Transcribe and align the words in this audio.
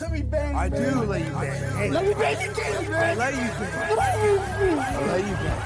Let 0.00 0.12
me 0.12 0.22
bang. 0.22 0.54
I 0.56 0.68
man. 0.68 0.82
do 0.92 1.02
let 1.04 1.20
you 1.24 1.32
bang. 1.32 1.72
Hey, 1.76 1.90
Let 1.90 2.04
me 2.06 2.14
bang 2.14 2.40
you, 2.40 2.52
Katie, 2.52 2.86
I 2.86 2.88
man. 2.88 3.18
let 3.18 3.32
you 3.34 3.40
bang. 3.40 3.96
Let 3.96 4.16
me- 4.18 4.78
I 4.78 5.06
let 5.06 5.20
you 5.26 5.34
bang. 5.42 5.62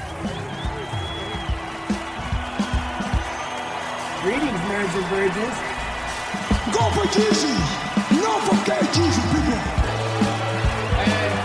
Greetings, 4.23 4.61
marriage 4.69 4.95
and 4.95 5.05
virgins. 5.13 5.57
Go 6.73 6.83
for 6.95 7.07
Jesus. 7.13 7.59
No 8.11 8.31
for 8.47 8.55
KGZ, 8.67 9.17
people. 9.33 9.59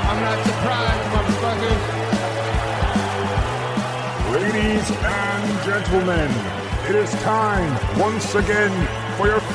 I'm 0.08 0.20
not 0.22 0.38
surprised, 0.46 1.06
motherfuckers. 1.14 1.82
Ladies 4.32 4.90
and 4.90 5.64
gentlemen, 5.64 6.30
it 6.88 6.94
is 6.96 7.10
time 7.22 7.72
once 7.98 8.34
again 8.34 8.70
for 8.70 8.80
your 8.80 9.07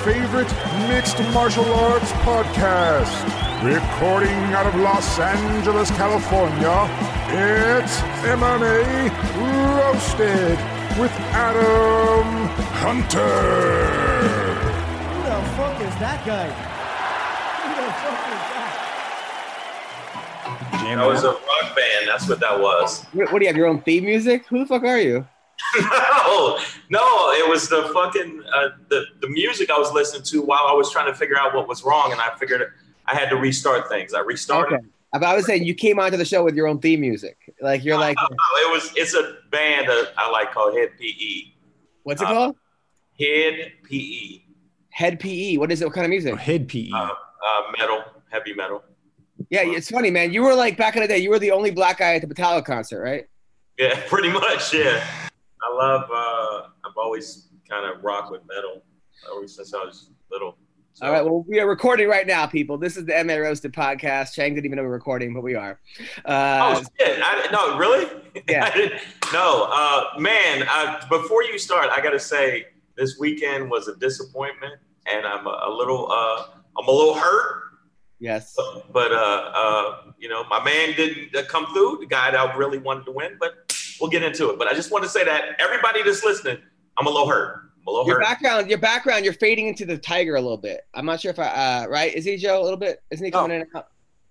favorite 0.04 0.52
mixed 0.90 1.18
martial 1.34 1.64
arts 1.76 2.12
podcast. 2.28 3.24
Recording 3.64 4.38
out 4.52 4.66
of 4.66 4.76
Los 4.76 5.18
Angeles, 5.18 5.90
California, 5.92 6.90
it's 7.30 8.02
MMA 8.28 9.10
Roasted 9.78 10.60
with 11.00 11.12
Adam 11.32 12.50
Hunter. 12.84 13.24
Who 15.08 15.24
the 15.24 15.42
fuck 15.56 15.80
is 15.80 15.96
that 16.02 16.26
guy? 16.26 16.48
Who 17.64 17.70
the 17.80 17.92
fuck 18.04 18.28
is 18.28 18.44
that? 20.74 20.98
That 20.98 21.08
was 21.08 21.24
a 21.24 21.30
rock 21.30 21.76
band. 21.78 22.10
That's 22.10 22.28
what 22.28 22.42
that 22.42 22.60
was. 22.60 23.06
What, 23.14 23.32
what 23.32 23.40
do 23.40 23.46
you 23.46 23.50
have? 23.50 23.56
Your 23.56 23.68
own 23.68 23.82
theme 23.82 24.04
music? 24.04 24.46
Who 24.48 24.60
the 24.60 24.66
fuck 24.66 24.84
are 24.84 25.00
you? 25.00 25.26
no, 25.82 26.60
no, 26.90 27.32
it 27.32 27.50
was 27.50 27.70
the 27.70 27.90
fucking 27.94 28.44
uh, 28.54 28.70
the 28.90 29.06
the 29.22 29.28
music 29.30 29.70
I 29.70 29.78
was 29.78 29.92
listening 29.92 30.24
to 30.24 30.42
while 30.42 30.66
I 30.68 30.74
was 30.74 30.92
trying 30.92 31.08
to 31.08 31.16
figure 31.16 31.38
out 31.38 31.54
what 31.56 31.68
was 31.68 31.84
wrong, 31.84 32.12
and 32.12 32.20
I 32.20 32.36
figured 32.38 32.62
I 33.06 33.16
had 33.16 33.30
to 33.30 33.36
restart 33.36 33.90
things. 33.90 34.14
I 34.14 34.20
restarted. 34.20 34.80
Okay. 34.80 34.88
But 35.14 35.24
I 35.24 35.36
was 35.36 35.46
saying 35.46 35.64
you 35.64 35.76
came 35.76 36.00
onto 36.00 36.18
the 36.18 36.26
show 36.26 36.44
with 36.44 36.56
your 36.56 36.68
own 36.68 36.80
theme 36.80 37.02
music. 37.02 37.38
Like 37.62 37.86
you're 37.86 37.98
like, 38.08 38.18
No, 38.18 38.28
no, 38.28 38.70
it 38.70 38.74
was 38.74 38.92
it's 38.96 39.14
a 39.14 39.38
band 39.52 39.88
that 39.88 40.12
I 40.18 40.30
like 40.32 40.52
called 40.52 40.76
Hed 40.76 40.90
PE. 41.00 41.54
what's 42.04 42.22
it 42.22 42.28
uh, 42.28 42.34
called? 42.34 42.56
Hed 43.20 43.74
PE. 43.90 44.42
Hed 44.90 45.20
PE. 45.20 45.58
What 45.58 45.72
is 45.72 45.82
it? 45.82 45.86
What 45.86 45.94
kind 45.94 46.06
of 46.06 46.10
music? 46.10 46.34
Oh, 46.34 46.38
Hed 46.38 46.68
PE. 46.68 46.90
Uh, 46.94 46.98
uh, 46.98 47.72
metal, 47.78 48.04
heavy 48.32 48.54
metal. 48.54 48.84
Yeah, 49.50 49.62
it's 49.64 49.90
funny, 49.92 50.10
man. 50.10 50.34
You 50.34 50.44
were 50.44 50.56
like 50.56 50.78
back 50.78 50.96
in 50.96 51.02
the 51.02 51.08
day. 51.08 51.20
You 51.20 51.30
were 51.30 51.40
the 51.40 51.52
only 51.52 51.72
black 51.72 52.00
guy 52.00 52.16
at 52.16 52.28
the 52.28 52.34
Metallica 52.34 52.66
concert, 52.66 53.02
right? 53.02 53.26
Yeah, 53.78 54.00
pretty 54.08 54.30
much. 54.30 54.74
Yeah, 54.74 55.04
I 55.64 55.74
love. 55.74 56.10
Uh, 56.12 56.68
I've 56.86 56.98
always 56.98 57.48
kind 57.70 57.86
of 57.86 58.04
rock 58.04 58.30
with 58.30 58.42
metal 58.48 58.84
ever 59.34 59.48
since 59.48 59.74
I 59.74 59.78
was 59.78 60.10
little. 60.32 60.58
So, 60.94 61.08
All 61.08 61.12
right. 61.12 61.26
Well, 61.26 61.44
we 61.48 61.60
are 61.60 61.68
recording 61.68 62.08
right 62.08 62.28
now, 62.28 62.46
people. 62.46 62.78
This 62.78 62.98
is 62.98 63.06
the 63.06 63.24
MA 63.24 63.36
Roasted 63.36 63.74
podcast. 63.74 64.34
Chang 64.34 64.54
didn't 64.54 64.66
even 64.66 64.76
know 64.76 64.84
we 64.84 64.90
we're 64.90 64.94
recording, 64.94 65.34
but 65.34 65.42
we 65.42 65.56
are. 65.56 65.80
Uh, 66.24 66.76
oh 66.78 66.84
shit! 67.00 67.20
I, 67.24 67.48
no, 67.52 67.78
really? 67.78 68.08
Yeah. 68.50 68.72
I 68.74 69.00
no, 69.32 69.68
uh, 69.72 70.20
man. 70.20 70.68
Uh, 70.68 71.08
before 71.08 71.44
you 71.44 71.60
start, 71.60 71.90
I 71.96 72.02
gotta 72.02 72.20
say 72.20 72.66
this 72.98 73.18
weekend 73.20 73.70
was 73.70 73.88
a 73.88 73.96
disappointment, 73.98 74.74
and 75.06 75.26
I'm 75.26 75.46
a, 75.46 75.66
a 75.68 75.72
little. 75.72 76.12
Uh, 76.12 76.46
I'm 76.80 76.88
a 76.88 76.92
little 76.92 77.14
hurt. 77.14 77.62
yes. 78.20 78.56
But 78.92 79.12
uh, 79.12 79.52
uh, 79.54 80.02
you 80.18 80.30
know, 80.30 80.44
my 80.46 80.64
man 80.64 80.96
didn't 80.96 81.36
uh, 81.36 81.44
come 81.48 81.68
through. 81.74 82.00
The 82.02 82.08
guy 82.08 82.32
that 82.32 82.40
I 82.40 82.56
really 82.56 82.80
wanted 82.80 83.06
to 83.06 83.12
win, 83.12 83.38
but 83.40 83.72
we'll 84.00 84.10
get 84.10 84.24
into 84.24 84.50
it. 84.50 84.60
But 84.60 84.68
I 84.68 84.74
just 84.74 84.92
want 84.92 85.04
to 85.04 85.10
say 85.10 85.24
that 85.24 85.60
everybody 85.60 86.04
that's 86.04 86.24
listening, 86.24 86.58
I'm 86.98 87.08
a 87.08 87.10
little 87.10 87.28
hurt. 87.28 87.72
I'm 87.78 87.88
a 87.88 87.92
little 87.92 88.08
Your 88.08 88.16
hurt. 88.18 88.24
background, 88.24 88.70
your 88.70 88.80
background, 88.80 89.26
you're 89.26 89.34
fading 89.34 89.68
into 89.68 89.86
the 89.86 89.98
tiger 89.98 90.36
a 90.36 90.42
little 90.42 90.58
bit. 90.58 90.82
I'm 90.94 91.06
not 91.06 91.20
sure 91.20 91.32
if 91.32 91.40
I, 91.40 91.48
uh, 91.84 91.88
right? 91.90 92.14
Is 92.14 92.26
he 92.26 92.38
Joe 92.38 92.62
a 92.62 92.64
little 92.64 92.78
bit? 92.78 93.00
Isn't 93.12 93.26
he 93.26 93.32
coming 93.32 93.56
in 93.56 93.62
and 93.64 93.70
out? 93.76 93.88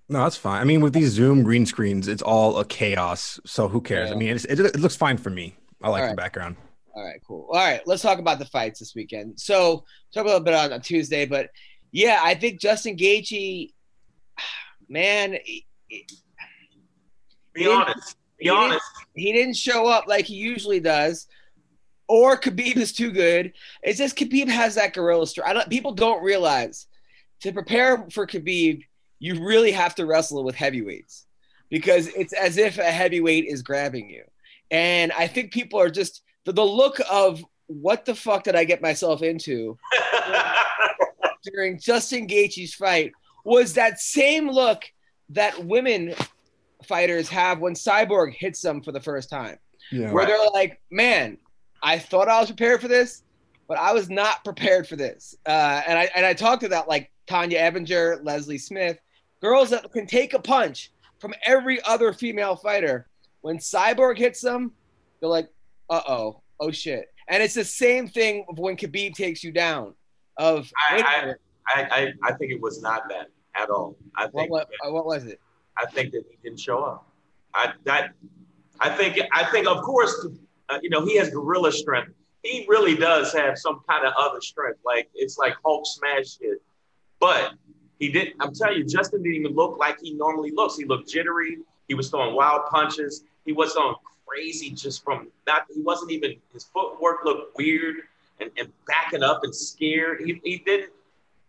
No, 0.08 0.22
that's 0.22 0.36
fine. 0.36 0.60
I 0.60 0.64
mean, 0.64 0.80
with 0.80 0.92
these 0.92 1.10
Zoom 1.10 1.42
green 1.42 1.64
screens, 1.64 2.08
it's 2.08 2.22
all 2.22 2.58
a 2.58 2.64
chaos. 2.64 3.40
So 3.46 3.68
who 3.68 3.80
cares? 3.80 4.08
Yeah. 4.10 4.14
I 4.14 4.18
mean, 4.18 4.30
it's, 4.34 4.44
it, 4.44 4.60
it 4.60 4.78
looks 4.80 4.96
fine 4.96 5.16
for 5.16 5.30
me. 5.30 5.54
I 5.82 5.88
like 5.88 6.00
All 6.00 6.06
the 6.08 6.10
right. 6.10 6.16
background. 6.16 6.56
All 6.94 7.02
right, 7.04 7.20
cool. 7.26 7.48
All 7.50 7.58
right, 7.58 7.80
let's 7.86 8.02
talk 8.02 8.18
about 8.18 8.38
the 8.38 8.44
fights 8.44 8.78
this 8.80 8.94
weekend. 8.94 9.40
So 9.40 9.84
talk 10.12 10.24
a 10.24 10.26
little 10.26 10.40
bit 10.42 10.54
on, 10.54 10.72
on 10.72 10.80
Tuesday, 10.82 11.24
but 11.24 11.48
yeah, 11.90 12.20
I 12.22 12.34
think 12.34 12.60
Justin 12.60 12.96
Gaethje, 12.96 13.72
man, 14.88 15.38
he, 15.44 15.66
Be 17.54 17.66
honest. 17.66 18.16
Be 18.42 18.48
he 18.48 18.54
didn't- 18.68 18.82
he 19.14 19.32
didn't 19.32 19.56
show 19.56 19.86
up 19.86 20.06
like 20.06 20.24
he 20.26 20.34
usually 20.34 20.80
does, 20.80 21.26
or 22.08 22.38
Khabib 22.38 22.76
is 22.76 22.92
too 22.92 23.10
good. 23.10 23.52
It's 23.82 23.98
just 23.98 24.16
Khabib 24.16 24.48
has 24.48 24.74
that 24.74 24.94
gorilla 24.94 25.26
strength. 25.26 25.48
I 25.50 25.52
don't, 25.52 25.68
people 25.70 25.92
don't 25.92 26.22
realize 26.22 26.86
to 27.40 27.52
prepare 27.52 28.06
for 28.10 28.26
Khabib, 28.26 28.84
you 29.18 29.44
really 29.44 29.72
have 29.72 29.94
to 29.96 30.06
wrestle 30.06 30.44
with 30.44 30.54
heavyweights 30.54 31.26
because 31.70 32.08
it's 32.08 32.32
as 32.32 32.56
if 32.56 32.78
a 32.78 32.84
heavyweight 32.84 33.46
is 33.46 33.62
grabbing 33.62 34.10
you. 34.10 34.24
And 34.70 35.12
I 35.12 35.26
think 35.26 35.52
people 35.52 35.80
are 35.80 35.90
just 35.90 36.22
the, 36.44 36.52
the 36.52 36.64
look 36.64 37.00
of 37.10 37.44
what 37.66 38.04
the 38.04 38.14
fuck 38.14 38.44
did 38.44 38.56
I 38.56 38.64
get 38.64 38.82
myself 38.82 39.22
into 39.22 39.78
during 41.44 41.78
Justin 41.78 42.26
Gaethje's 42.26 42.74
fight 42.74 43.12
was 43.44 43.74
that 43.74 44.00
same 44.00 44.50
look 44.50 44.84
that 45.30 45.64
women 45.64 46.14
fighters 46.82 47.28
have 47.28 47.58
when 47.60 47.74
Cyborg 47.74 48.34
hits 48.34 48.60
them 48.60 48.82
for 48.82 48.92
the 48.92 49.00
first 49.00 49.30
time, 49.30 49.58
Yeah. 49.90 50.12
where 50.12 50.26
they're 50.26 50.38
like, 50.52 50.80
"Man, 50.90 51.38
I 51.82 51.98
thought 51.98 52.28
I 52.28 52.40
was 52.40 52.48
prepared 52.48 52.80
for 52.80 52.88
this, 52.88 53.22
but 53.68 53.78
I 53.78 53.92
was 53.92 54.08
not 54.10 54.44
prepared 54.44 54.86
for 54.88 54.96
this." 54.96 55.34
Uh, 55.46 55.82
and 55.86 55.98
I 55.98 56.10
and 56.14 56.24
I 56.26 56.34
talked 56.34 56.62
about 56.62 56.88
like 56.88 57.10
Tonya 57.28 57.58
Evinger, 57.58 58.24
Leslie 58.24 58.58
Smith, 58.58 58.98
girls 59.40 59.70
that 59.70 59.90
can 59.92 60.06
take 60.06 60.34
a 60.34 60.38
punch 60.38 60.92
from 61.20 61.34
every 61.46 61.82
other 61.84 62.12
female 62.12 62.56
fighter. 62.56 63.06
When 63.42 63.58
Cyborg 63.58 64.18
hits 64.18 64.40
them, 64.40 64.72
they're 65.20 65.28
like, 65.30 65.48
"Uh 65.90 66.02
oh, 66.08 66.42
oh 66.60 66.70
shit." 66.70 67.08
And 67.28 67.42
it's 67.42 67.54
the 67.54 67.64
same 67.64 68.08
thing 68.08 68.44
of 68.48 68.58
when 68.58 68.76
Khabib 68.76 69.14
takes 69.14 69.42
you 69.44 69.52
down. 69.52 69.94
Of 70.36 70.70
I- 70.90 70.94
wait 70.96 71.04
a 71.04 71.08
I- 71.08 71.20
minute, 71.20 71.40
I, 71.66 71.82
I, 71.82 72.12
I 72.30 72.32
think 72.34 72.52
it 72.52 72.60
was 72.60 72.82
not 72.82 73.08
that 73.08 73.28
at 73.54 73.70
all. 73.70 73.96
I 74.16 74.24
what, 74.26 74.32
think 74.34 74.50
what, 74.50 74.68
what 74.92 75.06
was 75.06 75.24
it? 75.26 75.40
I 75.78 75.86
think 75.86 76.12
that 76.12 76.24
he 76.30 76.36
didn't 76.42 76.60
show 76.60 76.82
up. 76.82 77.06
I 77.54 77.72
that 77.84 78.12
I 78.80 78.90
think 78.90 79.18
I 79.32 79.44
think 79.44 79.66
of 79.66 79.82
course 79.82 80.26
uh, 80.68 80.78
you 80.82 80.90
know 80.90 81.04
he 81.04 81.16
has 81.16 81.30
gorilla 81.30 81.72
strength. 81.72 82.12
He 82.42 82.66
really 82.68 82.96
does 82.96 83.32
have 83.34 83.58
some 83.58 83.80
kind 83.88 84.06
of 84.06 84.12
other 84.18 84.40
strength. 84.40 84.80
Like 84.84 85.08
it's 85.14 85.38
like 85.38 85.54
Hulk 85.64 85.84
smash 85.86 86.38
shit. 86.38 86.60
But 87.20 87.52
he 87.98 88.08
didn't. 88.08 88.34
I'm 88.40 88.52
telling 88.52 88.78
you, 88.78 88.84
Justin 88.84 89.22
didn't 89.22 89.36
even 89.36 89.54
look 89.54 89.78
like 89.78 90.00
he 90.00 90.14
normally 90.14 90.50
looks. 90.50 90.76
He 90.76 90.84
looked 90.84 91.08
jittery. 91.08 91.58
He 91.86 91.94
was 91.94 92.10
throwing 92.10 92.34
wild 92.34 92.62
punches. 92.68 93.22
He 93.44 93.52
was 93.52 93.74
throwing 93.74 93.94
crazy 94.26 94.70
just 94.70 95.04
from 95.04 95.28
not. 95.46 95.66
He 95.72 95.82
wasn't 95.82 96.10
even. 96.10 96.34
His 96.52 96.64
footwork 96.64 97.24
looked 97.24 97.56
weird 97.56 97.96
and, 98.40 98.50
and 98.58 98.72
backing 98.88 99.22
up 99.22 99.44
and 99.44 99.54
scared. 99.54 100.22
He, 100.24 100.40
he 100.42 100.58
didn't. 100.58 100.90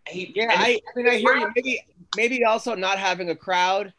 He, 0.07 0.31
Yeah, 0.35 0.47
I, 0.51 0.79
I 0.87 0.97
mean, 0.97 1.09
I 1.09 1.15
hear 1.15 1.35
you. 1.37 1.51
Maybe, 1.55 1.85
maybe 2.15 2.45
also 2.45 2.75
not 2.75 2.99
having 2.99 3.31
a 3.31 3.35
crowd 3.35 3.93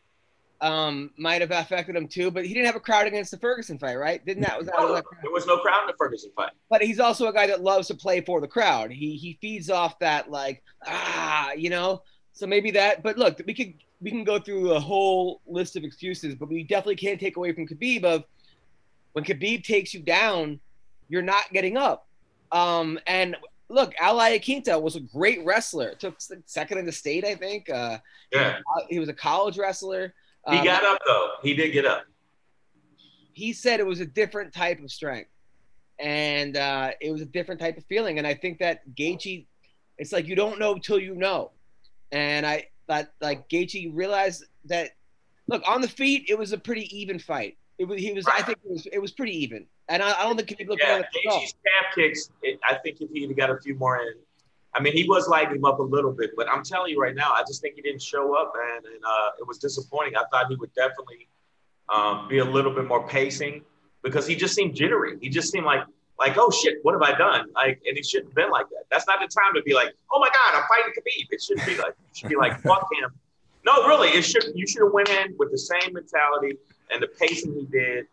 um, 0.65 1.11
might 1.19 1.43
have 1.43 1.51
affected 1.51 1.95
him 1.95 2.09
too. 2.09 2.31
But 2.31 2.47
he 2.47 2.55
didn't 2.55 2.67
have 2.67 2.77
a 2.77 2.81
crowd 2.81 3.07
against 3.07 3.31
the 3.31 3.37
Ferguson 3.39 3.79
fight, 3.79 3.97
right? 3.97 4.25
Didn't 4.25 4.43
that 4.45 4.57
was 4.57 4.67
that? 4.67 4.75
No, 4.79 4.87
Was 4.87 4.95
that 4.95 5.05
there 5.23 5.31
was 5.31 5.47
no 5.47 5.59
crowd 5.59 5.83
in 5.83 5.87
the 5.89 5.95
Ferguson 5.99 6.31
fight. 6.35 6.53
but 6.71 6.83
he's 6.83 6.99
also 6.99 7.29
a 7.29 7.33
guy 7.33 7.47
that 7.47 7.63
loves 7.63 7.89
to 7.89 7.95
play 7.95 8.23
for 8.23 8.41
the 8.41 8.49
crowd. 8.49 8.91
He 8.91 9.17
he 9.17 9.39
feeds 9.41 9.69
off 9.69 9.99
that 9.99 10.31
like 10.31 10.63
ah, 10.87 11.53
you 11.53 11.69
know. 11.71 12.03
So 12.33 12.47
maybe 12.47 12.71
that. 12.73 13.03
But 13.03 13.19
look, 13.19 13.41
we 13.47 13.53
could 13.53 13.75
we 14.01 14.11
can 14.11 14.25
go 14.25 14.39
through 14.39 14.73
a 14.73 14.81
whole 14.81 15.43
list 15.47 15.77
of 15.77 15.85
excuses, 15.85 16.35
but 16.35 16.49
we 16.49 16.65
definitely 16.65 16.97
can't 16.97 17.21
take 17.21 17.37
away 17.37 17.53
from 17.53 17.69
Khabib 17.69 18.05
of 18.05 18.25
when 19.13 19.25
Khabib 19.25 19.65
takes 19.65 19.95
you 19.95 20.01
down, 20.01 20.59
you're 21.09 21.23
not 21.23 21.45
getting 21.53 21.77
up. 21.77 22.09
Um, 22.53 22.99
and 23.07 23.37
look, 23.69 23.93
Al 24.01 24.19
Iaquinta 24.19 24.81
was 24.81 24.97
a 24.97 25.01
great 25.01 25.45
wrestler. 25.45 25.95
Took 25.95 26.17
second 26.47 26.79
in 26.79 26.87
the 26.87 26.93
state, 26.93 27.25
I 27.25 27.35
think. 27.35 27.69
Uh, 27.71 27.99
Yeah, 28.33 28.59
he 28.89 28.99
was 28.99 29.09
a 29.09 29.15
college 29.15 29.59
wrestler. 29.59 30.15
He 30.51 30.59
Um, 30.59 30.65
got 30.65 30.85
up 30.85 30.99
though. 31.07 31.31
He 31.43 31.55
did 31.55 31.71
get 31.73 31.85
up. 31.87 32.05
he 33.33 33.53
said 33.53 33.81
it 33.81 33.87
was 33.87 34.01
a 34.01 34.07
different 34.07 34.53
type 34.53 34.81
of 34.83 34.91
strength 34.91 35.31
and 35.99 36.57
uh, 36.57 36.91
it 37.01 37.11
was 37.11 37.21
a 37.21 37.25
different 37.27 37.61
type 37.61 37.77
of 37.77 37.85
feeling 37.87 38.19
and 38.19 38.27
i 38.27 38.35
think 38.35 38.59
that 38.59 38.81
Gaethje 38.97 39.47
it's 39.99 40.13
like 40.13 40.27
you 40.27 40.35
don't 40.35 40.59
know 40.59 40.77
till 40.79 40.99
you 40.99 41.15
know 41.15 41.51
and 42.13 42.45
i 42.47 42.67
that 42.89 43.13
like 43.21 43.49
Gaethje 43.49 43.91
realized 43.95 44.45
that 44.67 44.91
look 45.47 45.63
on 45.67 45.81
the 45.81 45.89
feet 45.89 46.25
it 46.29 46.37
was 46.39 46.53
a 46.53 46.59
pretty 46.59 46.87
even 46.97 47.19
fight 47.19 47.57
it 47.79 47.85
was 47.85 48.01
he 48.01 48.13
was 48.13 48.27
i 48.27 48.43
think 48.43 48.59
it 48.65 48.71
was 48.71 48.87
it 48.93 48.99
was 48.99 49.13
pretty 49.13 49.37
even 49.45 49.67
and 49.89 50.03
i, 50.03 50.11
I 50.21 50.23
don't 50.25 50.37
think 50.37 50.57
he 50.59 50.65
looked 50.65 50.83
Yeah, 50.83 50.95
at 50.95 51.01
it 51.01 51.07
at. 51.07 51.33
Gaethje's 51.33 51.55
calf 51.65 51.95
kicks. 51.95 52.31
It, 52.43 52.59
I 52.69 52.75
think 52.77 53.01
if 53.01 53.11
he'd 53.11 53.37
got 53.37 53.51
a 53.51 53.59
few 53.61 53.75
more 53.77 53.99
in, 53.99 54.15
I 54.75 54.81
mean, 54.81 54.93
he 54.93 55.05
was 55.05 55.29
lighting 55.29 55.57
him 55.57 55.65
up 55.65 55.79
a 55.79 55.83
little 55.83 56.13
bit. 56.13 56.31
But 56.37 56.49
I'm 56.51 56.63
telling 56.63 56.93
you 56.93 57.01
right 57.01 57.15
now, 57.15 57.33
I 57.33 57.43
just 57.47 57.61
think 57.61 57.77
he 57.77 57.83
didn't 57.83 58.03
show 58.03 58.37
up, 58.37 58.53
man, 58.57 58.93
and 58.93 59.05
uh, 59.05 59.31
it 59.39 59.47
was 59.47 59.59
disappointing. 59.59 60.17
I 60.17 60.25
thought 60.33 60.49
he 60.49 60.57
would 60.57 60.75
definitely 60.75 61.29
um, 61.89 62.29
be 62.29 62.39
a 62.39 62.45
little 62.45 62.73
bit 62.73 62.87
more 62.87 63.07
pacing 63.07 63.63
because 64.03 64.27
he 64.27 64.35
just 64.35 64.55
seemed 64.55 64.75
jittery. 64.75 65.17
He 65.21 65.29
just 65.29 65.51
seemed 65.53 65.67
like 65.67 65.85
like, 66.19 66.35
oh 66.39 66.51
shit, 66.51 66.79
what 66.83 66.93
have 66.93 67.03
I 67.03 67.17
done? 67.17 67.47
Like, 67.55 67.83
and 67.87 67.99
it 67.99 68.07
shouldn't 68.07 68.31
have 68.31 68.37
been 68.37 68.51
like 68.51 68.69
that. 68.71 68.85
That's 68.91 69.07
not 69.07 69.19
the 69.21 69.27
time 69.27 69.53
to 69.55 69.63
be 69.63 69.75
like, 69.75 69.95
oh 70.13 70.21
my 70.21 70.29
god, 70.29 70.61
I'm 70.61 70.65
fighting 70.69 70.93
Khabib. 70.93 71.27
It 71.31 71.43
shouldn't 71.43 71.67
be 71.67 71.77
like. 71.77 71.95
Should 72.15 72.29
be 72.29 72.37
like, 72.37 72.61
fuck 72.61 72.89
him. 73.01 73.11
No, 73.65 73.87
really, 73.89 74.11
it 74.11 74.23
should. 74.23 74.53
You 74.55 74.67
should 74.67 74.83
have 74.83 74.93
went 74.93 75.09
in 75.09 75.35
with 75.39 75.51
the 75.51 75.59
same 75.59 75.93
mentality 75.93 76.57
and 76.91 77.03
the 77.03 77.09
pacing 77.09 77.55
he 77.55 77.65
did 77.67 78.07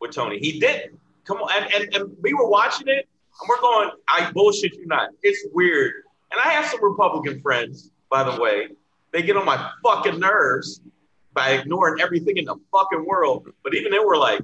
with 0.00 0.12
Tony. 0.12 0.38
He 0.38 0.58
didn't. 0.58 0.98
Come 1.24 1.38
on, 1.38 1.50
and, 1.56 1.74
and, 1.74 1.94
and 1.94 2.16
we 2.20 2.34
were 2.34 2.48
watching 2.48 2.88
it, 2.88 3.08
and 3.40 3.48
we're 3.48 3.60
going, 3.60 3.90
I 4.08 4.30
bullshit 4.32 4.74
you 4.74 4.86
not. 4.86 5.10
It's 5.22 5.44
weird. 5.52 5.92
And 6.32 6.40
I 6.44 6.48
have 6.50 6.66
some 6.66 6.82
Republican 6.82 7.40
friends, 7.40 7.90
by 8.10 8.22
the 8.28 8.40
way. 8.40 8.68
They 9.12 9.22
get 9.22 9.36
on 9.36 9.44
my 9.44 9.70
fucking 9.84 10.18
nerves 10.18 10.80
by 11.34 11.50
ignoring 11.50 12.00
everything 12.00 12.36
in 12.36 12.44
the 12.44 12.56
fucking 12.72 13.04
world. 13.06 13.48
But 13.62 13.74
even 13.74 13.92
they 13.92 13.98
were 14.00 14.16
like, 14.16 14.40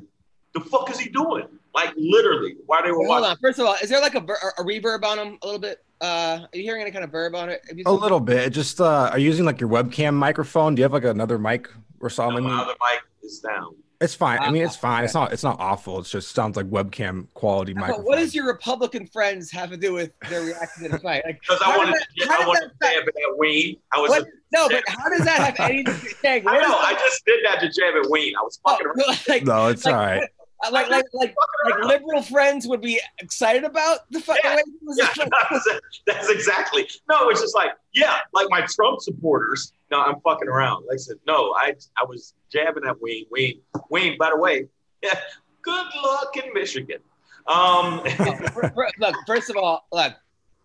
the 0.55 0.61
fuck 0.61 0.91
is 0.91 0.99
he 0.99 1.09
doing? 1.11 1.47
Like 1.75 1.93
literally, 1.97 2.57
why 2.67 2.83
they 2.83 2.91
were 2.91 2.99
Wait, 3.01 3.07
hold 3.09 3.21
watching. 3.23 3.31
on. 3.31 3.37
First 3.39 3.59
of 3.61 3.67
all, 3.67 3.75
is 3.83 3.89
there 3.91 4.01
like 4.01 4.15
a, 4.17 4.21
ver- 4.21 4.39
a 4.59 4.63
reverb 4.63 5.05
on 5.05 5.19
him 5.19 5.39
a 5.43 5.47
little 5.47 5.61
bit? 5.61 5.85
Uh, 6.01 6.41
are 6.53 6.57
you 6.57 6.63
hearing 6.63 6.83
any 6.83 6.91
kind 6.91 7.05
of 7.05 7.11
verb 7.11 7.35
on 7.35 7.49
it? 7.49 7.61
Have 7.69 7.79
you 7.79 7.85
A 7.87 7.91
seen- 7.91 8.01
little 8.01 8.19
bit. 8.21 8.53
Just 8.53 8.81
uh, 8.81 9.11
are 9.13 9.19
you 9.19 9.27
using 9.27 9.45
like 9.45 9.61
your 9.61 9.69
webcam 9.71 10.15
microphone? 10.15 10.75
Do 10.75 10.81
you 10.81 10.85
have 10.85 10.93
like 10.93 11.05
another 11.05 11.39
mic 11.39 11.69
or 12.01 12.05
No, 12.05 12.09
something? 12.09 12.43
my 12.45 12.63
other 12.63 12.73
mic 12.73 13.03
is 13.23 13.39
down. 13.41 13.75
It's 14.01 14.15
fine. 14.15 14.39
I 14.41 14.51
mean, 14.51 14.63
it's 14.65 14.77
fine. 14.77 15.05
It's 15.05 15.13
not. 15.13 15.31
It's 15.31 15.43
not 15.45 15.61
awful. 15.61 15.99
It 16.01 16.07
just 16.07 16.35
sounds 16.35 16.57
like 16.57 16.65
webcam 16.71 17.27
quality 17.35 17.75
But 17.75 17.81
microphone. 17.81 18.05
what 18.07 18.19
does 18.19 18.35
your 18.35 18.47
Republican 18.47 19.07
friends 19.07 19.51
have 19.51 19.71
to 19.71 19.77
do 19.77 19.93
with 19.93 20.11
their 20.31 20.41
reaction 20.41 20.85
to 20.85 20.89
the 20.89 20.99
fight? 20.99 21.23
Like, 21.27 21.39
Because 21.43 21.61
I 21.61 21.71
how 21.73 21.79
wanted, 21.79 21.93
does 21.93 22.01
to, 22.03 22.09
that- 22.17 22.29
how 22.29 22.35
I 22.35 22.39
does 22.39 22.47
wanted 22.47 22.61
to 22.69 22.73
that- 22.81 22.93
jab 22.95 23.09
at 23.09 23.15
that 23.15 23.35
Ween. 23.39 23.77
I 23.93 24.01
was. 24.01 24.09
What? 24.09 24.27
No, 24.53 24.69
but 24.71 24.83
how 24.89 25.09
does 25.11 25.25
that 25.25 25.39
have 25.59 25.71
anything 25.71 25.95
to 25.95 26.01
say? 26.17 26.41
With 26.41 26.47
it? 26.47 26.57
I 26.57 26.61
know. 26.63 26.77
I 26.79 26.95
just 26.95 27.25
did 27.27 27.41
that 27.45 27.61
to 27.61 27.67
jab 27.69 28.03
at 28.03 28.11
Ween. 28.11 28.33
I 28.37 28.43
was 28.43 28.59
fucking 28.67 28.87
oh, 28.87 28.91
around. 28.91 29.19
Oh, 29.19 29.25
like, 29.29 29.45
No, 29.45 29.67
it's 29.69 29.85
like, 29.85 29.95
all 29.95 30.01
right. 30.01 30.29
Like, 30.71 30.91
like, 30.91 31.05
like, 31.15 31.35
like 31.65 31.85
liberal 31.85 32.23
friends 32.23 32.67
would 32.69 32.81
be 32.83 33.01
excited 33.19 33.65
about 33.65 34.01
the 34.11 34.21
fucking 34.21 34.43
Yeah. 34.45 34.57
way 34.57 34.63
he 34.67 34.87
was 34.87 34.99
Yeah, 34.99 35.25
that's, 35.51 35.69
that's 36.07 36.29
exactly. 36.29 36.87
No, 37.09 37.31
it's 37.31 37.41
just 37.41 37.55
like, 37.55 37.71
yeah, 37.95 38.19
like 38.33 38.47
my 38.51 38.67
Trump 38.75 39.01
supporters. 39.01 39.73
No, 39.91 40.01
I'm 40.03 40.21
fucking 40.21 40.49
around. 40.49 40.85
Like 40.87 40.95
I 40.95 40.99
said, 40.99 41.17
no, 41.27 41.53
I 41.57 41.75
I 42.01 42.05
was 42.07 42.35
jabbing 42.53 42.85
at 42.87 43.01
Wayne. 43.01 43.25
Wayne, 43.31 43.61
Wayne. 43.91 44.19
By 44.19 44.31
the 44.31 44.37
way, 44.37 44.67
yeah, 45.03 45.19
good 45.63 45.87
luck 46.03 46.37
in 46.37 46.53
Michigan. 46.53 46.99
Um, 47.47 48.03
look, 48.99 49.15
first 49.27 49.51
of 49.51 49.57
all, 49.57 49.87
look, 49.93 50.13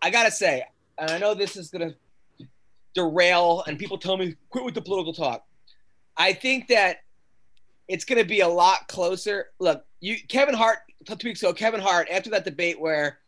I 0.02 0.10
gotta 0.10 0.30
say, 0.30 0.62
and 0.98 1.10
I 1.10 1.18
know 1.18 1.34
this 1.34 1.56
is 1.56 1.70
gonna 1.70 1.94
derail, 2.94 3.64
and 3.66 3.78
people 3.78 3.98
tell 3.98 4.16
me 4.16 4.36
quit 4.50 4.64
with 4.64 4.74
the 4.74 4.82
political 4.82 5.12
talk. 5.12 5.44
I 6.16 6.32
think 6.32 6.68
that 6.68 6.98
it's 7.88 8.04
gonna 8.04 8.24
be 8.24 8.40
a 8.40 8.48
lot 8.48 8.88
closer. 8.88 9.50
Look, 9.58 9.84
you 10.00 10.16
Kevin 10.28 10.54
Hart 10.54 10.78
two 11.06 11.28
weeks 11.28 11.42
ago, 11.42 11.52
Kevin 11.52 11.80
Hart 11.80 12.08
after 12.10 12.30
that 12.30 12.44
debate 12.44 12.80
where 12.80 13.18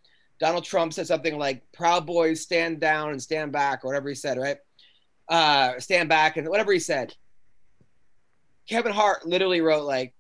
Donald 0.41 0.65
Trump 0.65 0.93
said 0.93 1.07
something 1.07 1.39
like 1.39 1.63
"Proud 1.73 2.07
Boys 2.07 2.41
stand 2.41 2.81
down 2.81 3.11
and 3.11 3.23
stand 3.23 3.53
back" 3.53 3.85
or 3.85 3.89
whatever 3.89 4.09
he 4.09 4.15
said, 4.15 4.39
right? 4.39 4.59
Uh, 5.29 5.79
stand 5.79 6.09
back 6.09 6.37
and 6.37 6.49
whatever 6.49 6.73
he 6.73 6.79
said. 6.79 7.15
Kevin 8.69 8.93
Hart 8.93 9.27
literally 9.27 9.61
wrote 9.61 9.85
like, 9.85 10.15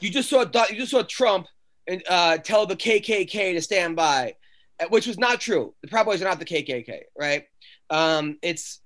"You 0.00 0.10
just 0.10 0.28
saw 0.28 0.44
you 0.70 0.76
just 0.76 0.90
saw 0.90 1.02
Trump 1.02 1.46
and 1.86 2.02
uh, 2.08 2.38
tell 2.38 2.66
the 2.66 2.76
KKK 2.76 3.54
to 3.54 3.62
stand 3.62 3.96
by," 3.96 4.34
uh, 4.80 4.86
which 4.88 5.06
was 5.06 5.18
not 5.18 5.40
true. 5.40 5.74
The 5.82 5.88
Proud 5.88 6.06
Boys 6.06 6.20
are 6.22 6.26
not 6.26 6.38
the 6.38 6.44
KKK, 6.44 7.02
right? 7.18 7.46
Um, 7.90 8.38
it's, 8.42 8.80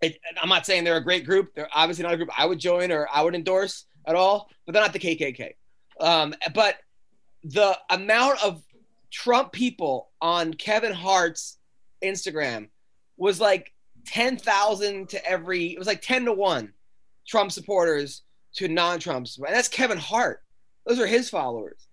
it, 0.00 0.18
I'm 0.40 0.48
not 0.48 0.66
saying 0.66 0.84
they're 0.84 0.96
a 0.96 1.04
great 1.04 1.24
group. 1.24 1.54
They're 1.54 1.68
obviously 1.74 2.04
not 2.04 2.14
a 2.14 2.16
group 2.16 2.30
I 2.36 2.46
would 2.46 2.58
join 2.58 2.92
or 2.92 3.08
I 3.12 3.22
would 3.22 3.34
endorse 3.34 3.86
at 4.06 4.14
all, 4.14 4.50
but 4.64 4.72
they're 4.72 4.82
not 4.82 4.92
the 4.92 4.98
KKK. 4.98 5.54
Um, 6.00 6.34
but 6.54 6.76
the 7.44 7.78
amount 7.90 8.42
of 8.44 8.62
Trump 9.10 9.52
people 9.52 10.10
on 10.20 10.54
Kevin 10.54 10.92
Hart's 10.92 11.58
Instagram 12.02 12.68
was 13.16 13.40
like 13.40 13.72
10,000 14.06 15.08
to 15.10 15.26
every, 15.26 15.66
it 15.72 15.78
was 15.78 15.88
like 15.88 16.02
10 16.02 16.26
to 16.26 16.32
1 16.32 16.72
Trump 17.26 17.50
supporters 17.50 18.22
to 18.54 18.68
non 18.68 18.98
Trump 18.98 19.26
supporters. 19.26 19.52
And 19.52 19.56
that's 19.56 19.68
Kevin 19.68 19.98
Hart. 19.98 20.42
Those 20.86 21.00
are 21.00 21.06
his 21.06 21.28
followers. 21.30 21.88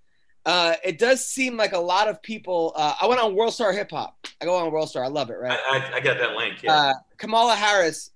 Uh, 0.46 0.76
it 0.84 1.00
does 1.00 1.26
seem 1.26 1.56
like 1.56 1.74
a 1.74 1.80
lot 1.80 2.08
of 2.08 2.22
people. 2.22 2.74
Uh, 2.76 2.96
I 3.02 3.08
went 3.08 3.22
on 3.22 3.36
World 3.36 3.54
Star 3.54 3.72
Hip 3.72 3.92
Hop. 3.92 4.18
I 4.42 4.46
go 4.46 4.56
on 4.56 4.72
World 4.72 4.90
Star. 4.90 5.04
I 5.04 5.08
love 5.08 5.30
it, 5.30 5.38
right? 5.40 5.58
I, 5.70 5.78
I, 5.78 5.96
I 5.96 6.00
got 6.02 6.18
that 6.18 6.36
link. 6.36 6.62
Yeah. 6.64 6.76
uh, 6.76 6.94
Kamala 7.18 7.56
Harris 7.56 8.12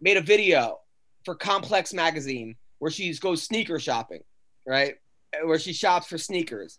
made 0.00 0.16
a 0.16 0.20
video 0.20 0.80
for 1.24 1.34
Complex 1.34 1.94
Magazine 1.94 2.56
where 2.80 2.90
she 2.90 3.14
goes 3.18 3.42
sneaker 3.44 3.78
shopping, 3.78 4.22
right? 4.66 4.96
Where 5.44 5.58
she 5.58 5.72
shops 5.72 6.08
for 6.08 6.18
sneakers. 6.18 6.76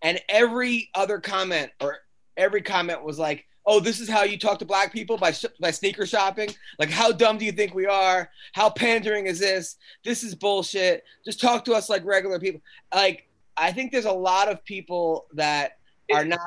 And 0.00 0.20
every 0.28 0.88
other 0.94 1.18
comment 1.18 1.70
or 1.80 1.98
every 2.36 2.62
comment 2.62 3.02
was 3.02 3.18
like, 3.18 3.44
oh, 3.66 3.80
this 3.80 4.00
is 4.00 4.08
how 4.08 4.22
you 4.22 4.38
talk 4.38 4.58
to 4.60 4.64
black 4.64 4.92
people 4.92 5.16
by, 5.16 5.32
sh- 5.32 5.46
by 5.60 5.70
sneaker 5.70 6.06
shopping? 6.06 6.50
Like, 6.78 6.90
how 6.90 7.12
dumb 7.12 7.38
do 7.38 7.44
you 7.44 7.52
think 7.52 7.74
we 7.74 7.86
are? 7.86 8.30
How 8.52 8.70
pandering 8.70 9.26
is 9.26 9.38
this? 9.38 9.76
This 10.04 10.22
is 10.22 10.34
bullshit. 10.34 11.04
Just 11.24 11.40
talk 11.40 11.64
to 11.64 11.72
us 11.74 11.88
like 11.88 12.04
regular 12.04 12.38
people. 12.40 12.60
Like, 12.94 13.28
I 13.56 13.72
think 13.72 13.92
there's 13.92 14.04
a 14.04 14.12
lot 14.12 14.48
of 14.48 14.64
people 14.64 15.26
that 15.34 15.78
are 16.12 16.24
not, 16.24 16.40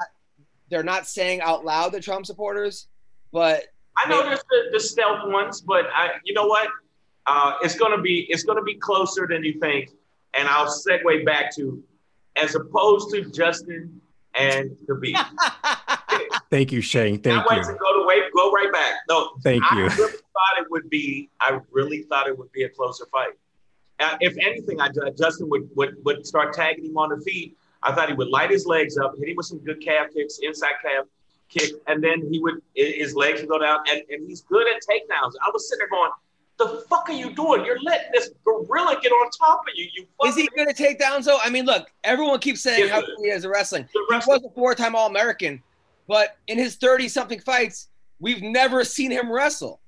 they're 0.70 0.84
not 0.84 1.08
saying 1.08 1.42
out 1.42 1.64
loud 1.66 1.92
they're 1.92 2.02
Trump 2.02 2.26
supporters, 2.26 2.88
but 3.32 3.66
I 3.98 4.10
know 4.10 4.24
there's 4.24 4.44
the, 4.50 4.70
the 4.74 4.80
stealth 4.80 5.32
ones, 5.32 5.62
but 5.62 5.86
I, 5.94 6.12
you 6.24 6.34
know 6.34 6.48
what? 6.48 6.68
Uh, 7.28 7.54
it's 7.64 7.76
gonna 7.76 8.02
be 8.02 8.28
it's 8.30 8.44
gonna 8.44 8.62
be 8.62 8.76
closer 8.76 9.28
than 9.28 9.44
you 9.44 9.60
think. 9.60 9.90
And 10.38 10.48
I'll 10.48 10.68
segue 10.68 11.26
back 11.26 11.56
to, 11.56 11.82
as 12.36 12.56
opposed 12.56 13.10
to 13.12 13.32
Justin 13.32 14.02
and 14.34 14.72
Khabib. 14.88 15.16
Thank 16.52 16.72
you, 16.72 16.82
Shane. 16.82 17.20
Thank 17.22 17.44
I 17.44 17.56
went 17.56 17.66
you. 17.66 17.74
to 17.74 17.80
go 17.80 18.02
to 18.02 18.06
wait, 18.06 18.24
go 18.36 18.52
right 18.52 18.72
back. 18.72 18.96
No, 19.10 19.32
Thank 19.44 19.64
I 19.72 19.78
you. 19.78 19.84
really 19.84 20.12
thought 20.12 20.62
it 20.62 20.70
would 20.70 20.90
be. 20.90 21.30
I 21.40 21.60
really 21.72 22.04
thought 22.04 22.28
it 22.28 22.38
would 22.38 22.52
be 22.52 22.64
a 22.64 22.70
closer 22.70 23.06
fight. 23.12 23.34
Uh, 24.00 24.18
if 24.20 24.36
anything, 24.38 24.82
I 24.82 24.90
Justin 25.18 25.50
would, 25.50 25.70
would 25.76 25.96
would 26.04 26.26
start 26.26 26.54
tagging 26.54 26.86
him 26.86 26.98
on 26.98 27.10
the 27.10 27.24
feet. 27.24 27.56
I 27.84 27.94
thought 27.94 28.10
he 28.10 28.16
would 28.16 28.28
light 28.28 28.50
his 28.50 28.66
legs 28.66 28.98
up, 28.98 29.14
hit 29.18 29.30
him 29.30 29.36
with 29.38 29.46
some 29.46 29.60
good 29.60 29.82
calf 29.82 30.08
kicks, 30.14 30.40
inside 30.40 30.74
calf 30.84 31.06
kick, 31.50 31.72
and 31.88 32.04
then 32.04 32.28
he 32.32 32.40
would 32.40 32.56
his 32.76 33.16
legs 33.16 33.42
would 33.42 33.50
go 33.50 33.60
down, 33.60 33.80
and, 33.90 34.02
and 34.10 34.28
he's 34.28 34.42
good 34.42 34.68
at 34.68 34.82
takedowns. 34.82 35.34
I 35.46 35.50
was 35.54 35.70
sitting 35.70 35.80
there 35.80 35.90
going, 35.90 36.12
"The 36.58 36.86
fuck 36.90 37.10
are 37.10 37.14
you 37.14 37.34
doing? 37.34 37.64
You're 37.64 37.80
letting 37.82 38.12
this 38.14 38.32
gorilla 38.44 39.00
get 39.02 39.12
on 39.12 39.30
top 39.32 39.62
of 39.62 39.74
you. 39.76 39.88
You 39.96 40.08
Is 40.28 40.36
he 40.36 40.50
good 40.56 40.68
at 40.68 40.76
takedowns 40.78 41.26
though? 41.26 41.40
I 41.44 41.50
mean, 41.50 41.66
look, 41.66 41.90
everyone 42.04 42.40
keeps 42.40 42.62
saying 42.62 42.88
Yeah, 42.88 42.96
how 42.96 43.02
good 43.02 43.16
he 43.22 43.30
is 43.30 43.46
at 43.46 43.52
wrestling. 43.52 43.88
the 43.94 44.22
He 44.26 44.30
was 44.30 44.44
a 44.44 44.50
four-time 44.54 44.96
All-American, 44.96 45.62
but 46.08 46.38
in 46.48 46.58
his 46.58 46.78
30-something 46.78 47.40
fights, 47.42 47.90
we've 48.20 48.42
never 48.42 48.84
seen 48.84 49.12
him 49.12 49.32
wrestle. 49.32 49.80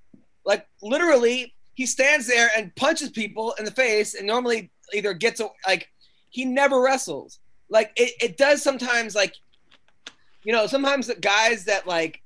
Like 0.45 0.65
literally, 0.81 1.53
he 1.77 1.85
stands 1.85 2.25
there 2.25 2.49
and 2.57 2.75
punches 2.75 3.11
people 3.11 3.53
in 3.59 3.63
the 3.63 3.69
face, 3.69 4.15
and 4.15 4.25
normally 4.25 4.71
either 4.95 5.13
gets 5.13 5.39
a, 5.39 5.47
like 5.67 5.87
he 6.31 6.43
never 6.43 6.81
wrestles. 6.81 7.37
Like 7.69 7.91
it, 7.95 8.13
it 8.19 8.37
does 8.37 8.63
sometimes. 8.63 9.13
Like 9.13 9.35
you 10.43 10.53
know, 10.53 10.65
sometimes 10.65 11.05
the 11.05 11.13
guys 11.13 11.65
that 11.65 11.85
like 11.85 12.23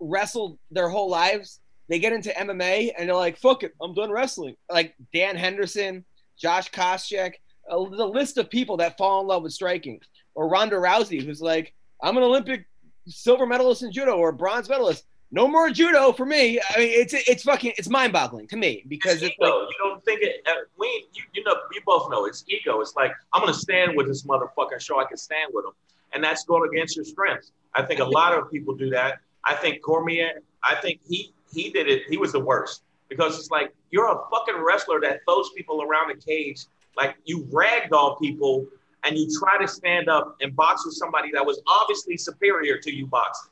wrestle 0.00 0.58
their 0.70 0.90
whole 0.90 1.08
lives, 1.08 1.60
they 1.88 1.98
get 1.98 2.12
into 2.12 2.28
MMA 2.28 2.92
and 2.98 3.08
they're 3.08 3.16
like, 3.16 3.38
"Fuck 3.38 3.62
it, 3.62 3.72
I'm 3.80 3.94
done 3.94 4.10
wrestling." 4.10 4.54
Like 4.70 4.94
Dan 5.14 5.34
Henderson, 5.34 6.04
Josh 6.38 6.70
Koscheck, 6.70 7.32
the 7.70 7.78
list 7.78 8.36
of 8.36 8.50
people 8.50 8.76
that 8.76 8.98
fall 8.98 9.22
in 9.22 9.26
love 9.26 9.44
with 9.44 9.54
striking, 9.54 9.98
or 10.34 10.46
Ronda 10.46 10.76
Rousey, 10.76 11.24
who's 11.24 11.40
like, 11.40 11.72
"I'm 12.02 12.18
an 12.18 12.22
Olympic 12.22 12.66
silver 13.06 13.46
medalist 13.46 13.82
in 13.82 13.92
judo 13.92 14.18
or 14.18 14.30
bronze 14.30 14.68
medalist. 14.68 15.06
No 15.30 15.46
more 15.46 15.70
judo 15.70 16.12
for 16.12 16.24
me." 16.24 16.58
I 16.58 16.78
mean, 16.78 16.90
it's 16.90 17.14
it's 17.14 17.42
fucking 17.42 17.72
it's 17.76 17.88
mind-boggling 17.88 18.48
to 18.48 18.56
me 18.56 18.84
because 18.88 19.22
it's 19.22 19.32
it's 19.32 19.38
like, 19.38 19.48
ego. 19.48 19.60
you 19.60 19.76
don't 19.78 20.04
think 20.04 20.22
it. 20.22 20.42
Uh, 20.46 20.52
we, 20.78 20.86
you, 21.12 21.22
you 21.34 21.44
know, 21.44 21.54
you 21.72 21.80
both 21.84 22.10
know 22.10 22.24
it's 22.24 22.44
ego. 22.48 22.80
It's 22.80 22.96
like 22.96 23.12
I'm 23.32 23.42
gonna 23.42 23.54
stand 23.54 23.96
with 23.96 24.06
this 24.06 24.22
motherfucker, 24.24 24.80
so 24.80 25.00
I 25.00 25.04
can 25.04 25.16
stand 25.16 25.50
with 25.52 25.64
him, 25.66 25.72
and 26.12 26.22
that's 26.24 26.44
going 26.44 26.68
against 26.72 26.96
your 26.96 27.04
strengths. 27.04 27.52
I 27.74 27.82
think 27.82 28.00
a 28.00 28.04
lot 28.04 28.36
of 28.36 28.50
people 28.50 28.74
do 28.74 28.90
that. 28.90 29.20
I 29.44 29.54
think 29.54 29.82
Cormier. 29.82 30.42
I 30.62 30.74
think 30.76 31.00
he 31.08 31.32
he 31.52 31.70
did 31.70 31.88
it. 31.88 32.02
He 32.08 32.16
was 32.16 32.32
the 32.32 32.40
worst 32.40 32.82
because 33.08 33.38
it's 33.38 33.50
like 33.50 33.74
you're 33.90 34.10
a 34.10 34.18
fucking 34.30 34.56
wrestler 34.62 35.00
that 35.00 35.20
throws 35.24 35.50
people 35.56 35.82
around 35.82 36.08
the 36.08 36.20
cage, 36.22 36.66
like 36.96 37.16
you 37.24 37.44
ragdoll 37.44 38.20
people, 38.20 38.66
and 39.04 39.16
you 39.16 39.28
try 39.38 39.58
to 39.58 39.68
stand 39.68 40.08
up 40.08 40.36
and 40.40 40.54
box 40.54 40.84
with 40.84 40.94
somebody 40.94 41.30
that 41.32 41.44
was 41.44 41.60
obviously 41.66 42.16
superior 42.16 42.78
to 42.78 42.94
you 42.94 43.06
boxing. 43.06 43.50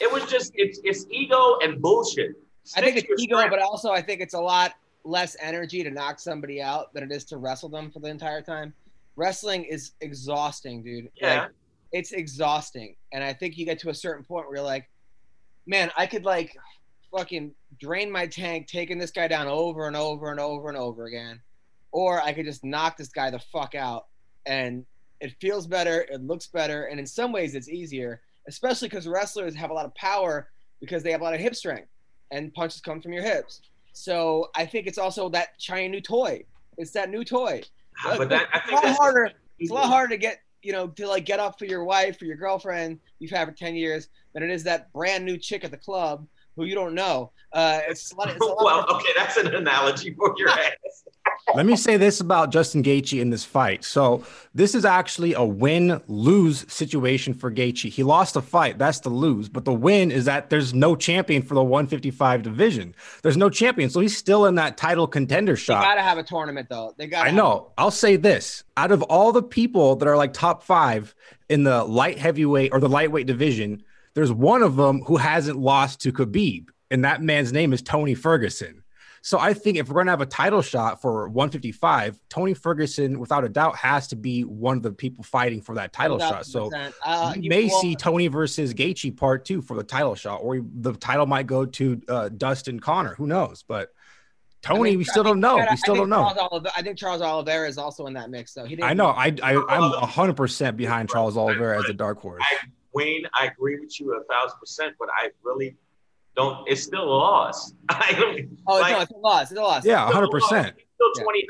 It 0.00 0.12
was 0.12 0.24
just 0.30 0.52
it's 0.54 0.80
it's 0.84 1.06
ego 1.10 1.58
and 1.62 1.80
bullshit. 1.80 2.32
I 2.76 2.80
think 2.80 2.96
it's 2.96 3.22
ego, 3.22 3.36
strength. 3.36 3.50
but 3.50 3.60
also 3.60 3.90
I 3.90 4.02
think 4.02 4.20
it's 4.20 4.34
a 4.34 4.40
lot 4.40 4.74
less 5.04 5.36
energy 5.40 5.82
to 5.82 5.90
knock 5.90 6.20
somebody 6.20 6.60
out 6.60 6.92
than 6.92 7.02
it 7.02 7.12
is 7.12 7.24
to 7.24 7.38
wrestle 7.38 7.68
them 7.68 7.90
for 7.90 8.00
the 8.00 8.08
entire 8.08 8.42
time. 8.42 8.74
Wrestling 9.16 9.64
is 9.64 9.92
exhausting, 10.00 10.82
dude. 10.82 11.10
Yeah. 11.20 11.42
Like, 11.42 11.50
it's 11.92 12.12
exhausting. 12.12 12.96
And 13.12 13.24
I 13.24 13.32
think 13.32 13.56
you 13.56 13.64
get 13.64 13.78
to 13.80 13.88
a 13.88 13.94
certain 13.94 14.24
point 14.24 14.46
where 14.46 14.56
you're 14.56 14.64
like, 14.64 14.88
man, 15.66 15.90
I 15.96 16.06
could 16.06 16.24
like 16.24 16.56
fucking 17.16 17.52
drain 17.80 18.10
my 18.10 18.26
tank 18.26 18.66
taking 18.66 18.98
this 18.98 19.10
guy 19.10 19.26
down 19.28 19.46
over 19.46 19.86
and 19.86 19.96
over 19.96 20.30
and 20.30 20.38
over 20.38 20.68
and 20.68 20.76
over 20.76 21.06
again. 21.06 21.40
Or 21.90 22.20
I 22.20 22.32
could 22.32 22.44
just 22.44 22.64
knock 22.64 22.98
this 22.98 23.08
guy 23.08 23.30
the 23.30 23.38
fuck 23.38 23.74
out. 23.74 24.06
And 24.44 24.84
it 25.20 25.34
feels 25.40 25.66
better, 25.66 26.02
it 26.02 26.22
looks 26.22 26.46
better, 26.46 26.84
and 26.84 27.00
in 27.00 27.06
some 27.06 27.32
ways 27.32 27.54
it's 27.54 27.68
easier, 27.68 28.20
especially 28.48 28.88
because 28.88 29.06
wrestlers 29.06 29.54
have 29.54 29.70
a 29.70 29.74
lot 29.74 29.84
of 29.84 29.94
power 29.94 30.48
because 30.80 31.02
they 31.02 31.12
have 31.12 31.20
a 31.20 31.24
lot 31.24 31.34
of 31.34 31.40
hip 31.40 31.54
strength. 31.54 31.88
and 32.30 32.52
punches 32.52 32.80
come 32.80 33.00
from 33.00 33.12
your 33.12 33.22
hips. 33.22 33.62
So 33.92 34.48
I 34.54 34.66
think 34.66 34.86
it's 34.86 34.98
also 34.98 35.28
that 35.30 35.48
shiny 35.58 35.88
new 35.88 36.00
toy. 36.00 36.44
It's 36.76 36.90
that 36.92 37.10
new 37.10 37.24
toy. 37.24 37.62
But 38.04 38.28
that, 38.28 38.48
I 38.52 38.58
It's 38.58 38.70
a 38.70 38.74
lot 38.74 38.96
harder. 38.96 39.30
It's 39.58 39.70
a 39.70 39.74
lot 39.74 39.86
harder 39.86 40.08
to 40.10 40.16
get 40.18 40.42
you 40.62 40.72
know 40.72 40.88
to 40.88 41.06
like 41.06 41.24
get 41.24 41.40
up 41.40 41.58
for 41.58 41.64
your 41.64 41.84
wife 41.84 42.20
or 42.20 42.26
your 42.26 42.36
girlfriend 42.36 42.98
you've 43.18 43.30
had 43.30 43.48
for 43.48 43.54
ten 43.54 43.74
years 43.74 44.08
than 44.34 44.42
it 44.42 44.50
is 44.50 44.62
that 44.64 44.92
brand 44.92 45.24
new 45.24 45.36
chick 45.36 45.64
at 45.64 45.70
the 45.70 45.76
club 45.76 46.26
who 46.54 46.64
you 46.64 46.74
don't 46.74 46.94
know. 46.94 47.32
Uh, 47.52 47.80
it's 47.88 48.12
a 48.12 48.16
lot. 48.16 48.28
It's 48.28 48.40
a 48.40 48.44
lot 48.44 48.58
well, 48.64 48.96
okay, 48.96 49.10
that's 49.16 49.36
an 49.36 49.54
analogy 49.54 50.12
for 50.14 50.34
your 50.36 50.48
ass. 50.50 51.04
Let 51.54 51.66
me 51.66 51.76
say 51.76 51.96
this 51.96 52.20
about 52.20 52.52
Justin 52.52 52.82
Gaethje 52.82 53.20
in 53.20 53.30
this 53.30 53.44
fight. 53.44 53.84
So 53.84 54.24
this 54.54 54.74
is 54.74 54.84
actually 54.84 55.32
a 55.34 55.44
win-lose 55.44 56.70
situation 56.72 57.32
for 57.32 57.50
Gaethje. 57.50 57.90
He 57.90 58.02
lost 58.02 58.36
a 58.36 58.42
fight, 58.42 58.78
that's 58.78 59.00
the 59.00 59.08
lose. 59.08 59.48
But 59.48 59.64
the 59.64 59.72
win 59.72 60.10
is 60.10 60.26
that 60.26 60.50
there's 60.50 60.74
no 60.74 60.94
champion 60.94 61.42
for 61.42 61.54
the 61.54 61.62
155 61.62 62.42
division. 62.42 62.94
There's 63.22 63.36
no 63.36 63.48
champion, 63.48 63.88
so 63.88 64.00
he's 64.00 64.16
still 64.16 64.46
in 64.46 64.56
that 64.56 64.76
title 64.76 65.06
contender 65.06 65.56
shot. 65.56 65.80
They 65.80 65.86
gotta 65.86 66.02
have 66.02 66.18
a 66.18 66.22
tournament 66.22 66.68
though. 66.68 66.94
They 66.96 67.06
got. 67.06 67.26
I 67.26 67.30
know. 67.30 67.72
I'll 67.78 67.90
say 67.90 68.16
this: 68.16 68.64
out 68.76 68.92
of 68.92 69.02
all 69.04 69.32
the 69.32 69.42
people 69.42 69.96
that 69.96 70.08
are 70.08 70.16
like 70.16 70.32
top 70.32 70.62
five 70.62 71.14
in 71.48 71.64
the 71.64 71.84
light 71.84 72.18
heavyweight 72.18 72.72
or 72.72 72.80
the 72.80 72.88
lightweight 72.88 73.26
division, 73.26 73.82
there's 74.14 74.32
one 74.32 74.62
of 74.62 74.76
them 74.76 75.00
who 75.02 75.16
hasn't 75.16 75.58
lost 75.58 76.00
to 76.02 76.12
Khabib, 76.12 76.68
and 76.90 77.04
that 77.04 77.22
man's 77.22 77.52
name 77.52 77.72
is 77.72 77.80
Tony 77.80 78.14
Ferguson. 78.14 78.82
So 79.28 79.38
I 79.38 79.52
think 79.52 79.76
if 79.76 79.88
we're 79.88 79.92
going 79.94 80.06
to 80.06 80.12
have 80.12 80.22
a 80.22 80.26
title 80.26 80.62
shot 80.62 81.02
for 81.02 81.28
155, 81.28 82.18
Tony 82.30 82.54
Ferguson, 82.54 83.18
without 83.20 83.44
a 83.44 83.48
doubt, 83.50 83.76
has 83.76 84.08
to 84.08 84.16
be 84.16 84.40
one 84.44 84.78
of 84.78 84.82
the 84.82 84.90
people 84.90 85.22
fighting 85.22 85.60
for 85.60 85.74
that 85.74 85.92
title 85.92 86.18
shot. 86.18 86.46
So 86.46 86.70
uh, 87.04 87.34
you 87.36 87.42
you 87.42 87.50
may 87.50 87.64
will- 87.64 87.78
see 87.82 87.94
Tony 87.94 88.28
versus 88.28 88.72
Gaethje 88.72 89.14
part 89.18 89.44
two 89.44 89.60
for 89.60 89.76
the 89.76 89.82
title 89.84 90.14
shot, 90.14 90.36
or 90.36 90.60
the 90.76 90.94
title 90.94 91.26
might 91.26 91.46
go 91.46 91.66
to 91.66 92.00
uh, 92.08 92.30
Dustin 92.30 92.80
Connor. 92.80 93.16
Who 93.16 93.26
knows? 93.26 93.62
But 93.68 93.90
I 94.64 94.68
Tony, 94.68 94.92
mean, 94.92 94.98
we 95.00 95.04
still 95.04 95.24
think- 95.24 95.34
don't 95.34 95.40
know. 95.40 95.58
I 95.58 95.72
We 95.72 95.76
still 95.76 95.96
think 95.96 96.04
don't 96.04 96.08
know. 96.08 96.24
Charles 96.34 96.38
Oliveira, 96.50 96.72
I 96.78 96.82
think 96.82 96.96
Charles 96.96 97.20
Oliveira 97.20 97.68
is 97.68 97.76
also 97.76 98.06
in 98.06 98.14
that 98.14 98.30
mix, 98.30 98.54
though. 98.54 98.64
He 98.64 98.76
didn't. 98.76 98.88
I 98.88 98.94
know. 98.94 99.08
I, 99.08 99.34
I 99.42 99.62
I'm 99.68 99.92
hundred 100.08 100.38
percent 100.38 100.78
behind 100.78 101.10
Charles 101.10 101.36
Oliveira 101.36 101.78
as 101.80 101.84
a 101.90 101.92
dark 101.92 102.18
horse. 102.18 102.42
I, 102.42 102.56
Wayne, 102.94 103.24
I 103.34 103.48
agree 103.48 103.78
with 103.78 104.00
you 104.00 104.14
a 104.14 104.24
thousand 104.24 104.58
percent, 104.58 104.94
but 104.98 105.10
I 105.20 105.28
really 105.44 105.76
don't. 106.38 106.68
It's 106.68 106.82
still 106.82 107.04
a 107.04 107.04
loss. 107.04 107.74
I 107.88 108.12
don't. 108.12 108.58
Oh 108.66 108.78
like, 108.80 108.96
no, 108.96 109.02
it's 109.02 109.12
a 109.12 109.16
loss. 109.16 109.50
It's 109.50 109.58
a 109.58 109.62
loss. 109.62 109.84
Yeah, 109.84 110.10
hundred 110.10 110.30
percent. 110.30 110.76
He's 110.76 110.84
Still 110.94 111.12
Yeah. 111.16 111.22
29 111.24 111.48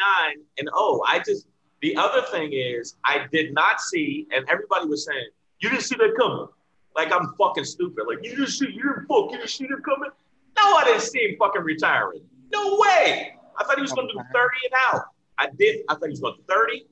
and 0.59 0.69
oh, 0.75 1.03
I 1.07 1.21
just 1.21 1.47
the 1.81 1.97
other 1.97 2.23
thing 2.23 2.53
is 2.53 2.97
I 3.05 3.27
did 3.31 3.55
not 3.55 3.81
see, 3.81 4.27
and 4.35 4.45
everybody 4.49 4.87
was 4.87 5.07
saying 5.07 5.29
you 5.61 5.71
didn't 5.71 5.83
see 5.83 5.97
that 5.97 6.15
coming. 6.19 6.49
Like 6.97 7.13
I'm 7.13 7.35
fucking 7.39 7.65
stupid. 7.65 8.05
Like 8.09 8.19
you 8.23 8.31
didn't 8.31 8.49
see, 8.49 8.67
you 8.67 8.83
didn't 8.83 9.07
fuck, 9.07 9.31
you 9.31 9.39
didn't 9.39 9.51
see 9.51 9.67
that 9.67 9.85
coming. 9.85 10.11
No, 10.57 10.77
I 10.77 10.85
didn't 10.85 11.03
see 11.03 11.21
him 11.21 11.37
fucking 11.39 11.63
retiring. 11.63 12.23
No 12.53 12.79
way. 12.81 13.35
I 13.59 13.65
thought 13.65 13.77
he 13.77 13.83
was 13.83 13.93
gonna 13.93 14.09
do 14.09 14.21
30 14.33 14.49
and 14.65 14.75
out. 14.89 15.05
I 15.39 15.49
did. 15.57 15.83
I 15.89 15.95
thought 15.95 16.05
he 16.05 16.11
was 16.11 16.21
going 16.21 16.37
to 16.37 16.43
30. 16.49 16.87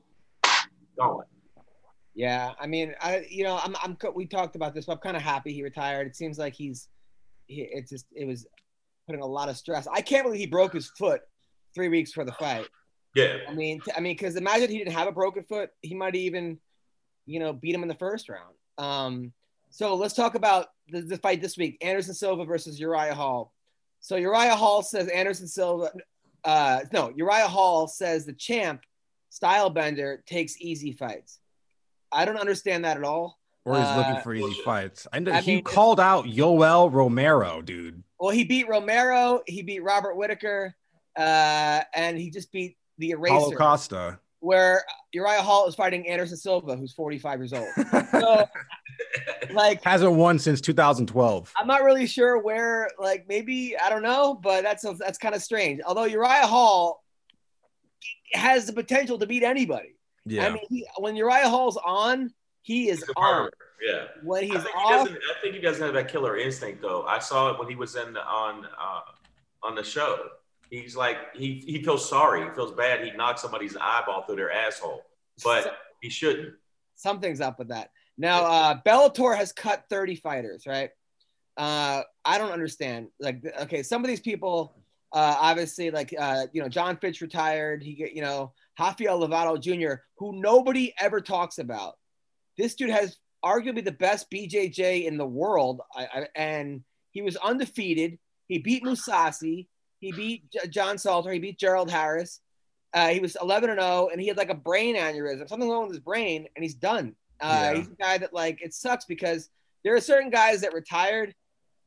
Going. 0.99 1.27
Yeah, 2.15 2.53
I 2.59 2.67
mean, 2.67 2.95
I 3.01 3.27
you 3.29 3.45
know, 3.45 3.59
I'm 3.63 3.77
I'm 3.83 3.99
we 4.15 4.25
talked 4.25 4.57
about 4.57 4.75
this, 4.75 4.87
but 4.87 4.95
I'm 4.95 4.99
kind 4.99 5.17
of 5.17 5.23
happy 5.23 5.53
he 5.53 5.63
retired. 5.63 6.07
It 6.07 6.17
seems 6.17 6.39
like 6.39 6.55
he's, 6.55 6.89
he, 7.47 7.63
it's 7.63 7.91
just 7.91 8.07
it 8.15 8.27
was 8.27 8.47
putting 9.07 9.23
a 9.23 9.27
lot 9.27 9.49
of 9.49 9.57
stress. 9.57 9.87
I 9.93 10.01
can't 10.01 10.25
believe 10.25 10.41
he 10.41 10.47
broke 10.47 10.73
his 10.73 10.89
foot 10.89 11.23
three 11.75 11.89
weeks 11.89 12.13
for 12.13 12.25
the 12.25 12.33
fight. 12.33 12.67
Yeah. 13.15 13.39
I 13.49 13.55
mean, 13.55 13.81
t- 13.81 13.93
I 13.97 14.01
mean, 14.01 14.15
because 14.15 14.37
imagine 14.37 14.71
he 14.71 14.79
didn't 14.79 14.93
have 14.93 15.09
a 15.09 15.13
broken 15.13 15.43
foot, 15.45 15.71
he 15.81 15.95
might 15.95 16.15
even, 16.15 16.59
you 17.25 17.41
know, 17.41 17.53
beat 17.53 17.75
him 17.75 17.83
in 17.83 17.89
the 17.89 17.95
first 17.95 18.29
round. 18.29 18.55
Um, 18.79 19.33
so 19.71 19.95
let's 19.95 20.15
talk 20.15 20.35
about 20.35 20.69
the, 20.91 21.01
the 21.01 21.19
fight 21.19 21.41
this 21.41 21.57
week: 21.57 21.79
Anderson 21.81 22.15
Silva 22.15 22.45
versus 22.45 22.79
Uriah 22.79 23.15
Hall. 23.15 23.53
So 24.01 24.17
Uriah 24.17 24.55
Hall 24.55 24.83
says 24.83 25.09
Anderson 25.09 25.49
Silva, 25.49 25.91
uh, 26.45 26.81
no, 26.93 27.13
Uriah 27.17 27.49
Hall 27.49 27.89
says 27.89 28.25
the 28.25 28.33
champ, 28.33 28.83
Stylebender, 29.33 30.25
takes 30.27 30.61
easy 30.61 30.93
fights. 30.93 31.41
I 32.13 32.25
don't 32.25 32.37
understand 32.37 32.85
that 32.85 32.97
at 32.97 33.03
all. 33.03 33.39
Or 33.67 33.77
he's 33.77 33.85
Uh, 33.87 33.97
looking 33.99 34.23
for 34.23 34.33
easy 34.33 34.63
fights. 34.65 35.07
I 35.13 35.19
know 35.19 35.33
I 35.33 35.41
he 35.41 35.57
mean, 35.57 35.65
called 35.65 35.99
out 36.01 36.25
Yoel 36.27 36.91
Romero, 36.93 37.61
dude. 37.63 38.03
Well, 38.21 38.31
he 38.31 38.45
beat 38.45 38.69
Romero, 38.69 39.43
he 39.47 39.63
beat 39.63 39.83
Robert 39.83 40.17
Whitaker, 40.17 40.75
uh, 41.19 41.81
and 41.93 42.17
he 42.17 42.31
just 42.31 42.51
beat 42.53 42.79
the 42.99 43.11
eraser. 43.11 43.35
Paulo 43.35 43.57
Costa. 43.57 44.19
where 44.41 44.85
Uriah 45.13 45.43
Hall 45.43 45.67
is 45.67 45.75
fighting 45.75 46.07
Anderson 46.09 46.37
Silva, 46.37 46.77
who's 46.77 46.93
45 46.93 47.41
years 47.41 47.53
old. 47.53 47.67
So, 48.13 48.47
like, 49.53 49.83
Hasn't 49.83 50.13
won 50.13 50.39
since 50.39 50.61
2012. 50.61 51.53
I'm 51.59 51.67
not 51.67 51.83
really 51.83 52.07
sure 52.07 52.39
where, 52.41 52.89
like, 52.99 53.27
maybe 53.29 53.77
I 53.77 53.89
don't 53.91 54.03
know, 54.03 54.35
but 54.35 54.63
that's 54.63 54.85
that's 54.99 55.19
kind 55.19 55.35
of 55.35 55.43
strange. 55.43 55.81
Although 55.85 56.05
Uriah 56.05 56.47
Hall 56.47 57.03
has 58.35 58.67
the 58.67 58.73
potential 58.73 59.19
to 59.19 59.27
beat 59.27 59.43
anybody. 59.43 59.97
Yeah. 60.25 60.47
I 60.47 60.51
mean, 60.51 60.63
he, 60.69 60.87
when 60.99 61.17
Uriah 61.17 61.49
Hall's 61.49 61.77
on, 61.85 62.33
he 62.67 62.89
is 62.89 62.99
He's 62.99 63.09
a 63.11 63.13
on. 63.13 63.51
Yeah. 63.81 64.07
When 64.25 64.43
he's 64.43 64.57
I 64.57 64.59
think, 64.59 64.75
he 64.75 64.83
off, 64.83 64.91
doesn't, 64.91 65.17
I 65.17 65.41
think 65.41 65.55
he 65.55 65.61
doesn't 65.61 65.85
have 65.85 65.95
that 65.95 66.09
killer 66.09 66.37
instinct 66.37 66.83
though. 66.83 67.05
I 67.05 67.21
saw 67.21 67.53
it 67.53 67.59
when 67.61 67.69
he 67.69 67.77
was 67.77 67.95
in 67.95 68.13
the, 68.13 68.21
on 68.27 68.67
uh, 68.67 69.01
on 69.63 69.77
the 69.77 69.85
show. 69.85 70.19
He's 70.69 70.97
like 70.97 71.17
he 71.37 71.63
he 71.65 71.81
feels 71.81 72.09
sorry. 72.09 72.43
He 72.43 72.51
feels 72.57 72.73
bad. 72.73 73.05
He 73.05 73.13
knocked 73.13 73.39
somebody's 73.39 73.77
eyeball 73.77 74.23
through 74.23 74.37
their 74.37 74.51
asshole, 74.51 75.05
but 75.45 75.79
he 76.03 76.11
shouldn't. 76.11 76.55
something's 76.97 77.41
up 77.41 77.61
with 77.61 77.69
that. 77.69 77.91
Now, 78.19 78.45
uh, 78.47 78.81
Bellator 78.85 79.37
has 79.37 79.53
cut 79.53 79.85
30 79.89 80.17
fighters, 80.17 80.67
right? 80.67 80.91
Uh, 81.57 82.03
I 82.25 82.39
don't 82.39 82.51
understand. 82.51 83.09
Like, 83.21 83.45
okay, 83.61 83.85
some 83.85 84.03
of 84.03 84.09
these 84.09 84.21
people, 84.21 84.75
uh, 85.13 85.37
obviously, 85.39 85.93
like, 85.93 86.13
uh, 86.19 86.47
you 86.53 86.63
know, 86.63 86.69
John 86.69 86.97
Fitch 86.97 87.21
retired. 87.21 87.83
He 87.83 88.11
you 88.13 88.23
know, 88.23 88.53
Rafael 88.81 89.21
Lovato 89.21 89.61
Jr., 89.61 90.03
who 90.19 90.41
nobody 90.41 90.93
ever 90.99 91.21
talks 91.21 91.59
about. 91.59 91.99
This 92.59 92.75
dude 92.75 92.91
has 92.91 93.17
arguably 93.45 93.85
the 93.85 93.93
best 93.93 94.31
BJJ 94.31 95.05
in 95.07 95.17
the 95.19 95.27
world, 95.27 95.81
I, 95.95 96.05
I, 96.07 96.27
and 96.35 96.83
he 97.13 97.23
was 97.23 97.37
undefeated. 97.37 98.19
He 98.49 98.59
beat 98.59 98.83
Mousasi. 98.85 99.67
He 100.01 100.13
beat 100.13 100.51
J- 100.51 100.69
John 100.69 100.99
Salter. 100.99 101.33
He 101.33 101.39
beat 101.39 101.59
Gerald 101.59 101.91
Harris. 101.91 102.41
Uh, 102.95 103.09
he 103.09 103.21
was 103.21 103.37
11 103.41 103.71
and 103.71 103.81
0, 103.81 104.09
and 104.11 104.21
he 104.21 104.27
had 104.29 104.37
like 104.37 104.51
a 104.51 104.55
brain 104.55 104.97
aneurysm, 104.97 105.49
something 105.49 105.69
wrong 105.69 105.83
with 105.85 105.93
his 105.93 106.01
brain, 106.01 106.47
and 106.57 106.63
he's 106.63 106.75
done. 106.75 107.15
Uh, 107.41 107.71
Yeah. 107.73 107.75
He's 107.79 107.89
a 107.89 107.95
guy 107.95 108.19
that 108.19 108.33
like 108.33 108.63
it 108.63 108.73
sucks 108.73 109.05
because 109.05 109.51
there 109.85 109.95
are 109.95 110.01
certain 110.01 110.31
guys 110.31 110.63
that 110.63 110.73
retired 110.73 111.35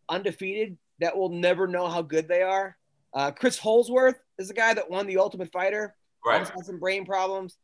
undefeated 0.07 0.77
that 0.99 1.15
will 1.17 1.29
never 1.29 1.67
know 1.67 1.87
how 1.87 2.01
good 2.01 2.27
they 2.27 2.41
are. 2.41 2.77
Uh, 3.13 3.31
Chris 3.31 3.57
Holdsworth 3.57 4.17
is 4.37 4.49
a 4.49 4.53
guy 4.53 4.73
that 4.73 4.89
won 4.89 5.07
the 5.07 5.17
Ultimate 5.17 5.51
Fighter. 5.51 5.95
Right. 6.25 6.45
Had 6.47 6.65
some 6.65 6.79
brain 6.79 7.05
problems. 7.05 7.57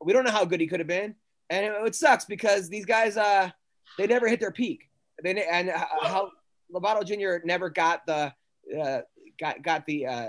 We 0.00 0.12
don't 0.12 0.24
know 0.24 0.30
how 0.30 0.44
good 0.44 0.60
he 0.60 0.66
could 0.66 0.80
have 0.80 0.86
been, 0.86 1.14
and 1.50 1.66
it, 1.66 1.72
it 1.86 1.94
sucks 1.94 2.24
because 2.24 2.68
these 2.68 2.86
guys, 2.86 3.16
uh, 3.16 3.50
they 3.98 4.06
never 4.06 4.28
hit 4.28 4.40
their 4.40 4.52
peak. 4.52 4.88
They 5.22 5.44
and 5.44 5.70
uh, 5.70 5.78
how 6.02 6.30
Lovato 6.72 7.04
Jr. 7.04 7.44
never 7.46 7.70
got 7.70 8.04
the 8.06 8.32
uh, 8.80 9.00
got 9.38 9.62
got 9.62 9.86
the 9.86 10.06
uh, 10.06 10.28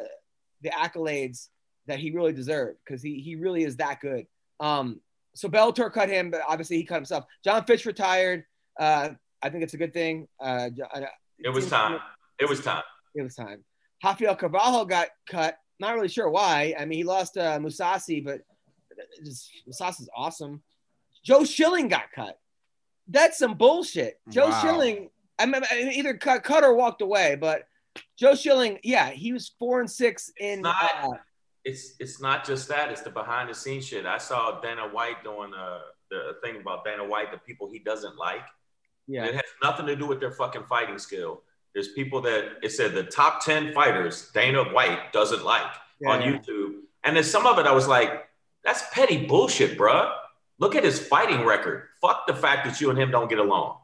the 0.62 0.70
accolades 0.70 1.48
that 1.88 2.00
he 2.00 2.12
really 2.12 2.34
deserved 2.34 2.78
because 2.86 3.02
he 3.02 3.20
he 3.20 3.36
really 3.36 3.64
is 3.64 3.78
that 3.78 4.00
good. 4.02 4.26
Um, 4.60 5.00
so 5.36 5.50
Bellator 5.50 5.92
cut 5.92 6.10
him, 6.10 6.30
but 6.30 6.42
obviously 6.48 6.78
he 6.78 6.84
cut 6.84 6.96
himself. 6.96 7.26
John 7.44 7.66
Fitch 7.66 7.86
retired. 7.86 8.46
Uh, 8.80 9.10
I 9.42 9.50
think 9.50 9.64
it's 9.64 9.74
a 9.74 9.78
good 9.78 9.94
thing. 9.94 10.28
Uh, 10.40 10.70
uh, 10.94 11.02
It 11.40 11.50
was 11.50 11.70
time. 11.70 12.00
It 12.40 12.48
was 12.48 12.62
time. 12.62 12.84
It 13.16 13.24
was 13.24 13.36
time. 13.36 13.64
Rafael 14.04 14.36
Carvalho 14.36 14.86
got 14.86 15.10
cut. 15.28 15.58
Not 15.80 15.96
really 15.96 16.08
sure 16.08 16.30
why. 16.30 16.76
I 16.78 16.86
mean, 16.86 16.98
he 16.98 17.04
lost 17.04 17.38
uh, 17.38 17.58
Mousasi, 17.60 18.24
but 18.24 18.42
just, 19.24 19.50
Mousasi's 19.68 20.10
awesome. 20.16 20.62
Joe 21.24 21.44
Schilling 21.44 21.88
got 21.88 22.12
cut. 22.14 22.40
That's 23.08 23.38
some 23.38 23.56
bullshit. 23.56 24.20
Joe 24.30 24.50
Wow. 24.50 24.62
Schilling, 24.62 25.10
I 25.40 25.46
mean, 25.46 25.62
either 25.74 26.16
cut, 26.16 26.44
cut 26.44 26.64
or 26.64 26.74
walked 26.76 27.02
away, 27.02 27.36
but 27.40 27.64
Joe 28.18 28.36
Schilling, 28.36 28.80
yeah, 28.84 29.10
he 29.10 29.34
was 29.34 29.54
four 29.60 29.80
and 29.80 29.90
six 29.90 30.32
in. 30.40 30.62
Not- 30.62 30.76
uh, 31.04 31.10
It's 31.66 31.94
it's 32.00 32.20
not 32.22 32.46
just 32.46 32.68
that. 32.70 32.92
It's 32.92 33.02
the 33.02 33.10
behind 33.10 33.50
the 33.50 33.54
scenes 33.56 33.88
shit. 33.88 34.06
I 34.06 34.18
saw 34.18 34.60
Dana 34.60 34.88
White 34.90 35.24
doing 35.24 35.54
uh, 35.54 35.80
the 36.12 36.36
thing 36.44 36.60
about 36.62 36.84
Dana 36.84 37.06
White, 37.06 37.32
the 37.32 37.38
people 37.38 37.70
he 37.72 37.80
doesn't 37.80 38.18
like. 38.18 38.44
yeah. 39.08 39.26
It 39.26 39.36
has 39.36 39.50
nothing 39.62 39.86
to 39.88 39.96
do 39.96 40.06
with 40.06 40.20
their 40.20 40.32
fucking 40.32 40.66
fighting 40.68 40.98
skill. 41.00 41.42
There's 41.74 41.90
people 41.94 42.20
that 42.22 42.44
it 42.62 42.72
said 42.72 42.94
the 42.94 43.04
top 43.04 43.44
10 43.46 43.74
fighters 43.74 44.30
Dana 44.34 44.64
White 44.76 45.12
doesn't 45.14 45.44
like 45.44 45.72
on 46.08 46.22
Yeah. 46.22 46.32
YouTube. 46.34 46.82
And 47.04 47.16
then 47.16 47.24
some 47.24 47.46
of 47.48 47.58
it 47.60 47.66
I 47.66 47.72
was 47.74 47.88
like, 47.88 48.12
that's 48.64 48.84
petty 48.94 49.26
bullshit, 49.26 49.78
bruh. 49.78 50.12
Look 50.60 50.76
at 50.76 50.84
his 50.84 51.00
fighting 51.00 51.46
record. 51.46 51.88
Fuck 52.02 52.28
the 52.28 52.34
fact 52.34 52.66
that 52.66 52.80
you 52.80 52.90
and 52.90 53.00
him 53.00 53.12
don't 53.12 53.30
get 53.30 53.40
along. 53.40 53.78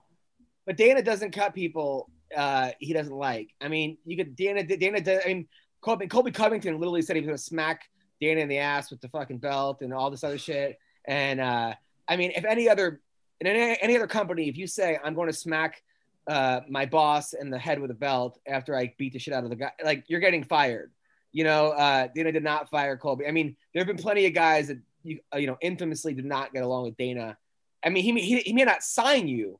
But 0.65 0.77
Dana 0.77 1.01
doesn't 1.01 1.31
cut 1.31 1.53
people 1.53 2.09
uh, 2.35 2.71
he 2.79 2.93
doesn't 2.93 3.15
like. 3.15 3.53
I 3.61 3.67
mean, 3.67 3.97
you 4.05 4.17
could 4.17 4.35
Dana. 4.35 4.63
Dana. 4.63 4.99
I 5.25 5.27
mean, 5.27 5.47
Colby, 5.81 6.07
Colby 6.07 6.31
Covington 6.31 6.79
literally 6.79 7.01
said 7.01 7.15
he 7.15 7.21
was 7.21 7.41
to 7.41 7.47
smack 7.49 7.89
Dana 8.21 8.41
in 8.41 8.49
the 8.49 8.59
ass 8.59 8.91
with 8.91 9.01
the 9.01 9.09
fucking 9.09 9.39
belt 9.39 9.81
and 9.81 9.93
all 9.93 10.11
this 10.11 10.23
other 10.23 10.37
shit. 10.37 10.77
And 11.05 11.39
uh, 11.39 11.73
I 12.07 12.17
mean, 12.17 12.31
if 12.35 12.45
any 12.45 12.69
other 12.69 13.01
in 13.39 13.47
any, 13.47 13.77
any 13.81 13.95
other 13.95 14.07
company, 14.07 14.49
if 14.49 14.57
you 14.57 14.67
say 14.67 14.97
I'm 15.03 15.13
going 15.13 15.27
to 15.27 15.33
smack 15.33 15.81
uh, 16.27 16.61
my 16.69 16.85
boss 16.85 17.33
in 17.33 17.49
the 17.49 17.57
head 17.57 17.79
with 17.79 17.91
a 17.91 17.95
belt 17.95 18.39
after 18.45 18.75
I 18.75 18.93
beat 18.97 19.13
the 19.13 19.19
shit 19.19 19.33
out 19.33 19.43
of 19.43 19.49
the 19.49 19.55
guy. 19.55 19.71
Like 19.83 20.03
you're 20.07 20.19
getting 20.19 20.43
fired. 20.43 20.91
You 21.31 21.43
know, 21.43 21.69
uh, 21.69 22.07
Dana 22.13 22.31
did 22.31 22.43
not 22.43 22.69
fire 22.69 22.97
Colby. 22.97 23.27
I 23.27 23.31
mean, 23.31 23.55
there 23.73 23.81
have 23.81 23.87
been 23.87 24.01
plenty 24.01 24.25
of 24.25 24.33
guys 24.33 24.67
that 24.67 24.79
you 25.03 25.19
uh, 25.33 25.37
you 25.37 25.47
know 25.47 25.57
infamously 25.61 26.13
did 26.13 26.25
not 26.25 26.53
get 26.53 26.63
along 26.63 26.83
with 26.83 26.97
Dana. 26.97 27.37
I 27.83 27.89
mean, 27.89 28.03
he 28.03 28.11
may- 28.11 28.21
he, 28.21 28.39
he 28.39 28.53
may 28.53 28.65
not 28.65 28.83
sign 28.83 29.27
you, 29.27 29.59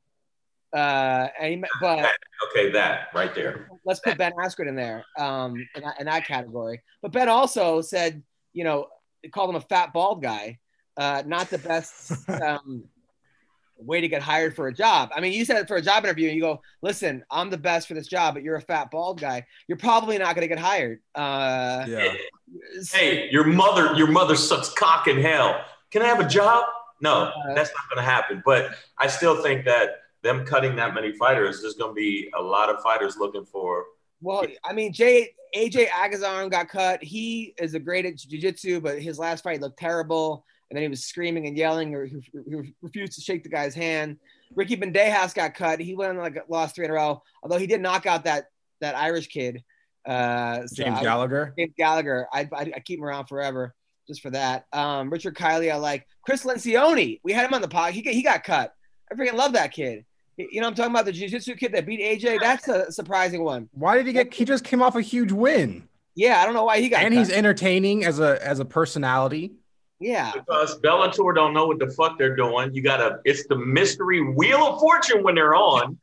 uh, 0.74 1.28
and 1.40 1.54
he, 1.54 1.64
but 1.80 2.10
Okay, 2.50 2.70
that 2.72 3.08
right 3.14 3.34
there. 3.34 3.68
let's 3.84 4.00
put 4.00 4.16
Ben 4.18 4.32
Askren 4.32 4.68
in 4.68 4.74
there 4.76 5.04
um, 5.18 5.54
in, 5.74 5.82
that, 5.82 6.00
in 6.00 6.06
that 6.06 6.24
category. 6.26 6.82
But 7.02 7.12
Ben 7.12 7.28
also 7.28 7.80
said, 7.80 8.22
you 8.52 8.64
know, 8.64 8.86
called 9.32 9.50
him 9.50 9.56
a 9.56 9.60
fat 9.60 9.92
bald 9.92 10.22
guy. 10.22 10.58
Uh, 10.96 11.22
not 11.26 11.48
the 11.50 11.58
best 11.58 12.12
um, 12.42 12.84
way 13.84 14.00
to 14.00 14.08
get 14.08 14.22
hired 14.22 14.54
for 14.54 14.68
a 14.68 14.72
job. 14.74 15.10
I 15.14 15.20
mean, 15.20 15.32
you 15.32 15.44
said 15.44 15.56
it 15.56 15.68
for 15.68 15.76
a 15.76 15.82
job 15.82 16.04
interview, 16.04 16.28
and 16.28 16.36
you 16.36 16.42
go, 16.42 16.60
"Listen, 16.82 17.24
I'm 17.30 17.50
the 17.50 17.58
best 17.58 17.88
for 17.88 17.94
this 17.94 18.06
job, 18.06 18.34
but 18.34 18.42
you're 18.42 18.56
a 18.56 18.60
fat 18.60 18.90
bald 18.90 19.20
guy. 19.20 19.46
You're 19.68 19.78
probably 19.78 20.18
not 20.18 20.34
going 20.34 20.48
to 20.48 20.54
get 20.54 20.58
hired." 20.58 21.00
Uh, 21.14 21.84
Yeah. 21.88 22.14
Hey, 22.92 23.28
your 23.30 23.44
mother, 23.44 23.94
your 23.94 24.08
mother 24.08 24.36
sucks 24.36 24.70
cock 24.70 25.06
in 25.06 25.20
hell. 25.20 25.64
Can 25.90 26.02
I 26.02 26.06
have 26.06 26.20
a 26.20 26.28
job? 26.28 26.64
No, 27.00 27.24
Uh, 27.24 27.54
that's 27.54 27.70
not 27.70 27.88
going 27.88 28.04
to 28.04 28.10
happen. 28.10 28.42
But 28.44 28.74
I 28.98 29.06
still 29.06 29.42
think 29.42 29.64
that 29.64 30.00
them 30.22 30.44
cutting 30.44 30.76
that 30.76 30.92
many 30.94 31.12
fighters, 31.12 31.62
there's 31.62 31.74
going 31.74 31.92
to 31.92 31.94
be 31.94 32.30
a 32.36 32.42
lot 32.42 32.68
of 32.68 32.82
fighters 32.82 33.16
looking 33.16 33.44
for. 33.46 33.84
Well, 34.20 34.44
I 34.64 34.72
mean, 34.72 34.92
Jay 34.92 35.34
AJ 35.56 35.88
Agazarm 35.88 36.50
got 36.50 36.68
cut. 36.68 37.02
He 37.02 37.54
is 37.58 37.74
a 37.74 37.78
great 37.80 38.04
at 38.06 38.16
jiu-jitsu, 38.16 38.80
but 38.80 39.00
his 39.00 39.18
last 39.18 39.42
fight 39.42 39.60
looked 39.60 39.78
terrible. 39.78 40.44
And 40.70 40.76
then 40.76 40.82
he 40.82 40.88
was 40.88 41.04
screaming 41.04 41.46
and 41.48 41.56
yelling, 41.56 41.94
or 41.96 42.04
he, 42.04 42.16
he 42.32 42.72
refused 42.80 43.14
to 43.14 43.20
shake 43.20 43.42
the 43.42 43.48
guy's 43.48 43.74
hand. 43.74 44.18
Ricky 44.54 44.76
Bandejas 44.76 45.34
got 45.34 45.54
cut. 45.54 45.80
He 45.80 45.94
went 45.96 46.10
on 46.12 46.16
like 46.18 46.38
lost 46.48 46.76
three 46.76 46.84
in 46.84 46.90
a 46.90 46.94
row, 46.94 47.22
although 47.42 47.58
he 47.58 47.66
did 47.66 47.80
knock 47.80 48.06
out 48.06 48.24
that 48.24 48.46
that 48.80 48.96
Irish 48.96 49.26
kid, 49.26 49.62
uh, 50.06 50.66
so 50.66 50.82
James 50.84 50.98
I- 50.98 51.02
Gallagher. 51.02 51.54
James 51.58 51.72
Gallagher. 51.76 52.26
I, 52.32 52.48
I, 52.52 52.72
I 52.76 52.80
keep 52.80 52.98
him 53.00 53.04
around 53.04 53.26
forever 53.26 53.74
just 54.08 54.22
for 54.22 54.30
that. 54.30 54.66
Um, 54.72 55.10
Richard 55.10 55.34
Kiely, 55.36 55.70
I 55.72 55.76
like. 55.76 56.06
Chris 56.22 56.44
Lencioni, 56.44 57.20
we 57.24 57.32
had 57.32 57.46
him 57.46 57.54
on 57.54 57.62
the 57.62 57.68
pod. 57.68 57.92
He, 57.92 58.02
got- 58.02 58.14
he 58.14 58.22
got 58.22 58.44
cut. 58.44 58.72
I 59.10 59.14
freaking 59.16 59.34
love 59.34 59.52
that 59.54 59.72
kid. 59.72 60.04
You 60.36 60.60
know, 60.62 60.68
I'm 60.68 60.74
talking 60.74 60.92
about 60.92 61.04
the 61.04 61.12
jiu-jitsu 61.12 61.56
kid 61.56 61.72
that 61.72 61.84
beat 61.84 62.00
AJ. 62.00 62.40
That's 62.40 62.66
a 62.68 62.90
surprising 62.90 63.42
one. 63.44 63.68
Why 63.72 63.96
did 63.98 64.06
he 64.06 64.12
get? 64.14 64.32
He 64.32 64.44
just 64.46 64.64
came 64.64 64.80
off 64.82 64.96
a 64.96 65.02
huge 65.02 65.32
win, 65.32 65.86
Yeah, 66.14 66.40
I 66.40 66.46
don't 66.46 66.54
know 66.54 66.64
why 66.64 66.80
he 66.80 66.88
got. 66.88 67.02
and 67.02 67.12
cut. 67.12 67.18
he's 67.18 67.30
entertaining 67.30 68.04
as 68.06 68.20
a 68.20 68.38
as 68.46 68.58
a 68.60 68.64
personality. 68.64 69.52
Yeah. 70.00 70.32
Because 70.34 70.80
Bellator 70.80 71.34
don't 71.34 71.52
know 71.54 71.66
what 71.66 71.78
the 71.78 71.88
fuck 71.88 72.18
they're 72.18 72.34
doing. 72.36 72.74
You 72.74 72.82
gotta. 72.82 73.20
It's 73.24 73.46
the 73.46 73.56
mystery 73.56 74.20
wheel 74.22 74.58
of 74.58 74.80
fortune 74.80 75.22
when 75.22 75.34
they're 75.34 75.54
on. 75.54 75.98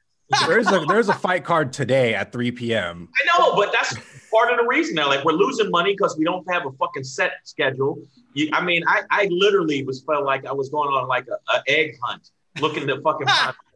There's 0.47 0.67
a 0.71 0.83
there's 0.87 1.07
a 1.09 1.13
fight 1.13 1.43
card 1.45 1.71
today 1.71 2.13
at 2.13 2.31
3 2.33 2.51
p.m. 2.51 3.07
I 3.17 3.39
know, 3.39 3.55
but 3.55 3.71
that's 3.71 3.95
part 4.29 4.51
of 4.51 4.57
the 4.59 4.65
reason 4.65 4.93
now. 4.95 5.07
Like 5.07 5.23
we're 5.23 5.31
losing 5.31 5.71
money 5.71 5.93
because 5.93 6.17
we 6.17 6.25
don't 6.25 6.45
have 6.51 6.65
a 6.65 6.71
fucking 6.73 7.05
set 7.05 7.31
schedule. 7.45 7.97
You, 8.33 8.49
I 8.53 8.61
mean, 8.63 8.83
I, 8.87 9.03
I 9.09 9.27
literally 9.31 9.83
was 9.85 10.03
felt 10.03 10.25
like 10.25 10.45
I 10.45 10.51
was 10.51 10.69
going 10.69 10.89
on 10.89 11.07
like 11.07 11.25
a, 11.27 11.57
a 11.57 11.63
egg 11.67 11.97
hunt, 12.03 12.29
looking 12.59 12.85
to 12.87 12.99
fucking 13.01 13.25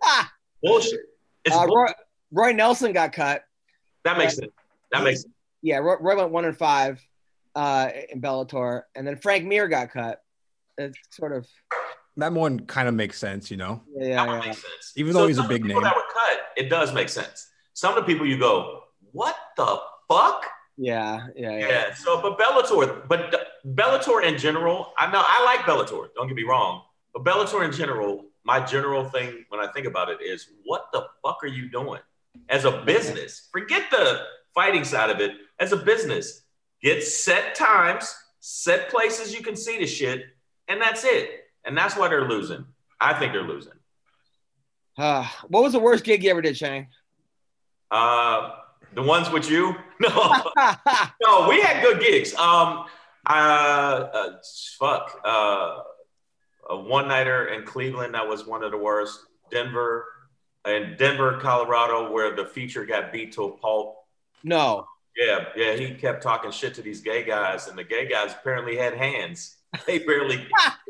bullshit. 0.63 0.99
It's 1.45 1.55
Uh, 1.55 1.65
bull- 1.65 1.77
Roy, 1.77 1.91
Roy 2.31 2.51
Nelson 2.51 2.91
got 2.93 3.13
cut. 3.13 3.43
that 4.03 4.17
makes 4.17 4.35
sense. 4.35 4.51
That 4.91 5.03
makes 5.03 5.21
sense. 5.21 5.33
Yeah, 5.61 5.77
Roy, 5.77 5.95
Roy 6.01 6.17
went 6.17 6.31
one 6.31 6.45
and 6.45 6.57
five 6.57 7.01
uh, 7.55 7.89
in 8.10 8.22
Bellator, 8.22 8.84
and 8.96 9.05
then 9.05 9.17
Frank 9.17 9.46
Mir 9.46 9.67
got 9.67 9.91
cut. 9.91 10.22
It's 10.77 10.98
sort 11.12 11.34
of 11.34 11.48
That 12.17 12.34
one 12.34 12.62
kind 12.62 12.88
of 12.88 12.93
makes 12.93 13.17
sense, 13.17 13.51
you 13.51 13.58
know. 13.58 13.81
yeah, 13.96 14.08
yeah, 14.08 14.15
That 14.25 14.31
yeah. 14.31 14.39
make 14.39 14.53
sense. 14.53 14.93
Even 14.96 15.13
though 15.13 15.27
he's 15.27 15.38
a 15.38 15.41
some 15.41 15.46
of 15.46 15.50
big 15.50 15.63
people 15.63 15.81
name. 15.81 15.84
that 15.84 15.96
were 15.96 16.01
cut, 16.13 16.39
it 16.58 16.70
does 16.70 16.93
make 16.93 17.10
sense. 17.10 17.48
Some 17.74 17.98
of 17.98 18.03
the 18.05 18.12
people 18.12 18.25
you 18.25 18.38
go, 18.38 18.84
what 19.12 19.36
the 19.58 19.79
fuck? 20.10 20.46
yeah, 20.77 21.27
yeah, 21.36 21.58
yeah. 21.58 21.67
Yeah. 21.67 21.93
So, 21.93 22.22
but 22.22 22.39
Bellator, 22.39 23.08
but 23.08 23.36
Bellator 23.65 24.24
in 24.24 24.38
general, 24.38 24.93
I 24.98 25.12
know 25.12 25.22
I 25.24 25.43
like 25.45 25.60
Bellator. 25.62 26.08
Don't 26.15 26.28
get 26.28 26.36
me 26.36 26.43
wrong, 26.43 26.82
but 27.13 27.23
Bellator 27.23 27.63
in 27.65 27.71
general, 27.71 28.25
my 28.43 28.60
general 28.65 29.04
thing 29.10 29.45
when 29.49 29.60
I 29.60 29.71
think 29.73 29.86
about 29.86 30.10
it 30.10 30.19
is, 30.21 30.47
what 30.63 30.86
the 30.93 31.06
fuck 31.23 31.39
are 31.43 31.47
you 31.47 31.69
doing 31.69 31.99
as 32.49 32.65
a 32.65 32.82
business? 32.86 33.49
Forget 33.52 33.91
the 33.91 34.21
fighting 34.56 34.84
side 34.84 35.10
of 35.12 35.19
it. 35.19 35.32
As 35.60 35.71
a 35.73 35.78
business, 35.78 36.41
get 36.82 37.04
set 37.04 37.56
times, 37.56 38.15
set 38.39 38.89
places 38.89 39.34
you 39.34 39.44
can 39.44 39.56
see 39.56 39.78
the 39.78 39.88
shit, 39.88 40.26
and 40.67 40.82
that's 40.82 41.04
it. 41.04 41.46
And 41.63 41.78
that's 41.78 41.96
why 41.96 42.08
they're 42.08 42.28
losing. 42.28 42.65
I 43.00 43.13
think 43.13 43.34
they're 43.34 43.44
losing. 43.44 43.74
Uh, 44.98 45.28
what 45.48 45.63
was 45.63 45.74
the 45.74 45.80
worst 45.80 46.04
gig 46.04 46.24
you 46.24 46.32
ever 46.32 46.41
did, 46.41 46.58
Shane? 46.58 46.88
Uh, 47.89 48.52
the 48.94 49.02
ones 49.02 49.30
with 49.30 49.50
you? 49.50 49.76
No. 50.02 50.10
no, 51.28 51.48
we 51.48 51.62
had 51.62 51.84
good 51.84 52.02
gigs. 52.02 52.34
Um, 52.34 52.86
uh, 53.30 53.30
uh 53.30 54.38
fuck. 54.80 55.22
Uh, 55.24 55.78
a 56.72 56.76
one 56.76 57.08
nighter 57.08 57.50
in 57.50 57.63
Cleveland 57.65 58.15
that 58.15 58.28
was 58.28 58.48
one 58.48 58.63
of 58.63 58.72
the 58.72 58.80
worst. 58.80 59.20
Denver, 59.52 60.08
and 60.65 60.98
Denver, 60.98 61.38
Colorado, 61.39 62.12
where 62.12 62.36
the 62.36 62.46
feature 62.46 62.84
got 62.84 63.13
beat 63.13 63.32
to 63.34 63.44
a 63.44 63.58
pulp. 63.58 63.98
no. 64.44 64.88
Yeah, 65.17 65.45
yeah, 65.56 65.74
he 65.74 65.93
kept 65.93 66.24
talking 66.24 66.52
shit 66.52 66.74
to 66.76 66.82
these 66.82 67.02
gay 67.02 67.24
guys, 67.24 67.67
and 67.67 67.78
the 67.78 67.84
gay 67.84 68.08
guys 68.08 68.32
apparently 68.34 68.78
had 68.78 68.93
hands. 68.93 69.58
They 69.88 70.00
barely, 70.00 70.45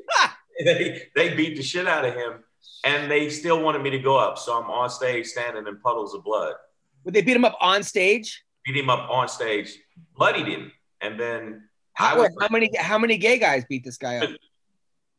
they, 0.65 1.03
they 1.15 1.35
beat 1.35 1.55
the 1.55 1.61
shit 1.61 1.87
out 1.87 2.03
of 2.03 2.15
him, 2.15 2.43
and 2.83 3.11
they 3.11 3.29
still 3.29 3.61
wanted 3.61 3.83
me 3.83 3.91
to 3.91 3.99
go 3.99 4.17
up. 4.17 4.39
So 4.39 4.59
I'm 4.59 4.71
on 4.71 4.89
stage 4.89 5.27
standing 5.27 5.67
in 5.67 5.77
puddles 5.81 6.15
of 6.15 6.23
blood. 6.23 6.55
Would 7.03 7.13
they 7.13 7.21
beat 7.21 7.35
him 7.35 7.45
up 7.45 7.57
on 7.61 7.83
stage? 7.83 8.43
beat 8.65 8.77
him 8.77 8.89
up 8.89 9.07
on 9.09 9.27
stage, 9.27 9.77
bloodied 10.15 10.47
him, 10.47 10.71
and 11.01 11.19
then 11.19 11.67
How, 11.93 12.17
was 12.17 12.29
how 12.39 12.47
many 12.49 12.69
how 12.77 12.97
many 12.97 13.17
gay 13.17 13.37
guys 13.37 13.65
beat 13.69 13.83
this 13.83 13.97
guy 13.97 14.17
up? 14.17 14.29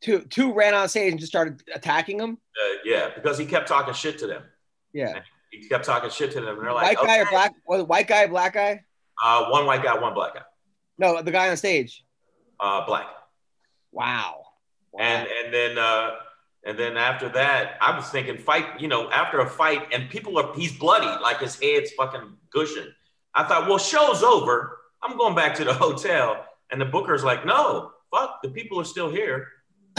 two 0.00 0.20
two 0.22 0.52
ran 0.52 0.74
on 0.74 0.88
stage 0.88 1.12
and 1.12 1.20
just 1.20 1.30
started 1.30 1.62
attacking 1.74 2.18
him. 2.18 2.38
uh, 2.60 2.76
yeah, 2.84 3.10
because 3.14 3.38
he 3.38 3.46
kept 3.46 3.68
talking 3.68 3.94
shit 3.94 4.18
to 4.18 4.26
them. 4.26 4.42
Yeah, 4.92 5.20
He 5.50 5.68
kept 5.68 5.84
talking 5.84 6.10
shit 6.10 6.32
to 6.32 6.40
them, 6.40 6.56
and 6.56 6.66
they're 6.66 6.72
like, 6.72 6.98
white 7.00 7.06
guy 7.06 7.18
or 7.20 7.26
black? 7.30 7.54
Was 7.66 7.84
white 7.84 8.08
guy, 8.08 8.26
black 8.26 8.54
guy? 8.54 8.84
Uh, 9.22 9.46
one 9.50 9.66
white 9.66 9.82
guy, 9.82 9.96
one 9.98 10.14
black 10.14 10.34
guy, 10.34 10.42
No, 10.98 11.22
the 11.22 11.30
guy 11.30 11.48
on 11.50 11.56
stage. 11.56 12.04
uh, 12.60 12.84
black, 12.86 13.06
Wow. 13.92 14.42
and 14.98 15.28
and 15.28 15.54
then 15.54 15.78
uh, 15.78 16.10
and 16.64 16.78
then 16.78 16.96
after 16.96 17.28
that, 17.30 17.76
I 17.80 17.94
was 17.96 18.08
thinking 18.10 18.38
fight. 18.38 18.80
You 18.80 18.88
know, 18.88 19.10
after 19.10 19.40
a 19.40 19.48
fight, 19.48 19.88
and 19.92 20.08
people 20.10 20.38
are 20.38 20.52
he's 20.54 20.76
bloody, 20.76 21.06
like 21.22 21.38
his 21.40 21.58
head's 21.60 21.92
fucking 21.92 22.36
gushing. 22.52 22.88
I 23.34 23.44
thought, 23.44 23.68
well, 23.68 23.78
show's 23.78 24.22
over. 24.22 24.78
I'm 25.02 25.16
going 25.16 25.34
back 25.34 25.54
to 25.56 25.64
the 25.64 25.74
hotel, 25.86 26.44
and 26.70 26.80
the 26.80 26.84
booker's 26.84 27.24
like, 27.24 27.44
no, 27.46 27.92
fuck, 28.10 28.42
the 28.42 28.50
people 28.50 28.80
are 28.80 28.84
still 28.84 29.10
here. 29.10 29.48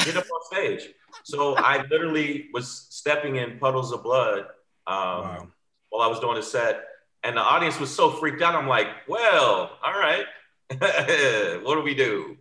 Get 0.06 0.18
up 0.18 0.26
on 0.26 0.42
stage. 0.52 0.90
So 1.24 1.56
I 1.58 1.84
literally 1.90 2.48
was 2.54 2.88
stepping 2.90 3.36
in 3.38 3.60
puddles 3.60 3.92
of 3.94 4.02
blood 4.04 4.40
um, 4.88 4.96
Wow. 4.96 5.48
while 5.90 6.02
I 6.02 6.08
was 6.08 6.20
doing 6.20 6.38
a 6.38 6.44
set, 6.44 6.84
and 7.24 7.38
the 7.38 7.42
audience 7.42 7.80
was 7.80 7.94
so 7.94 8.10
freaked 8.12 8.42
out. 8.42 8.56
I'm 8.56 8.68
like, 8.68 8.88
well, 9.08 9.78
all 9.84 9.94
right, 9.94 10.26
what 11.64 11.76
do 11.76 11.82
we 11.82 11.96
do? 11.96 12.38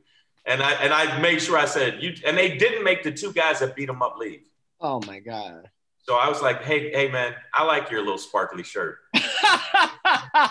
And 0.46 0.62
I 0.62 0.72
and 0.72 0.92
I 0.92 1.20
made 1.20 1.40
sure 1.40 1.56
I 1.56 1.66
said 1.66 2.02
you. 2.02 2.14
And 2.26 2.36
they 2.36 2.56
didn't 2.56 2.82
make 2.84 3.02
the 3.04 3.12
two 3.12 3.32
guys 3.32 3.60
that 3.60 3.76
beat 3.76 3.88
him 3.88 4.02
up 4.02 4.16
leave. 4.18 4.42
Oh 4.80 5.00
my 5.06 5.20
god. 5.20 5.68
So 6.04 6.16
I 6.16 6.28
was 6.28 6.42
like, 6.42 6.64
hey, 6.64 6.90
hey, 6.90 7.08
man, 7.08 7.32
I 7.54 7.62
like 7.64 7.88
your 7.90 8.00
little 8.00 8.18
sparkly 8.18 8.64
shirt. 8.64 8.98
I, 9.14 10.50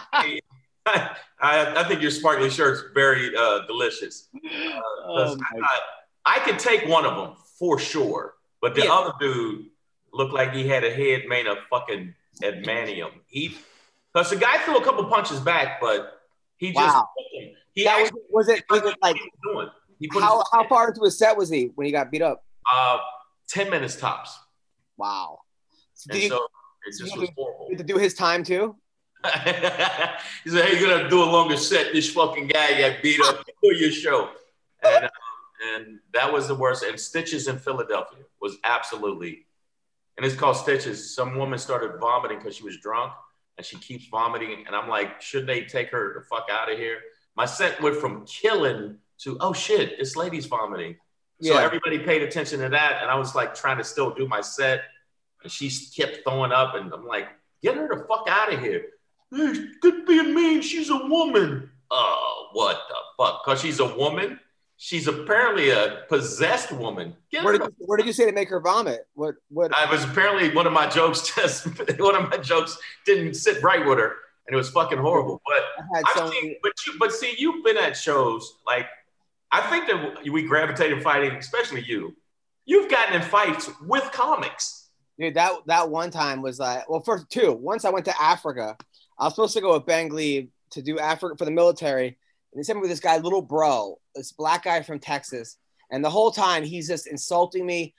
I 1.44 1.84
think 1.88 2.02
your 2.02 2.12
sparkly 2.12 2.50
shirt's 2.50 2.84
very 2.94 3.36
uh, 3.36 3.66
delicious. 3.68 4.30
Uh, 4.34 4.80
Oh 5.04 5.38
I, 5.62 5.80
I 6.26 6.40
could 6.40 6.58
take 6.58 6.88
one 6.88 7.06
of 7.06 7.16
them 7.18 7.36
for 7.60 7.78
sure, 7.80 8.36
but 8.62 8.76
the 8.76 8.84
Yeah. 8.86 8.94
other 8.94 9.12
dude 9.20 9.66
looked 10.14 10.34
like 10.34 10.54
he 10.54 10.68
had 10.68 10.86
a 10.86 10.94
head 10.94 11.24
made 11.28 11.48
of 11.48 11.58
fucking 11.70 12.14
adamantium. 12.42 13.12
He, 13.28 13.58
because 14.14 14.30
the 14.30 14.36
guy 14.36 14.58
threw 14.60 14.78
a 14.78 14.84
couple 14.84 15.04
punches 15.06 15.40
back, 15.40 15.80
but 15.82 16.22
he 16.58 16.74
just 16.74 16.96
Wow. 16.96 17.10
he 17.74 17.84
That 17.84 18.02
actually 18.02 18.22
was 18.30 18.50
it? 18.50 18.64
Was 18.70 18.84
it 18.84 18.96
like 19.02 19.16
he 19.16 19.22
was 19.44 19.72
doing. 20.02 20.22
How 20.22 20.44
how 20.52 20.68
far 20.68 20.90
into 20.90 21.02
his 21.04 21.18
set 21.18 21.38
was 21.38 21.50
he 21.50 21.72
when 21.76 21.86
he 21.86 21.92
got 21.92 22.12
beat 22.12 22.22
up? 22.22 22.44
uh, 22.72 22.98
ten 23.48 23.70
minutes 23.70 23.96
tops, 23.96 24.38
Wow. 24.98 25.40
So 25.94 26.14
and 26.14 26.22
you, 26.24 26.30
so 26.30 26.38
it 26.88 26.98
just 26.98 27.18
was 27.18 27.30
horrible. 27.36 27.70
to 27.78 27.84
do 27.84 27.98
his 27.98 28.14
time 28.14 28.44
too? 28.44 28.76
he 29.24 30.50
said, 30.50 30.66
"Hey, 30.66 30.80
you're 30.80 30.90
gonna 30.90 31.10
do 31.10 31.22
a 31.24 31.26
longer 31.26 31.56
set. 31.58 31.94
This 31.94 32.12
fucking 32.12 32.48
guy 32.48 32.80
got 32.82 33.02
beat 33.04 33.20
up. 33.22 33.46
Do 33.62 33.76
your 33.76 33.92
show." 33.92 34.30
And, 34.84 35.04
um, 35.06 35.10
and 35.76 36.00
that 36.14 36.34
was 36.34 36.48
the 36.48 36.56
worst. 36.56 36.84
And 36.84 37.00
Stitches 37.00 37.48
in 37.48 37.60
Philadelphia 37.60 38.24
was 38.42 38.58
absolutely, 38.64 39.46
and 40.18 40.26
it's 40.26 40.36
called 40.36 40.56
Stitches. 40.58 41.16
Some 41.16 41.38
woman 41.38 41.60
started 41.60 42.00
vomiting 42.00 42.40
because 42.40 42.56
she 42.56 42.64
was 42.64 42.78
drunk, 42.78 43.14
and 43.62 43.66
she 43.66 43.78
keeps 43.78 44.08
vomiting. 44.08 44.64
And 44.66 44.76
I'm 44.76 44.90
like, 44.90 45.22
should 45.22 45.46
they 45.46 45.62
take 45.62 45.92
her 45.92 46.16
the 46.16 46.26
fuck 46.26 46.48
out 46.52 46.72
of 46.72 46.80
here? 46.80 46.98
My 47.36 47.46
set 47.46 47.80
went 47.80 47.98
from 47.98 48.26
killing 48.26 48.98
to 49.20 49.38
oh 49.40 49.54
shit, 49.54 50.00
this 50.00 50.16
lady's 50.16 50.48
vomiting. 50.48 50.96
So 51.44 51.58
everybody 51.58 52.00
paid 52.00 52.22
attention 52.22 52.60
to 52.60 52.70
that, 52.70 53.00
and 53.02 53.10
I 53.10 53.16
was 53.16 53.34
like 53.34 53.56
trying 53.56 53.78
to 53.78 53.84
still 53.84 54.14
do 54.14 54.28
my 54.28 54.42
set, 54.42 54.82
and 55.42 55.52
she 55.52 55.72
kept 55.96 56.20
throwing 56.24 56.52
up, 56.52 56.76
and 56.76 56.94
I'm 56.94 57.06
like, 57.06 57.30
Get 57.62 57.76
her 57.76 57.88
the 57.88 58.06
fuck 58.08 58.28
out 58.28 58.52
of 58.52 58.60
here. 58.60 58.86
Hey, 59.32 59.54
good 59.82 60.06
being 60.06 60.34
mean. 60.34 60.62
She's 60.62 60.90
a 60.90 60.98
woman. 60.98 61.70
Oh, 61.92 62.50
what 62.54 62.82
the 62.90 62.96
fuck? 63.18 63.42
Because 63.46 63.62
she's 63.62 63.80
a 63.80 63.96
woman. 63.96 64.40
She's 64.84 65.08
apparently 65.08 65.70
a 65.70 66.06
possessed 66.10 66.72
woman. 66.72 67.16
Where 67.32 67.54
did, 67.56 67.62
you, 67.62 67.76
where 67.86 67.98
did 67.98 68.08
you 68.08 68.14
say 68.14 68.26
to 68.26 68.32
make 68.32 68.50
her 68.50 68.60
vomit? 68.60 69.08
What 69.14 69.36
what? 69.50 69.72
I 69.78 69.88
was 69.92 70.04
apparently 70.04 70.50
one 70.56 70.66
of 70.66 70.74
my 70.74 70.88
jokes 70.90 71.36
just 71.36 71.68
one 72.00 72.16
of 72.16 72.32
my 72.32 72.38
jokes 72.38 72.80
didn't 73.06 73.36
sit 73.36 73.62
right 73.62 73.86
with 73.86 74.00
her, 74.00 74.16
and 74.48 74.54
it 74.54 74.56
was 74.56 74.72
fucking 74.72 74.98
horrible. 74.98 75.40
But 75.46 75.64
I 75.78 75.98
had 75.98 76.04
I've 76.08 76.18
so 76.18 76.32
seen, 76.32 76.56
but 76.64 76.72
you, 76.88 76.94
but 76.98 77.14
see, 77.14 77.36
you've 77.38 77.64
been 77.64 77.78
at 77.78 77.96
shows 77.96 78.56
like 78.66 78.88
I 79.52 79.62
think 79.70 79.86
that 79.86 80.32
we 80.32 80.42
gravitated 80.48 81.04
fighting, 81.04 81.34
especially 81.34 81.84
you. 81.84 82.16
You've 82.66 82.90
gotten 82.90 83.14
in 83.14 83.22
fights 83.22 83.70
with 83.86 84.12
comics. 84.12 84.90
Dude, 85.20 85.36
that 85.36 85.58
that 85.68 85.92
one 85.92 86.10
time 86.10 86.42
was 86.42 86.58
like, 86.58 86.90
well, 86.90 87.02
first 87.02 87.30
two. 87.30 87.52
Once 87.52 87.86
I 87.86 87.92
went 87.92 88.06
to 88.06 88.20
Africa, 88.20 88.76
I 89.20 89.26
was 89.26 89.36
supposed 89.36 89.54
to 89.54 89.62
go 89.62 89.74
with 89.74 89.86
Bang 89.86 90.10
Lee 90.10 90.50
to 90.72 90.82
do 90.82 90.98
Africa 90.98 91.36
for 91.38 91.46
the 91.46 91.52
military, 91.52 92.18
and 92.52 92.60
they 92.60 92.64
sent 92.64 92.78
me 92.78 92.82
with 92.82 92.90
this 92.90 93.00
guy, 93.00 93.18
little 93.18 93.42
bro, 93.42 93.98
this 94.16 94.32
black 94.32 94.64
guy 94.66 94.82
from 94.82 95.00
Texas, 95.00 95.58
and 95.92 96.04
the 96.04 96.10
whole 96.10 96.32
time 96.32 96.64
he's 96.64 96.88
just 96.88 97.08
insulting 97.08 97.66
me. 97.66 97.94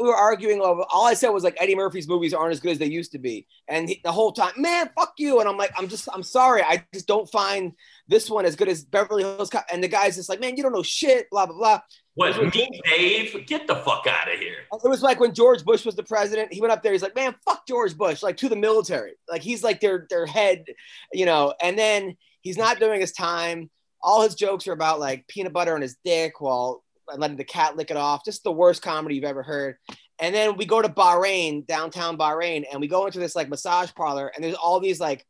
We 0.00 0.08
were 0.08 0.16
arguing 0.16 0.62
over. 0.62 0.84
All 0.90 1.04
I 1.04 1.12
said 1.12 1.28
was 1.28 1.44
like 1.44 1.54
Eddie 1.60 1.74
Murphy's 1.74 2.08
movies 2.08 2.32
aren't 2.32 2.52
as 2.52 2.60
good 2.60 2.70
as 2.72 2.78
they 2.78 2.86
used 2.86 3.12
to 3.12 3.18
be, 3.18 3.46
and 3.68 3.90
he, 3.90 4.00
the 4.02 4.12
whole 4.12 4.32
time, 4.32 4.52
man, 4.56 4.88
fuck 4.98 5.12
you. 5.18 5.38
And 5.40 5.46
I'm 5.46 5.58
like, 5.58 5.70
I'm 5.76 5.86
just, 5.86 6.08
I'm 6.14 6.22
sorry, 6.22 6.62
I 6.62 6.86
just 6.94 7.06
don't 7.06 7.30
find 7.30 7.72
this 8.08 8.30
one 8.30 8.46
as 8.46 8.56
good 8.56 8.68
as 8.68 8.84
Beverly 8.84 9.22
Hills 9.22 9.50
Cop. 9.50 9.66
And 9.70 9.84
the 9.84 9.88
guy's 9.88 10.16
just 10.16 10.30
like, 10.30 10.40
man, 10.40 10.56
you 10.56 10.62
don't 10.62 10.72
know 10.72 10.82
shit, 10.82 11.28
blah 11.30 11.44
blah 11.44 11.56
blah. 11.58 11.80
What, 12.14 12.38
was- 12.42 12.54
me, 12.54 12.80
Dave? 12.86 13.46
Get 13.46 13.66
the 13.66 13.76
fuck 13.76 14.06
out 14.08 14.32
of 14.32 14.38
here. 14.40 14.60
It 14.72 14.88
was 14.88 15.02
like 15.02 15.20
when 15.20 15.34
George 15.34 15.62
Bush 15.62 15.84
was 15.84 15.94
the 15.94 16.04
president. 16.04 16.54
He 16.54 16.62
went 16.62 16.72
up 16.72 16.82
there. 16.82 16.92
He's 16.92 17.02
like, 17.02 17.14
"Man, 17.14 17.34
fuck 17.44 17.66
George 17.68 17.98
Bush!" 17.98 18.22
Like 18.22 18.38
to 18.38 18.48
the 18.48 18.56
military. 18.56 19.12
Like 19.28 19.42
he's 19.42 19.62
like 19.62 19.80
their 19.80 20.06
their 20.08 20.24
head, 20.24 20.64
you 21.12 21.26
know. 21.26 21.52
And 21.60 21.78
then 21.78 22.16
he's 22.40 22.56
not 22.56 22.80
doing 22.80 23.02
his 23.02 23.12
time. 23.12 23.68
All 24.02 24.22
his 24.22 24.34
jokes 24.34 24.68
are 24.68 24.72
about 24.72 25.00
like 25.00 25.26
peanut 25.26 25.52
butter 25.52 25.74
on 25.74 25.82
his 25.82 25.96
dick 26.04 26.40
while 26.40 26.84
letting 27.16 27.36
the 27.36 27.44
cat 27.44 27.76
lick 27.76 27.90
it 27.90 27.96
off. 27.96 28.24
Just 28.24 28.44
the 28.44 28.52
worst 28.52 28.82
comedy 28.82 29.16
you've 29.16 29.24
ever 29.24 29.42
heard. 29.42 29.76
And 30.18 30.34
then 30.34 30.56
we 30.56 30.64
go 30.64 30.80
to 30.80 30.88
Bahrain, 30.88 31.66
downtown 31.66 32.16
Bahrain, 32.16 32.64
and 32.70 32.80
we 32.80 32.88
go 32.88 33.06
into 33.06 33.18
this 33.18 33.36
like 33.36 33.48
massage 33.48 33.92
parlor, 33.94 34.32
and 34.34 34.42
there's 34.42 34.54
all 34.54 34.80
these 34.80 35.00
like 35.00 35.26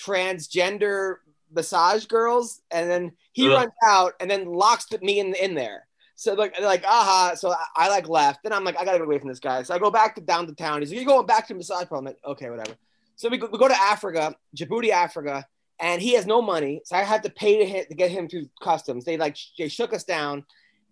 transgender 0.00 1.16
massage 1.52 2.06
girls, 2.06 2.60
and 2.70 2.88
then 2.88 3.12
he 3.32 3.48
Ugh. 3.48 3.54
runs 3.54 3.72
out 3.84 4.14
and 4.20 4.30
then 4.30 4.46
locks 4.46 4.86
me 5.02 5.20
in 5.20 5.34
in 5.34 5.54
there. 5.54 5.86
So 6.14 6.34
like 6.34 6.58
like 6.60 6.84
aha. 6.84 7.34
So 7.36 7.50
I, 7.50 7.64
I 7.76 7.88
like 7.88 8.08
left. 8.08 8.42
Then 8.42 8.52
I'm 8.52 8.64
like 8.64 8.78
I 8.78 8.84
gotta 8.84 8.98
get 8.98 9.06
away 9.06 9.18
from 9.18 9.28
this 9.28 9.40
guy. 9.40 9.62
So 9.62 9.74
I 9.74 9.78
go 9.78 9.90
back 9.90 10.14
to 10.14 10.20
down 10.20 10.46
to 10.46 10.54
town. 10.54 10.80
He's 10.80 10.90
like 10.90 10.96
you're 10.96 11.06
going 11.06 11.26
back 11.26 11.46
to 11.48 11.54
the 11.54 11.58
massage 11.58 11.88
parlor. 11.88 11.98
I'm 11.98 12.04
like 12.04 12.18
okay 12.24 12.48
whatever. 12.48 12.76
So 13.16 13.28
we 13.28 13.38
go, 13.38 13.48
we 13.50 13.58
go 13.58 13.68
to 13.68 13.80
Africa, 13.80 14.34
Djibouti, 14.56 14.90
Africa, 14.90 15.46
and 15.78 16.00
he 16.00 16.14
has 16.14 16.26
no 16.26 16.40
money. 16.40 16.80
So 16.84 16.96
I 16.96 17.02
had 17.02 17.22
to 17.24 17.30
pay 17.30 17.58
to 17.58 17.66
hit 17.66 17.88
to 17.88 17.94
get 17.94 18.10
him 18.10 18.28
through 18.28 18.48
customs. 18.62 19.04
They 19.04 19.16
like 19.16 19.36
they 19.58 19.68
shook 19.68 19.92
us 19.92 20.04
down, 20.04 20.44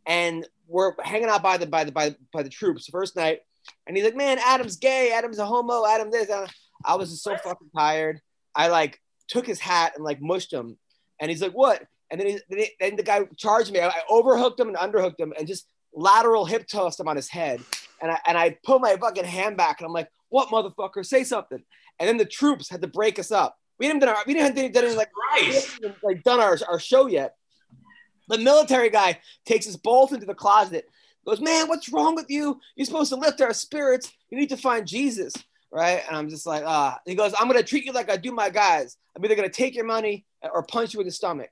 and 0.06 0.46
we're 0.68 0.92
hanging 1.02 1.28
out 1.28 1.42
by 1.42 1.56
the 1.56 1.66
by 1.66 1.84
the 1.84 1.92
by 1.92 2.14
by 2.32 2.42
the 2.42 2.48
troops 2.50 2.88
first 2.88 3.16
night. 3.16 3.40
And 3.86 3.96
he's 3.96 4.04
like, 4.04 4.16
man, 4.16 4.38
Adam's 4.44 4.76
gay. 4.76 5.12
Adam's 5.12 5.38
a 5.38 5.46
homo. 5.46 5.86
Adam 5.86 6.10
this. 6.10 6.28
Adam. 6.28 6.48
I 6.84 6.96
was 6.96 7.10
just 7.10 7.22
so 7.22 7.36
fucking 7.36 7.70
tired. 7.74 8.20
I 8.54 8.68
like 8.68 9.00
took 9.28 9.46
his 9.46 9.60
hat 9.60 9.92
and 9.96 10.04
like 10.04 10.20
mushed 10.20 10.52
him. 10.52 10.76
And 11.20 11.30
he's 11.30 11.40
like, 11.40 11.52
what? 11.52 11.82
And 12.10 12.20
then, 12.20 12.26
he, 12.28 12.38
then, 12.50 12.58
he- 12.58 12.72
then 12.78 12.96
the 12.96 13.02
guy 13.02 13.24
charged 13.36 13.72
me. 13.72 13.80
I, 13.80 13.88
I 13.88 14.02
overhooked 14.10 14.60
him 14.60 14.68
and 14.68 14.76
underhooked 14.76 15.18
him 15.18 15.32
and 15.38 15.46
just 15.46 15.66
lateral 15.94 16.44
hip 16.44 16.66
tossed 16.66 17.00
him 17.00 17.08
on 17.08 17.16
his 17.16 17.28
head. 17.28 17.60
And 18.02 18.10
I, 18.12 18.18
and 18.26 18.36
I 18.36 18.58
put 18.64 18.82
my 18.82 18.96
fucking 18.96 19.24
hand 19.24 19.56
back 19.56 19.80
and 19.80 19.86
I'm 19.86 19.92
like, 19.92 20.08
what 20.28 20.48
motherfucker? 20.48 21.06
Say 21.06 21.24
something. 21.24 21.62
And 21.98 22.08
then 22.08 22.16
the 22.18 22.24
troops 22.26 22.68
had 22.68 22.82
to 22.82 22.88
break 22.88 23.18
us 23.18 23.30
up. 23.30 23.56
We 23.78 23.86
didn't 23.86 24.00
done 24.00 24.10
our, 24.10 24.22
we 24.26 24.34
didn't 24.34 24.72
done 24.72 24.84
any, 24.84 24.94
like 24.94 25.10
even, 25.42 25.94
like 26.02 26.22
done 26.22 26.40
our, 26.40 26.58
our 26.68 26.78
show 26.78 27.06
yet. 27.06 27.36
The 28.28 28.38
military 28.38 28.90
guy 28.90 29.20
takes 29.44 29.68
us 29.68 29.76
both 29.76 30.12
into 30.12 30.26
the 30.26 30.34
closet. 30.34 30.88
Goes, 31.26 31.40
man, 31.40 31.68
what's 31.68 31.88
wrong 31.90 32.14
with 32.14 32.30
you? 32.30 32.60
You're 32.76 32.86
supposed 32.86 33.10
to 33.10 33.16
lift 33.16 33.40
our 33.40 33.54
spirits. 33.54 34.12
You 34.30 34.38
need 34.38 34.50
to 34.50 34.56
find 34.56 34.86
Jesus, 34.86 35.34
right? 35.70 36.02
And 36.06 36.16
I'm 36.16 36.28
just 36.28 36.46
like, 36.46 36.62
ah. 36.66 36.98
He 37.06 37.14
goes, 37.14 37.32
I'm 37.38 37.48
gonna 37.48 37.62
treat 37.62 37.84
you 37.84 37.92
like 37.92 38.10
I 38.10 38.16
do 38.16 38.30
my 38.30 38.50
guys. 38.50 38.96
I'm 39.16 39.24
either 39.24 39.34
gonna 39.34 39.48
take 39.48 39.74
your 39.74 39.86
money 39.86 40.26
or 40.42 40.62
punch 40.62 40.94
you 40.94 41.00
in 41.00 41.06
the 41.06 41.12
stomach. 41.12 41.50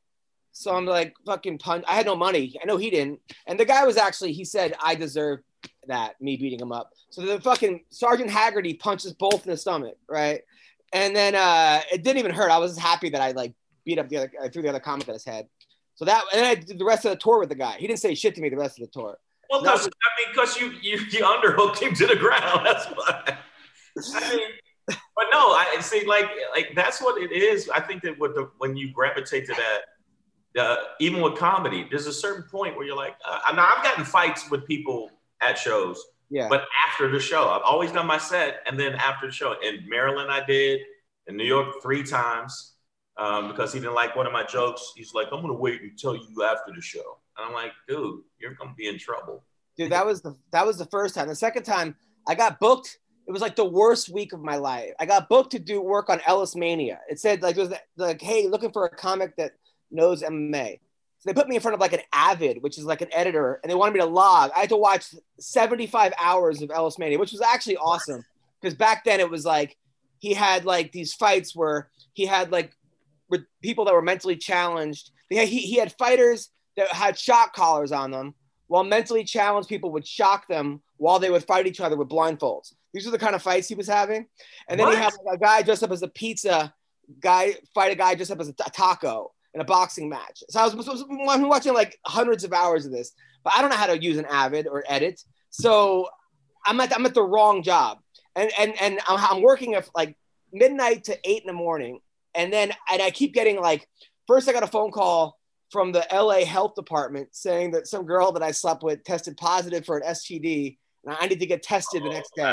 So 0.53 0.75
I'm 0.75 0.85
like, 0.85 1.15
fucking 1.25 1.59
punch. 1.59 1.85
I 1.89 1.95
had 1.95 2.07
no 2.07 2.15
money. 2.15 2.55
I 2.63 2.67
know 2.67 2.77
he 2.77 2.91
didn't. 2.91 3.21
And 3.47 3.59
the 3.59 3.65
guy 3.65 3.87
was 3.87 3.97
actually, 3.97 4.33
he 4.33 4.45
said, 4.45 4.75
I 4.83 4.95
deserve 4.95 5.41
that, 5.89 6.21
me 6.21 6.37
beating 6.37 6.61
him 6.61 6.73
up. 6.73 6.91
So 7.09 7.23
the 7.23 7.41
fucking 7.41 7.85
Sergeant 7.89 8.31
Haggerty 8.31 8.75
punches 8.75 9.15
both 9.15 9.47
in 9.47 9.51
the 9.51 9.57
stomach, 9.57 9.97
right? 10.09 10.43
And 10.93 11.17
then 11.17 11.35
uh, 11.35 11.81
it 11.91 12.03
didn't 12.03 12.19
even 12.19 12.33
hurt. 12.33 12.51
I 12.51 12.59
was 12.59 12.77
happy 12.77 13.09
that 13.11 13.21
I 13.21 13.33
like 13.33 13.55
beat 13.85 13.99
up 13.99 14.09
the 14.09 14.19
other, 14.19 14.33
I 14.43 14.49
threw 14.49 14.63
the 14.63 14.69
other 14.69 14.81
comic 14.81 15.09
at 15.09 15.15
his 15.15 15.25
head. 15.25 15.49
So 15.95 16.05
that, 16.05 16.23
and 16.33 16.41
then 16.43 16.51
I 16.51 16.55
did 16.57 16.79
the 16.79 16.85
rest 16.85 17.05
of 17.05 17.11
the 17.11 17.17
tour 17.17 17.39
with 17.39 17.49
the 17.49 17.55
guy. 17.55 17.77
He 17.79 17.87
didn't 17.87 18.01
say 18.01 18.15
shit 18.15 18.35
to 18.37 18.41
me 18.41 18.49
the 18.49 18.57
rest 18.57 18.79
of 18.81 18.87
the 18.87 18.93
tour. 18.93 19.19
Well, 19.51 19.63
No. 19.63 19.73
because 19.73 19.87
I 19.87 19.89
mean, 20.19 20.35
because 20.35 20.57
you 20.59 20.71
you 20.81 20.99
you 21.11 21.25
underhooked 21.25 21.79
him 21.79 21.95
to 21.95 22.07
the 22.07 22.17
ground. 22.17 22.61
That's 22.65 22.87
why. 22.87 23.37
I 24.17 24.37
mean, 24.37 24.49
but 24.87 25.27
no, 25.31 25.51
I 25.53 25.79
see. 25.81 26.05
Like 26.07 26.31
like 26.55 26.73
that's 26.75 27.01
what 27.01 27.21
it 27.23 27.31
is. 27.33 27.69
I 27.69 27.81
think 27.81 28.03
that 28.03 28.19
with 28.19 28.35
the 28.35 28.51
when 28.59 28.77
you 28.77 28.91
gravitate 28.93 29.47
to 29.47 29.55
that, 29.55 30.61
uh, 30.61 30.77
even 31.01 31.21
with 31.21 31.37
comedy, 31.37 31.87
there's 31.91 32.07
a 32.07 32.13
certain 32.13 32.45
point 32.51 32.77
where 32.77 32.87
you're 32.87 32.97
like, 32.97 33.15
uh, 33.29 33.53
now 33.55 33.69
I've 33.77 33.85
gotten 33.85 34.05
fights 34.05 34.51
with 34.51 34.67
people 34.67 35.11
at 35.43 35.59
shows, 35.59 36.03
Yeah. 36.33 36.49
but 36.49 36.63
after 36.89 37.11
the 37.11 37.21
show, 37.21 37.43
I've 37.51 37.63
always 37.73 37.93
done 37.93 38.07
my 38.07 38.19
set, 38.19 38.53
and 38.67 38.75
then 38.81 38.95
after 38.95 39.27
the 39.27 39.33
show 39.33 39.55
in 39.63 39.75
Maryland, 39.89 40.31
I 40.39 40.41
did 40.45 40.81
in 41.29 41.37
New 41.37 41.45
York 41.45 41.69
three 41.83 42.03
times 42.03 42.53
um, 43.19 43.49
because 43.51 43.73
he 43.75 43.79
didn't 43.81 43.95
like 44.03 44.17
one 44.17 44.27
of 44.27 44.33
my 44.33 44.45
jokes. 44.45 44.83
He's 44.97 45.13
like, 45.15 45.29
I'm 45.33 45.43
gonna 45.43 45.53
wait 45.67 45.83
until 45.83 46.15
you 46.17 46.43
after 46.43 46.73
the 46.75 46.81
show, 46.81 47.19
and 47.37 47.47
I'm 47.47 47.53
like, 47.53 47.73
dude, 47.87 48.21
you're 48.41 48.55
gonna 48.55 48.75
be 48.77 48.89
in 48.89 48.99
trouble. 48.99 49.45
dude 49.77 49.93
that 49.93 50.07
was 50.07 50.23
the 50.23 50.35
that 50.55 50.67
was 50.67 50.77
the 50.79 50.87
first 50.87 51.15
time 51.15 51.29
the 51.29 51.35
second 51.49 51.65
time 51.65 51.97
i 52.31 52.35
got 52.35 52.61
booked 52.61 52.99
it 53.27 53.33
was 53.33 53.41
like 53.47 53.57
the 53.57 53.65
worst 53.81 54.09
week 54.19 54.33
of 54.35 54.41
my 54.51 54.57
life 54.57 54.91
i 55.01 55.07
got 55.07 55.29
booked 55.33 55.53
to 55.53 55.59
do 55.59 55.81
work 55.81 56.11
on 56.13 56.21
ellis 56.27 56.55
mania 56.55 56.99
it 57.13 57.19
said 57.19 57.41
like 57.43 57.57
it 57.57 57.61
was 57.67 57.73
like 57.97 58.21
hey 58.21 58.43
looking 58.49 58.71
for 58.77 58.85
a 58.85 58.91
comic 59.07 59.31
that 59.37 59.53
knows 59.91 60.23
mma 60.23 60.79
so 61.23 61.31
they 61.31 61.35
put 61.35 61.49
me 61.49 61.55
in 61.55 61.63
front 61.63 61.75
of 61.75 61.81
like 61.81 61.93
an 61.93 62.01
avid 62.13 62.63
which 62.63 62.79
is 62.79 62.85
like 62.85 63.01
an 63.01 63.09
editor 63.13 63.61
and 63.63 63.71
they 63.71 63.77
wanted 63.77 63.95
me 63.95 64.01
to 64.01 64.07
log. 64.07 64.51
I 64.57 64.61
had 64.61 64.71
to 64.71 64.77
watch 64.77 65.15
75 65.39 66.13
hours 66.21 66.63
of 66.63 66.71
ellis 66.73 66.99
mania 66.99 67.19
which 67.19 67.31
was 67.31 67.41
actually 67.41 67.77
awesome 67.77 68.25
because 68.61 68.75
back 68.75 69.05
then 69.05 69.21
it 69.21 69.31
was 69.31 69.45
like 69.45 69.77
he 70.19 70.35
had 70.35 70.65
like 70.65 70.91
these 70.91 71.15
fights 71.15 71.55
where 71.55 71.91
he 72.13 72.27
had 72.27 72.51
like 72.51 72.73
with 73.29 73.45
people 73.63 73.85
that 73.85 73.95
were 73.95 74.03
mentally 74.03 74.37
challenged. 74.37 75.11
He 75.29 75.37
had, 75.37 75.49
he, 75.49 75.61
he 75.61 75.77
had 75.77 75.93
fighters 75.93 76.51
that 76.77 76.89
had 76.89 77.19
shock 77.19 77.55
collars 77.55 77.93
on 77.93 78.11
them 78.11 78.35
while 78.67 78.85
mentally 78.85 79.25
challenged 79.25 79.69
people 79.69 79.93
would 79.93 80.07
shock 80.07 80.49
them 80.49 80.83
while 80.97 81.19
they 81.19 81.31
would 81.31 81.45
fight 81.45 81.67
each 81.67 81.81
other 81.81 81.97
with 81.97 82.09
blindfolds. 82.09 82.75
These 82.93 83.07
are 83.07 83.11
the 83.11 83.19
kind 83.19 83.35
of 83.35 83.43
fights 83.43 83.69
he 83.69 83.75
was 83.75 83.87
having. 83.87 84.27
And 84.69 84.79
then 84.79 84.89
he 84.89 84.97
had 84.97 85.13
like, 85.25 85.37
a 85.37 85.39
guy 85.39 85.63
dressed 85.63 85.83
up 85.83 85.93
as 85.93 86.03
a 86.03 86.09
pizza 86.09 86.75
guy 87.21 87.57
fight 87.75 87.93
a 87.93 87.95
guy 87.95 88.15
dressed 88.15 88.31
up 88.31 88.41
as 88.41 88.49
a 88.49 88.53
taco 88.53 89.33
in 89.55 89.61
a 89.61 89.65
boxing 89.65 90.09
match. 90.09 90.43
So 90.49 90.61
I 90.61 90.65
was, 90.65 90.75
was- 90.75 91.05
I'm 91.29 91.49
watching 91.49 91.75
like 91.75 91.99
hundreds 92.07 92.45
of 92.45 92.53
hours 92.53 92.87
of 92.87 92.93
this, 92.93 93.13
but 93.45 93.53
I 93.57 93.61
don't 93.61 93.71
know 93.71 93.77
how 93.77 93.87
to 93.87 94.03
use 94.03 94.19
an 94.19 94.27
Avid 94.27 94.67
or 94.67 94.85
edit. 94.89 95.21
So 95.51 96.09
I'm 96.67 96.81
at 96.81 96.95
I'm 96.95 97.05
at 97.07 97.15
the 97.15 97.23
wrong 97.23 97.63
job, 97.63 97.99
and 98.37 98.51
and 98.59 98.75
and 98.81 99.01
I'm, 99.09 99.19
I'm 99.37 99.43
working 99.43 99.75
at 99.75 99.89
like 99.95 100.17
midnight 100.53 101.05
to 101.05 101.19
eight 101.29 101.43
in 101.43 101.47
the 101.47 101.53
morning, 101.53 102.01
and 102.35 102.53
then 102.53 102.73
and 102.91 103.03
I 103.03 103.11
keep 103.11 103.35
getting 103.35 103.61
like 103.61 103.87
first 104.27 104.49
I 104.49 104.53
got 104.53 104.63
a 104.63 104.67
phone 104.69 104.91
call 104.91 105.37
from 105.71 105.93
the 105.93 106.07
LA 106.13 106.45
Health 106.45 106.75
Department 106.75 107.29
saying 107.33 107.73
that 107.73 107.87
some 107.87 108.05
girl 108.07 108.33
that 108.33 108.43
I 108.43 108.51
slept 108.53 108.83
with 108.83 109.05
tested 109.05 109.37
positive 109.37 109.85
for 109.85 109.97
an 109.99 110.05
STD, 110.07 110.77
and 111.05 111.17
I 111.19 111.27
need 111.27 111.41
to 111.41 111.47
get 111.47 111.63
tested 111.63 112.03
the 112.05 112.11
next 112.11 112.33
day. 112.37 112.45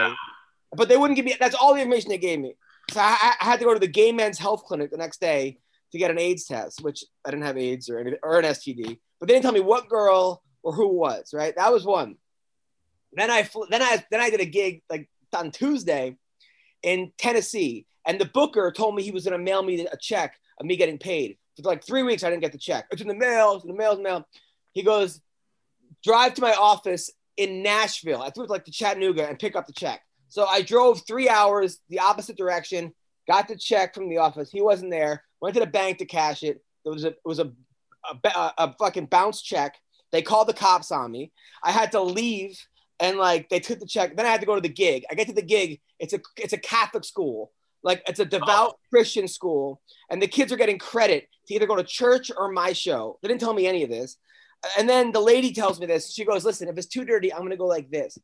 But 0.75 0.89
they 0.89 0.97
wouldn't 0.97 1.15
give 1.15 1.25
me. 1.25 1.35
That's 1.39 1.55
all 1.55 1.73
the 1.73 1.79
information 1.81 2.09
they 2.09 2.17
gave 2.17 2.39
me. 2.39 2.55
So 2.91 2.99
I, 2.99 3.33
I 3.39 3.45
had 3.45 3.59
to 3.59 3.65
go 3.65 3.73
to 3.73 3.79
the 3.79 3.87
Gay 3.87 4.11
Men's 4.11 4.37
Health 4.39 4.63
Clinic 4.65 4.91
the 4.91 4.97
next 4.97 5.21
day 5.21 5.59
to 5.91 5.97
get 5.97 6.11
an 6.11 6.19
AIDS 6.19 6.45
test, 6.45 6.81
which 6.83 7.03
I 7.25 7.31
didn't 7.31 7.45
have 7.45 7.57
AIDS 7.57 7.89
or 7.89 7.99
any, 7.99 8.13
or 8.21 8.39
an 8.39 8.45
STD. 8.45 8.99
But 9.19 9.27
they 9.27 9.33
didn't 9.33 9.43
tell 9.43 9.51
me 9.51 9.59
what 9.59 9.89
girl 9.89 10.41
or 10.63 10.73
who 10.73 10.87
was. 10.87 11.33
Right, 11.33 11.55
that 11.55 11.71
was 11.71 11.85
one. 11.85 12.15
Then 13.13 13.31
I 13.31 13.43
fl- 13.43 13.65
then 13.69 13.81
I 13.81 14.03
then 14.11 14.21
I 14.21 14.29
did 14.29 14.41
a 14.41 14.45
gig 14.45 14.81
like 14.89 15.09
on 15.33 15.51
Tuesday 15.51 16.17
in 16.83 17.11
Tennessee, 17.17 17.85
and 18.05 18.19
the 18.19 18.25
booker 18.25 18.71
told 18.71 18.95
me 18.95 19.03
he 19.03 19.11
was 19.11 19.23
going 19.23 19.37
to 19.37 19.43
mail 19.43 19.63
me 19.63 19.85
a 19.85 19.97
check 19.97 20.35
of 20.59 20.65
me 20.65 20.75
getting 20.75 20.97
paid. 20.97 21.37
For 21.55 21.63
like 21.63 21.83
three 21.83 22.03
weeks, 22.03 22.23
I 22.23 22.29
didn't 22.29 22.41
get 22.41 22.51
the 22.51 22.57
check. 22.57 22.85
It's 22.91 23.01
in 23.01 23.07
the 23.07 23.15
mail. 23.15 23.55
It's 23.55 23.65
in 23.65 23.71
the 23.71 23.77
mail. 23.77 23.91
It's 23.91 23.97
in 23.97 24.03
the 24.03 24.09
mail. 24.09 24.27
He 24.73 24.83
goes, 24.83 25.19
drive 26.03 26.35
to 26.35 26.41
my 26.41 26.53
office 26.53 27.11
in 27.35 27.63
Nashville. 27.63 28.21
I 28.21 28.29
threw 28.29 28.45
it 28.45 28.49
like 28.49 28.65
to 28.65 28.71
Chattanooga 28.71 29.27
and 29.27 29.39
pick 29.39 29.55
up 29.55 29.67
the 29.67 29.73
check. 29.73 30.01
So 30.29 30.45
I 30.45 30.61
drove 30.61 31.01
three 31.05 31.27
hours 31.27 31.79
the 31.89 31.99
opposite 31.99 32.37
direction, 32.37 32.93
got 33.29 33.47
the 33.47 33.55
check 33.55 33.93
from 33.93 34.09
the 34.09 34.17
office. 34.17 34.49
He 34.51 34.61
wasn't 34.61 34.91
there. 34.91 35.23
Went 35.39 35.53
to 35.53 35.61
the 35.61 35.67
bank 35.67 35.99
to 35.99 36.05
cash 36.05 36.43
it. 36.43 36.61
There 36.83 36.91
was 36.91 37.05
a 37.05 37.09
it 37.09 37.19
was 37.23 37.39
a 37.39 37.51
a, 38.25 38.53
a 38.57 38.75
fucking 38.77 39.05
bounce 39.05 39.41
check. 39.41 39.75
They 40.11 40.21
called 40.21 40.47
the 40.47 40.53
cops 40.53 40.91
on 40.91 41.11
me. 41.11 41.31
I 41.63 41.71
had 41.71 41.91
to 41.91 42.01
leave 42.01 42.59
and 42.99 43.17
like 43.17 43.49
they 43.49 43.59
took 43.59 43.79
the 43.79 43.85
check. 43.85 44.15
Then 44.15 44.25
I 44.25 44.29
had 44.29 44.41
to 44.41 44.47
go 44.47 44.55
to 44.55 44.61
the 44.61 44.67
gig. 44.67 45.05
I 45.09 45.15
get 45.15 45.27
to 45.27 45.33
the 45.33 45.41
gig. 45.41 45.79
It's 45.99 46.13
a 46.13 46.19
it's 46.37 46.53
a 46.53 46.57
Catholic 46.57 47.05
school. 47.05 47.51
Like 47.83 48.01
it's 48.07 48.19
a 48.19 48.25
devout 48.25 48.73
oh. 48.73 48.79
Christian 48.89 49.27
school, 49.27 49.81
and 50.09 50.21
the 50.21 50.27
kids 50.27 50.51
are 50.51 50.57
getting 50.57 50.79
credit 50.79 51.29
to 51.47 51.53
either 51.53 51.67
go 51.67 51.75
to 51.75 51.83
church 51.83 52.31
or 52.35 52.51
my 52.51 52.73
show. 52.73 53.17
They 53.21 53.29
didn't 53.29 53.41
tell 53.41 53.53
me 53.53 53.67
any 53.67 53.83
of 53.83 53.89
this. 53.89 54.17
And 54.77 54.89
then 54.89 55.13
the 55.13 55.21
lady 55.21 55.53
tells 55.53 55.79
me 55.79 55.85
this. 55.85 56.11
She 56.11 56.25
goes, 56.25 56.43
"Listen, 56.43 56.67
if 56.67 56.77
it's 56.77 56.87
too 56.87 57.05
dirty, 57.05 57.31
I'm 57.31 57.43
gonna 57.43 57.55
go 57.55 57.67
like 57.67 57.89
this." 57.89 58.17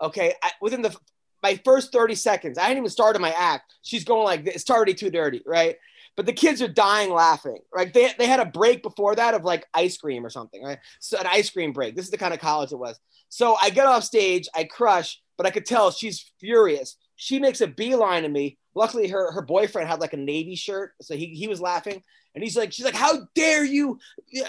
Okay, 0.00 0.34
I, 0.42 0.52
within 0.62 0.80
the 0.80 0.96
my 1.44 1.60
first 1.62 1.92
30 1.92 2.14
seconds, 2.14 2.56
I 2.56 2.62
hadn't 2.62 2.78
even 2.78 2.88
started 2.88 3.20
my 3.20 3.30
act. 3.30 3.74
She's 3.82 4.02
going 4.02 4.24
like. 4.24 4.46
It's 4.46 4.68
already 4.70 4.94
too 4.94 5.10
dirty, 5.10 5.42
right? 5.44 5.76
But 6.16 6.24
the 6.24 6.32
kids 6.32 6.62
are 6.62 6.68
dying 6.68 7.12
laughing. 7.12 7.58
Right? 7.70 7.92
They, 7.92 8.10
they 8.16 8.26
had 8.26 8.40
a 8.40 8.46
break 8.46 8.82
before 8.82 9.14
that 9.14 9.34
of 9.34 9.44
like 9.44 9.66
ice 9.74 9.98
cream 9.98 10.24
or 10.24 10.30
something, 10.30 10.64
right? 10.64 10.78
So 11.00 11.18
an 11.18 11.26
ice 11.26 11.50
cream 11.50 11.74
break. 11.74 11.96
This 11.96 12.06
is 12.06 12.10
the 12.10 12.16
kind 12.16 12.32
of 12.32 12.40
college 12.40 12.72
it 12.72 12.78
was. 12.78 12.98
So 13.28 13.58
I 13.60 13.68
get 13.68 13.84
off 13.86 14.04
stage, 14.04 14.48
I 14.54 14.64
crush, 14.64 15.20
but 15.36 15.46
I 15.46 15.50
could 15.50 15.66
tell 15.66 15.90
she's 15.90 16.32
furious. 16.40 16.96
She 17.16 17.38
makes 17.38 17.60
a 17.60 17.66
beeline 17.66 18.22
to 18.22 18.30
me. 18.30 18.56
Luckily, 18.74 19.08
her 19.08 19.30
her 19.32 19.42
boyfriend 19.42 19.86
had 19.86 20.00
like 20.00 20.14
a 20.14 20.16
navy 20.16 20.56
shirt, 20.56 20.94
so 21.02 21.14
he 21.14 21.26
he 21.26 21.46
was 21.46 21.60
laughing, 21.60 22.02
and 22.34 22.42
he's 22.42 22.56
like, 22.56 22.72
she's 22.72 22.84
like, 22.84 22.96
"How 22.96 23.28
dare 23.34 23.64
you?" 23.64 23.98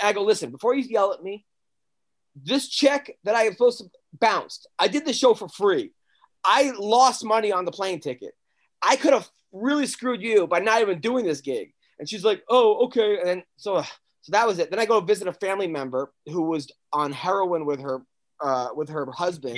I 0.02 0.14
go, 0.14 0.24
"Listen, 0.24 0.50
before 0.50 0.74
you 0.74 0.84
yell 0.84 1.14
at 1.14 1.22
me, 1.22 1.46
this 2.36 2.70
check 2.70 3.12
that 3.24 3.36
I 3.36 3.44
am 3.44 3.52
supposed 3.52 3.80
to 3.80 3.90
bounced. 4.20 4.68
I 4.80 4.88
did 4.88 5.06
the 5.06 5.14
show 5.14 5.34
for 5.34 5.48
free. 5.48 5.92
I 6.46 6.74
lost 6.78 7.24
money 7.24 7.52
on 7.52 7.66
the 7.66 7.72
plane 7.72 8.00
ticket. 8.00 8.34
I 8.82 8.96
could 8.96 9.14
have 9.14 9.30
really 9.52 9.88
screwed 9.88 10.22
you 10.22 10.48
by 10.48 10.60
not 10.60 10.82
even 10.82 11.00
doing 11.00 11.26
this 11.26 11.42
gig." 11.42 11.74
And 12.00 12.10
she's 12.10 12.24
like, 12.24 12.44
"Oh, 12.50 12.86
okay." 12.86 13.20
And 13.20 13.28
then 13.28 13.44
so 13.58 13.84
so 14.22 14.32
that 14.32 14.48
was 14.48 14.58
it. 14.58 14.72
Then 14.72 14.80
I 14.80 14.86
go 14.86 15.00
visit 15.02 15.28
a 15.28 15.34
family 15.34 15.68
member 15.68 16.12
who 16.26 16.44
was 16.44 16.72
on 16.92 17.12
heroin 17.12 17.66
with 17.66 17.80
her 17.80 18.02
uh, 18.42 18.70
with 18.76 18.90
her 18.90 19.08
husband. 19.12 19.56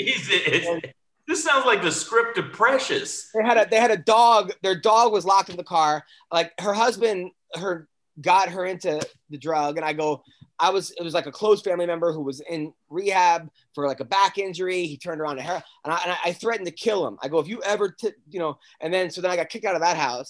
This 1.28 1.44
sounds 1.44 1.66
like 1.66 1.82
the 1.82 1.92
script 1.92 2.38
of 2.38 2.54
Precious. 2.54 3.30
They 3.34 3.44
had 3.44 3.58
a 3.58 3.68
they 3.70 3.80
had 3.80 3.92
a 3.92 3.98
dog. 3.98 4.54
Their 4.64 4.80
dog 4.80 5.12
was 5.12 5.26
locked 5.26 5.50
in 5.50 5.58
the 5.58 5.64
car. 5.64 6.04
Like 6.32 6.54
her 6.60 6.74
husband, 6.74 7.32
her 7.56 7.88
got 8.22 8.50
her 8.50 8.66
into 8.66 9.02
the 9.30 9.38
drug, 9.38 9.78
and 9.78 9.86
I 9.86 9.94
go. 9.94 10.24
I 10.60 10.72
was 10.72 10.92
it 10.92 11.04
was 11.04 11.14
like 11.14 11.28
a 11.28 11.32
close 11.32 11.62
family 11.62 11.86
member 11.86 12.12
who 12.12 12.22
was 12.22 12.42
in 12.42 12.74
rehab 12.90 13.50
for 13.76 13.88
like 13.88 14.00
a 14.00 14.06
back 14.06 14.38
injury. 14.38 14.86
He 14.86 14.98
turned 14.98 15.22
around 15.22 15.36
to 15.38 15.44
her, 15.44 15.64
and 15.84 15.94
I, 15.94 16.00
and 16.04 16.18
I 16.26 16.34
threatened 16.34 16.66
to 16.66 16.72
kill 16.72 17.08
him. 17.08 17.18
I 17.22 17.28
go, 17.28 17.40
if 17.40 17.48
you 17.48 17.62
ever, 17.64 17.90
t-, 17.90 18.12
you 18.30 18.40
know, 18.40 18.58
and 18.82 18.94
then 18.94 19.12
so 19.12 19.22
then 19.22 19.30
I 19.30 19.36
got 19.36 19.50
kicked 19.50 19.66
out 19.66 19.76
of 19.76 19.82
that 19.82 19.98
house. 19.98 20.28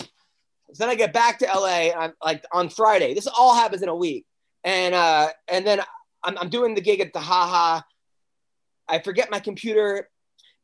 So 0.73 0.83
then 0.83 0.89
I 0.89 0.95
get 0.95 1.13
back 1.13 1.39
to 1.39 1.45
LA. 1.45 1.91
I'm 1.97 2.13
like 2.23 2.43
on 2.51 2.69
Friday. 2.69 3.13
This 3.13 3.27
all 3.27 3.55
happens 3.55 3.81
in 3.81 3.89
a 3.89 3.95
week, 3.95 4.25
and 4.63 4.93
uh, 4.93 5.29
and 5.47 5.65
then 5.65 5.81
I'm, 6.23 6.37
I'm 6.37 6.49
doing 6.49 6.75
the 6.75 6.81
gig 6.81 6.99
at 6.99 7.13
the 7.13 7.19
Haha. 7.19 7.81
I 8.89 8.99
forget 8.99 9.31
my 9.31 9.39
computer 9.39 10.09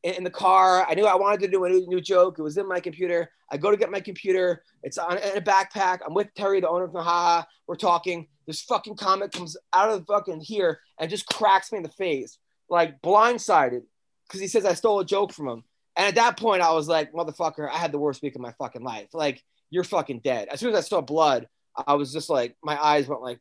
in, 0.03 0.15
in 0.15 0.23
the 0.23 0.29
car. 0.29 0.85
I 0.87 0.93
knew 0.93 1.05
I 1.05 1.15
wanted 1.15 1.39
to 1.41 1.47
do 1.47 1.63
a 1.63 1.69
new, 1.69 1.87
new, 1.87 2.01
joke. 2.01 2.37
It 2.37 2.41
was 2.41 2.57
in 2.57 2.67
my 2.67 2.81
computer. 2.81 3.29
I 3.49 3.57
go 3.57 3.71
to 3.71 3.77
get 3.77 3.89
my 3.89 4.01
computer. 4.01 4.63
It's 4.83 4.97
on 4.97 5.17
in 5.17 5.37
a 5.37 5.41
backpack. 5.41 5.99
I'm 6.05 6.13
with 6.13 6.33
Terry, 6.35 6.59
the 6.59 6.69
owner 6.69 6.83
of 6.83 6.93
the 6.93 7.01
Haha. 7.01 7.45
We're 7.67 7.75
talking. 7.75 8.27
This 8.45 8.61
fucking 8.61 8.95
comic 8.95 9.31
comes 9.31 9.57
out 9.73 9.89
of 9.89 9.99
the 9.99 10.05
fucking 10.05 10.41
here 10.41 10.79
and 10.99 11.09
just 11.09 11.27
cracks 11.27 11.71
me 11.71 11.77
in 11.77 11.83
the 11.83 11.89
face, 11.89 12.37
like 12.69 13.01
blindsided, 13.01 13.83
because 14.27 14.41
he 14.41 14.47
says 14.47 14.65
I 14.65 14.73
stole 14.73 14.99
a 14.99 15.05
joke 15.05 15.33
from 15.33 15.47
him. 15.47 15.63
And 15.95 16.07
at 16.07 16.15
that 16.15 16.37
point, 16.37 16.61
I 16.61 16.73
was 16.73 16.87
like, 16.87 17.13
motherfucker, 17.13 17.69
I 17.69 17.77
had 17.77 17.91
the 17.91 17.99
worst 17.99 18.23
week 18.23 18.35
of 18.35 18.41
my 18.41 18.53
fucking 18.53 18.83
life. 18.83 19.09
Like, 19.13 19.43
you're 19.69 19.83
fucking 19.83 20.21
dead. 20.23 20.47
As 20.49 20.59
soon 20.59 20.73
as 20.73 20.77
I 20.77 20.81
saw 20.87 21.01
blood, 21.01 21.47
I 21.87 21.93
was 21.95 22.11
just 22.11 22.29
like, 22.29 22.55
my 22.63 22.81
eyes 22.83 23.07
went 23.07 23.21
like, 23.21 23.39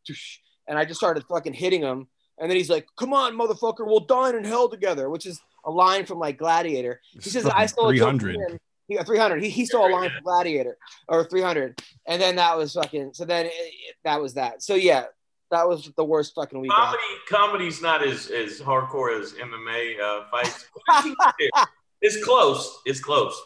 and 0.68 0.78
I 0.78 0.84
just 0.84 0.98
started 1.00 1.24
fucking 1.28 1.54
hitting 1.54 1.82
him. 1.82 2.08
And 2.38 2.50
then 2.50 2.56
he's 2.56 2.70
like, 2.70 2.86
come 2.96 3.12
on, 3.12 3.38
motherfucker, 3.38 3.86
we'll 3.86 4.00
dine 4.00 4.34
in 4.34 4.44
hell 4.44 4.68
together, 4.68 5.08
which 5.08 5.26
is 5.26 5.40
a 5.64 5.70
line 5.70 6.06
from 6.06 6.18
like 6.18 6.38
Gladiator. 6.38 7.00
He 7.12 7.30
says, 7.30 7.46
I 7.46 7.66
stole 7.66 7.88
300. 7.88 8.14
a 8.14 8.20
300. 8.20 8.36
300. 8.36 8.60
He, 9.40 9.48
he 9.48 9.66
stole 9.66 9.88
a 9.88 9.92
line 9.92 10.10
from 10.10 10.22
Gladiator 10.22 10.76
or 11.08 11.24
300. 11.24 11.82
And 12.06 12.20
then 12.20 12.36
that 12.36 12.56
was 12.56 12.74
fucking, 12.74 13.14
so 13.14 13.24
then 13.24 13.46
it, 13.46 13.52
it, 13.54 13.96
that 14.04 14.20
was 14.20 14.34
that. 14.34 14.62
So 14.62 14.74
yeah, 14.74 15.04
that 15.50 15.68
was 15.68 15.90
the 15.96 16.04
worst 16.04 16.34
fucking 16.34 16.60
week. 16.60 16.70
Comedy, 16.70 17.02
comedy's 17.28 17.82
not 17.82 18.06
as, 18.06 18.28
as 18.28 18.60
hardcore 18.60 19.20
as 19.20 19.32
MMA 19.34 20.00
uh, 20.00 20.24
fights. 20.30 20.66
it's 22.00 22.22
close. 22.24 22.80
It's 22.86 23.00
close. 23.00 23.40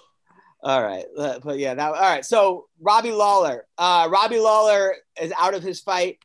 All 0.63 0.83
right, 0.83 1.05
uh, 1.17 1.39
but 1.45 1.59
yeah, 1.59 1.75
that 1.75 1.95
all 1.95 2.01
right. 2.01 2.25
So 2.25 2.67
Robbie 2.81 3.13
Lawler, 3.13 3.67
uh, 3.79 4.09
Robbie 4.11 4.41
Lawler 4.41 4.97
is 5.21 5.33
out 5.39 5.55
of 5.55 5.63
his 5.63 5.81
fight 5.81 6.19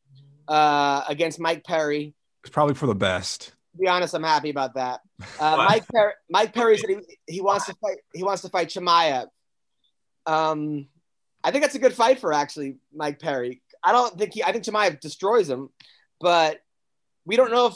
uh, 0.48 1.04
against 1.08 1.40
Mike 1.40 1.64
Perry. 1.64 2.16
It's 2.44 2.50
probably 2.50 2.74
for 2.74 2.88
the 2.88 2.96
best 2.96 3.54
To 3.74 3.78
be 3.78 3.88
honest, 3.88 4.16
I'm 4.16 4.24
happy 4.24 4.50
about 4.50 4.76
that. 4.76 5.02
Uh, 5.40 5.58
Mike 5.58 5.88
Perry, 5.88 6.14
Mike 6.30 6.54
Perry 6.54 6.78
said 6.78 6.90
he, 6.90 7.18
he 7.28 7.42
wants 7.42 7.66
to 7.66 7.76
fight. 7.82 7.98
He 8.14 8.24
wants 8.24 8.42
to 8.44 8.50
fight 8.50 8.70
Chimaev. 8.70 9.28
Um, 10.26 10.88
I 11.44 11.52
think 11.52 11.64
that's 11.64 11.76
a 11.76 11.80
good 11.80 11.94
fight 11.94 12.20
for 12.20 12.34
actually 12.34 12.78
Mike 12.94 13.20
Perry. 13.20 13.62
I 13.84 13.92
don't 13.92 14.18
think 14.18 14.34
he. 14.34 14.44
I 14.44 14.52
think 14.52 14.64
Chimaev 14.64 15.00
destroys 15.00 15.50
him, 15.50 15.70
but 16.20 16.62
we 17.26 17.36
don't 17.36 17.52
know 17.52 17.68
if 17.68 17.76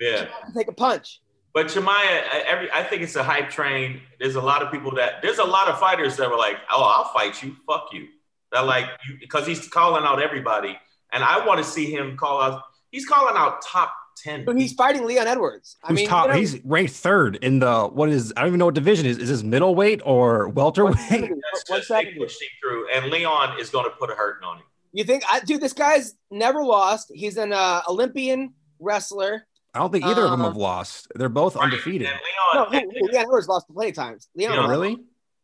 yeah 0.00 0.26
can 0.44 0.54
take 0.54 0.68
a 0.68 0.72
punch. 0.72 1.20
But 1.54 1.66
Chimaev, 1.66 2.22
every 2.46 2.70
I 2.72 2.82
think 2.82 3.02
it's 3.02 3.16
a 3.16 3.22
hype 3.22 3.50
train. 3.50 4.00
There's 4.18 4.36
a 4.36 4.40
lot 4.40 4.62
of 4.62 4.72
people 4.72 4.94
that 4.96 5.22
there's 5.22 5.38
a 5.38 5.44
lot 5.44 5.68
of 5.68 5.78
fighters 5.78 6.16
that 6.16 6.30
were 6.30 6.38
like, 6.38 6.56
"Oh, 6.70 6.82
I'll 6.82 7.12
fight 7.12 7.42
you, 7.42 7.56
fuck 7.66 7.88
you." 7.92 8.08
That 8.52 8.60
like 8.60 8.86
you 9.08 9.16
because 9.20 9.46
he's 9.46 9.68
calling 9.68 10.04
out 10.04 10.22
everybody, 10.22 10.78
and 11.12 11.22
I 11.22 11.46
want 11.46 11.58
to 11.58 11.64
see 11.64 11.92
him 11.92 12.16
call 12.16 12.40
out. 12.40 12.62
He's 12.90 13.06
calling 13.06 13.34
out 13.36 13.62
top 13.62 13.94
ten. 14.16 14.44
But 14.44 14.58
he's 14.58 14.72
fighting 14.72 15.06
Leon 15.06 15.26
Edwards. 15.26 15.76
I 15.82 15.88
Who's 15.88 15.96
mean, 15.96 16.08
top, 16.08 16.26
you 16.26 16.32
know, 16.32 16.38
he's 16.38 16.64
ranked 16.64 16.92
third 16.92 17.36
in 17.36 17.58
the 17.58 17.84
what 17.84 18.08
is 18.08 18.32
I 18.36 18.40
don't 18.40 18.48
even 18.48 18.58
know 18.58 18.66
what 18.66 18.74
division 18.74 19.06
is. 19.06 19.18
Is 19.18 19.28
this 19.28 19.42
middleweight 19.42 20.00
or 20.04 20.48
welterweight? 20.48 20.96
That's 21.10 21.64
just 21.68 21.88
they 21.88 22.14
pushed 22.16 22.42
him 22.42 22.48
through, 22.60 22.88
and 22.94 23.10
Leon 23.10 23.58
is 23.60 23.70
going 23.70 23.84
to 23.84 23.90
put 23.90 24.10
a 24.10 24.14
hurting 24.14 24.46
on 24.46 24.58
him. 24.58 24.64
You 24.92 25.04
think, 25.04 25.24
I, 25.30 25.40
dude? 25.40 25.60
This 25.60 25.72
guy's 25.72 26.14
never 26.30 26.62
lost. 26.62 27.10
He's 27.14 27.36
an 27.36 27.52
uh, 27.52 27.82
Olympian 27.88 28.54
wrestler. 28.78 29.46
I 29.74 29.78
don't 29.78 29.90
think 29.90 30.04
either 30.04 30.22
uh, 30.22 30.24
of 30.26 30.30
them 30.32 30.40
have 30.40 30.56
lost. 30.56 31.08
They're 31.14 31.30
both 31.30 31.56
right. 31.56 31.64
undefeated. 31.64 32.08
And 32.08 32.18
Leon, 32.54 32.72
no, 32.72 32.78
and, 32.78 32.92
Leon 32.92 33.24
Edwards 33.24 33.48
lost 33.48 33.66
plenty 33.72 33.90
of 33.90 33.96
times. 33.96 34.28
Leon, 34.36 34.52
Leon 34.52 34.68
really? 34.68 34.98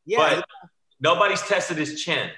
Yeah. 0.05 0.37
But 0.37 0.45
nobody's 1.01 1.41
tested 1.43 1.79
his 1.79 2.03
chin 2.03 2.31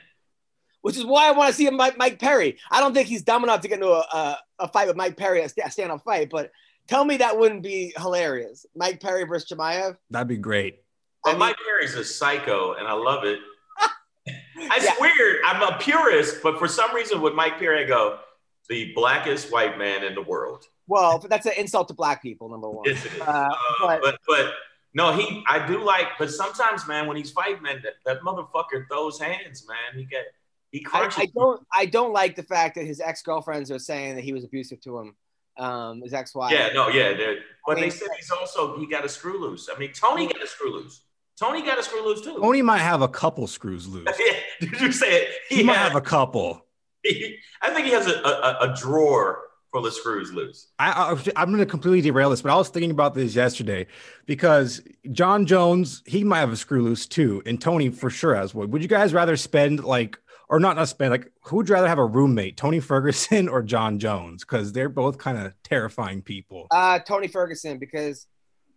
which 0.82 0.96
is 0.96 1.04
why 1.04 1.28
I 1.28 1.32
want 1.32 1.50
to 1.50 1.54
see 1.54 1.66
him 1.66 1.76
Mike, 1.76 1.98
Mike 1.98 2.18
Perry. 2.18 2.58
I 2.70 2.80
don't 2.80 2.94
think 2.94 3.08
he's 3.08 3.22
dumb 3.22 3.44
enough 3.44 3.60
to 3.62 3.68
get 3.68 3.74
into 3.74 3.90
a, 3.90 4.00
a, 4.00 4.38
a 4.60 4.68
fight 4.68 4.88
with 4.88 4.96
Mike 4.96 5.16
Perry, 5.16 5.42
a 5.42 5.48
stand 5.48 5.92
up 5.92 6.02
fight, 6.04 6.30
but 6.30 6.50
tell 6.88 7.04
me 7.04 7.18
that 7.18 7.38
wouldn't 7.38 7.62
be 7.62 7.92
hilarious. 7.96 8.66
Mike 8.74 9.00
Perry 9.00 9.24
versus 9.24 9.48
Chimaev. 9.48 9.96
That'd 10.10 10.28
be 10.28 10.36
great. 10.36 10.82
But 11.22 11.30
I 11.30 11.32
mean, 11.32 11.38
Mike 11.40 11.56
Perry's 11.64 11.94
a 11.94 12.04
psycho, 12.04 12.74
and 12.74 12.86
I 12.86 12.92
love 12.92 13.24
it. 13.24 13.38
It's 14.62 14.84
yeah. 14.84 14.92
weird. 15.00 15.38
I'm 15.46 15.62
a 15.62 15.78
purist, 15.78 16.42
but 16.42 16.58
for 16.58 16.68
some 16.68 16.94
reason, 16.94 17.22
with 17.22 17.34
Mike 17.34 17.58
Perry, 17.58 17.82
I 17.82 17.88
go, 17.88 18.18
the 18.68 18.92
blackest 18.94 19.50
white 19.50 19.78
man 19.78 20.04
in 20.04 20.14
the 20.14 20.20
world. 20.20 20.66
Well, 20.86 21.18
that's 21.18 21.46
an 21.46 21.54
insult 21.56 21.88
to 21.88 21.94
black 21.94 22.20
people, 22.20 22.48
number 22.50 22.68
one. 22.68 22.84
Yes, 22.84 23.04
it 23.06 23.14
is. 23.14 23.20
Uh, 23.22 23.48
but, 23.80 24.00
but, 24.02 24.18
but 24.28 24.52
no, 24.92 25.12
he. 25.12 25.42
I 25.48 25.66
do 25.66 25.82
like, 25.82 26.08
but 26.18 26.30
sometimes, 26.30 26.86
man, 26.86 27.06
when 27.06 27.16
he's 27.16 27.30
fighting, 27.30 27.62
man, 27.62 27.80
that, 27.82 27.94
that 28.04 28.20
motherfucker 28.20 28.86
throws 28.88 29.18
hands, 29.18 29.66
man. 29.66 29.98
He 29.98 30.04
get 30.04 30.26
he 30.70 30.80
crunches. 30.80 31.18
I, 31.18 31.22
I 31.22 31.26
don't. 31.34 31.66
I 31.74 31.86
don't 31.86 32.12
like 32.12 32.36
the 32.36 32.42
fact 32.42 32.76
that 32.76 32.86
his 32.86 33.00
ex 33.00 33.22
girlfriends 33.22 33.70
are 33.70 33.78
saying 33.78 34.16
that 34.16 34.24
he 34.24 34.32
was 34.32 34.44
abusive 34.44 34.80
to 34.82 34.98
him. 34.98 35.16
Um, 35.58 36.00
his 36.02 36.14
ex 36.14 36.34
wife. 36.34 36.52
Yeah, 36.52 36.70
no, 36.72 36.88
yeah, 36.88 37.12
but 37.66 37.72
I 37.72 37.80
mean, 37.80 37.84
they 37.84 37.90
said 37.90 38.08
he's 38.16 38.30
also 38.30 38.78
he 38.78 38.86
got 38.86 39.04
a 39.04 39.08
screw 39.08 39.40
loose. 39.40 39.68
I 39.74 39.78
mean, 39.78 39.92
Tony 39.92 40.26
got 40.26 40.42
a 40.42 40.46
screw 40.46 40.72
loose. 40.72 41.02
Tony 41.38 41.62
got 41.62 41.78
a 41.78 41.82
screw 41.82 42.04
loose 42.04 42.20
too. 42.20 42.38
Tony 42.40 42.62
might 42.62 42.78
have 42.78 43.02
a 43.02 43.08
couple 43.08 43.46
screws 43.46 43.88
loose. 43.88 44.08
Did 44.60 44.80
you 44.80 44.92
say 44.92 45.22
it? 45.22 45.28
He, 45.48 45.56
he 45.56 45.62
might 45.62 45.76
have 45.76 45.96
a 45.96 46.00
couple. 46.00 46.66
He, 47.02 47.38
I 47.62 47.70
think 47.70 47.86
he 47.86 47.92
has 47.92 48.06
a, 48.06 48.20
a, 48.20 48.72
a 48.72 48.76
drawer 48.76 49.40
full 49.72 49.86
of 49.86 49.92
screws 49.92 50.32
loose. 50.32 50.68
I, 50.78 51.16
I, 51.36 51.42
am 51.42 51.48
going 51.48 51.58
to 51.58 51.66
completely 51.66 52.00
derail 52.00 52.30
this, 52.30 52.42
but 52.42 52.52
I 52.52 52.56
was 52.56 52.68
thinking 52.68 52.90
about 52.90 53.14
this 53.14 53.34
yesterday 53.34 53.86
because 54.26 54.82
Jon 55.12 55.46
Jones, 55.46 56.02
he 56.06 56.24
might 56.24 56.40
have 56.40 56.52
a 56.52 56.56
screw 56.56 56.82
loose 56.82 57.06
too, 57.06 57.42
and 57.46 57.60
Tony 57.60 57.88
for 57.88 58.10
sure 58.10 58.34
has 58.34 58.54
one. 58.54 58.70
Would 58.70 58.82
you 58.82 58.88
guys 58.88 59.14
rather 59.14 59.36
spend 59.36 59.84
like 59.84 60.18
or 60.50 60.58
not 60.58 60.74
not 60.74 60.88
spend 60.88 61.12
like 61.12 61.32
who 61.44 61.56
would 61.56 61.70
rather 61.70 61.88
have 61.88 61.98
a 61.98 62.04
roommate, 62.04 62.56
Tony 62.56 62.80
Ferguson 62.80 63.48
or 63.48 63.62
Jon 63.62 63.98
Jones? 63.98 64.44
Because 64.44 64.72
they're 64.72 64.88
both 64.88 65.16
kind 65.16 65.38
of 65.38 65.54
terrifying 65.62 66.20
people. 66.20 66.66
Uh, 66.72 66.98
Tony 66.98 67.28
Ferguson, 67.28 67.78
because 67.78 68.26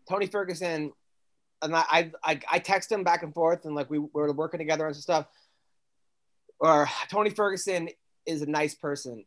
Tony 0.08 0.28
Ferguson, 0.28 0.94
and 1.64 1.76
I, 1.76 2.12
I 2.24 2.40
I 2.50 2.60
text 2.60 2.92
him 2.92 3.04
back 3.04 3.24
and 3.24 3.34
forth, 3.34 3.66
and 3.66 3.74
like 3.74 3.90
we, 3.90 3.98
we 3.98 4.08
were 4.14 4.32
working 4.34 4.60
together 4.60 4.86
on 4.86 4.94
some 4.94 5.02
stuff. 5.02 5.26
Or 6.60 6.88
Tony 7.10 7.32
Ferguson 7.32 7.90
is 8.26 8.44
a 8.44 8.46
nice 8.46 8.76
person, 8.76 9.26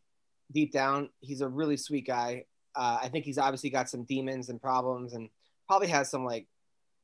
deep 0.51 0.71
down. 0.71 1.09
He's 1.19 1.41
a 1.41 1.47
really 1.47 1.77
sweet 1.77 2.07
guy. 2.07 2.45
Uh, 2.75 2.99
I 3.01 3.09
think 3.09 3.25
he's 3.25 3.37
obviously 3.37 3.69
got 3.69 3.89
some 3.89 4.05
demons 4.05 4.47
and 4.49 4.61
problems, 4.61 5.13
and 5.13 5.29
probably 5.67 5.89
has 5.89 6.09
some 6.09 6.23
like 6.23 6.47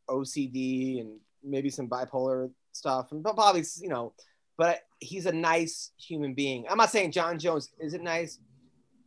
OCD 0.10 1.01
and 1.01 1.19
maybe 1.43 1.69
some 1.69 1.89
bipolar 1.89 2.49
stuff, 2.71 3.12
and 3.12 3.21
probably 3.21 3.63
you 3.82 3.89
know 3.89 4.13
but 4.58 4.80
he's 5.00 5.26
a 5.26 5.32
nice 5.32 5.92
human 5.98 6.34
being. 6.34 6.66
I'm 6.70 6.78
not 6.78 6.92
saying 6.92 7.12
Jon 7.12 7.39
Jones 7.39 7.70
isn't 7.80 8.04
nice, 8.04 8.39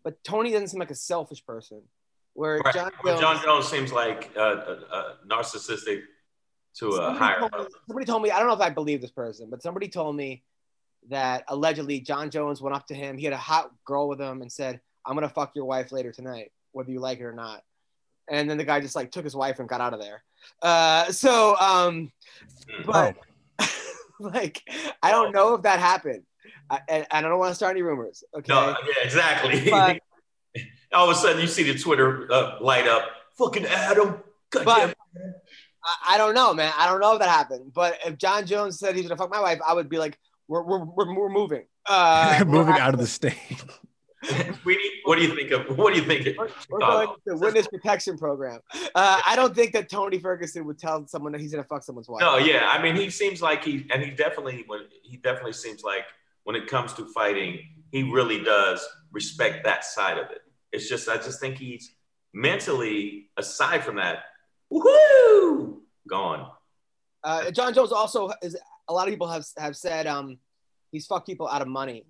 but 0.05 0.23
Tony 0.25 0.51
doesn't 0.51 0.69
seem 0.69 0.81
like 0.81 0.91
a 0.91 0.97
selfish 0.97 1.45
person. 1.45 1.83
Where 2.35 2.59
right. 2.59 2.75
Jon, 2.75 2.91
Jones, 3.05 3.21
Jon 3.21 3.43
Jones 3.43 3.67
seems 3.67 3.93
like 3.93 4.31
uh, 4.37 4.41
uh, 4.41 5.15
narcissistic 5.27 6.03
to 6.79 6.89
a 6.91 7.15
higher 7.15 7.41
told 7.41 7.53
me, 7.53 7.67
somebody 7.87 8.07
told 8.07 8.23
me, 8.23 8.31
I 8.31 8.39
don't 8.39 8.49
know 8.49 8.55
if 8.55 8.61
I 8.61 8.69
believe 8.69 9.01
this 9.01 9.11
person, 9.11 9.49
but 9.49 9.63
somebody 9.63 9.89
told 9.89 10.17
me 10.17 10.43
that 11.09 11.45
allegedly 11.49 12.01
Jon 12.01 12.31
Jones 12.31 12.61
went 12.61 12.77
up 12.77 12.87
to 12.89 12.95
him. 12.95 13.17
He 13.17 13.25
had 13.25 13.33
a 13.33 13.39
hot 13.39 13.71
girl 13.85 14.09
with 14.09 14.21
him 14.21 14.43
and 14.43 14.53
said, 14.53 14.81
"I'm 15.05 15.15
gonna 15.15 15.29
fuck 15.29 15.53
your 15.55 15.65
wife 15.65 15.93
later 15.93 16.13
tonight, 16.13 16.53
whether 16.73 16.91
you 16.91 17.01
like 17.01 17.21
it 17.21 17.25
or 17.25 17.33
not." 17.33 17.63
And 18.29 18.51
then 18.51 18.59
the 18.59 18.65
guy 18.65 18.81
just 18.81 18.97
like 18.97 19.13
took 19.13 19.25
his 19.25 19.37
wife 19.37 19.61
and 19.61 19.69
got 19.69 19.81
out 19.81 19.95
of 19.95 20.01
there. 20.01 20.23
Uh, 20.61 21.11
so, 21.13 21.57
um, 21.57 22.13
but 22.85 23.17
like, 24.35 24.63
I 25.03 25.11
don't 25.11 25.33
know 25.33 25.55
if 25.55 25.63
that 25.63 25.79
happened, 25.81 26.23
I, 26.71 26.81
and 26.89 27.07
and 27.11 27.27
I 27.27 27.29
don't 27.29 27.39
want 27.39 27.51
to 27.51 27.55
start 27.55 27.73
any 27.73 27.83
rumors. 27.83 28.25
Okay. 28.37 28.53
No, 28.53 28.69
yeah, 28.69 29.05
exactly. 29.05 29.71
But- 29.71 30.01
All 30.93 31.11
of 31.11 31.17
a 31.17 31.19
sudden, 31.19 31.41
you 31.43 31.49
see 31.49 31.71
the 31.71 31.79
Twitter 31.79 32.33
uh, 32.33 32.59
light 32.61 32.87
up. 32.87 33.05
Fucking 33.37 33.67
Adam. 33.67 34.23
But- 34.53 34.65
Goddamn. 34.65 34.95
I, 35.85 36.15
I 36.15 36.19
don't 36.19 36.35
know, 36.35 36.55
man. 36.55 36.73
I 36.79 36.87
don't 36.87 37.01
know 37.01 37.13
if 37.15 37.19
that 37.21 37.29
happened. 37.29 37.73
But 37.75 37.99
if 38.07 38.17
Jon 38.17 38.47
Jones 38.47 38.79
said 38.79 38.95
he's 38.97 39.05
gonna 39.05 39.17
fuck 39.17 39.31
my 39.31 39.41
wife, 39.41 39.59
I 39.67 39.75
would 39.75 39.89
be 39.89 39.99
like, 39.99 40.19
we're 40.49 40.63
we're 40.63 40.85
we're, 40.85 41.15
we're 41.15 41.29
moving. 41.29 41.65
Uh, 41.87 42.43
moving 42.47 42.69
we're- 42.75 42.81
out 42.81 42.95
of 42.95 43.01
the 43.01 43.07
state. 43.07 43.37
Sweetie, 44.63 44.91
what 45.05 45.17
do 45.17 45.25
you 45.25 45.35
think 45.35 45.51
of? 45.51 45.77
What 45.79 45.95
do 45.95 46.01
you 46.01 46.07
think? 46.07 46.37
We're, 46.37 46.47
Of, 46.47 46.67
we're 46.69 46.79
going 46.79 47.09
to 47.09 47.15
the 47.27 47.37
witness 47.37 47.67
protection 47.69 48.17
program. 48.19 48.61
Uh, 48.95 49.21
I 49.27 49.35
don't 49.37 49.55
think 49.55 49.73
that 49.73 49.89
Tony 49.89 50.19
Ferguson 50.19 50.65
would 50.67 50.79
tell 50.79 51.07
someone 51.07 51.33
that 51.33 51.41
he's 51.41 51.53
gonna 51.53 51.65
fuck 51.65 51.83
someone's 51.83 52.09
wife. 52.09 52.21
no, 52.21 52.39
yeah. 52.39 52.69
I 52.71 52.83
mean, 52.83 52.97
he 52.97 53.11
seems 53.11 53.41
like 53.43 53.65
he, 53.65 53.87
and 53.93 54.03
he 54.03 54.11
definitely, 54.11 54.65
when 54.67 54.81
he 55.03 55.17
definitely 55.17 55.53
seems 55.53 55.83
like 55.83 56.05
when 56.45 56.57
it 56.57 56.67
comes 56.67 56.93
to 56.95 57.07
fighting, 57.13 57.61
he 57.91 58.03
really 58.03 58.43
does 58.43 58.87
respect 59.13 59.65
that 59.65 59.85
side 59.85 60.19
of 60.19 60.31
it. 60.31 60.43
It's 60.73 60.89
just, 60.89 61.09
I 61.09 61.17
just 61.17 61.41
think 61.41 61.59
he's 61.59 61.95
mentally, 62.35 63.31
aside 63.37 63.83
from 63.85 63.97
that, 63.97 64.25
woohoo, 64.73 65.79
gone. 66.09 66.51
Uh, 67.25 67.51
Jon 67.51 67.75
Jones 67.75 67.93
also 67.93 68.31
is. 68.43 68.57
A 68.89 68.93
lot 68.93 69.09
of 69.09 69.13
people 69.13 69.27
have 69.27 69.45
have 69.59 69.77
said 69.77 70.07
um, 70.07 70.39
he's 70.93 71.07
fucked 71.07 71.27
people 71.27 71.49
out 71.49 71.61
of 71.61 71.67
money. 71.67 72.05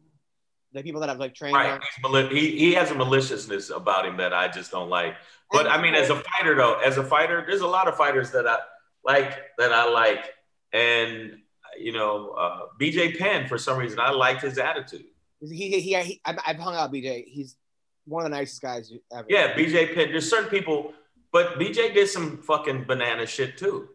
The 0.76 0.82
people 0.82 1.00
that 1.00 1.08
I've 1.08 1.18
like 1.18 1.34
trained. 1.34 1.56
Right. 1.56 1.80
Mali- 2.02 2.28
he, 2.28 2.50
he 2.58 2.74
has 2.74 2.90
a 2.90 2.94
maliciousness 2.94 3.70
about 3.70 4.04
him 4.04 4.18
that 4.18 4.34
I 4.34 4.46
just 4.48 4.70
don't 4.70 4.90
like. 4.90 5.16
But 5.50 5.66
I 5.66 5.80
mean, 5.80 5.94
as 5.94 6.10
a 6.10 6.16
fighter, 6.16 6.54
though, 6.54 6.78
as 6.80 6.98
a 6.98 7.02
fighter, 7.02 7.42
there's 7.48 7.62
a 7.62 7.66
lot 7.66 7.88
of 7.88 7.96
fighters 7.96 8.30
that 8.32 8.46
I 8.46 8.58
like 9.02 9.38
that 9.56 9.72
I 9.72 9.88
like, 9.88 10.34
and 10.74 11.38
you 11.78 11.92
know, 11.92 12.32
uh, 12.32 12.60
BJ 12.78 13.18
Penn 13.18 13.48
for 13.48 13.56
some 13.56 13.78
reason 13.78 13.98
I 13.98 14.10
liked 14.10 14.42
his 14.42 14.58
attitude. 14.58 15.06
He, 15.40 15.80
he, 15.80 15.80
he, 15.80 16.20
I've, 16.26 16.58
hung 16.58 16.74
out 16.74 16.92
BJ. 16.92 17.24
He's 17.26 17.56
one 18.04 18.26
of 18.26 18.30
the 18.30 18.36
nicest 18.36 18.60
guys 18.60 18.92
ever. 19.10 19.26
Yeah, 19.30 19.54
BJ 19.54 19.94
Penn. 19.94 20.10
There's 20.10 20.28
certain 20.28 20.50
people, 20.50 20.92
but 21.32 21.58
BJ 21.58 21.94
did 21.94 22.08
some 22.08 22.36
fucking 22.36 22.84
banana 22.84 23.24
shit 23.24 23.56
too. 23.56 23.88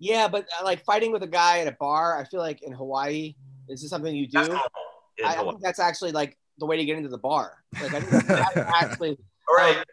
Yeah, 0.00 0.26
but 0.26 0.48
uh, 0.60 0.64
like 0.64 0.82
fighting 0.84 1.12
with 1.12 1.22
a 1.22 1.28
guy 1.28 1.60
at 1.60 1.68
a 1.68 1.76
bar, 1.78 2.18
I 2.18 2.24
feel 2.24 2.40
like 2.40 2.62
in 2.62 2.72
Hawaii, 2.72 3.36
this 3.68 3.76
is 3.76 3.82
this 3.82 3.90
something 3.90 4.12
you 4.12 4.26
do? 4.26 4.58
That's 5.18 5.36
normal. 5.36 5.42
in 5.42 5.46
I, 5.46 5.48
I 5.48 5.50
think 5.52 5.62
that's 5.62 5.78
actually 5.80 6.12
like 6.12 6.36
the 6.58 6.66
way 6.66 6.76
to 6.76 6.84
get 6.84 6.96
into 6.96 7.08
the 7.08 7.18
bar. 7.18 7.58
Like 7.80 7.94
I 7.94 8.00
think 8.00 8.26
that's 8.26 8.56
actually. 8.56 9.18
All 9.48 9.56
right. 9.56 9.84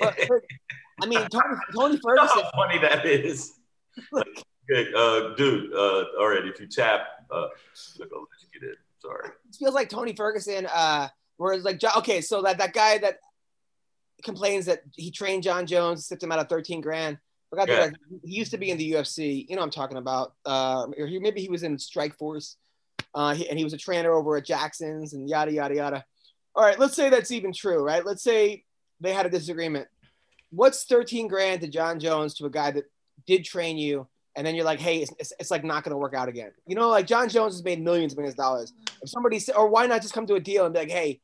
But, 0.00 0.16
but, 0.28 0.40
I 1.02 1.06
mean, 1.06 1.20
Tony, 1.28 1.56
Tony 1.74 1.94
You 1.94 2.00
know 2.14 2.26
Ferguson. 2.26 2.42
how 2.44 2.50
funny 2.54 2.78
that 2.78 3.04
is. 3.06 3.52
Like, 4.12 4.26
uh, 4.96 5.34
dude. 5.34 5.72
Uh, 5.74 6.04
all 6.20 6.28
right, 6.30 6.44
if 6.46 6.58
you 6.60 6.66
tap, 6.66 7.00
uh, 7.30 7.48
look, 7.98 8.10
I'll 8.14 8.20
let 8.20 8.28
you 8.52 8.60
get 8.60 8.68
in. 8.70 8.76
Sorry. 9.00 9.28
it 9.28 9.56
feels 9.58 9.74
like 9.74 9.88
Tony 9.88 10.14
Ferguson. 10.14 10.66
Uh, 10.72 11.08
whereas 11.36 11.64
like, 11.64 11.78
Jo- 11.78 11.88
okay, 11.98 12.20
so 12.20 12.40
that 12.42 12.58
that 12.58 12.72
guy 12.72 12.98
that 12.98 13.18
complains 14.22 14.66
that 14.66 14.82
he 14.94 15.10
trained 15.10 15.42
Jon 15.42 15.66
Jones, 15.66 16.06
tipped 16.06 16.22
him 16.22 16.30
out 16.32 16.38
of 16.38 16.48
thirteen 16.48 16.80
grand. 16.80 17.18
Forgot 17.50 17.68
Yeah. 17.68 17.86
that 17.86 17.94
he 18.24 18.36
used 18.36 18.52
to 18.52 18.58
be 18.58 18.70
in 18.70 18.78
the 18.78 18.92
UFC. 18.92 19.46
You 19.48 19.56
know, 19.56 19.60
what 19.62 19.66
I'm 19.66 19.70
talking 19.72 19.98
about. 19.98 20.34
Uh, 20.46 20.86
or 20.96 21.06
he, 21.06 21.18
maybe 21.18 21.42
he 21.42 21.48
was 21.48 21.64
in 21.64 21.76
Strikeforce, 21.76 22.54
uh, 23.14 23.34
and 23.48 23.58
he 23.58 23.64
was 23.64 23.72
a 23.72 23.78
trainer 23.78 24.12
over 24.12 24.36
at 24.36 24.44
Jackson's 24.44 25.12
and 25.12 25.28
yada 25.28 25.52
yada 25.52 25.74
yada. 25.74 26.04
All 26.54 26.64
right, 26.64 26.78
let's 26.78 26.94
say 26.94 27.08
that's 27.10 27.30
even 27.30 27.52
true, 27.52 27.82
right? 27.82 28.04
Let's 28.04 28.22
say 28.22 28.64
they 29.00 29.12
had 29.12 29.26
a 29.26 29.30
disagreement. 29.30 29.88
What's 30.50 30.84
13 30.84 31.28
grand 31.28 31.62
to 31.62 31.68
Jon 31.68 31.98
Jones 31.98 32.34
to 32.34 32.44
a 32.44 32.50
guy 32.50 32.70
that 32.72 32.84
did 33.26 33.44
train 33.44 33.78
you, 33.78 34.06
and 34.36 34.46
then 34.46 34.54
you're 34.54 34.64
like, 34.64 34.80
hey, 34.80 34.98
it's, 34.98 35.12
it's, 35.18 35.32
it's 35.38 35.50
like 35.50 35.64
not 35.64 35.82
going 35.82 35.92
to 35.92 35.96
work 35.96 36.14
out 36.14 36.28
again. 36.28 36.52
You 36.66 36.76
know, 36.76 36.88
like 36.88 37.06
Jon 37.06 37.28
Jones 37.28 37.54
has 37.54 37.64
made 37.64 37.82
millions 37.82 38.16
millions 38.16 38.34
of 38.34 38.38
dollars. 38.38 38.72
If 39.02 39.08
somebody 39.08 39.38
said, 39.38 39.56
or 39.56 39.68
why 39.68 39.86
not 39.86 40.02
just 40.02 40.14
come 40.14 40.26
to 40.26 40.34
a 40.34 40.40
deal 40.40 40.64
and 40.64 40.74
be 40.74 40.80
like, 40.80 40.90
hey, 40.90 41.20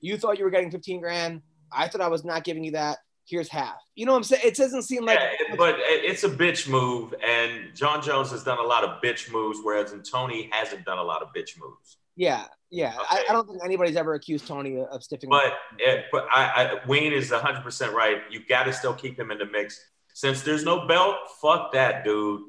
you 0.00 0.16
thought 0.16 0.38
you 0.38 0.44
were 0.44 0.50
getting 0.50 0.70
15 0.70 1.00
grand. 1.00 1.42
I 1.72 1.88
thought 1.88 2.00
I 2.00 2.08
was 2.08 2.24
not 2.24 2.44
giving 2.44 2.64
you 2.64 2.72
that. 2.72 2.98
Here's 3.28 3.48
half. 3.48 3.76
You 3.94 4.06
know 4.06 4.12
what 4.12 4.18
I'm 4.18 4.24
saying? 4.24 4.42
It 4.44 4.56
doesn't 4.56 4.82
seem 4.82 5.04
like. 5.04 5.18
yeah, 5.18 5.54
but 5.56 5.76
it's 5.78 6.24
a 6.24 6.30
bitch 6.30 6.68
move, 6.68 7.14
and 7.22 7.74
Jon 7.74 8.02
Jones 8.02 8.30
has 8.30 8.42
done 8.42 8.58
a 8.58 8.62
lot 8.62 8.84
of 8.84 9.02
bitch 9.02 9.30
moves, 9.30 9.58
whereas 9.62 9.94
Tony 10.10 10.48
hasn't 10.50 10.86
done 10.86 10.98
a 10.98 11.02
lot 11.02 11.20
of 11.20 11.28
bitch 11.36 11.58
moves. 11.60 11.98
Yeah, 12.16 12.44
yeah. 12.70 12.94
I, 12.98 13.24
I 13.28 13.32
don't 13.32 13.46
think 13.46 13.60
anybody's 13.62 13.96
ever 13.96 14.14
accused 14.14 14.46
Tony 14.46 14.80
of 14.80 15.02
stiffing. 15.02 15.28
But 15.28 15.58
eh, 15.84 16.02
but 16.10 16.26
I, 16.32 16.44
I 16.82 16.86
Wayne 16.86 17.12
is 17.12 17.30
100 17.30 17.62
percent 17.62 17.92
right. 17.92 18.22
You 18.30 18.40
got 18.48 18.64
to 18.64 18.72
still 18.72 18.94
keep 18.94 19.18
him 19.18 19.30
in 19.30 19.38
the 19.38 19.46
mix. 19.46 19.78
Since 20.14 20.42
there's 20.42 20.64
no 20.64 20.86
belt, 20.88 21.16
fuck 21.40 21.72
that 21.72 22.04
dude. 22.04 22.42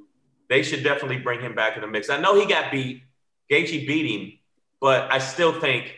They 0.47 0.63
should 0.63 0.83
definitely 0.83 1.17
bring 1.17 1.41
him 1.41 1.53
back 1.55 1.75
in 1.75 1.81
the 1.81 1.87
mix. 1.87 2.09
I 2.09 2.19
know 2.19 2.39
he 2.39 2.47
got 2.47 2.71
beat. 2.71 3.03
Gaethje 3.51 3.85
beat 3.85 4.05
him, 4.05 4.39
but 4.79 5.11
I 5.11 5.19
still 5.19 5.59
think 5.59 5.93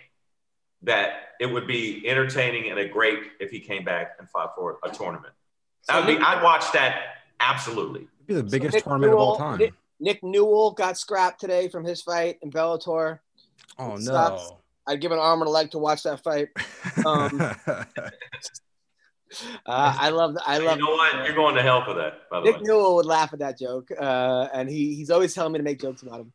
that 0.83 1.30
it 1.41 1.47
would 1.47 1.65
be 1.65 2.07
entertaining 2.07 2.69
and 2.69 2.77
a 2.77 2.87
great 2.87 3.17
if 3.39 3.49
he 3.49 3.59
came 3.59 3.83
back 3.83 4.15
and 4.19 4.29
fought 4.29 4.53
for 4.55 4.77
a 4.83 4.91
tournament. 4.91 5.33
So 5.81 5.95
I'd, 5.95 6.05
be, 6.05 6.15
I'd 6.15 6.43
watch 6.43 6.71
that 6.73 7.01
absolutely. 7.39 8.01
It'd 8.01 8.27
be 8.27 8.33
the 8.35 8.43
biggest 8.43 8.75
Nick 8.75 8.83
tournament 8.83 9.13
of 9.13 9.19
all 9.19 9.37
time. 9.37 9.57
Nick, 9.57 9.73
Nick 9.99 10.23
Newell 10.23 10.71
got 10.71 10.99
scrapped 10.99 11.41
today 11.41 11.67
from 11.67 11.83
his 11.83 12.03
fight 12.03 12.37
in 12.43 12.51
Bellator. 12.51 13.19
oh 13.79 13.95
it 13.95 14.01
no. 14.01 14.11
sucks. 14.11 14.51
I'd 14.87 15.01
give 15.01 15.11
an 15.11 15.17
arm 15.17 15.41
and 15.41 15.47
a 15.47 15.51
leg 15.51 15.71
to 15.71 15.79
watch 15.79 16.03
that 16.03 16.23
fight. 16.23 16.49
Um, 17.05 17.39
Uh, 19.65 19.95
I 19.97 20.09
love. 20.09 20.35
I 20.45 20.57
love. 20.57 20.77
You 20.77 20.83
know 20.83 20.91
what? 20.91 21.25
You're 21.25 21.35
going 21.35 21.55
to 21.55 21.61
hell 21.61 21.85
for 21.85 21.93
that, 21.93 22.29
by 22.29 22.41
the 22.41 22.45
way. 22.45 22.51
Nick 22.51 22.57
way. 22.57 22.63
Newell 22.65 22.95
would 22.97 23.05
laugh 23.05 23.31
at 23.31 23.39
that 23.39 23.57
joke, 23.57 23.89
uh, 23.97 24.49
and 24.53 24.69
he, 24.69 24.93
he's 24.93 25.09
always 25.09 25.33
telling 25.33 25.53
me 25.53 25.59
to 25.59 25.63
make 25.63 25.79
jokes 25.79 26.01
about 26.01 26.19
him. 26.19 26.33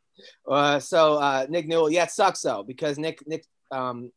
Uh, 0.49 0.79
so 0.79 1.17
uh, 1.17 1.45
Nick 1.51 1.69
Newell, 1.69 1.91
yeah, 1.91 2.05
it 2.05 2.11
sucks 2.11 2.41
though 2.41 2.63
because 2.63 2.99
Nick 2.99 3.19
Nick 3.27 3.45
um, 3.71 4.13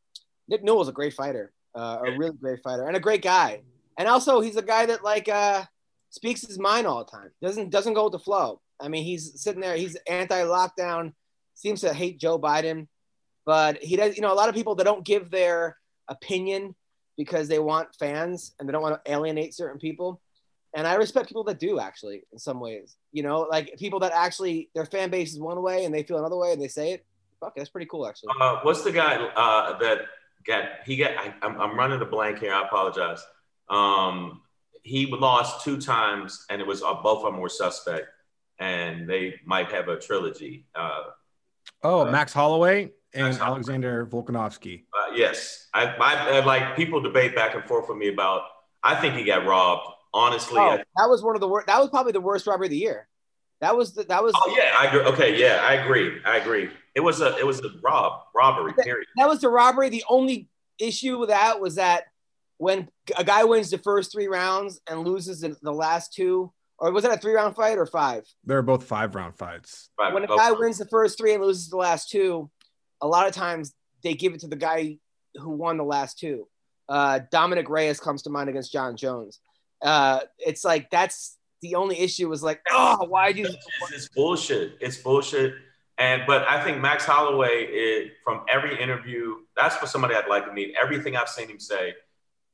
Nick 0.50 0.64
Newell's 0.64 0.90
a 0.90 0.92
great 0.92 1.14
fighter, 1.14 1.54
uh, 1.76 2.00
a 2.06 2.18
really 2.18 2.36
great 2.36 2.62
fighter, 2.62 2.88
and 2.88 2.98
a 2.98 3.00
great 3.00 3.22
guy. 3.22 3.62
And 3.98 4.08
also, 4.08 4.42
he's 4.42 4.56
a 4.56 4.62
guy 4.62 4.88
that 4.88 5.04
like 5.04 5.30
uh, 5.30 5.64
speaks 6.10 6.42
his 6.42 6.58
mind 6.58 6.88
all 6.88 7.04
the 7.04 7.12
time. 7.12 7.30
Doesn't 7.42 7.70
doesn't 7.70 7.94
go 7.94 8.06
with 8.06 8.14
the 8.14 8.20
flow. 8.20 8.60
I 8.82 8.88
mean, 8.88 9.04
he's 9.04 9.40
sitting 9.42 9.62
there. 9.62 9.76
He's 9.76 9.96
anti-lockdown. 10.10 11.14
Seems 11.54 11.82
to 11.82 11.94
hate 11.94 12.20
Joe 12.20 12.40
Biden, 12.40 12.88
but 13.46 13.84
he 13.84 13.96
does. 13.96 14.16
You 14.16 14.22
know, 14.22 14.34
a 14.34 14.36
lot 14.36 14.50
of 14.50 14.56
people 14.56 14.76
that 14.76 14.86
don't 14.86 15.06
give 15.06 15.30
their 15.30 15.78
opinion 16.08 16.76
because 17.18 17.48
they 17.48 17.60
want 17.60 17.94
fans 18.00 18.56
and 18.60 18.68
they 18.68 18.72
don't 18.72 18.82
want 18.82 19.04
to 19.04 19.12
alienate 19.12 19.54
certain 19.54 19.78
people. 19.78 20.22
And 20.76 20.88
I 20.88 20.94
respect 20.94 21.28
people 21.28 21.44
that 21.46 21.60
do 21.60 21.80
actually 21.80 22.24
in 22.32 22.40
some 22.40 22.60
ways. 22.60 22.96
You 23.12 23.24
know, 23.24 23.42
like 23.42 23.76
people 23.78 24.00
that 24.00 24.14
actually 24.14 24.70
their 24.74 24.86
fan 24.86 25.10
base 25.10 25.34
is 25.34 25.40
one 25.40 25.62
way 25.62 25.86
and 25.86 25.94
they 25.94 26.04
feel 26.04 26.18
another 26.18 26.38
way 26.38 26.54
and 26.54 26.62
they 26.62 26.70
say 26.70 26.94
it. 26.94 27.06
Fuck, 27.40 27.56
that's 27.56 27.70
pretty 27.70 27.88
cool 27.88 28.08
actually. 28.08 28.30
Uh, 28.40 28.60
what's 28.64 28.84
the 28.84 28.92
guy 28.92 29.16
uh, 29.36 29.78
that 29.80 30.02
got 30.46 30.66
he 30.86 30.98
got? 30.98 31.12
I, 31.18 31.34
I'm, 31.42 31.60
I'm 31.60 31.78
running 31.78 32.02
a 32.02 32.06
blank 32.06 32.40
here. 32.40 32.54
I 32.54 32.64
apologize. 32.64 33.24
Um, 33.70 34.42
he 34.84 35.06
lost 35.08 35.64
two 35.64 35.80
times, 35.80 36.46
and 36.50 36.62
it 36.62 36.68
was 36.68 36.82
uh, 36.82 36.94
both 36.96 37.24
of 37.26 37.32
them 37.34 37.42
were 37.42 37.50
suspect, 37.50 38.08
and 38.60 39.08
they 39.10 39.36
might 39.46 39.72
have 39.72 39.88
a 39.88 39.98
trilogy. 40.00 40.66
Uh, 40.74 41.04
oh, 41.84 42.06
Max 42.06 42.34
Holloway 42.34 42.92
and 43.14 43.24
Max 43.26 43.38
Holloway. 43.38 43.56
Alexander 43.56 44.06
Volkanovski. 44.06 44.86
uh, 44.94 45.14
yes, 45.14 45.68
I, 45.74 45.86
I, 45.86 46.38
I 46.38 46.46
like 46.46 46.76
people 46.76 47.02
debate 47.02 47.36
back 47.36 47.56
and 47.56 47.64
forth 47.66 47.90
with 47.90 47.98
me 47.98 48.08
about. 48.08 48.44
I 48.82 48.96
think 48.96 49.16
he 49.16 49.24
got 49.24 49.46
robbed. 49.46 49.84
Honestly, 50.12 50.58
Oh, 50.58 50.70
I, 50.70 50.78
that 50.78 51.08
was 51.08 51.22
one 51.22 51.36
of 51.36 51.42
the 51.42 51.48
worst. 51.48 51.68
That 51.68 51.80
was 51.80 51.90
probably 51.90 52.14
the 52.14 52.22
worst 52.22 52.48
robbery 52.48 52.66
of 52.66 52.72
the 52.72 52.78
year. 52.78 53.08
That 53.62 53.76
was 53.76 53.94
the, 53.94 54.04
that 54.04 54.24
was 54.24 54.34
oh 54.36 54.56
yeah, 54.58 54.72
I 54.78 54.88
agree. 54.88 55.02
Okay, 55.02 55.40
yeah, 55.40 55.62
I 55.62 55.74
agree. 55.74 56.20
I 56.26 56.38
agree. 56.38 56.70
It 56.96 57.02
was 57.02 57.22
a 57.22 57.38
it 57.38 57.46
was 57.46 57.60
a 57.60 57.70
rob 57.84 58.24
robbery. 58.34 58.74
Period. 58.74 59.06
that 59.18 59.28
was 59.28 59.42
the 59.42 59.50
robbery. 59.50 59.90
The 59.90 60.04
only 60.10 60.48
issue 60.80 61.20
with 61.20 61.30
that 61.30 61.60
was 61.60 61.76
that 61.76 62.06
when 62.58 62.90
a 63.18 63.24
guy 63.24 63.44
wins 63.44 63.70
the 63.70 63.78
first 63.78 64.12
three 64.12 64.28
rounds 64.28 64.80
and 64.88 65.06
loses 65.06 65.42
the, 65.42 65.58
the 65.62 65.74
last 65.74 66.14
two, 66.14 66.52
or 66.78 66.92
was 66.92 67.04
it 67.04 67.12
a 67.12 67.18
three 67.18 67.34
round 67.34 67.56
fight 67.56 67.78
or 67.78 67.86
five? 67.86 68.24
They're 68.46 68.62
both 68.62 68.84
five 68.86 69.16
round 69.16 69.36
fights. 69.36 69.90
Right. 70.00 70.14
when 70.14 70.24
a 70.24 70.28
guy 70.28 70.52
wins 70.52 70.78
the 70.78 70.86
first 70.86 71.18
three 71.18 71.34
and 71.34 71.44
loses 71.44 71.70
the 71.70 71.78
last 71.78 72.10
two, 72.10 72.50
a 73.02 73.08
lot 73.08 73.28
of 73.28 73.34
times 73.34 73.74
they 74.04 74.14
give 74.14 74.34
it 74.34 74.42
to 74.42 74.48
the 74.48 74.56
guy 74.56 74.98
who 75.36 75.52
won 75.52 75.78
the 75.78 75.84
last 75.84 76.20
two. 76.20 76.48
Uh, 76.88 77.20
Dominick 77.32 77.70
Reyes 77.70 78.00
comes 78.00 78.24
to 78.24 78.30
mind 78.30 78.50
against 78.50 78.72
Jon 78.72 78.96
Jones. 78.96 79.40
Uh, 79.82 80.22
it's 80.38 80.66
like 80.66 80.90
that's 80.90 81.38
the 81.62 81.76
only 81.76 82.00
issue 82.00 82.30
was 82.30 82.44
like, 82.44 82.62
oh, 82.72 83.06
why 83.08 83.32
do 83.32 83.42
you? 83.42 83.48
It's, 83.48 83.92
it's 83.94 84.10
bullshit. 84.10 84.78
It's 84.80 84.98
bullshit. 84.98 85.54
And 85.98 86.24
but 86.26 86.48
I 86.48 86.64
think 86.64 86.80
Max 86.80 87.06
Holloway, 87.06 87.66
is, 87.66 88.12
from 88.24 88.46
every 88.50 88.82
interview, 88.82 89.36
that's 89.58 89.76
for 89.76 89.86
somebody 89.86 90.16
I'd 90.16 90.30
like 90.30 90.46
to 90.46 90.54
meet. 90.54 90.74
Everything 90.82 91.18
I've 91.18 91.28
seen 91.30 91.50
him 91.50 91.60
say, 91.60 91.94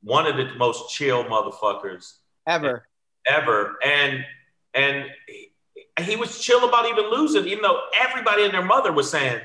one 0.02 0.26
of 0.26 0.36
the 0.36 0.54
most 0.56 0.90
chill 0.90 1.24
motherfuckers 1.24 2.14
Ever. 2.46 2.88
ever. 3.26 3.76
And 3.84 4.24
and 4.74 5.06
he, 5.28 5.52
he 6.00 6.16
was 6.16 6.40
chill 6.40 6.68
about 6.68 6.86
even 6.86 7.10
losing, 7.10 7.46
even 7.46 7.62
though 7.62 7.80
everybody 7.94 8.44
and 8.44 8.52
their 8.52 8.64
mother 8.64 8.92
was 8.92 9.10
saying, 9.10 9.40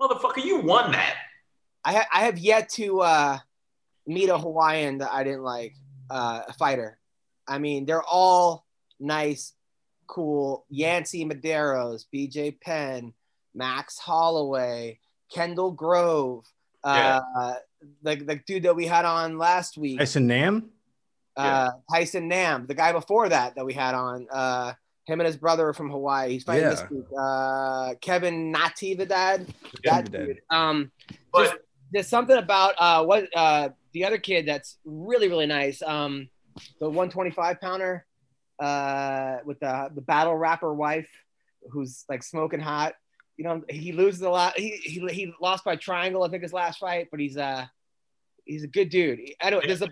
Motherfucker, 0.00 0.42
you 0.42 0.60
won 0.60 0.92
that. 0.92 1.16
I 1.84 1.92
ha- 1.92 2.08
I 2.12 2.20
have 2.20 2.38
yet 2.38 2.68
to 2.70 3.00
uh, 3.00 3.38
meet 4.06 4.28
a 4.28 4.38
Hawaiian 4.38 4.98
that 4.98 5.12
I 5.12 5.24
didn't 5.24 5.42
like 5.42 5.74
uh, 6.08 6.42
a 6.48 6.52
fighter. 6.54 6.98
I 7.46 7.58
mean, 7.58 7.84
they're 7.84 8.02
all 8.02 8.64
nice, 9.00 9.54
cool. 10.06 10.64
Yancey 10.68 11.24
Medeiros, 11.24 12.04
BJ 12.14 12.60
Penn, 12.60 13.12
Max 13.54 13.98
Holloway, 13.98 14.98
Kendall 15.32 15.72
Grove, 15.72 16.44
uh, 16.84 17.20
the 18.02 18.16
the 18.16 18.36
dude 18.46 18.64
that 18.64 18.76
we 18.76 18.86
had 18.86 19.04
on 19.04 19.38
last 19.38 19.76
week, 19.78 19.98
Tyson 19.98 20.26
Nam. 20.26 20.70
uh, 21.36 21.70
Tyson 21.92 22.28
Nam, 22.28 22.66
the 22.66 22.74
guy 22.74 22.92
before 22.92 23.28
that 23.28 23.54
that 23.56 23.64
we 23.64 23.72
had 23.72 23.94
on. 23.94 24.26
Uh, 24.30 24.72
him 25.06 25.18
and 25.18 25.26
his 25.26 25.36
brother 25.36 25.68
are 25.68 25.72
from 25.72 25.90
Hawaii. 25.90 26.30
He's 26.32 26.44
fighting 26.44 26.68
this 26.68 26.80
Yeah. 26.82 26.86
week. 26.90 27.04
Uh, 27.18 27.94
Kevin 28.00 28.52
Natividad. 28.52 29.48
Yeah, 29.84 30.02
That 30.02 30.04
Natividad. 30.04 30.26
dude. 30.26 30.40
Um, 30.50 30.92
But 31.32 31.44
just- 31.44 31.56
there's 31.90 32.06
something 32.08 32.36
about 32.36 32.74
uh, 32.78 33.04
what 33.04 33.26
uh, 33.34 33.70
the 33.92 34.04
other 34.04 34.18
kid 34.18 34.46
that's 34.46 34.78
really 34.84 35.28
really 35.28 35.46
nice. 35.46 35.82
Um, 35.82 36.28
the 36.78 36.88
125 36.88 37.60
pounder 37.60 38.06
uh, 38.60 39.38
with 39.44 39.60
the 39.60 39.90
the 39.94 40.00
battle 40.00 40.36
rapper 40.36 40.72
wife, 40.72 41.08
who's 41.70 42.04
like 42.08 42.22
smoking 42.22 42.60
hot. 42.60 42.94
You 43.36 43.44
know, 43.44 43.62
he 43.68 43.92
loses 43.92 44.20
a 44.22 44.30
lot. 44.30 44.58
He 44.58 44.76
he, 44.82 45.00
he 45.08 45.32
lost 45.40 45.64
by 45.64 45.76
triangle, 45.76 46.22
I 46.22 46.28
think, 46.28 46.42
his 46.42 46.52
last 46.52 46.78
fight, 46.78 47.08
but 47.10 47.20
he's 47.20 47.36
uh 47.36 47.66
he's 48.44 48.64
a 48.64 48.68
good 48.68 48.90
dude. 48.90 49.20
I 49.40 49.50
don't. 49.50 49.66
There's 49.66 49.82
a 49.82 49.88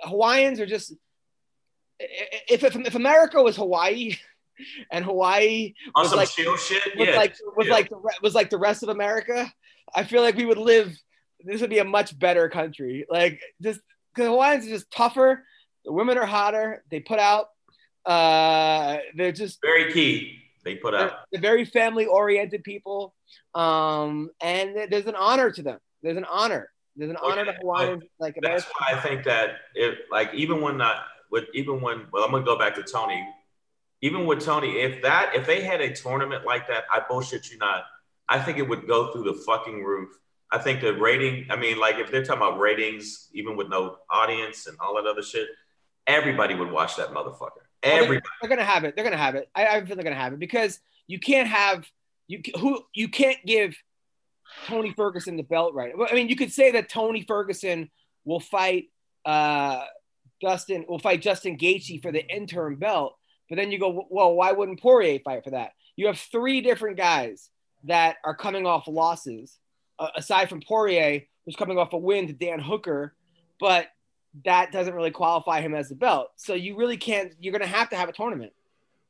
Hawaiians 0.00 0.60
are 0.60 0.66
just 0.66 0.92
if 1.98 2.64
if, 2.64 2.76
if 2.76 2.94
America 2.94 3.42
was 3.42 3.56
Hawaii. 3.56 4.16
And 4.92 5.04
Hawaii 5.04 5.74
was 5.96 6.14
like 6.14 6.28
was 6.46 6.70
yeah. 6.96 7.16
like 7.16 7.34
was 7.56 7.66
yeah. 7.66 7.72
like 7.72 7.88
the 7.88 7.98
was 8.22 8.36
like 8.36 8.50
the 8.50 8.56
rest 8.56 8.84
of 8.84 8.88
America, 8.88 9.52
I 9.92 10.04
feel 10.04 10.22
like 10.22 10.36
we 10.36 10.44
would 10.44 10.58
live. 10.58 10.96
This 11.44 11.60
would 11.60 11.70
be 11.70 11.80
a 11.80 11.84
much 11.84 12.16
better 12.16 12.48
country. 12.48 13.04
Like 13.10 13.40
just 13.60 13.80
because 14.14 14.28
Hawaiians 14.28 14.64
are 14.66 14.70
just 14.70 14.92
tougher. 14.92 15.44
The 15.84 15.92
women 15.92 16.16
are 16.18 16.24
hotter. 16.24 16.84
They 16.88 17.00
put 17.00 17.18
out. 17.18 17.48
Uh, 18.06 18.98
they're 19.14 19.32
just 19.32 19.60
very 19.62 19.92
key. 19.92 20.38
They 20.64 20.76
put 20.76 20.92
they're, 20.92 21.12
they're 21.30 21.40
very 21.40 21.64
family 21.64 22.06
oriented 22.06 22.64
people. 22.64 23.14
Um, 23.54 24.30
and 24.40 24.90
there's 24.90 25.06
an 25.06 25.14
honor 25.14 25.50
to 25.50 25.62
them. 25.62 25.78
There's 26.02 26.16
an 26.16 26.26
honor. 26.30 26.70
There's 26.96 27.10
an 27.10 27.18
honor 27.22 27.44
to. 27.44 27.52
Hawaiians. 27.52 28.04
Like 28.18 28.36
That's 28.40 28.64
America. 28.64 28.70
why 28.78 28.96
I 28.96 29.00
think 29.00 29.24
that 29.24 29.56
if 29.74 29.98
like 30.10 30.32
even 30.34 30.60
when 30.60 30.76
not 30.76 31.04
with 31.30 31.44
even 31.54 31.80
when 31.80 32.06
well 32.12 32.24
I'm 32.24 32.30
gonna 32.30 32.44
go 32.44 32.58
back 32.58 32.74
to 32.76 32.82
Tony. 32.82 33.26
Even 34.00 34.26
with 34.26 34.44
Tony, 34.44 34.80
if 34.80 35.02
that 35.02 35.34
if 35.34 35.46
they 35.46 35.62
had 35.62 35.80
a 35.80 35.94
tournament 35.94 36.44
like 36.44 36.68
that, 36.68 36.84
I 36.92 37.00
bullshit 37.08 37.50
you 37.50 37.56
not. 37.58 37.84
I 38.28 38.38
think 38.38 38.58
it 38.58 38.68
would 38.68 38.86
go 38.86 39.12
through 39.12 39.24
the 39.24 39.34
fucking 39.46 39.82
roof. 39.82 40.10
I 40.50 40.58
think 40.58 40.82
the 40.82 40.94
rating, 40.94 41.46
I 41.50 41.56
mean, 41.56 41.78
like 41.78 41.96
if 41.96 42.10
they're 42.10 42.24
talking 42.24 42.42
about 42.42 42.58
ratings, 42.58 43.28
even 43.32 43.56
with 43.56 43.68
no 43.68 43.96
audience 44.10 44.66
and 44.66 44.76
all 44.78 44.94
that 44.96 45.06
other 45.06 45.22
shit, 45.22 45.48
everybody 46.06 46.54
would 46.54 46.70
watch 46.70 46.96
that 46.96 47.08
motherfucker. 47.08 47.63
Well, 47.84 47.96
they're- 48.00 48.22
they're 48.40 48.48
gonna 48.50 48.64
have 48.64 48.84
it. 48.84 48.94
They're 48.96 49.04
gonna 49.04 49.16
have 49.16 49.34
it. 49.34 49.48
I, 49.54 49.66
I 49.66 49.84
feel 49.84 49.96
they're 49.96 50.04
gonna 50.04 50.16
have 50.16 50.32
it 50.32 50.38
because 50.38 50.80
you 51.06 51.18
can't 51.18 51.48
have 51.48 51.86
you 52.28 52.40
who 52.58 52.82
you 52.94 53.08
can't 53.08 53.38
give 53.46 53.76
Tony 54.66 54.92
Ferguson 54.92 55.36
the 55.36 55.42
belt 55.42 55.74
right. 55.74 55.96
Well, 55.96 56.08
I 56.10 56.14
mean, 56.14 56.28
you 56.28 56.36
could 56.36 56.52
say 56.52 56.72
that 56.72 56.88
Tony 56.88 57.22
Ferguson 57.26 57.90
will 58.24 58.40
fight 58.40 58.86
uh, 59.24 59.84
Justin 60.40 60.84
will 60.88 60.98
fight 60.98 61.22
Justin 61.22 61.56
Gaethje 61.58 62.02
for 62.02 62.12
the 62.12 62.24
interim 62.26 62.76
belt, 62.76 63.16
but 63.48 63.56
then 63.56 63.70
you 63.70 63.78
go, 63.78 64.06
well, 64.10 64.34
why 64.34 64.52
wouldn't 64.52 64.80
Poirier 64.80 65.18
fight 65.24 65.44
for 65.44 65.50
that? 65.50 65.72
You 65.96 66.06
have 66.08 66.18
three 66.18 66.60
different 66.60 66.96
guys 66.96 67.50
that 67.84 68.16
are 68.24 68.34
coming 68.34 68.66
off 68.66 68.86
losses, 68.88 69.58
uh, 69.98 70.08
aside 70.16 70.48
from 70.48 70.60
Poirier, 70.60 71.22
who's 71.44 71.56
coming 71.56 71.78
off 71.78 71.92
a 71.92 71.98
win 71.98 72.26
to 72.26 72.32
Dan 72.32 72.58
Hooker, 72.60 73.14
but 73.60 73.86
that 74.44 74.72
doesn't 74.72 74.94
really 74.94 75.10
qualify 75.12 75.60
him 75.60 75.74
as 75.74 75.88
the 75.88 75.94
belt. 75.94 76.30
So 76.36 76.54
you 76.54 76.76
really 76.76 76.96
can't. 76.96 77.32
You're 77.40 77.52
going 77.52 77.62
to 77.62 77.66
have 77.68 77.90
to 77.90 77.96
have 77.96 78.08
a 78.08 78.12
tournament. 78.12 78.52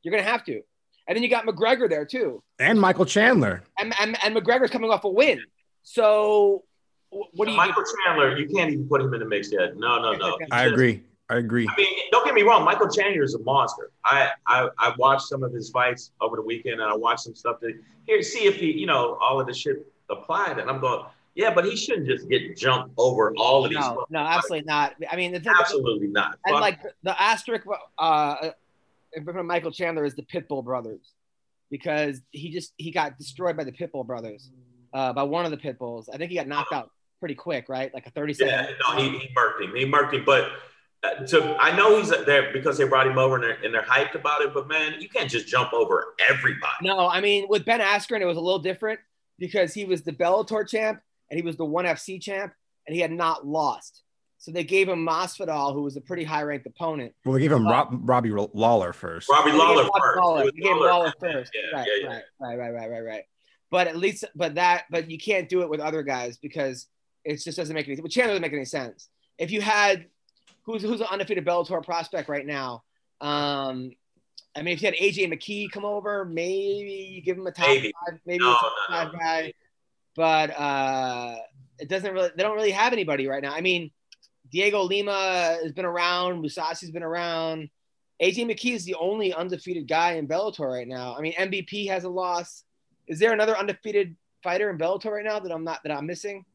You're 0.03 0.11
going 0.11 0.23
to 0.23 0.29
have 0.29 0.43
to. 0.45 0.61
And 1.07 1.15
then 1.15 1.23
you 1.23 1.29
got 1.29 1.45
McGregor 1.45 1.89
there 1.89 2.05
too, 2.05 2.41
And 2.59 2.79
Michael 2.79 3.05
Chandler. 3.05 3.63
and 3.79 3.93
and, 3.99 4.17
and 4.23 4.35
McGregor's 4.35 4.71
coming 4.71 4.89
off 4.91 5.03
a 5.03 5.09
win. 5.09 5.39
So 5.83 6.63
what 7.09 7.45
do 7.45 7.51
you? 7.51 7.57
Michael 7.57 7.83
Chandler, 8.05 8.37
you 8.37 8.47
can't 8.49 8.71
even 8.71 8.87
put 8.87 9.01
him 9.01 9.13
in 9.13 9.19
the 9.19 9.25
mix 9.25 9.51
yet. 9.51 9.77
No, 9.77 10.01
no, 10.01 10.13
no. 10.13 10.37
He's 10.39 10.47
I 10.51 10.63
just- 10.63 10.73
agree. 10.73 11.03
I 11.27 11.37
agree. 11.37 11.67
I 11.67 11.75
mean, 11.75 11.87
don't 12.11 12.23
get 12.23 12.35
me 12.35 12.43
wrong. 12.43 12.63
Michael 12.63 12.87
Chandler 12.87 13.23
is 13.23 13.33
a 13.33 13.39
monster. 13.39 13.91
I, 14.03 14.29
I 14.45 14.69
I 14.77 14.93
watched 14.99 15.23
some 15.27 15.41
of 15.41 15.51
his 15.51 15.71
fights 15.71 16.11
over 16.21 16.35
the 16.35 16.43
weekend, 16.43 16.75
and 16.81 16.83
I 16.83 16.95
watched 16.95 17.21
some 17.21 17.33
stuff 17.33 17.59
to 17.61 17.73
here 18.05 18.21
see 18.21 18.45
if 18.45 18.57
he, 18.57 18.71
you 18.71 18.85
know, 18.85 19.17
all 19.19 19.39
of 19.39 19.47
the 19.47 19.53
shit 19.53 19.91
applied. 20.11 20.59
And 20.59 20.69
I'm 20.69 20.79
going, 20.79 21.03
yeah, 21.35 21.53
but 21.53 21.65
he 21.65 21.75
shouldn't 21.75 22.07
just 22.07 22.29
get 22.29 22.55
jumped 22.55 22.93
over 22.97 23.33
all 23.37 23.65
of 23.65 23.69
these. 23.69 23.79
No, 23.79 24.05
no, 24.09 24.19
absolutely 24.19 24.65
not. 24.65 24.95
I 25.11 25.17
mean, 25.17 25.33
thing, 25.33 25.53
absolutely 25.59 26.07
not. 26.07 26.39
and 26.45 26.55
like 26.55 26.79
the, 27.03 27.21
asterisk 27.21 27.65
uh, 27.97 28.49
from 29.23 29.45
Michael 29.45 29.71
Chandler 29.71 30.05
is 30.05 30.15
the 30.15 30.23
Pitbull 30.23 30.63
brothers, 30.63 31.13
because 31.69 32.21
he 32.31 32.51
just 32.51 32.73
he 32.77 32.89
got 32.89 33.17
destroyed 33.17 33.57
by 33.57 33.65
the 33.65 33.73
Pitbull 33.73 34.07
brothers, 34.07 34.49
uh, 34.93 35.11
by 35.11 35.23
one 35.23 35.43
of 35.43 35.51
the 35.51 35.57
Pitbulls. 35.57 36.07
I 36.11 36.17
think 36.17 36.31
he 36.31 36.37
got 36.37 36.47
knocked 36.47 36.71
out 36.71 36.89
pretty 37.19 37.35
quick, 37.35 37.67
right? 37.67 37.93
Like 37.93 38.07
a 38.07 38.11
thirty 38.11 38.33
yeah, 38.39 38.69
no, 38.87 38.95
he, 38.95 39.09
he 39.19 39.29
murked 39.35 39.61
him. 39.61 39.75
He 39.75 39.85
murked 39.85 40.13
him. 40.13 40.23
But 40.25 40.51
uh, 41.03 41.25
to 41.27 41.57
I 41.59 41.75
know 41.75 41.97
he's 41.97 42.11
there 42.25 42.53
because 42.53 42.77
they 42.77 42.87
brought 42.87 43.07
him 43.07 43.17
over 43.17 43.35
and 43.35 43.43
they're, 43.43 43.57
and 43.61 43.73
they're 43.73 43.81
hyped 43.81 44.15
about 44.15 44.41
it. 44.41 44.53
But 44.53 44.69
man, 44.69 45.01
you 45.01 45.09
can't 45.09 45.29
just 45.29 45.47
jump 45.47 45.73
over 45.73 46.13
everybody. 46.29 46.77
No, 46.81 47.09
I 47.09 47.19
mean 47.19 47.47
with 47.49 47.65
Ben 47.65 47.81
Askren, 47.81 48.21
it 48.21 48.25
was 48.25 48.37
a 48.37 48.41
little 48.41 48.59
different 48.59 49.01
because 49.37 49.73
he 49.73 49.83
was 49.83 50.01
the 50.01 50.13
Bellator 50.13 50.65
champ 50.65 51.01
and 51.29 51.37
he 51.39 51.45
was 51.45 51.57
the 51.57 51.65
ONE 51.65 51.85
FC 51.85 52.21
champ, 52.21 52.53
and 52.87 52.95
he 52.95 53.01
had 53.01 53.11
not 53.11 53.45
lost. 53.45 54.01
So 54.37 54.51
they 54.51 54.63
gave 54.63 54.87
him 54.87 55.05
Masvidal, 55.05 55.73
who 55.73 55.81
was 55.81 55.95
a 55.97 56.01
pretty 56.01 56.23
high 56.23 56.43
ranked 56.43 56.67
opponent. 56.67 57.13
Well, 57.23 57.33
they 57.33 57.39
gave 57.41 57.51
him 57.51 57.67
Rob, 57.67 57.89
Robbie 58.07 58.29
Lawler 58.31 58.93
first. 58.93 59.27
Robbie 59.29 59.51
They 59.51 59.57
Lawler 59.57 59.83
first. 59.85 60.19
Lawler. 60.19 60.43
It 60.47 60.53
They 60.55 60.61
gave 60.61 60.75
Lawler 60.77 61.13
first. 61.19 61.51
Yeah, 61.55 61.79
right, 61.79 61.87
yeah, 62.01 62.03
yeah. 62.09 62.19
right, 62.39 62.57
right, 62.57 62.57
right, 62.57 62.73
right, 62.73 62.89
right, 62.91 63.03
right. 63.05 63.23
But 63.71 63.87
at 63.87 63.95
least, 63.97 64.25
but 64.35 64.55
that, 64.55 64.83
but 64.91 65.09
you 65.09 65.17
can't 65.17 65.49
do 65.49 65.61
it 65.61 65.69
with 65.69 65.79
other 65.79 66.03
guys 66.03 66.37
because 66.37 66.87
it 67.23 67.41
just 67.41 67.57
doesn't 67.57 67.73
make 67.73 67.87
any. 67.87 67.99
With 67.99 68.11
Chandler 68.11 68.33
doesn't 68.33 68.41
make 68.43 68.53
any 68.53 68.65
sense. 68.65 69.09
If 69.39 69.49
you 69.51 69.61
had, 69.61 70.05
who's 70.63 70.83
who's 70.83 71.01
an 71.01 71.07
undefeated 71.09 71.45
Bellator 71.45 71.83
prospect 71.83 72.29
right 72.29 72.45
now? 72.45 72.83
Um, 73.21 73.91
I 74.55 74.61
mean, 74.61 74.75
if 74.75 74.81
you 74.81 74.85
had 74.85 74.95
AJ 74.95 75.33
McKee 75.33 75.71
come 75.71 75.83
over, 75.85 76.23
maybe 76.23 77.09
you 77.15 77.21
give 77.21 77.37
him 77.37 77.47
a 77.47 77.51
top 77.51 77.67
Maybe. 77.67 77.93
five, 78.07 78.19
maybe 78.25 78.43
No, 78.43 78.51
a 78.51 78.53
top 78.53 78.73
no, 78.89 78.95
five 78.95 79.13
no. 79.13 79.19
guy. 79.19 79.53
But 80.15 80.51
uh, 80.51 81.35
it 81.79 81.89
doesn't 81.89 82.13
really. 82.13 82.29
They 82.35 82.43
don't 82.43 82.55
really 82.55 82.71
have 82.71 82.93
anybody 82.93 83.27
right 83.27 83.41
now. 83.41 83.53
I 83.53 83.61
mean, 83.61 83.91
Diego 84.51 84.81
Lima 84.81 85.57
has 85.61 85.71
been 85.71 85.85
around. 85.85 86.41
Mousasi's 86.41 86.91
been 86.91 87.03
around. 87.03 87.69
AJ 88.21 88.49
McKee 88.49 88.73
is 88.73 88.85
the 88.85 88.95
only 88.95 89.33
undefeated 89.33 89.87
guy 89.87 90.13
in 90.13 90.27
Bellator 90.27 90.71
right 90.71 90.87
now. 90.87 91.15
I 91.17 91.21
mean, 91.21 91.33
MVP 91.33 91.89
has 91.89 92.05
a 92.05 92.09
loss. 92.09 92.63
Is 93.07 93.19
there 93.19 93.33
another 93.33 93.57
undefeated 93.57 94.15
fighter 94.41 94.69
in 94.69 94.77
Bellator 94.77 95.11
right 95.11 95.25
now 95.25 95.39
that 95.39 95.51
I'm 95.51 95.63
not 95.65 95.81
that 95.83 95.91
I'm 95.91 96.05
missing? 96.05 96.45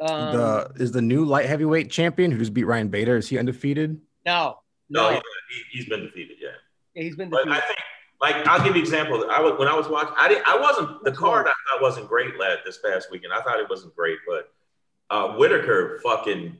Um, 0.00 0.36
the 0.36 0.72
is 0.76 0.92
the 0.92 1.02
new 1.02 1.24
light 1.24 1.46
heavyweight 1.46 1.90
champion 1.90 2.30
who 2.30 2.38
just 2.38 2.54
beat 2.54 2.64
Ryan 2.64 2.88
Bader. 2.88 3.16
Is 3.16 3.28
he 3.28 3.38
undefeated? 3.38 4.00
no, 4.24 4.58
No, 4.88 5.10
no, 5.10 5.10
he, 5.10 5.16
he, 5.16 5.78
he's 5.78 5.88
been 5.88 6.02
defeated. 6.02 6.36
Yeah. 6.40 6.48
Yeah, 6.94 7.02
he's 7.04 7.16
been 7.16 7.30
But 7.30 7.44
defeated. 7.44 7.62
I 7.62 7.66
think, 7.66 7.78
like, 8.22 8.46
I'll 8.46 8.58
give 8.58 8.76
you 8.76 8.82
an 8.82 8.86
example. 8.86 9.28
I 9.28 9.40
was 9.40 9.58
when 9.58 9.66
I 9.66 9.74
was 9.74 9.88
watching. 9.88 10.14
I 10.16 10.28
didn't. 10.28 10.46
I 10.46 10.56
wasn't 10.56 11.02
the 11.02 11.10
card. 11.10 11.48
I 11.48 11.50
thought 11.50 11.82
wasn't 11.82 12.08
great 12.08 12.38
lad 12.38 12.58
this 12.64 12.78
past 12.78 13.10
weekend. 13.10 13.32
I 13.32 13.42
thought 13.42 13.58
it 13.58 13.68
wasn't 13.68 13.96
great, 13.96 14.18
but 14.26 14.52
uh, 15.10 15.36
Whitaker 15.36 16.00
fucking 16.04 16.56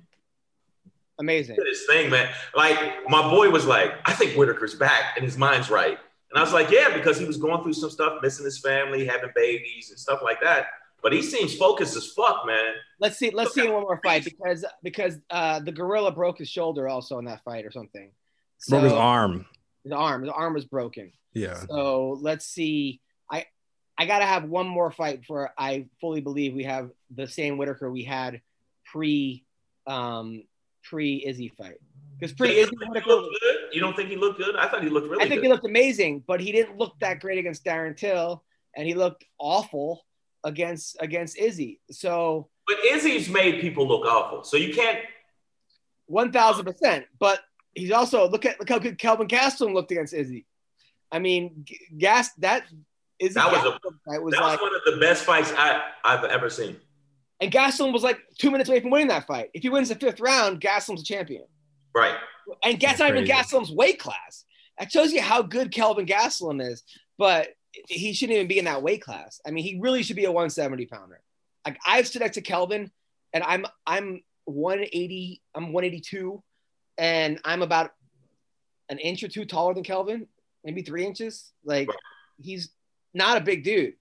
Amazing. 1.21 1.55
did 1.57 1.67
his 1.69 1.87
thing, 1.87 2.11
man. 2.11 2.29
Like 2.57 3.09
my 3.09 3.23
boy 3.31 3.49
was 3.49 3.65
like, 3.65 3.93
I 4.05 4.13
think 4.13 4.33
Whitaker's 4.33 4.75
back 4.75 5.17
and 5.17 5.25
his 5.25 5.39
mind's 5.39 5.71
right. 5.71 5.99
And 6.31 6.39
I 6.39 6.43
was 6.43 6.53
like, 6.53 6.71
yeah, 6.71 6.93
because 6.93 7.19
he 7.19 7.27
was 7.27 7.37
going 7.37 7.63
through 7.63 7.75
some 7.75 7.91
stuff, 7.91 8.21
missing 8.23 8.45
his 8.45 8.59
family, 8.59 9.07
having 9.07 9.31
babies 9.35 9.91
and 9.91 9.99
stuff 9.99 10.21
like 10.23 10.41
that. 10.41 10.67
But 11.01 11.13
he 11.13 11.23
seems 11.23 11.55
focused 11.55 11.97
as 11.97 12.09
fuck, 12.09 12.47
man. 12.47 12.73
Let's 12.99 13.19
see. 13.19 13.31
Let's 13.31 13.55
see 13.55 13.69
one 13.69 13.83
more 13.83 14.01
fight 14.03 14.25
because 14.25 14.65
because 14.83 15.19
uh, 15.31 15.61
the 15.61 15.73
gorilla 15.73 16.11
broke 16.11 16.39
his 16.39 16.49
shoulder 16.49 16.89
also 16.89 17.19
in 17.19 17.25
that 17.27 17.45
fight 17.45 17.65
or 17.65 17.71
something. 17.71 18.11
So, 18.59 18.79
Broke 18.79 18.85
his 18.85 18.93
arm. 18.93 19.47
His 19.85 19.93
arm. 19.93 20.23
His 20.23 20.31
arm 20.31 20.55
was 20.55 20.65
broken. 20.65 21.13
Yeah. 21.35 21.61
So 21.69 22.19
let's 22.21 22.47
see. 22.47 23.01
I 23.31 23.47
I 23.99 24.07
gotta 24.07 24.27
have 24.27 24.45
one 24.45 24.67
more 24.67 24.91
fight 24.91 25.21
before 25.21 25.53
I 25.57 25.87
fully 26.01 26.21
believe 26.21 26.55
we 26.55 26.65
have 26.65 26.91
the 27.15 27.27
same 27.27 27.59
Whitaker 27.59 27.91
we 27.91 28.05
had 28.05 28.41
pre 28.85 29.45
um 29.87 30.45
pre 30.85 31.25
Izzy 31.25 31.49
fight. 31.49 31.79
Because 32.19 32.35
pre 32.35 32.55
You 32.55 32.63
Izzy 32.63 32.71
don't 32.71 32.79
think 32.79 32.83
he 32.83 32.89
Whitaker, 32.91 33.11
looked 33.11 33.41
good? 33.41 33.57
You 33.73 33.81
don't 33.81 33.97
think 33.97 34.09
he 34.11 34.17
looked 34.17 34.39
good? 34.39 34.57
I 34.57 34.69
thought 34.69 34.83
he 34.83 34.89
looked 34.89 35.07
really 35.09 35.19
good. 35.19 35.27
I 35.27 35.29
think 35.29 35.41
good. 35.41 35.47
he 35.47 35.53
looked 35.53 35.67
amazing, 35.67 36.25
but 36.27 36.41
he 36.41 36.53
didn't 36.53 36.77
look 36.79 36.95
that 37.01 37.21
great 37.21 37.39
against 37.39 37.65
Darren 37.65 37.97
Till, 37.97 38.45
and 38.77 38.87
he 38.87 38.95
looked 38.95 39.25
awful 39.39 40.05
against 40.45 40.97
against 41.01 41.39
Izzy. 41.39 41.81
So 41.91 42.49
but 42.67 42.77
Izzy's 42.85 43.29
made 43.29 43.61
people 43.61 43.87
look 43.89 44.05
awful. 44.07 44.45
So 44.45 44.57
you 44.57 44.75
can't. 44.75 44.99
one 46.07 46.31
thousand 46.33 46.65
percent. 46.65 47.07
But 47.19 47.41
he's 47.75 47.91
also 47.91 48.29
look 48.29 48.45
at 48.45 48.59
look 48.61 48.69
how 48.69 48.79
good 48.79 48.99
Kelvin 48.99 49.27
Gastelum 49.29 49.75
looked 49.75 49.91
against 49.91 50.13
Izzy. 50.15 50.47
I 51.13 51.19
mean, 51.19 51.63
G- 51.65 51.79
Gas 51.99 52.31
that 52.39 52.65
Izzy 53.19 53.35
That 53.35 53.53
was 53.53 53.61
a- 53.61 53.79
Gastelum 53.79 53.99
fight 54.07 54.23
was 54.23 54.33
That 54.35 54.41
like, 54.41 54.61
was 54.61 54.71
one 54.71 54.75
of 54.75 54.95
the 54.95 55.01
best 55.01 55.25
fights 55.25 55.53
I, 55.57 55.83
I've 56.05 56.25
ever 56.25 56.49
seen. 56.51 56.77
and 57.41 57.53
Gastelum 57.53 57.93
was 57.93 58.03
like 58.03 58.19
two 58.39 58.51
minutes 58.51 58.69
away 58.71 58.81
from 58.81 58.91
winning 58.91 59.09
that 59.09 59.27
fight. 59.27 59.51
If 59.55 59.63
he 59.63 59.69
wins 59.69 59.89
the 59.91 59.95
fifth 59.95 60.21
round, 60.21 60.61
Gastelum's 60.61 61.03
a 61.03 61.05
champion. 61.05 61.45
Right. 61.95 62.15
And 62.65 62.81
Gas 62.81 62.93
That's 62.93 63.01
not 63.01 63.11
even 63.11 63.27
crazy. 63.27 63.33
Gastelum's 63.43 63.71
weight 63.71 63.99
class. 63.99 64.45
That 64.79 64.91
shows 64.91 65.13
you 65.13 65.21
how 65.21 65.43
good 65.43 65.71
Kelvin 65.71 66.07
Gastelum 66.07 66.67
is. 66.67 66.83
But 67.19 67.49
he 67.89 68.13
shouldn't 68.15 68.37
even 68.37 68.49
be 68.49 68.59
in 68.59 68.65
that 68.65 68.83
weight 68.83 69.03
class. 69.03 69.41
I 69.47 69.51
mean, 69.51 69.63
he 69.65 69.79
really 69.81 70.03
should 70.03 70.17
be 70.17 70.25
a 70.25 70.33
170 70.33 70.87
pounder. 70.87 71.21
Like 71.67 71.79
I've 71.87 72.07
stood 72.09 72.23
next 72.23 72.35
to 72.35 72.41
Kelvin, 72.41 72.91
and 73.33 73.45
I'm 73.45 73.65
I'm 73.87 74.23
180. 74.47 75.41
I'm 75.55 75.73
182, 75.73 76.43
and 76.99 77.39
I'm 77.45 77.63
about 77.63 77.91
an 78.89 78.99
inch 78.99 79.23
or 79.23 79.29
two 79.29 79.45
taller 79.45 79.73
than 79.75 79.85
Kelvin, 79.85 80.27
maybe 80.65 80.83
three 80.83 81.07
inches. 81.07 81.53
Like 81.65 81.89
Right. 81.89 81.99
he's 82.41 82.71
not 83.15 83.37
a 83.37 83.41
big 83.41 83.65
dude. 83.65 83.95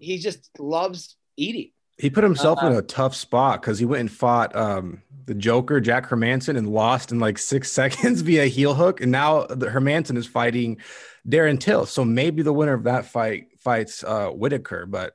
He 0.00 0.18
just 0.18 0.50
loves 0.58 1.16
eating. 1.36 1.70
He 1.98 2.10
put 2.10 2.24
himself 2.24 2.58
Uh, 2.62 2.66
in 2.66 2.72
a 2.74 2.82
tough 2.82 3.14
spot 3.14 3.62
because 3.62 3.78
he 3.78 3.86
went 3.86 4.00
and 4.00 4.10
fought 4.12 4.54
um, 4.54 5.02
the 5.24 5.34
Joker, 5.34 5.80
Jack 5.80 6.08
Hermansson, 6.08 6.56
and 6.58 6.68
lost 6.68 7.10
in 7.10 7.18
like 7.18 7.38
six 7.38 7.72
seconds 7.80 8.20
via 8.20 8.46
heel 8.46 8.74
hook. 8.74 9.00
And 9.00 9.10
now 9.10 9.46
the 9.46 9.66
Hermansson 9.66 10.16
is 10.18 10.26
fighting 10.26 10.78
Darren 11.26 11.58
Till. 11.58 11.86
So 11.86 12.04
maybe 12.04 12.42
the 12.42 12.52
winner 12.52 12.74
of 12.74 12.84
that 12.84 13.06
fight 13.06 13.46
fights 13.60 14.04
uh, 14.04 14.28
Whitaker. 14.28 14.84
But 14.86 15.14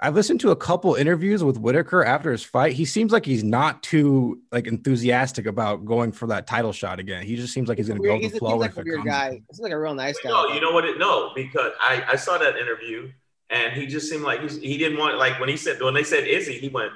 I've 0.00 0.14
listened 0.14 0.40
to 0.40 0.50
a 0.50 0.56
couple 0.56 0.94
interviews 0.94 1.44
with 1.44 1.56
Whitaker 1.56 2.04
after 2.04 2.32
his 2.32 2.42
fight. 2.42 2.72
He 2.72 2.84
seems 2.84 3.12
like 3.12 3.24
he's 3.24 3.44
not 3.44 3.82
too 3.82 4.40
like 4.50 4.66
enthusiastic 4.66 5.46
about 5.46 5.84
going 5.84 6.12
for 6.12 6.26
that 6.28 6.46
title 6.46 6.72
shot 6.72 6.98
again. 6.98 7.24
He 7.24 7.36
just 7.36 7.54
seems 7.54 7.68
like 7.68 7.78
he's 7.78 7.88
going 7.88 8.02
to 8.02 8.06
go 8.06 8.18
with 8.18 8.32
the 8.32 8.38
flow. 8.38 8.60
he's 8.60 8.60
like 8.60 8.76
a 8.76 8.80
it 8.80 8.84
weird 8.84 8.98
comes. 8.98 9.10
guy. 9.10 9.42
He's 9.48 9.60
like 9.60 9.72
a 9.72 9.78
real 9.78 9.94
nice 9.94 10.18
guy. 10.18 10.30
No, 10.30 10.48
you 10.48 10.60
know 10.60 10.72
what? 10.72 10.84
It, 10.84 10.98
no, 10.98 11.32
because 11.34 11.72
I, 11.80 12.04
I 12.12 12.16
saw 12.16 12.36
that 12.38 12.56
interview 12.56 13.10
and 13.50 13.72
he 13.72 13.86
just 13.86 14.10
seemed 14.10 14.24
like 14.24 14.40
he's, 14.40 14.60
he 14.60 14.76
didn't 14.76 14.98
want 14.98 15.16
like 15.16 15.38
when 15.38 15.48
he 15.48 15.56
said 15.56 15.80
when 15.80 15.94
they 15.94 16.04
said 16.04 16.26
Izzy, 16.26 16.58
he 16.58 16.68
went, 16.68 16.92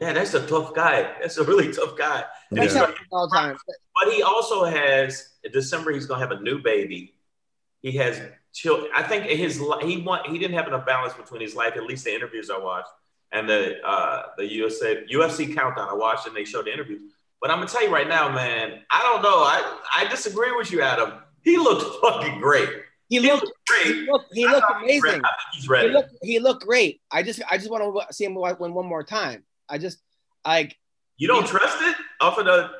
yeah, 0.00 0.12
that's 0.12 0.34
a 0.34 0.46
tough 0.46 0.74
guy. 0.74 1.14
That's 1.20 1.38
a 1.38 1.44
really 1.44 1.72
tough 1.74 1.96
guy. 1.96 2.24
Yeah. 2.52 2.68
how 2.68 2.86
he's 2.86 2.96
all 3.10 3.28
time. 3.28 3.56
But 3.94 4.12
he 4.12 4.22
also 4.22 4.64
has 4.64 5.30
in 5.42 5.52
December. 5.52 5.92
He's 5.92 6.06
gonna 6.06 6.20
have 6.20 6.30
a 6.30 6.40
new 6.40 6.62
baby. 6.62 7.14
He 7.82 7.92
has 7.92 8.20
children. 8.56 8.90
I 8.94 9.02
think 9.02 9.24
his 9.24 9.58
he 9.82 9.98
want 10.02 10.26
he 10.26 10.38
didn't 10.38 10.56
have 10.56 10.66
enough 10.66 10.86
balance 10.86 11.12
between 11.14 11.40
his 11.42 11.54
life. 11.54 11.74
At 11.76 11.84
least 11.84 12.04
the 12.04 12.14
interviews 12.14 12.50
I 12.50 12.58
watched 12.58 12.88
and 13.32 13.48
the 13.48 13.80
uh, 13.86 14.22
the 14.36 14.50
USA 14.54 15.04
UFC 15.12 15.54
countdown 15.54 15.88
I 15.88 15.94
watched 15.94 16.26
and 16.26 16.34
they 16.34 16.44
showed 16.44 16.66
the 16.66 16.72
interviews. 16.72 17.02
But 17.40 17.50
I'm 17.50 17.58
gonna 17.58 17.68
tell 17.68 17.84
you 17.84 17.92
right 17.92 18.08
now, 18.08 18.30
man. 18.32 18.80
I 18.90 19.02
don't 19.02 19.22
know. 19.22 19.38
I 19.42 19.78
I 19.94 20.08
disagree 20.08 20.52
with 20.56 20.72
you, 20.72 20.80
Adam. 20.82 21.12
He 21.42 21.56
looked 21.58 21.84
fucking 22.02 22.40
great. 22.40 22.68
He 23.08 23.20
He 23.20 23.30
looked 23.30 23.44
looked 23.44 23.66
great. 23.68 23.94
he 23.94 24.06
looked, 24.10 24.34
he 24.34 24.46
looked 24.48 24.66
thought 24.66 24.82
he 24.84 24.94
was 24.96 25.02
ready. 25.04 25.18
amazing. 25.18 25.22
He's 25.52 25.62
He 25.64 25.68
ready. 25.68 25.88
looked 25.90 26.10
he 26.22 26.38
looked 26.40 26.64
great. 26.64 27.00
I 27.10 27.22
just 27.22 27.40
I 27.50 27.58
just 27.58 27.70
want 27.70 27.84
to 28.08 28.12
see 28.14 28.24
him 28.24 28.34
win 28.34 28.74
one 28.74 28.86
more 28.86 29.04
time. 29.04 29.44
I 29.68 29.78
just 29.78 29.98
like 30.46 30.76
You 31.18 31.28
don't 31.28 31.46
trust 31.46 31.76
it 31.82 31.96
off 32.20 32.38
of 32.38 32.46
the. 32.46 32.70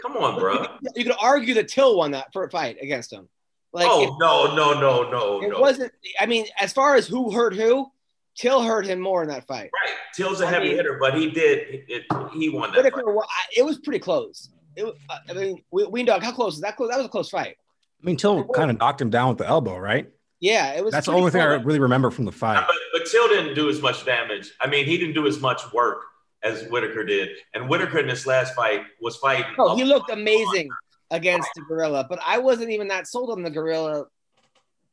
Come 0.00 0.16
on, 0.16 0.38
bro. 0.38 0.66
you 0.96 1.04
could 1.04 1.14
argue 1.20 1.54
that 1.54 1.68
Till 1.68 1.96
won 1.96 2.12
that 2.12 2.32
for 2.32 2.44
a 2.44 2.50
fight 2.50 2.76
against 2.80 3.12
him. 3.12 3.28
Like 3.72 3.86
oh 3.88 4.02
it, 4.02 4.10
no, 4.18 4.54
no, 4.54 4.78
no, 4.78 5.10
no, 5.10 5.42
it 5.42 5.48
no. 5.50 5.60
wasn't. 5.60 5.92
I 6.20 6.26
mean, 6.26 6.46
as 6.60 6.72
far 6.72 6.94
as 6.96 7.06
who 7.06 7.30
hurt 7.30 7.54
who, 7.54 7.90
Till 8.34 8.62
hurt 8.62 8.86
him 8.86 8.98
more 9.00 9.22
in 9.22 9.28
that 9.28 9.46
fight. 9.46 9.70
right. 9.84 9.94
Till's 10.14 10.40
a 10.40 10.46
I 10.46 10.50
heavy 10.50 10.68
mean- 10.68 10.76
hitter, 10.76 10.96
but 11.00 11.14
he 11.14 11.30
did. 11.30 11.58
It, 11.68 11.84
it, 11.88 12.04
he 12.34 12.48
won 12.48 12.70
that 12.72 12.82
fight. 12.82 12.94
Whitaker, 12.94 13.12
wa- 13.12 13.26
it 13.56 13.62
was 13.62 13.78
pretty 13.78 13.98
close. 13.98 14.48
It, 14.74 14.84
uh, 14.86 15.16
I 15.28 15.32
mean, 15.34 15.62
we, 15.70 15.86
we 15.86 16.02
dog. 16.02 16.22
How 16.22 16.32
close 16.32 16.54
is 16.54 16.60
that? 16.62 16.76
Close. 16.76 16.90
That 16.90 16.96
was 16.96 17.06
a 17.06 17.10
close 17.10 17.28
fight. 17.28 17.56
I 17.58 18.04
mean, 18.06 18.16
Till 18.16 18.44
kind 18.48 18.70
of 18.70 18.78
knocked 18.78 19.00
him 19.00 19.10
down 19.10 19.28
with 19.30 19.38
the 19.38 19.46
elbow, 19.46 19.76
right? 19.78 20.08
Yeah, 20.40 20.72
it 20.72 20.82
was. 20.84 20.92
That's 20.92 21.06
the 21.06 21.12
pretty 21.12 21.20
only 21.20 21.30
thing 21.30 21.40
I 21.42 21.54
really 21.62 21.78
remember 21.78 22.10
from 22.10 22.24
the 22.24 22.32
fight. 22.32 22.64
But, 22.66 22.76
but 22.94 23.06
Till 23.10 23.28
didn't 23.28 23.54
do 23.54 23.68
as 23.68 23.80
much 23.82 24.04
damage. 24.06 24.50
I 24.60 24.66
mean, 24.66 24.86
he 24.86 24.96
didn't 24.98 25.14
do 25.14 25.26
as 25.26 25.40
much 25.40 25.60
work 25.72 25.98
as 26.42 26.64
Whitaker 26.68 27.04
did. 27.04 27.28
And 27.54 27.68
Whitaker 27.68 27.98
in 27.98 28.06
this 28.08 28.26
last 28.26 28.54
fight 28.54 28.82
was 29.00 29.16
fighting. 29.16 29.44
Oh, 29.58 29.76
he 29.76 29.84
looked 29.84 30.10
amazing 30.10 30.68
against 31.12 31.50
the 31.54 31.60
gorilla, 31.62 32.06
but 32.08 32.18
I 32.26 32.38
wasn't 32.38 32.70
even 32.70 32.88
that 32.88 33.06
sold 33.06 33.30
on 33.30 33.42
the 33.42 33.50
gorilla. 33.50 34.06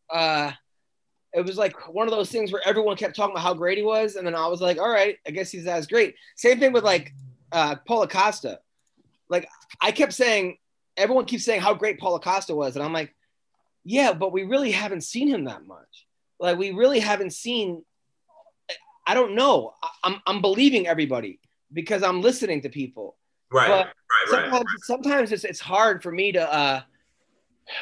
Uh, 0.09 0.51
it 1.34 1.45
was 1.45 1.57
like 1.57 1.93
one 1.93 2.07
of 2.07 2.13
those 2.13 2.30
things 2.30 2.51
where 2.51 2.61
everyone 2.67 2.97
kept 2.97 3.15
talking 3.15 3.32
about 3.32 3.43
how 3.43 3.53
great 3.53 3.78
he 3.78 3.84
was, 3.84 4.15
and 4.15 4.28
then 4.28 4.36
I 4.36 4.47
was 4.47 4.61
like, 4.61 4.78
all 4.78 4.89
right, 4.89 5.17
I 5.26 5.32
guess 5.32 5.49
he's 5.49 5.65
as 5.65 5.88
great. 5.88 6.15
Same 6.36 6.59
thing 6.59 6.74
with 6.74 6.84
like 6.84 7.13
uh, 7.53 7.78
Paulo 7.88 8.05
Costa. 8.05 8.59
Like 9.30 9.47
I 9.82 9.91
kept 9.91 10.13
saying, 10.13 10.57
everyone 10.97 11.26
keeps 11.26 11.45
saying 11.45 11.61
how 11.61 11.74
great 11.74 11.99
Paulo 11.99 12.20
Costa 12.20 12.53
was, 12.53 12.76
and 12.76 12.84
I'm 12.84 12.93
like, 12.93 13.15
yeah, 13.86 14.11
but 14.11 14.34
we 14.34 14.43
really 14.43 14.72
haven't 14.72 15.01
seen 15.01 15.30
him 15.30 15.45
that 15.45 15.65
much. 15.65 16.05
Like 16.39 16.57
we 16.57 16.72
really 16.72 16.99
haven't 16.99 17.32
seen. 17.32 17.84
I 19.07 19.13
don't 19.13 19.36
know. 19.36 19.74
I'm 20.03 20.22
I'm 20.28 20.41
believing 20.41 20.86
everybody 20.86 21.39
because 21.72 22.03
I'm 22.03 22.22
listening 22.22 22.61
to 22.63 22.70
people 22.70 23.15
Right, 23.51 23.67
but 23.67 23.87
right, 23.87 24.31
right. 24.31 24.51
sometimes 24.51 24.69
sometimes 24.83 25.31
it's 25.31 25.43
it's 25.43 25.59
hard 25.59 26.03
for 26.03 26.11
me 26.11 26.31
to 26.33 26.53
uh 26.53 26.81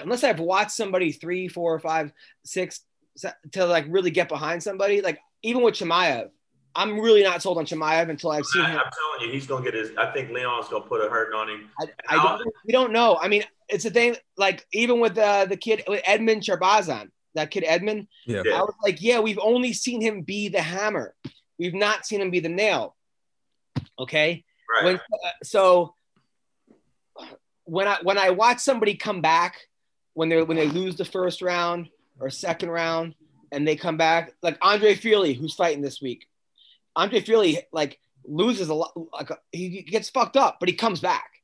unless 0.01 0.23
I've 0.23 0.39
watched 0.39 0.71
somebody 0.71 1.11
three, 1.11 1.47
four, 1.47 1.79
five, 1.79 2.11
six 2.43 2.81
se- 3.15 3.33
to 3.53 3.65
like 3.65 3.85
really 3.89 4.11
get 4.11 4.29
behind 4.29 4.63
somebody. 4.63 5.01
Like 5.01 5.19
even 5.43 5.61
with 5.61 5.75
Chimaev, 5.75 6.29
I'm 6.75 6.99
really 6.99 7.23
not 7.23 7.41
sold 7.41 7.57
on 7.57 7.65
Chimaev 7.65 8.09
until 8.09 8.31
I've 8.31 8.45
seen 8.45 8.63
him. 8.63 8.77
I'm 8.77 8.91
telling 8.91 9.27
you, 9.27 9.31
he's 9.31 9.47
gonna 9.47 9.63
get 9.63 9.73
his. 9.73 9.91
I 9.97 10.11
think 10.11 10.29
Leon's 10.29 10.67
gonna 10.67 10.85
put 10.85 11.05
a 11.05 11.09
hurting 11.09 11.37
on 11.37 11.49
him. 11.49 11.69
I, 11.79 11.85
I 12.09 12.37
don't, 12.37 12.53
we 12.65 12.71
don't 12.71 12.91
know. 12.91 13.17
I 13.21 13.27
mean, 13.27 13.43
it's 13.67 13.85
a 13.85 13.89
thing. 13.89 14.15
Like 14.37 14.65
even 14.73 14.99
with 14.99 15.17
uh, 15.17 15.45
the 15.45 15.57
kid 15.57 15.83
with 15.87 16.03
Edmen 16.03 16.41
Shahbazyan, 16.43 17.09
that 17.35 17.51
kid 17.51 17.63
Edmen, 17.63 18.07
Yeah. 18.25 18.43
Yeah. 18.45 18.55
I 18.55 18.61
was 18.61 18.75
like, 18.83 19.01
yeah, 19.01 19.19
we've 19.19 19.39
only 19.41 19.73
seen 19.73 20.01
him 20.01 20.21
be 20.21 20.49
the 20.49 20.61
hammer. 20.61 21.15
We've 21.57 21.73
not 21.73 22.05
seen 22.05 22.21
him 22.21 22.29
be 22.29 22.39
the 22.39 22.49
nail. 22.49 22.95
Okay. 23.97 24.43
Right. 24.69 24.83
when 24.83 24.99
so 25.43 25.93
when 27.63 27.87
I 27.87 27.97
when 28.03 28.17
I 28.17 28.31
watch 28.31 28.59
somebody 28.59 28.95
come 28.95 29.21
back 29.21 29.67
when 30.13 30.29
they 30.29 30.41
when 30.41 30.57
they 30.57 30.67
lose 30.67 30.95
the 30.95 31.05
first 31.05 31.41
round 31.41 31.89
or 32.19 32.29
second 32.29 32.69
round 32.69 33.15
and 33.51 33.67
they 33.67 33.75
come 33.75 33.97
back 33.97 34.33
like 34.41 34.57
Andre 34.61 34.95
Fili 34.95 35.33
who's 35.33 35.53
fighting 35.53 35.81
this 35.81 36.01
week. 36.01 36.27
Andre 36.95 37.21
Fili 37.21 37.59
like 37.71 37.99
loses 38.25 38.69
a 38.69 38.73
lot 38.73 38.91
like 39.13 39.31
he 39.51 39.83
gets 39.83 40.09
fucked 40.09 40.37
up 40.37 40.57
but 40.59 40.69
he 40.69 40.75
comes 40.75 40.99
back. 40.99 41.37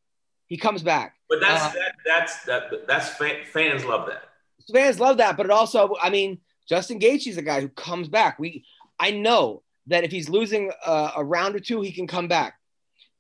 He 0.47 0.57
comes 0.57 0.83
back. 0.83 1.15
but 1.29 1.39
that's 1.39 1.63
uh, 1.63 1.79
that, 1.79 1.95
that's 2.05 2.43
that, 2.45 2.87
that's 2.87 3.09
fan, 3.09 3.37
fans 3.45 3.85
love 3.85 4.07
that. 4.07 4.23
fans 4.71 4.99
love 4.99 5.17
that, 5.17 5.37
but 5.37 5.45
it 5.47 5.51
also, 5.51 5.95
I 6.01 6.09
mean, 6.09 6.39
Justin 6.67 6.99
Gaethje's 6.99 7.37
a 7.37 7.41
guy 7.41 7.61
who 7.61 7.69
comes 7.69 8.07
back. 8.07 8.39
We, 8.39 8.65
I 8.99 9.11
know 9.11 9.63
that 9.87 10.03
if 10.03 10.11
he's 10.11 10.29
losing 10.29 10.71
a, 10.85 11.11
a 11.17 11.23
round 11.23 11.55
or 11.55 11.59
two, 11.59 11.81
he 11.81 11.91
can 11.91 12.07
come 12.07 12.27
back. 12.27 12.55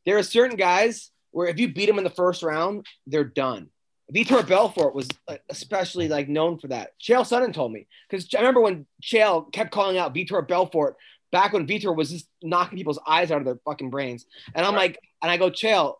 There 0.05 0.17
are 0.17 0.23
certain 0.23 0.57
guys 0.57 1.11
where 1.31 1.47
if 1.47 1.59
you 1.59 1.73
beat 1.73 1.87
them 1.87 1.97
in 1.97 2.03
the 2.03 2.09
first 2.09 2.43
round, 2.43 2.85
they're 3.07 3.23
done. 3.23 3.69
Vitor 4.13 4.47
Belfort 4.47 4.93
was 4.93 5.07
uh, 5.27 5.37
especially 5.49 6.07
like 6.07 6.27
known 6.27 6.59
for 6.59 6.67
that. 6.67 6.91
Chael 6.99 7.21
Sonnen 7.21 7.53
told 7.53 7.71
me 7.71 7.87
because 8.09 8.27
I 8.35 8.39
remember 8.39 8.61
when 8.61 8.85
Chael 9.01 9.51
kept 9.51 9.71
calling 9.71 9.97
out 9.97 10.13
Vitor 10.13 10.45
Belfort 10.47 10.97
back 11.31 11.53
when 11.53 11.65
Vitor 11.65 11.95
was 11.95 12.11
just 12.11 12.27
knocking 12.43 12.77
people's 12.77 12.99
eyes 13.07 13.31
out 13.31 13.39
of 13.39 13.45
their 13.45 13.59
fucking 13.65 13.89
brains, 13.89 14.25
and 14.53 14.65
I'm 14.65 14.75
like, 14.75 14.99
and 15.21 15.31
I 15.31 15.37
go, 15.37 15.49
Chael, 15.49 15.95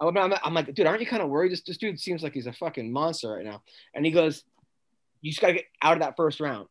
I'm, 0.00 0.16
I'm, 0.16 0.34
I'm 0.42 0.54
like, 0.54 0.72
dude, 0.72 0.86
aren't 0.86 1.00
you 1.00 1.06
kind 1.06 1.22
of 1.22 1.28
worried? 1.28 1.52
This, 1.52 1.62
this 1.62 1.76
dude 1.76 2.00
seems 2.00 2.22
like 2.22 2.32
he's 2.32 2.46
a 2.46 2.52
fucking 2.52 2.90
monster 2.92 3.30
right 3.30 3.44
now. 3.44 3.62
And 3.94 4.04
he 4.04 4.10
goes, 4.10 4.44
you 5.20 5.30
just 5.30 5.40
got 5.40 5.48
to 5.48 5.54
get 5.54 5.66
out 5.80 5.94
of 5.94 6.00
that 6.00 6.16
first 6.16 6.40
round. 6.40 6.68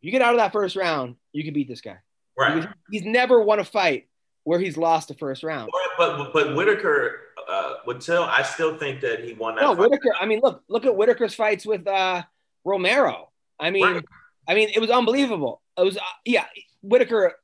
You 0.00 0.10
get 0.10 0.22
out 0.22 0.34
of 0.34 0.38
that 0.38 0.52
first 0.52 0.76
round, 0.76 1.16
you 1.32 1.44
can 1.44 1.54
beat 1.54 1.68
this 1.68 1.80
guy. 1.80 1.98
Right. 2.36 2.66
He's 2.90 3.04
never 3.04 3.40
won 3.40 3.60
a 3.60 3.64
fight 3.64 4.08
where 4.44 4.58
he's 4.58 4.76
lost 4.76 5.08
the 5.08 5.14
first 5.14 5.42
round. 5.42 5.70
But 5.98 6.16
but, 6.16 6.32
but 6.32 6.56
Whitaker 6.56 7.20
uh, 7.48 7.74
would 7.86 8.00
tell. 8.00 8.22
I 8.24 8.42
still 8.42 8.76
think 8.78 9.00
that 9.00 9.24
he 9.24 9.34
won 9.34 9.56
that. 9.56 9.62
No, 9.62 9.74
fight. 9.74 9.90
Whitaker. 9.90 10.14
I 10.18 10.26
mean, 10.26 10.40
look, 10.42 10.62
look 10.68 10.86
at 10.86 10.94
Whitaker's 10.94 11.34
fights 11.34 11.66
with 11.66 11.86
uh, 11.86 12.22
Romero. 12.64 13.30
I 13.58 13.70
mean, 13.70 13.84
Right. 13.84 14.04
I 14.48 14.54
mean, 14.54 14.70
it 14.74 14.78
was 14.80 14.90
unbelievable. 14.90 15.62
It 15.76 15.82
was, 15.82 15.96
uh, 15.96 16.00
yeah, 16.24 16.44
Whitaker. 16.82 17.34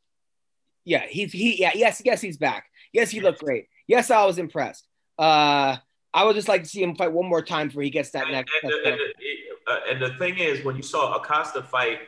Yeah, 0.85 1.05
he's 1.09 1.33
he. 1.33 1.61
Yeah, 1.61 1.73
yes, 1.75 2.03
yes, 2.05 2.21
he's 2.21 2.37
back. 2.37 2.67
Yes, 2.93 3.11
he 3.11 3.21
looked 3.21 3.41
great. 3.41 3.67
Yes, 3.87 4.11
I 4.11 4.25
was 4.25 4.39
impressed. 4.39 4.87
Uh, 5.19 5.77
I 6.13 6.25
would 6.25 6.35
just 6.35 6.49
like 6.49 6.63
to 6.65 6.69
see 6.69 6.83
him 6.83 6.97
fight 6.97 7.13
one 7.13 7.29
more 7.29 7.43
time 7.43 7.69
before 7.69 7.83
he 7.83 7.91
gets 7.91 8.11
that 8.11 8.25
And, 8.25 8.33
next. 8.33 8.51
and, 8.63 8.71
next 8.71 8.83
the, 8.85 8.91
and, 8.91 9.01
the, 9.01 9.73
uh, 9.73 9.79
and 9.89 10.03
the 10.03 10.19
thing 10.19 10.39
is, 10.39 10.65
when 10.65 10.77
you 10.77 10.83
saw 10.83 11.15
Acosta 11.15 11.63
fight, 11.63 12.01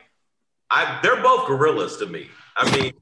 I 0.69 0.99
they're 1.01 1.21
both 1.21 1.47
gorillas 1.47 1.97
to 1.97 2.05
me. 2.07 2.27
I 2.57 2.69
mean, 2.77 2.93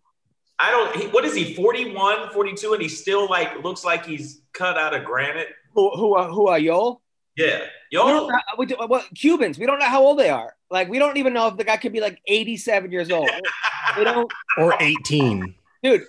I 0.62 0.70
don't. 0.72 0.96
He, 0.96 1.08
what 1.08 1.26
is 1.26 1.34
he? 1.36 1.54
41, 1.56 2.30
42, 2.32 2.74
and 2.74 2.82
he 2.82 2.90
still 2.90 3.30
like 3.30 3.64
looks 3.64 3.84
like 3.84 4.06
he's 4.06 4.42
cut 4.54 4.78
out 4.78 4.94
of 4.94 5.04
granite. 5.06 5.48
who 5.74 5.90
who 5.96 6.14
are 6.16 6.28
who 6.30 6.48
are 6.48 6.60
Yoel? 6.60 7.00
Yeah, 7.38 7.62
We 7.92 7.98
don't 7.98 8.32
we 8.58 8.66
do, 8.66 8.76
what, 8.88 9.06
Cubans. 9.16 9.58
We 9.58 9.66
don't 9.66 9.80
know 9.80 9.86
how 9.86 10.04
old 10.04 10.20
they 10.20 10.30
are. 10.30 10.54
Like 10.70 10.90
we 10.90 11.00
don't 11.00 11.18
even 11.18 11.34
know 11.34 11.48
if 11.48 11.58
the 11.58 11.64
guy 11.64 11.78
could 11.78 11.94
be 11.94 12.02
like 12.02 12.20
87 12.28 12.92
years 12.92 13.10
old. 13.10 13.30
we 13.98 14.04
don't, 14.04 14.30
Or 14.58 14.76
18. 14.80 15.56
dude. 15.82 16.04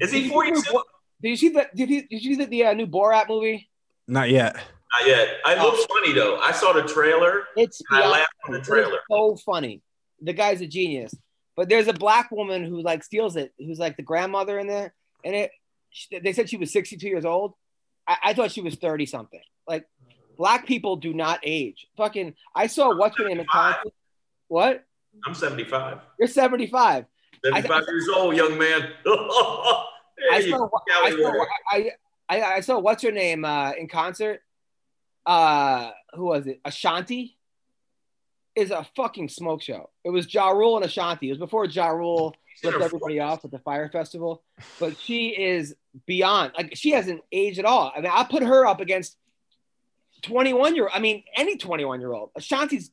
is 0.00 0.12
he 0.12 0.20
you, 0.24 0.30
forty 0.30 0.54
see, 0.54 0.70
two? 0.70 0.82
did 1.22 1.28
you 1.30 1.36
see 1.36 1.48
the 1.48 1.66
did 1.74 1.88
you, 1.90 2.02
did 2.08 2.22
you 2.22 2.34
see 2.34 2.44
the, 2.44 2.46
the 2.46 2.64
uh, 2.66 2.72
new 2.74 2.86
Borat 2.86 3.28
movie? 3.28 3.68
Not 4.06 4.28
yet. 4.30 4.54
Not 4.54 5.06
yet. 5.08 5.28
It 5.46 5.58
looks 5.62 5.84
funny 5.86 6.12
though. 6.12 6.38
I 6.38 6.52
saw 6.52 6.72
the 6.74 6.82
trailer. 6.82 7.44
It's 7.56 7.80
I 7.90 8.06
laughed 8.06 8.28
on 8.46 8.52
the 8.54 8.62
funny. 8.62 8.80
It 8.80 8.82
is 8.82 8.88
trailer. 8.88 9.00
so 9.10 9.36
funny. 9.36 9.82
the 10.20 10.32
guy's 10.34 10.60
a 10.60 10.66
genius. 10.66 11.14
But 11.60 11.68
there's 11.68 11.88
a 11.88 11.92
black 11.92 12.30
woman 12.30 12.64
who 12.64 12.80
like 12.80 13.04
steals 13.04 13.36
it, 13.36 13.52
who's 13.58 13.78
like 13.78 13.98
the 13.98 14.02
grandmother 14.02 14.58
in 14.58 14.66
there, 14.66 14.94
and 15.22 15.34
it. 15.34 15.50
She, 15.90 16.18
they 16.18 16.32
said 16.32 16.48
she 16.48 16.56
was 16.56 16.72
62 16.72 17.06
years 17.06 17.26
old. 17.26 17.52
I, 18.08 18.16
I 18.24 18.32
thought 18.32 18.50
she 18.50 18.62
was 18.62 18.76
30 18.76 19.04
something. 19.04 19.42
Like 19.68 19.84
black 20.38 20.66
people 20.66 20.96
do 20.96 21.12
not 21.12 21.40
age. 21.42 21.86
Fucking, 21.98 22.34
I 22.56 22.66
saw 22.66 22.96
what's 22.96 23.18
her 23.18 23.28
name 23.28 23.40
in 23.40 23.46
concert. 23.46 23.92
What? 24.48 24.86
I'm 25.26 25.34
75. 25.34 25.98
You're 26.18 26.28
75. 26.28 27.04
75 27.44 27.70
I- 27.70 27.90
years 27.90 28.08
old, 28.08 28.34
young 28.34 28.56
man. 28.56 28.92
I 29.06 30.40
saw, 30.48 30.66
I 31.02 31.10
saw. 31.10 31.44
I, 31.70 31.90
I, 32.30 32.42
I 32.42 32.60
saw 32.60 32.78
what's 32.78 33.02
her 33.02 33.12
name 33.12 33.44
uh, 33.44 33.72
in 33.72 33.86
concert. 33.86 34.40
Uh, 35.26 35.90
who 36.14 36.24
was 36.24 36.46
it? 36.46 36.62
Ashanti 36.64 37.36
is 38.56 38.70
a 38.70 38.86
fucking 38.96 39.28
smoke 39.28 39.62
show. 39.62 39.90
It 40.04 40.10
was 40.10 40.32
Ja 40.32 40.48
Rule 40.50 40.76
and 40.76 40.84
Ashanti. 40.84 41.28
It 41.28 41.32
was 41.32 41.38
before 41.38 41.64
Ja 41.66 41.88
Rule 41.88 42.34
flipped 42.60 42.80
everybody 42.80 43.16
40s. 43.16 43.26
off 43.26 43.44
at 43.44 43.50
the 43.50 43.58
Fyre 43.60 43.88
Festival. 43.90 44.42
But 44.78 44.96
she 44.98 45.28
is 45.28 45.74
beyond. 46.06 46.52
Like 46.56 46.74
she 46.76 46.90
hasn't 46.90 47.22
aged 47.32 47.58
at 47.58 47.64
all. 47.64 47.92
I 47.96 48.00
mean, 48.00 48.10
I 48.12 48.24
put 48.24 48.42
her 48.42 48.66
up 48.66 48.80
against 48.80 49.16
21 50.22 50.74
year. 50.76 50.88
I 50.92 50.98
mean, 50.98 51.22
any 51.36 51.56
21 51.56 52.00
year 52.00 52.12
old. 52.12 52.30
Ashanti's. 52.36 52.90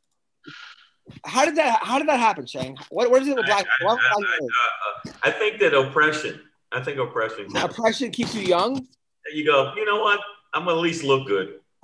How 1.26 1.46
did 1.46 1.56
that? 1.56 1.80
How 1.84 2.00
did 2.00 2.08
that 2.10 2.20
happen, 2.20 2.46
Shane? 2.46 2.78
What? 2.90 3.10
What 3.10 3.22
is 3.22 3.28
it 3.30 3.36
with 3.36 3.46
black? 3.46 3.66
I, 3.82 3.86
I- 3.86 3.96
I- 3.96 5.12
I 5.24 5.32
think 5.32 5.60
that 5.60 5.74
oppression. 5.74 6.42
I 6.72 6.82
think 6.84 7.00
oppression. 7.00 7.48
oppression 7.56 8.12
keeps 8.12 8.36
you 8.36 8.42
young. 8.42 8.86
you 9.34 9.46
go, 9.46 9.74
you 9.76 9.86
know 9.86 10.02
what? 10.02 10.20
I'm 10.54 10.66
gonna 10.66 10.76
at 10.78 10.82
least 10.82 11.04
look 11.04 11.26
good. 11.28 11.60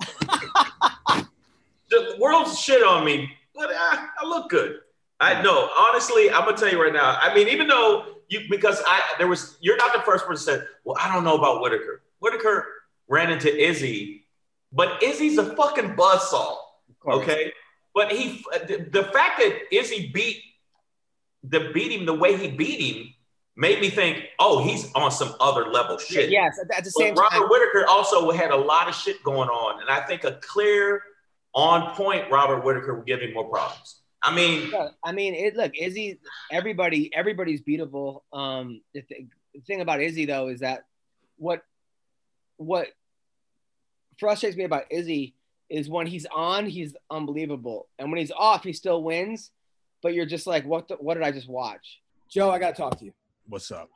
the 1.90 2.16
world's 2.18 2.58
shit 2.58 2.82
on 2.82 3.04
me, 3.04 3.30
but 3.54 3.70
I, 3.70 4.08
I 4.20 4.26
look 4.26 4.50
good. 4.50 4.80
I 5.20 5.42
know. 5.42 5.70
Honestly, 5.78 6.30
I'm 6.30 6.44
gonna 6.44 6.56
tell 6.56 6.70
you 6.70 6.82
right 6.82 6.92
now. 6.92 7.18
I 7.20 7.34
mean, 7.34 7.48
even 7.48 7.68
though 7.68 8.16
you 8.28 8.40
because 8.50 8.82
I 8.86 9.00
there 9.18 9.28
was 9.28 9.56
you're 9.60 9.76
not 9.76 9.94
the 9.94 10.02
first 10.02 10.26
person 10.26 10.44
said, 10.44 10.68
well, 10.84 10.96
I 11.00 11.12
don't 11.12 11.24
know 11.24 11.36
about 11.36 11.62
Whitaker. 11.62 12.02
Whitaker 12.18 12.66
ran 13.08 13.30
into 13.30 13.54
Izzy, 13.54 14.26
but 14.72 15.02
Izzy's 15.02 15.38
a 15.38 15.54
fucking 15.56 15.94
buzzsaw. 15.94 16.56
Okay. 17.06 17.52
But 17.94 18.10
he 18.10 18.44
the, 18.66 18.88
the 18.90 19.04
fact 19.04 19.38
that 19.38 19.74
Izzy 19.74 20.10
beat 20.12 20.42
the 21.44 21.70
beat 21.72 21.92
him 21.92 22.06
the 22.06 22.14
way 22.14 22.36
he 22.36 22.48
beat 22.48 22.80
him 22.80 23.14
made 23.56 23.80
me 23.80 23.88
think, 23.88 24.24
oh, 24.38 24.64
he's 24.64 24.92
on 24.94 25.10
some 25.10 25.34
other 25.40 25.66
level 25.66 25.96
shit. 25.98 26.30
Yes, 26.30 26.58
at, 26.60 26.68
the 26.68 26.74
But 26.74 26.86
same 26.86 27.14
Robert 27.14 27.38
time. 27.38 27.48
Whitaker 27.48 27.86
also 27.88 28.30
had 28.32 28.50
a 28.50 28.56
lot 28.56 28.88
of 28.88 28.94
shit 28.94 29.22
going 29.22 29.48
on, 29.48 29.80
and 29.80 29.88
I 29.88 30.00
think 30.00 30.24
a 30.24 30.40
clear, 30.42 31.02
on 31.54 31.94
point 31.94 32.30
Robert 32.30 32.64
Whitaker 32.64 32.94
would 32.96 33.06
give 33.06 33.20
him 33.20 33.32
more 33.32 33.48
problems. 33.48 34.00
I 34.22 34.34
mean, 34.34 34.70
Yeah, 34.72 34.88
I 35.04 35.12
mean, 35.12 35.34
it. 35.34 35.54
Look, 35.54 35.76
Izzy. 35.76 36.18
Everybody, 36.50 37.14
everybody's 37.14 37.60
beatable. 37.60 38.22
Um, 38.32 38.80
the, 38.94 39.02
th- 39.02 39.26
the 39.54 39.60
thing 39.60 39.80
about 39.80 40.00
Izzy 40.00 40.24
though 40.24 40.48
is 40.48 40.60
that 40.60 40.86
what 41.36 41.62
what 42.56 42.88
frustrates 44.18 44.56
me 44.56 44.64
about 44.64 44.84
Izzy 44.90 45.34
is 45.68 45.88
when 45.88 46.06
he's 46.06 46.26
on, 46.34 46.66
he's 46.66 46.94
unbelievable, 47.10 47.88
and 47.98 48.10
when 48.10 48.18
he's 48.18 48.32
off, 48.32 48.64
he 48.64 48.72
still 48.72 49.02
wins. 49.02 49.50
But 50.02 50.14
you're 50.14 50.26
just 50.26 50.46
like, 50.46 50.64
what? 50.64 50.88
The, 50.88 50.94
what 50.96 51.14
did 51.14 51.22
I 51.22 51.30
just 51.30 51.48
watch? 51.48 52.00
Joe, 52.28 52.50
I 52.50 52.58
got 52.58 52.74
to 52.74 52.82
talk 52.82 52.98
to 52.98 53.04
you. 53.04 53.12
What's 53.48 53.70
up? 53.70 53.90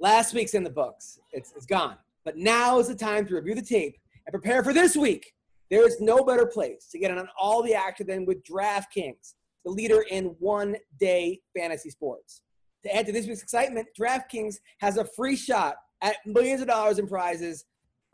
Last 0.00 0.34
week's 0.34 0.54
in 0.54 0.62
the 0.62 0.70
books. 0.70 1.18
It's, 1.32 1.52
it's 1.56 1.66
gone. 1.66 1.96
But 2.24 2.36
now 2.36 2.78
is 2.78 2.88
the 2.88 2.94
time 2.94 3.26
to 3.26 3.34
review 3.34 3.54
the 3.54 3.62
tape 3.62 3.96
and 4.26 4.32
prepare 4.32 4.62
for 4.62 4.72
this 4.72 4.96
week. 4.96 5.34
There 5.70 5.86
is 5.86 6.00
no 6.00 6.24
better 6.24 6.46
place 6.46 6.88
to 6.92 6.98
get 6.98 7.10
on 7.10 7.28
all 7.38 7.62
the 7.62 7.74
action 7.74 8.06
than 8.06 8.24
with 8.24 8.42
DraftKings, 8.44 9.34
the 9.64 9.70
leader 9.70 10.04
in 10.10 10.36
one 10.38 10.76
day 10.98 11.40
fantasy 11.56 11.90
sports. 11.90 12.42
To 12.84 12.94
add 12.94 13.06
to 13.06 13.12
this 13.12 13.26
week's 13.26 13.42
excitement, 13.42 13.88
DraftKings 13.98 14.56
has 14.80 14.96
a 14.96 15.04
free 15.04 15.36
shot 15.36 15.76
at 16.00 16.16
millions 16.24 16.60
of 16.60 16.68
dollars 16.68 16.98
in 16.98 17.06
prizes 17.06 17.64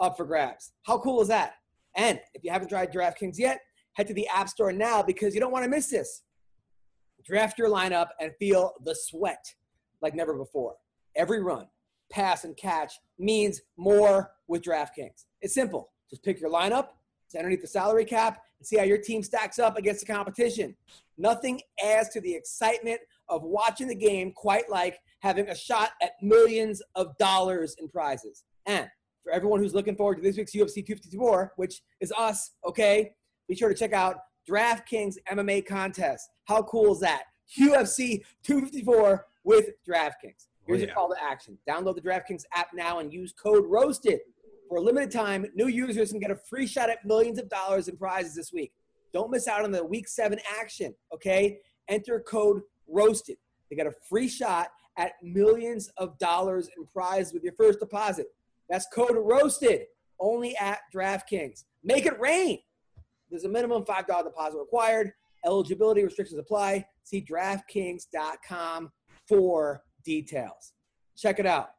up 0.00 0.16
for 0.16 0.24
grabs. 0.24 0.72
How 0.82 0.98
cool 0.98 1.20
is 1.20 1.28
that? 1.28 1.54
And 1.96 2.18
if 2.34 2.42
you 2.42 2.50
haven't 2.50 2.68
tried 2.68 2.92
DraftKings 2.92 3.38
yet, 3.38 3.60
head 3.92 4.08
to 4.08 4.14
the 4.14 4.26
App 4.28 4.48
Store 4.48 4.72
now 4.72 5.02
because 5.02 5.34
you 5.34 5.40
don't 5.40 5.52
want 5.52 5.64
to 5.64 5.70
miss 5.70 5.88
this. 5.88 6.22
Draft 7.24 7.58
your 7.58 7.70
lineup 7.70 8.08
and 8.20 8.32
feel 8.38 8.72
the 8.84 8.94
sweat 8.94 9.44
like 10.02 10.14
never 10.14 10.34
before. 10.34 10.74
Every 11.16 11.40
run, 11.40 11.68
pass, 12.10 12.44
and 12.44 12.56
catch 12.56 12.94
means 13.18 13.62
more 13.76 14.32
with 14.48 14.62
DraftKings. 14.62 15.24
It's 15.40 15.54
simple. 15.54 15.92
Just 16.10 16.24
pick 16.24 16.40
your 16.40 16.50
lineup, 16.50 16.88
it's 17.34 17.40
underneath 17.40 17.62
the 17.62 17.66
salary 17.66 18.04
cap, 18.04 18.42
and 18.58 18.66
see 18.66 18.76
how 18.76 18.84
your 18.84 18.98
team 18.98 19.22
stacks 19.22 19.58
up 19.58 19.76
against 19.76 20.06
the 20.06 20.12
competition. 20.12 20.76
Nothing 21.18 21.60
adds 21.84 22.08
to 22.10 22.20
the 22.20 22.32
excitement 22.32 23.00
of 23.28 23.42
watching 23.42 23.88
the 23.88 23.94
game 23.94 24.32
quite 24.32 24.70
like 24.70 24.98
having 25.20 25.48
a 25.48 25.54
shot 25.54 25.90
at 26.02 26.12
millions 26.22 26.80
of 26.94 27.16
dollars 27.18 27.76
in 27.80 27.88
prizes. 27.88 28.44
And 28.66 28.88
for 29.22 29.32
everyone 29.32 29.60
who's 29.60 29.74
looking 29.74 29.96
forward 29.96 30.16
to 30.16 30.22
this 30.22 30.36
week's 30.36 30.52
UFC 30.52 30.86
254, 30.86 31.54
which 31.56 31.82
is 32.00 32.12
us, 32.16 32.52
okay, 32.64 33.12
be 33.48 33.56
sure 33.56 33.68
to 33.68 33.74
check 33.74 33.92
out 33.92 34.16
DraftKings 34.48 35.16
MMA 35.30 35.66
contest. 35.66 36.28
How 36.44 36.62
cool 36.62 36.92
is 36.92 37.00
that? 37.00 37.24
UFC 37.58 38.20
254 38.44 39.26
with 39.44 39.70
DraftKings. 39.88 40.12
Oh, 40.46 40.66
Here's 40.66 40.82
Oh, 40.82 40.86
your 40.86 40.94
call 40.94 41.08
to 41.10 41.22
action. 41.22 41.58
Download 41.68 41.94
the 41.94 42.00
DraftKings 42.00 42.44
app 42.54 42.68
now 42.74 43.00
and 43.00 43.12
use 43.12 43.32
code 43.32 43.64
ROASTED. 43.66 44.20
For 44.68 44.78
a 44.78 44.80
limited 44.80 45.10
time, 45.10 45.46
new 45.54 45.68
users 45.68 46.10
can 46.10 46.20
get 46.20 46.30
a 46.30 46.36
free 46.36 46.66
shot 46.66 46.90
at 46.90 47.04
millions 47.04 47.38
of 47.38 47.48
dollars 47.48 47.88
in 47.88 47.96
prizes 47.96 48.34
this 48.34 48.52
week. 48.52 48.72
Don't 49.12 49.30
miss 49.30 49.46
out 49.46 49.64
on 49.64 49.70
the 49.70 49.84
week 49.84 50.08
seven 50.08 50.38
action, 50.58 50.94
okay? 51.12 51.58
Enter 51.88 52.20
code 52.20 52.62
ROASTED. 52.88 53.36
They 53.70 53.76
get 53.76 53.86
a 53.86 53.92
free 54.08 54.28
shot 54.28 54.68
at 54.96 55.12
millions 55.22 55.88
of 55.98 56.18
dollars 56.18 56.68
in 56.76 56.86
prizes 56.86 57.32
with 57.32 57.42
your 57.42 57.52
first 57.54 57.80
deposit. 57.80 58.26
That's 58.68 58.86
code 58.92 59.16
ROASTED 59.16 59.84
only 60.18 60.56
at 60.56 60.80
DraftKings. 60.94 61.64
Make 61.82 62.06
it 62.06 62.18
rain. 62.18 62.58
There's 63.30 63.44
a 63.44 63.48
minimum 63.48 63.84
$5 63.84 64.06
deposit 64.24 64.58
required. 64.58 65.12
Eligibility 65.44 66.04
restrictions 66.04 66.38
apply. 66.38 66.86
See 67.02 67.22
DraftKings.com 67.22 68.90
for 69.28 69.82
details. 70.04 70.72
Check 71.16 71.38
it 71.38 71.46
out. 71.46 71.73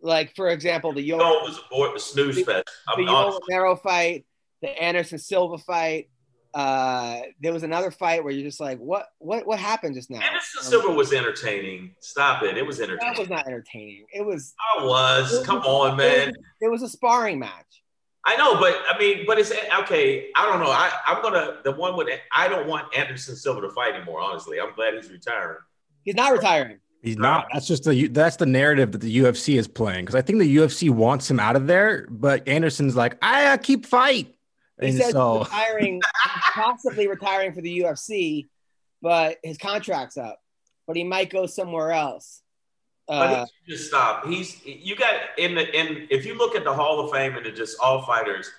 Like 0.00 0.34
for 0.36 0.48
example, 0.48 0.92
the 0.92 1.02
Yo 1.02 1.18
no, 1.18 1.38
it 1.38 1.42
was 1.70 1.96
a 1.96 1.98
snooze 1.98 2.42
fest. 2.44 2.64
the 2.96 3.02
Yoel. 3.02 3.38
Romero 3.48 3.76
fight, 3.76 4.26
the 4.62 4.68
Anderson 4.68 5.18
Silva 5.18 5.58
fight. 5.58 6.08
Uh, 6.54 7.20
there 7.40 7.52
was 7.52 7.62
another 7.62 7.90
fight 7.90 8.24
where 8.24 8.32
you're 8.32 8.46
just 8.46 8.58
like, 8.58 8.78
what, 8.78 9.06
what, 9.18 9.46
what 9.46 9.58
happened 9.58 9.94
just 9.94 10.10
now? 10.10 10.20
Anderson 10.20 10.62
Silva 10.62 10.88
was 10.88 11.12
entertaining. 11.12 11.94
Stop 12.00 12.42
it. 12.42 12.56
It 12.56 12.66
was 12.66 12.80
entertaining. 12.80 13.12
That 13.12 13.20
was 13.20 13.28
not 13.28 13.46
entertaining. 13.46 14.06
It 14.12 14.24
was. 14.24 14.54
I 14.78 14.84
was. 14.84 15.44
Come 15.44 15.58
on, 15.58 15.96
man. 15.96 16.32
It 16.60 16.70
was 16.70 16.82
a 16.82 16.88
sparring 16.88 17.38
match. 17.38 17.82
I 18.24 18.36
know, 18.36 18.58
but 18.60 18.76
I 18.90 18.98
mean, 18.98 19.24
but 19.26 19.38
it's 19.38 19.52
okay. 19.80 20.30
I 20.36 20.46
don't 20.46 20.60
know. 20.60 20.70
I, 20.70 20.90
I'm 21.06 21.22
gonna 21.22 21.60
the 21.64 21.72
one 21.72 21.96
with 21.96 22.08
I 22.34 22.48
don't 22.48 22.66
want 22.66 22.94
Anderson 22.96 23.36
Silva 23.36 23.62
to 23.62 23.70
fight 23.70 23.94
anymore. 23.94 24.20
Honestly, 24.20 24.60
I'm 24.60 24.74
glad 24.74 24.94
he's 24.94 25.10
retiring. 25.10 25.58
He's 26.02 26.14
not 26.14 26.32
retiring. 26.32 26.78
He's 27.02 27.16
not. 27.16 27.46
That's 27.52 27.66
just 27.66 27.84
the 27.84 28.08
that's 28.08 28.36
the 28.36 28.46
narrative 28.46 28.92
that 28.92 29.00
the 29.00 29.18
UFC 29.18 29.56
is 29.56 29.68
playing 29.68 30.04
because 30.04 30.16
I 30.16 30.22
think 30.22 30.40
the 30.40 30.56
UFC 30.56 30.90
wants 30.90 31.30
him 31.30 31.38
out 31.38 31.54
of 31.54 31.66
there, 31.66 32.06
but 32.10 32.46
Anderson's 32.48 32.96
like, 32.96 33.16
I 33.22 33.46
uh, 33.46 33.56
keep 33.56 33.86
fight, 33.86 34.34
He 34.80 34.88
and 34.88 34.96
says 34.96 35.12
so 35.12 35.40
retiring, 35.40 36.02
possibly 36.52 37.06
retiring 37.06 37.52
for 37.52 37.60
the 37.60 37.80
UFC, 37.80 38.48
but 39.00 39.38
his 39.44 39.58
contract's 39.58 40.16
up. 40.16 40.40
But 40.86 40.96
he 40.96 41.04
might 41.04 41.30
go 41.30 41.46
somewhere 41.46 41.92
else. 41.92 42.42
But 43.06 43.30
Uh, 43.30 43.46
he 43.64 43.72
just 43.72 43.88
stop. 43.88 44.26
He's 44.26 44.60
you 44.66 44.96
got 44.96 45.14
in 45.38 45.54
the 45.54 45.78
in 45.78 46.08
if 46.10 46.26
you 46.26 46.36
look 46.36 46.56
at 46.56 46.64
the 46.64 46.74
Hall 46.74 47.00
of 47.00 47.12
Fame 47.12 47.36
and 47.36 47.46
the 47.46 47.52
just 47.52 47.78
all 47.80 48.02
fighters, 48.02 48.50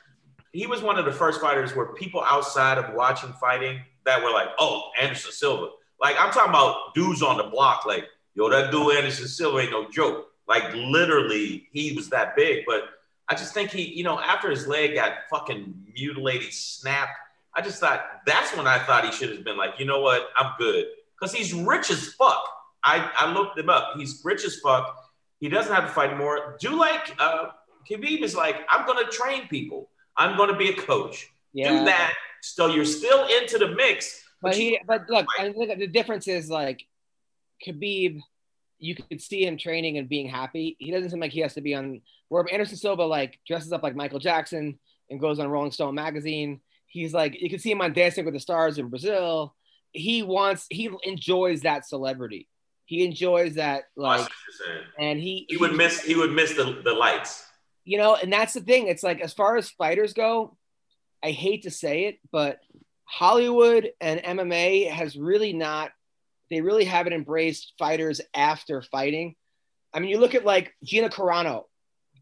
he 0.53 0.65
was 0.65 0.81
one 0.81 0.97
of 0.97 1.05
the 1.05 1.11
first 1.11 1.41
fighters 1.41 1.75
where 1.75 1.87
people 1.93 2.23
outside 2.25 2.77
of 2.77 2.93
watching 2.95 3.33
fighting 3.33 3.81
that 4.05 4.23
were 4.23 4.31
like, 4.31 4.47
oh, 4.59 4.89
Anderson 4.99 5.31
Silva. 5.31 5.67
Like 6.01 6.15
I'm 6.17 6.31
talking 6.31 6.49
about 6.49 6.95
dudes 6.95 7.21
on 7.21 7.37
the 7.37 7.43
block, 7.43 7.85
like, 7.85 8.05
yo, 8.39 8.49
that 8.49 8.71
dude 8.71 8.95
Anderson 8.95 9.27
Silva 9.27 9.57
ain't 9.59 9.71
no 9.71 9.89
joke. 9.89 10.27
Like 10.47 10.73
literally, 10.73 11.67
he 11.73 11.91
was 11.93 12.09
that 12.09 12.35
big. 12.37 12.63
But 12.65 12.83
I 13.27 13.35
just 13.35 13.53
think 13.53 13.69
he, 13.71 13.83
you 13.83 14.03
know, 14.03 14.19
after 14.19 14.49
his 14.49 14.65
leg 14.65 14.95
got 14.95 15.11
fucking 15.29 15.73
mutilated, 15.93 16.53
snapped, 16.53 17.11
I 17.53 17.61
just 17.61 17.79
thought 17.79 18.01
that's 18.25 18.55
when 18.55 18.65
I 18.65 18.79
thought 18.79 19.05
he 19.05 19.11
should 19.11 19.29
have 19.35 19.43
been 19.43 19.57
like, 19.57 19.73
you 19.77 19.85
know 19.85 19.99
what, 19.99 20.29
I'm 20.37 20.53
good. 20.57 20.85
Because 21.19 21.33
he's 21.33 21.53
rich 21.53 21.91
as 21.91 22.13
fuck. 22.13 22.41
I, 22.83 23.11
I 23.17 23.33
looked 23.33 23.59
him 23.59 23.69
up. 23.69 23.93
He's 23.97 24.21
rich 24.23 24.45
as 24.45 24.55
fuck. 24.61 24.95
He 25.41 25.49
doesn't 25.49 25.73
have 25.73 25.85
to 25.85 25.91
fight 25.91 26.17
more. 26.17 26.57
Do 26.61 26.75
like 26.79 27.13
uh 27.19 27.49
Khabib 27.89 28.21
is 28.21 28.35
like, 28.35 28.57
I'm 28.69 28.85
gonna 28.87 29.07
train 29.09 29.47
people. 29.49 29.89
I'm 30.15 30.37
gonna 30.37 30.55
be 30.57 30.69
a 30.69 30.73
coach. 30.75 31.27
yeah. 31.53 31.69
Do 31.79 31.85
that. 31.85 32.13
So 32.41 32.67
you're 32.67 32.85
still 32.85 33.27
into 33.27 33.57
the 33.57 33.69
mix. 33.75 34.23
But 34.41 34.57
you- 34.57 34.69
he, 34.71 34.79
but 34.87 35.09
look, 35.09 35.27
I 35.37 35.51
think 35.51 35.77
the 35.77 35.87
difference 35.87 36.27
is 36.27 36.49
like 36.49 36.85
Khabib, 37.65 38.21
you 38.77 38.95
could 38.95 39.21
see 39.21 39.45
him 39.45 39.57
training 39.57 39.97
and 39.97 40.07
being 40.07 40.27
happy. 40.29 40.75
He 40.79 40.91
doesn't 40.91 41.09
seem 41.09 41.19
like 41.19 41.31
he 41.31 41.41
has 41.41 41.53
to 41.55 41.61
be 41.61 41.75
on. 41.75 42.01
Where 42.29 42.45
Anderson 42.51 42.77
Silva 42.77 43.03
like 43.03 43.39
dresses 43.47 43.73
up 43.73 43.83
like 43.83 43.95
Michael 43.95 44.19
Jackson 44.19 44.79
and 45.09 45.19
goes 45.19 45.39
on 45.39 45.47
Rolling 45.47 45.71
Stone 45.71 45.95
magazine. 45.95 46.61
He's 46.87 47.13
like 47.13 47.41
you 47.41 47.49
can 47.49 47.59
see 47.59 47.71
him 47.71 47.81
on 47.81 47.93
Dancing 47.93 48.25
with 48.25 48.33
the 48.33 48.39
Stars 48.39 48.77
in 48.77 48.89
Brazil. 48.89 49.55
he 49.91 50.23
wants 50.23 50.65
he 50.69 50.89
enjoys 51.03 51.61
that 51.61 51.87
celebrity. 51.87 52.47
He 52.85 53.03
enjoys 53.05 53.55
that 53.55 53.83
like 53.95 54.27
and 54.97 55.19
he 55.19 55.45
He 55.49 55.57
would 55.57 55.75
miss. 55.75 56.01
He 56.03 56.15
would 56.15 56.31
miss 56.31 56.53
the, 56.55 56.81
the 56.83 56.93
lights. 56.93 57.45
you 57.85 57.97
know, 57.97 58.15
and 58.15 58.31
that's 58.31 58.53
the 58.53 58.61
thing. 58.61 58.87
It's 58.87 59.03
like 59.03 59.19
as 59.21 59.33
far 59.33 59.57
as 59.57 59.69
fighters 59.69 60.13
go, 60.13 60.57
I 61.23 61.31
hate 61.31 61.63
to 61.63 61.71
say 61.71 62.05
it, 62.05 62.19
but 62.31 62.59
Hollywood 63.05 63.91
and 63.99 64.19
MMA 64.21 64.89
has 64.89 65.17
really 65.17 65.53
not 65.53 65.91
they 66.49 66.61
really 66.61 66.85
haven't 66.85 67.13
embraced 67.13 67.73
fighters 67.77 68.21
after 68.33 68.81
fighting. 68.81 69.35
I 69.93 69.99
mean, 69.99 70.09
you 70.09 70.19
look 70.19 70.35
at 70.35 70.45
like 70.45 70.73
Gina 70.83 71.09
Carano 71.09 71.65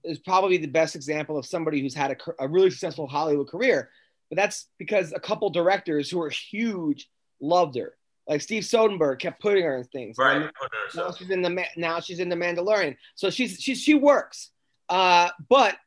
is 0.04 0.20
probably 0.20 0.58
the 0.58 0.68
best 0.68 0.96
example 0.96 1.38
of 1.38 1.46
somebody 1.46 1.82
who's 1.82 1.96
had 1.96 2.12
a, 2.12 2.44
a 2.44 2.48
really 2.48 2.70
successful 2.70 3.08
Hollywood 3.08 3.48
career, 3.48 3.90
but 4.30 4.38
that's 4.38 4.68
because 4.78 5.14
a 5.14 5.20
couple 5.20 5.50
directors 5.50 6.10
who 6.10 6.22
are 6.22 6.30
huge 6.30 7.10
loved 7.42 7.76
her. 7.76 7.96
Like 8.28 8.42
Steve 8.42 8.64
Soderbergh 8.64 9.20
kept 9.20 9.42
putting 9.42 9.64
her 9.64 9.78
in 9.78 9.84
things. 9.86 10.18
Right. 10.18 10.38
And 10.38 10.52
Put 10.60 10.72
now 10.96 11.12
she's 11.12 11.30
in 11.30 11.42
the 11.42 11.66
now 11.78 12.00
she's 12.02 12.20
in 12.20 12.30
the 12.30 12.36
Mandalorian. 12.36 12.98
So 13.16 13.30
she's 13.30 13.62
she's 13.62 13.82
she 13.82 13.94
works. 13.94 14.52
Uh, 14.90 15.30
but 15.50 15.78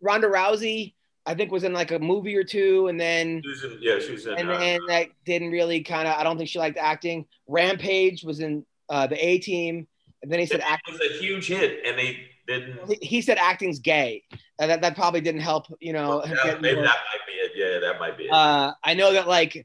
Ronda 0.00 0.28
Rousey, 0.28 0.94
I 1.24 1.34
think, 1.34 1.52
was 1.52 1.62
in 1.64 1.72
like 1.72 1.92
a 1.92 1.98
movie 1.98 2.34
or 2.36 2.44
two, 2.44 2.88
and 2.88 3.00
then 3.00 3.42
She 3.44 3.66
in- 3.66 3.78
yeah, 3.80 3.98
she 4.00 4.12
was 4.12 4.26
in. 4.26 4.34
and 4.38 4.50
uh, 4.50 4.58
then 4.58 4.80
like 4.88 5.14
didn't 5.24 5.50
really 5.52 5.82
kind 5.82 6.08
of. 6.08 6.14
I 6.18 6.24
don't 6.24 6.36
think 6.36 6.48
she 6.48 6.58
liked 6.58 6.76
acting. 6.78 7.26
Rampage 7.46 8.24
was 8.24 8.40
in 8.40 8.64
uh, 8.88 9.06
the 9.06 9.24
A 9.24 9.38
Team, 9.38 9.86
and 10.22 10.32
then 10.32 10.40
he 10.40 10.46
said 10.46 10.60
acting. 10.60 10.94
was 10.98 11.00
a 11.10 11.18
huge 11.18 11.46
hit, 11.46 11.80
and 11.86 11.96
they 11.98 12.18
didn't. 12.48 12.90
he- 13.00 13.06
He 13.06 13.22
said 13.22 13.38
acting's 13.38 13.78
gay, 13.78 14.24
and 14.58 14.70
that, 14.70 14.80
that 14.82 14.96
probably 14.96 15.20
didn't 15.20 15.42
help. 15.42 15.66
You 15.80 15.92
know, 15.92 16.20
him 16.22 16.36
Yeah, 16.44 16.54
maybe 16.60 16.74
more- 16.76 16.84
that 16.84 16.96
might 17.12 17.26
be 17.26 17.32
it. 17.34 17.52
Yeah, 17.54 17.78
that 17.88 18.00
might 18.00 18.18
be 18.18 18.24
it. 18.24 18.30
uh, 18.32 18.74
I 18.82 18.94
know 18.94 19.12
that 19.12 19.28
like, 19.28 19.64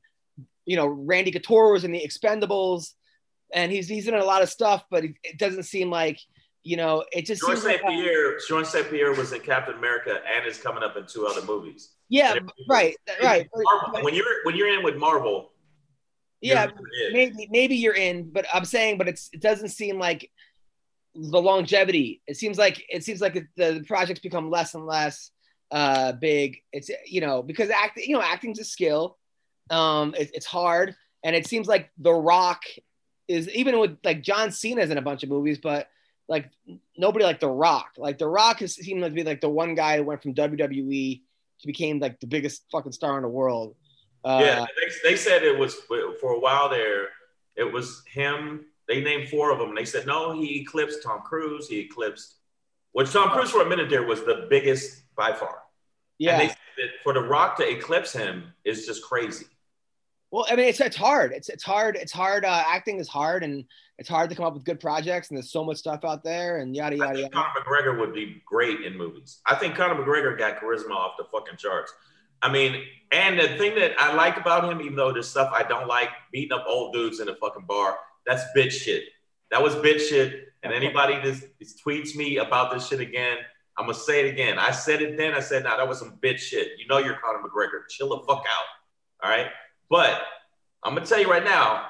you 0.65 0.75
know, 0.75 0.85
Randy 0.85 1.31
Couture 1.31 1.71
was 1.71 1.83
in 1.85 1.91
the 1.91 2.05
Expendables, 2.07 2.93
and 3.51 3.71
he's 3.71 3.87
he's 3.89 4.07
in 4.07 4.13
a 4.13 4.23
lot 4.23 4.43
of 4.43 4.49
stuff, 4.49 4.83
but 4.91 5.05
it, 5.05 5.15
it 5.23 5.39
doesn't 5.39 5.63
seem 5.63 5.89
like, 5.89 6.19
you 6.67 6.75
know, 6.75 7.05
it 7.13 7.25
just 7.25 7.41
George 7.41 7.59
seems 7.59 7.65
like, 7.65 7.79
St. 7.79 7.87
Pierre, 7.87 8.37
George 8.45 8.65
St. 8.65 8.89
Pierre 8.89 9.13
was 9.13 9.31
in 9.31 9.39
Captain 9.39 9.75
America 9.75 10.19
and 10.35 10.45
is 10.45 10.57
coming 10.57 10.83
up 10.83 10.97
in 10.97 11.05
two 11.05 11.25
other 11.25 11.41
movies. 11.45 11.91
yeah, 12.09 12.35
right, 12.69 12.93
right, 13.23 13.47
Marvel, 13.55 14.03
when 14.03 14.13
you're 14.13 14.43
when 14.43 14.55
you're 14.57 14.77
in 14.77 14.83
with 14.83 14.97
Marvel, 14.97 15.53
yeah, 16.41 16.67
maybe 17.13 17.47
maybe 17.49 17.75
you're 17.75 17.95
in, 17.95 18.29
but 18.29 18.45
I'm 18.53 18.65
saying, 18.65 18.97
but 18.97 19.07
it's 19.07 19.29
it 19.31 19.41
doesn't 19.41 19.69
seem 19.69 19.97
like 19.97 20.29
the 21.15 21.41
longevity. 21.41 22.21
It 22.27 22.35
seems 22.35 22.57
like 22.57 22.85
it 22.89 23.05
seems 23.05 23.21
like 23.21 23.37
it, 23.37 23.45
the 23.55 23.85
projects 23.87 24.19
become 24.19 24.49
less 24.49 24.75
and 24.75 24.85
less 24.85 25.31
uh 25.71 26.11
big. 26.11 26.57
It's 26.73 26.91
you 27.05 27.21
know 27.21 27.41
because 27.41 27.69
acting, 27.69 28.03
you 28.07 28.13
know, 28.13 28.21
acting's 28.21 28.59
a 28.59 28.65
skill. 28.65 29.17
Um, 29.69 30.13
it, 30.17 30.31
it's 30.33 30.45
hard, 30.45 30.95
and 31.23 31.33
it 31.33 31.47
seems 31.47 31.67
like 31.67 31.91
The 31.97 32.13
Rock 32.13 32.63
is 33.29 33.47
even 33.49 33.79
with 33.79 33.97
like 34.03 34.21
John 34.21 34.51
Cena's 34.51 34.89
in 34.89 34.97
a 34.97 35.01
bunch 35.01 35.23
of 35.23 35.29
movies, 35.29 35.59
but 35.59 35.87
like 36.27 36.49
nobody 36.97 37.25
like 37.25 37.39
The 37.39 37.49
Rock. 37.49 37.91
Like 37.97 38.17
The 38.17 38.27
Rock 38.27 38.59
has 38.59 38.75
seemed 38.75 39.03
to 39.03 39.09
be 39.09 39.23
like 39.23 39.41
the 39.41 39.49
one 39.49 39.75
guy 39.75 39.97
who 39.97 40.03
went 40.03 40.21
from 40.21 40.33
WWE 40.33 41.21
to 41.61 41.67
became 41.67 41.99
like 41.99 42.19
the 42.19 42.27
biggest 42.27 42.63
fucking 42.71 42.91
star 42.91 43.17
in 43.17 43.23
the 43.23 43.29
world. 43.29 43.75
Uh, 44.23 44.41
yeah, 44.43 44.65
they, 44.79 45.11
they 45.11 45.15
said 45.15 45.43
it 45.43 45.57
was 45.57 45.75
for 45.75 46.31
a 46.33 46.39
while 46.39 46.69
there. 46.69 47.07
It 47.55 47.71
was 47.71 48.03
him. 48.11 48.65
They 48.87 49.01
named 49.01 49.29
four 49.29 49.51
of 49.51 49.59
them. 49.59 49.69
And 49.69 49.77
they 49.77 49.85
said 49.85 50.05
no, 50.05 50.33
he 50.33 50.61
eclipsed 50.61 51.03
Tom 51.03 51.21
Cruise. 51.21 51.67
He 51.67 51.79
eclipsed, 51.79 52.35
which 52.91 53.11
Tom 53.11 53.29
Cruise 53.29 53.51
for 53.51 53.61
a 53.61 53.69
minute 53.69 53.89
there 53.89 54.03
was 54.03 54.23
the 54.23 54.47
biggest 54.49 55.03
by 55.15 55.33
far. 55.33 55.63
yeah. 56.17 56.33
And 56.33 56.41
they 56.41 56.47
said 56.47 56.57
that 56.77 56.89
for 57.03 57.13
The 57.13 57.21
Rock 57.21 57.57
to 57.57 57.69
eclipse 57.69 58.11
him 58.13 58.53
is 58.65 58.85
just 58.85 59.03
crazy. 59.03 59.45
Well, 60.31 60.45
I 60.49 60.55
mean, 60.55 60.67
it's 60.67 60.81
it's 60.81 60.95
hard. 60.95 61.31
It's 61.31 61.47
it's 61.49 61.63
hard. 61.63 61.95
It's 61.95 62.11
hard. 62.11 62.43
Uh, 62.43 62.63
acting 62.67 62.99
is 62.99 63.07
hard, 63.07 63.43
and 63.43 63.63
it's 63.97 64.09
hard 64.09 64.29
to 64.29 64.35
come 64.35 64.45
up 64.45 64.53
with 64.53 64.65
good 64.65 64.79
projects. 64.79 65.29
And 65.29 65.37
there's 65.37 65.51
so 65.51 65.63
much 65.63 65.77
stuff 65.77 66.03
out 66.03 66.23
there, 66.23 66.57
and 66.57 66.75
yada 66.75 66.95
I 66.95 66.99
yada 66.99 67.13
think 67.13 67.33
yada. 67.33 67.49
Conor 67.49 67.65
McGregor 67.65 67.99
would 67.99 68.13
be 68.13 68.41
great 68.45 68.81
in 68.81 68.97
movies. 68.97 69.39
I 69.45 69.55
think 69.55 69.75
Conor 69.75 69.95
McGregor 69.95 70.37
got 70.37 70.59
charisma 70.59 70.91
off 70.91 71.13
the 71.17 71.25
fucking 71.31 71.57
charts. 71.57 71.93
I 72.41 72.51
mean, 72.51 72.83
and 73.11 73.39
the 73.39 73.47
thing 73.57 73.75
that 73.75 73.93
I 73.99 74.13
like 74.13 74.37
about 74.37 74.69
him, 74.69 74.81
even 74.81 74.95
though 74.95 75.11
there's 75.11 75.29
stuff 75.29 75.51
I 75.53 75.63
don't 75.63 75.87
like, 75.87 76.09
beating 76.31 76.51
up 76.51 76.65
old 76.67 76.93
dudes 76.93 77.19
in 77.19 77.29
a 77.29 77.35
fucking 77.35 77.65
bar, 77.65 77.97
that's 78.25 78.43
bitch 78.55 78.71
shit. 78.71 79.05
That 79.49 79.63
was 79.63 79.75
bitch 79.75 80.09
shit. 80.09 80.43
And 80.61 80.73
anybody 80.73 81.13
that 81.15 81.41
tweets 81.85 82.15
me 82.15 82.37
about 82.37 82.73
this 82.73 82.87
shit 82.87 82.99
again, 82.99 83.37
I'm 83.77 83.85
gonna 83.85 83.97
say 83.97 84.27
it 84.27 84.33
again. 84.33 84.59
I 84.59 84.71
said 84.71 85.01
it 85.01 85.17
then. 85.17 85.33
I 85.33 85.39
said, 85.39 85.63
nah, 85.63 85.77
that 85.77 85.87
was 85.87 85.99
some 85.99 86.19
bitch 86.21 86.39
shit. 86.39 86.71
You 86.77 86.87
know 86.87 86.97
you're 86.97 87.17
Conor 87.23 87.39
McGregor. 87.39 87.87
Chill 87.89 88.09
the 88.09 88.19
fuck 88.27 88.39
out. 88.39 88.65
All 89.23 89.31
right. 89.31 89.47
But 89.89 90.21
I'm 90.83 90.95
gonna 90.95 91.05
tell 91.05 91.19
you 91.19 91.29
right 91.29 91.43
now, 91.43 91.87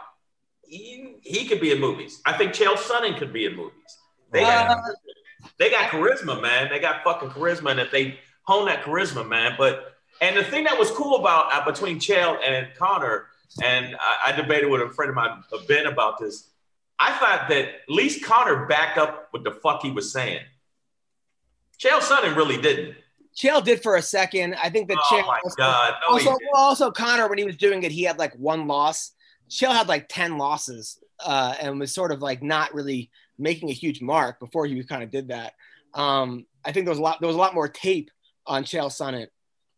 he, 0.64 1.16
he 1.22 1.48
could 1.48 1.62
be 1.62 1.72
in 1.72 1.80
movies. 1.80 2.22
I 2.26 2.34
think 2.34 2.54
Chael 2.54 2.76
Sonnen 2.76 3.18
could 3.18 3.34
be 3.34 3.46
in 3.46 3.56
movies. 3.56 3.74
They 4.32 4.42
got, 4.42 4.84
they 5.58 5.70
got 5.70 5.90
charisma, 5.90 6.42
man. 6.42 6.70
They 6.70 6.80
got 6.80 7.04
fucking 7.04 7.30
charisma, 7.30 7.72
and 7.72 7.80
if 7.80 7.92
they 7.92 8.20
hone 8.44 8.66
that 8.66 8.84
charisma, 8.84 9.28
man. 9.28 9.56
But 9.58 9.94
and 10.22 10.36
the 10.36 10.44
thing 10.44 10.66
that 10.66 10.78
was 10.78 10.92
cool 10.92 11.18
about 11.18 11.54
uh, 11.54 11.66
between 11.66 12.00
Chael 12.00 12.38
and 12.44 12.68
Conor, 12.76 13.28
and 13.64 13.96
I, 13.96 14.32
I 14.32 14.32
debated 14.34 14.68
with 14.68 14.82
a 14.82 14.90
friend 14.90 15.10
of 15.10 15.16
mine, 15.16 15.44
uh, 15.54 15.58
Ben, 15.68 15.86
about 15.86 16.20
this. 16.20 16.50
I 17.00 17.12
thought 17.14 17.48
that 17.50 17.66
at 17.66 17.90
least 17.90 18.24
Conor 18.24 18.66
backed 18.66 18.98
up 18.98 19.28
what 19.32 19.44
the 19.44 19.52
fuck 19.52 19.84
he 19.84 19.92
was 19.92 20.12
saying. 20.12 20.42
Chael 21.80 22.00
Sonnen 22.00 22.36
really 22.36 22.60
didn't. 22.60 22.96
Chael 23.38 23.64
did 23.64 23.84
for 23.84 23.96
a 23.96 24.02
second. 24.02 24.56
I 24.56 24.70
think 24.70 24.88
that 24.88 24.98
Oh 24.98 25.16
Chael 25.16 25.28
my 25.28 25.40
also, 25.44 25.56
god! 25.58 25.94
No, 26.02 26.14
also, 26.14 26.38
also 26.56 26.92
Conor 26.92 27.30
when 27.30 27.38
he 27.38 27.44
was 27.44 27.56
doing 27.56 27.84
it, 27.84 27.92
he 27.92 28.04
had 28.04 28.18
like 28.18 28.34
one 28.36 28.68
loss. 28.68 29.12
Chael 29.50 29.74
had 29.74 29.88
like 29.88 30.08
ten 30.10 30.38
losses, 30.38 31.00
uh, 31.24 31.54
and 31.60 31.80
was 31.80 31.94
sort 31.94 32.12
of 32.12 32.22
like 32.22 32.42
not 32.42 32.74
really 32.74 33.12
making 33.38 33.70
a 33.70 33.74
huge 33.74 34.02
mark 34.02 34.40
before 34.40 34.66
he 34.66 34.84
kind 34.84 35.04
of 35.04 35.12
did 35.12 35.28
that. 35.28 35.54
Um, 35.94 36.46
I 36.66 36.72
think 36.72 36.86
there 36.86 36.92
was 36.92 37.00
a 37.00 37.04
lot. 37.04 37.20
There 37.20 37.28
was 37.28 37.36
a 37.36 37.40
lot 37.40 37.54
more 37.54 37.68
tape 37.68 38.10
on 38.48 38.64
Chael 38.64 38.88
Sonnen 38.88 39.28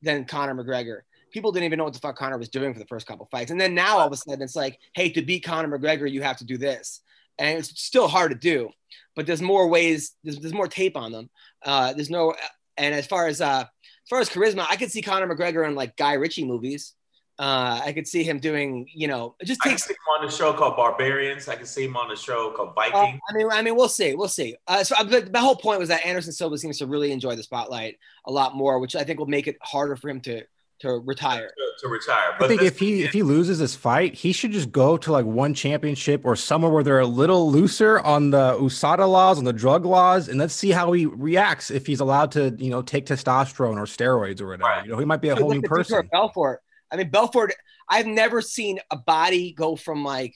than 0.01 0.25
Conor 0.25 0.55
McGregor. 0.55 1.01
People 1.31 1.51
didn't 1.51 1.65
even 1.65 1.77
know 1.77 1.83
what 1.83 1.93
the 1.93 1.99
fuck 1.99 2.15
Conor 2.15 2.37
was 2.37 2.49
doing 2.49 2.73
for 2.73 2.79
the 2.79 2.87
first 2.87 3.05
couple 3.07 3.27
fights, 3.29 3.51
and 3.51 3.59
then 3.59 3.75
now 3.75 3.99
all 3.99 4.07
of 4.07 4.13
a 4.13 4.17
sudden 4.17 4.41
it's 4.41 4.55
like, 4.55 4.79
hey, 4.93 5.09
to 5.11 5.21
beat 5.21 5.43
Conor 5.43 5.77
McGregor, 5.77 6.09
you 6.09 6.21
have 6.21 6.37
to 6.37 6.45
do 6.45 6.57
this, 6.57 7.01
and 7.37 7.59
it's 7.59 7.79
still 7.81 8.07
hard 8.07 8.31
to 8.31 8.37
do, 8.37 8.69
but 9.15 9.27
there's 9.27 9.41
more 9.41 9.67
ways. 9.67 10.15
There's, 10.23 10.39
there's 10.39 10.53
more 10.53 10.67
tape 10.67 10.97
on 10.97 11.11
them. 11.11 11.29
Uh, 11.63 11.93
there's 11.93 12.09
no, 12.09 12.33
and 12.79 12.95
as 12.95 13.05
far 13.05 13.27
as 13.27 13.41
uh, 13.41 13.65
as 13.65 14.09
far 14.09 14.19
as 14.19 14.29
charisma, 14.29 14.65
I 14.69 14.75
could 14.75 14.91
see 14.91 15.01
Conor 15.03 15.27
McGregor 15.27 15.67
in 15.67 15.75
like 15.75 15.95
Guy 15.97 16.13
Ritchie 16.13 16.45
movies. 16.45 16.93
Uh, 17.37 17.79
I 17.85 17.93
could 17.93 18.05
see 18.05 18.23
him 18.23 18.39
doing, 18.39 18.85
you 18.93 19.07
know, 19.07 19.33
it 19.39 19.45
just 19.45 19.61
I 19.63 19.69
can 19.69 19.71
takes. 19.77 19.85
see 19.87 19.93
him 19.93 20.19
on 20.19 20.25
the 20.25 20.31
show 20.31 20.51
called 20.51 20.75
Barbarians. 20.75 21.47
I 21.47 21.55
can 21.55 21.65
see 21.65 21.85
him 21.85 21.95
on 21.95 22.09
the 22.09 22.15
show 22.17 22.51
called 22.51 22.71
Uh, 22.71 22.73
Viking. 22.75 23.19
I 23.29 23.33
mean, 23.33 23.47
I 23.49 23.61
mean, 23.61 23.77
we'll 23.77 23.87
see, 23.87 24.13
we'll 24.13 24.27
see. 24.27 24.57
Uh, 24.67 24.83
so, 24.83 24.93
but 25.09 25.31
the 25.31 25.39
whole 25.39 25.55
point 25.55 25.79
was 25.79 25.87
that 25.87 26.05
Anderson 26.05 26.33
Silva 26.33 26.57
seems 26.57 26.79
to 26.79 26.85
really 26.85 27.13
enjoy 27.13 27.35
the 27.37 27.43
spotlight 27.43 27.95
a 28.25 28.31
lot 28.31 28.57
more, 28.57 28.79
which 28.79 28.93
I 28.93 29.05
think 29.05 29.19
will 29.19 29.25
make 29.27 29.47
it 29.47 29.55
harder 29.61 29.95
for 29.95 30.09
him 30.09 30.19
to 30.21 30.43
to 30.79 30.93
retire. 30.99 31.47
to, 31.57 31.71
to 31.81 31.87
retire. 31.87 32.35
I 32.39 32.47
think 32.47 32.61
this- 32.61 32.71
if 32.71 32.79
he 32.79 33.03
if 33.03 33.11
he 33.11 33.23
loses 33.23 33.59
this 33.59 33.75
fight, 33.75 34.13
he 34.13 34.31
should 34.31 34.51
just 34.51 34.71
go 34.71 34.97
to 34.97 35.11
like 35.11 35.25
one 35.25 35.53
championship 35.53 36.21
or 36.23 36.35
somewhere 36.35 36.71
where 36.71 36.83
they're 36.83 36.99
a 36.99 37.05
little 37.05 37.51
looser 37.51 37.99
on 37.99 38.29
the 38.31 38.53
USADA 38.59 39.09
laws, 39.09 39.37
on 39.37 39.43
the 39.43 39.53
drug 39.53 39.85
laws, 39.85 40.27
and 40.29 40.39
let's 40.39 40.53
see 40.53 40.71
how 40.71 40.91
he 40.91 41.05
reacts 41.05 41.69
if 41.71 41.85
he's 41.85 41.99
allowed 41.99 42.31
to, 42.33 42.55
you 42.57 42.69
know, 42.69 42.81
take 42.81 43.05
testosterone 43.05 43.77
or 43.77 43.85
steroids 43.85 44.41
or 44.41 44.47
whatever. 44.47 44.63
Right. 44.63 44.85
You 44.85 44.91
know, 44.91 44.97
he 44.99 45.05
might 45.05 45.21
be 45.21 45.29
a 45.29 45.35
whole 45.35 45.51
new 45.51 45.61
person. 45.61 45.99
of 45.99 46.09
Belfort. 46.09 46.61
I 46.91 46.97
mean, 46.97 47.09
Belfort. 47.09 47.53
I've 47.91 48.05
never 48.05 48.41
seen 48.41 48.79
a 48.91 48.97
body 48.97 49.51
go 49.51 49.75
from 49.75 50.03
like, 50.03 50.35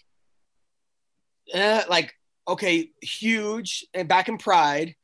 eh, 1.54 1.84
like 1.90 2.14
okay, 2.48 2.90
huge 3.02 3.86
and 3.94 4.08
back 4.08 4.28
in 4.28 4.38
Pride, 4.38 4.96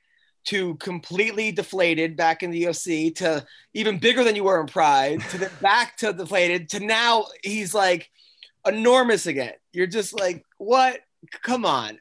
to 0.46 0.76
completely 0.76 1.52
deflated 1.52 2.16
back 2.16 2.44
in 2.44 2.52
the 2.52 2.64
UFC, 2.64 3.16
to 3.16 3.46
even 3.74 4.00
bigger 4.00 4.24
than 4.24 4.36
you 4.36 4.44
were 4.44 4.60
in 4.60 4.68
Pride, 4.68 5.22
to 5.32 5.38
then 5.38 5.52
back 5.62 5.98
to 5.98 6.14
deflated, 6.14 6.70
to 6.70 6.80
now 6.80 7.26
he's 7.44 7.74
like 7.74 8.10
enormous 8.66 9.28
again. 9.28 9.54
You're 9.74 9.88
just 9.88 10.18
like, 10.18 10.46
what? 10.58 11.00
Come 11.44 11.66
on. 11.66 12.00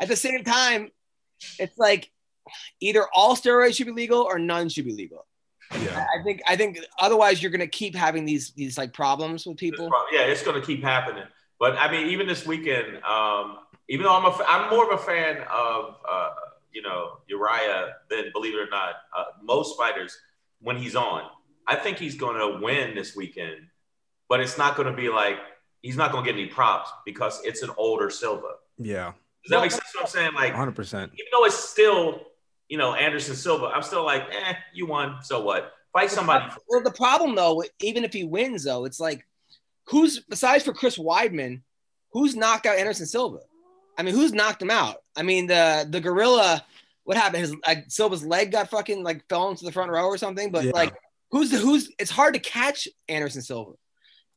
At 0.00 0.08
the 0.08 0.16
same 0.16 0.44
time, 0.44 0.90
it's 1.58 1.76
like 1.78 2.10
either 2.80 3.06
all 3.14 3.36
steroids 3.36 3.76
should 3.76 3.86
be 3.86 3.92
legal 3.92 4.22
or 4.22 4.38
none 4.38 4.68
should 4.68 4.84
be 4.84 4.92
legal. 4.92 5.26
Yeah. 5.80 6.06
I 6.18 6.22
think 6.22 6.42
I 6.46 6.56
think 6.56 6.78
otherwise 6.98 7.42
you're 7.42 7.50
gonna 7.50 7.66
keep 7.66 7.94
having 7.94 8.24
these 8.24 8.52
these 8.52 8.76
like 8.76 8.92
problems 8.92 9.46
with 9.46 9.56
people. 9.56 9.90
yeah, 10.12 10.22
it's 10.22 10.42
going 10.42 10.60
to 10.60 10.66
keep 10.66 10.82
happening. 10.82 11.24
But 11.58 11.76
I 11.78 11.90
mean, 11.90 12.08
even 12.08 12.26
this 12.26 12.44
weekend, 12.44 13.02
um, 13.04 13.58
even 13.88 14.04
though 14.04 14.14
I'm 14.14 14.24
a, 14.24 14.44
I'm 14.46 14.70
more 14.70 14.92
of 14.92 15.00
a 15.00 15.02
fan 15.02 15.38
of 15.50 15.96
uh, 16.10 16.30
you 16.72 16.82
know 16.82 17.18
Uriah 17.28 17.94
than 18.10 18.30
believe 18.32 18.54
it 18.54 18.58
or 18.58 18.70
not, 18.70 18.94
uh, 19.16 19.24
most 19.42 19.76
fighters 19.76 20.16
when 20.60 20.76
he's 20.76 20.96
on, 20.96 21.22
I 21.66 21.76
think 21.76 21.98
he's 21.98 22.14
going 22.14 22.38
to 22.38 22.64
win 22.64 22.94
this 22.94 23.14
weekend. 23.16 23.66
But 24.28 24.40
it's 24.40 24.56
not 24.56 24.76
going 24.76 24.88
to 24.88 24.94
be 24.94 25.08
like 25.08 25.38
he's 25.82 25.96
not 25.96 26.12
going 26.12 26.24
to 26.24 26.30
get 26.32 26.38
any 26.38 26.48
props 26.48 26.90
because 27.04 27.40
it's 27.44 27.62
an 27.62 27.70
older 27.76 28.08
Silva. 28.08 28.54
Yeah. 28.78 29.12
Does 29.44 29.50
that 29.50 29.60
make 29.60 29.70
sense? 29.72 29.82
What 29.94 30.04
I'm 30.04 30.08
saying, 30.08 30.34
like, 30.34 30.50
100. 30.50 30.72
percent 30.74 31.12
even 31.14 31.26
though 31.32 31.44
it's 31.44 31.58
still 31.58 32.20
you 32.68 32.78
know 32.78 32.94
Anderson 32.94 33.36
Silva, 33.36 33.66
I'm 33.66 33.82
still 33.82 34.04
like, 34.04 34.22
eh, 34.30 34.54
you 34.72 34.86
won, 34.86 35.22
so 35.22 35.42
what? 35.42 35.72
Fight 35.92 36.10
somebody. 36.10 36.50
Well, 36.68 36.82
the 36.82 36.92
problem 36.92 37.34
though, 37.34 37.62
even 37.80 38.04
if 38.04 38.12
he 38.12 38.24
wins 38.24 38.64
though, 38.64 38.86
it's 38.86 39.00
like 39.00 39.26
who's 39.88 40.20
besides 40.20 40.64
for 40.64 40.72
Chris 40.72 40.96
Weidman, 40.96 41.62
who's 42.12 42.34
knocked 42.34 42.66
out 42.66 42.78
Anderson 42.78 43.06
Silva? 43.06 43.40
I 43.98 44.02
mean, 44.02 44.14
who's 44.14 44.32
knocked 44.32 44.62
him 44.62 44.70
out? 44.70 44.96
I 45.16 45.22
mean, 45.22 45.46
the 45.46 45.86
the 45.88 46.00
gorilla. 46.00 46.64
What 47.04 47.16
happened? 47.16 47.40
His 47.42 47.54
like 47.66 47.84
Silva's 47.88 48.24
leg 48.24 48.52
got 48.52 48.70
fucking 48.70 49.02
like 49.02 49.28
fell 49.28 49.50
into 49.50 49.64
the 49.64 49.72
front 49.72 49.90
row 49.90 50.06
or 50.06 50.16
something. 50.16 50.50
But 50.50 50.64
Yeah. 50.64 50.70
like, 50.72 50.94
who's 51.30 51.50
the 51.50 51.58
who's? 51.58 51.90
It's 51.98 52.10
hard 52.10 52.34
to 52.34 52.40
catch 52.40 52.86
Anderson 53.08 53.42
Silva. 53.42 53.72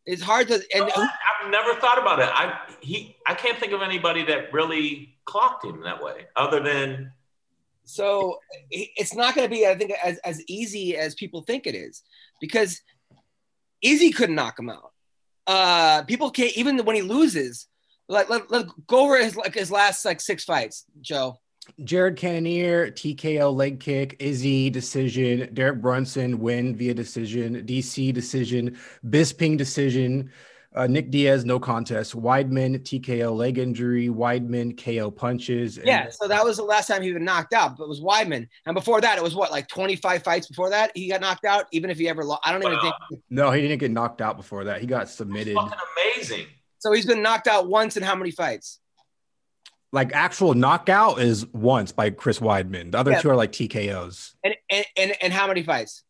It's 0.05 0.21
hard 0.21 0.47
to 0.49 0.55
and 0.73 0.89
who- 0.91 1.01
I've 1.43 1.51
never 1.51 1.79
thought 1.79 1.99
about 1.99 2.19
it. 2.19 2.29
I 2.31 2.59
he 2.81 3.15
I 3.27 3.33
can't 3.35 3.57
think 3.59 3.71
of 3.71 3.81
anybody 3.81 4.23
that 4.25 4.51
really 4.51 5.15
clocked 5.25 5.63
him 5.65 5.81
that 5.83 6.03
way, 6.03 6.25
other 6.35 6.59
than 6.61 7.11
so 7.87 8.39
it's 8.71 9.13
not 9.13 9.35
going 9.35 9.47
to 9.47 9.55
be, 9.55 9.67
I 9.67 9.75
think, 9.75 9.91
as 10.03 10.17
as 10.19 10.41
easy 10.47 10.97
as 10.97 11.13
people 11.13 11.43
think 11.43 11.67
it 11.67 11.75
is, 11.75 12.01
because 12.41 12.81
Izzy 13.81 14.11
couldn't 14.11 14.35
knock 14.35 14.57
him 14.57 14.69
out. 14.71 14.91
Uh, 15.45 16.01
people 16.03 16.31
can't 16.31 16.55
even 16.57 16.83
when 16.85 16.95
he 16.95 17.03
loses. 17.03 17.67
Like 18.07 18.29
let, 18.29 18.51
let 18.51 18.67
go 18.87 19.05
over 19.05 19.17
his 19.17 19.35
like 19.35 19.53
his 19.55 19.71
last 19.71 20.05
like 20.05 20.21
six 20.21 20.43
fights, 20.43 20.85
Joe. 21.01 21.39
Jared 21.83 22.15
Cannonier, 22.17 22.91
TKO 22.91 23.51
leg 23.55 23.79
kick, 23.79 24.15
Izzy 24.19 24.69
decision, 24.69 25.49
Derek 25.55 25.81
Brunson 25.81 26.37
win 26.39 26.75
via 26.75 26.93
decision, 26.93 27.65
DC 27.65 28.13
decision, 28.13 28.77
Bisping 29.03 29.57
decision, 29.57 30.31
uh, 30.75 30.85
Nick 30.85 31.09
Diaz 31.09 31.43
no 31.43 31.59
contest, 31.59 32.15
Weidman 32.15 32.77
TKO 32.81 33.35
leg 33.35 33.57
injury, 33.57 34.09
Weidman 34.09 34.77
KO 34.77 35.09
punches. 35.09 35.77
and- 35.79 35.87
Yeah, 35.87 36.09
so 36.11 36.27
that 36.27 36.43
was 36.45 36.57
the 36.57 36.63
last 36.63 36.85
time 36.85 37.01
he 37.01 37.11
was 37.11 37.23
knocked 37.23 37.53
out, 37.53 37.77
but 37.77 37.85
it 37.85 37.89
was 37.89 37.99
Weidman. 38.01 38.47
And 38.67 38.75
before 38.75 39.01
that, 39.01 39.17
it 39.17 39.23
was 39.23 39.33
what, 39.33 39.49
like 39.51 39.67
25 39.67 40.21
fights 40.21 40.45
before 40.47 40.69
that? 40.69 40.91
He 40.93 41.09
got 41.09 41.21
knocked 41.21 41.45
out, 41.45 41.65
even 41.71 41.89
if 41.89 41.97
he 41.97 42.07
ever 42.07 42.23
lost. 42.23 42.41
I 42.45 42.51
don't 42.51 42.61
even 42.61 42.75
Wow. 42.75 42.93
think 43.09 43.23
No, 43.31 43.49
he 43.49 43.61
didn't 43.61 43.79
get 43.79 43.89
knocked 43.89 44.21
out 44.21 44.37
before 44.37 44.65
that. 44.65 44.81
He 44.81 44.85
got 44.85 45.09
submitted. 45.09 45.55
fucking 45.55 45.79
amazing. 46.15 46.45
So. 46.79 46.91
He's 46.91 47.05
been 47.05 47.21
knocked 47.21 47.47
out 47.47 47.67
once 47.67 47.97
in 47.97 48.03
how 48.03 48.15
many 48.15 48.31
fights? 48.31 48.79
Like 49.91 50.13
actual 50.13 50.53
knockout 50.53 51.19
is 51.19 51.45
once 51.53 51.91
by 51.91 52.09
Chris 52.09 52.39
Weidman. 52.39 52.91
The 52.91 52.97
other 52.97 53.11
Yeah. 53.11 53.21
two 53.21 53.29
are 53.29 53.35
like 53.35 53.51
TKOs. 53.53 54.33
And 54.43 54.55
and 54.69 54.85
and, 54.97 55.15
and 55.21 55.33
how 55.33 55.47
many 55.47 55.63
fights? 55.63 56.03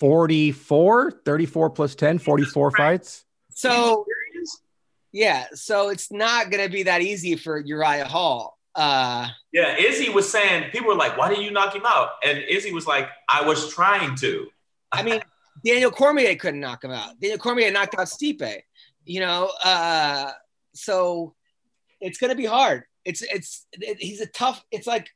44, 0.00 1.10
34 1.24 1.70
plus 1.70 1.94
10, 1.94 2.18
44 2.18 2.70
fights. 2.72 3.24
So 3.50 4.04
yeah, 5.12 5.46
so 5.54 5.88
it's 5.88 6.12
not 6.12 6.50
gonna 6.50 6.68
be 6.68 6.84
that 6.84 7.02
easy 7.02 7.34
for 7.36 7.58
Uriah 7.58 8.04
Hall. 8.06 8.58
Uh 8.74 9.28
Yeah, 9.52 9.76
Izzy 9.76 10.08
was 10.10 10.30
saying 10.30 10.70
people 10.70 10.88
were 10.88 10.94
like, 10.94 11.16
"Why 11.16 11.28
didn't 11.28 11.44
you 11.44 11.50
knock 11.50 11.74
him 11.74 11.82
out?" 11.86 12.10
And 12.24 12.38
Izzy 12.38 12.72
was 12.72 12.86
like, 12.86 13.08
"I 13.28 13.42
was 13.42 13.72
trying 13.72 14.14
to." 14.16 14.48
I 14.92 15.02
mean, 15.02 15.20
Daniel 15.64 15.90
Cormier 15.90 16.34
couldn't 16.36 16.60
knock 16.60 16.84
him 16.84 16.90
out. 16.90 17.20
Daniel 17.20 17.38
Cormier 17.38 17.70
knocked 17.70 17.94
out 17.98 18.06
Stipe. 18.06 18.60
You 19.04 19.20
know, 19.20 19.50
uh, 19.64 20.32
so 20.74 21.34
it's 22.00 22.18
gonna 22.18 22.34
be 22.34 22.44
hard. 22.44 22.84
It's 23.04 23.22
it's 23.22 23.66
it, 23.72 23.98
he's 24.00 24.20
a 24.20 24.26
tough. 24.26 24.62
It's 24.70 24.86
like 24.86 25.08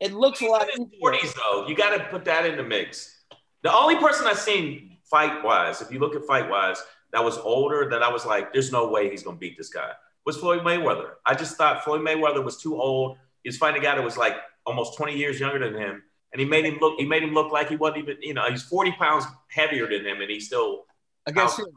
it 0.00 0.12
looks 0.12 0.40
a 0.40 0.46
lot. 0.46 0.66
He's 0.66 0.78
his 0.78 0.86
easier. 0.88 1.00
forties 1.00 1.34
though. 1.34 1.66
You 1.68 1.76
got 1.76 1.96
to 1.96 2.04
put 2.04 2.24
that 2.24 2.44
in 2.44 2.56
the 2.56 2.62
mix. 2.62 3.24
The 3.62 3.72
only 3.72 3.96
person 3.96 4.26
I've 4.26 4.38
seen 4.38 4.98
fight 5.04 5.42
wise, 5.44 5.80
if 5.80 5.90
you 5.90 5.98
look 5.98 6.14
at 6.16 6.24
fight 6.24 6.50
wise, 6.50 6.82
that 7.12 7.24
was 7.24 7.38
older 7.38 7.88
that 7.90 8.02
I 8.02 8.10
was 8.10 8.26
like, 8.26 8.52
"There's 8.52 8.72
no 8.72 8.88
way 8.88 9.10
he's 9.10 9.22
gonna 9.22 9.36
beat 9.36 9.56
this 9.56 9.68
guy." 9.68 9.92
Was 10.26 10.38
Floyd 10.38 10.60
Mayweather? 10.60 11.12
I 11.24 11.34
just 11.34 11.56
thought 11.56 11.84
Floyd 11.84 12.00
Mayweather 12.00 12.42
was 12.42 12.56
too 12.56 12.80
old. 12.80 13.18
He 13.42 13.48
was 13.48 13.58
fighting 13.58 13.80
a 13.80 13.84
guy 13.84 13.94
that 13.94 14.02
was 14.02 14.16
like 14.16 14.36
almost 14.66 14.96
20 14.96 15.16
years 15.16 15.38
younger 15.38 15.58
than 15.58 15.80
him, 15.80 16.02
and 16.34 16.40
he 16.40 16.46
made 16.46 16.64
him 16.66 16.78
look. 16.80 16.98
He 16.98 17.06
made 17.06 17.22
him 17.22 17.32
look 17.32 17.52
like 17.52 17.68
he 17.68 17.76
wasn't 17.76 17.98
even. 17.98 18.16
You 18.20 18.34
know, 18.34 18.44
he's 18.50 18.64
40 18.64 18.90
pounds 18.92 19.24
heavier 19.48 19.88
than 19.88 20.04
him, 20.04 20.20
and 20.20 20.28
he's 20.28 20.46
still 20.46 20.84
Against 21.26 21.60
Out. 21.60 21.68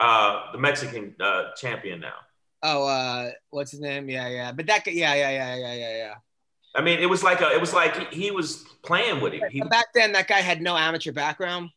uh, 0.00 0.52
the 0.52 0.58
Mexican 0.58 1.14
uh, 1.20 1.50
champion 1.56 2.00
now. 2.00 2.14
Oh, 2.62 2.86
uh, 2.86 3.30
what's 3.50 3.72
his 3.72 3.80
name? 3.80 4.08
Yeah, 4.08 4.28
yeah. 4.28 4.52
But 4.52 4.66
that 4.68 4.86
yeah, 4.86 5.14
yeah, 5.14 5.30
yeah, 5.30 5.54
yeah, 5.56 5.74
yeah, 5.74 5.96
yeah. 5.96 6.14
I 6.76 6.80
mean, 6.82 6.98
it 7.00 7.06
was 7.10 7.22
like 7.24 7.40
a, 7.40 7.50
it 7.50 7.60
was 7.60 7.72
like 7.74 8.12
he, 8.12 8.22
he 8.26 8.30
was 8.30 8.64
playing 8.84 9.20
with 9.20 9.32
him. 9.34 9.42
He, 9.50 9.60
back 9.60 9.86
then, 9.92 10.12
that 10.12 10.28
guy 10.28 10.40
had 10.40 10.62
no 10.62 10.76
amateur 10.76 11.12
background. 11.12 11.70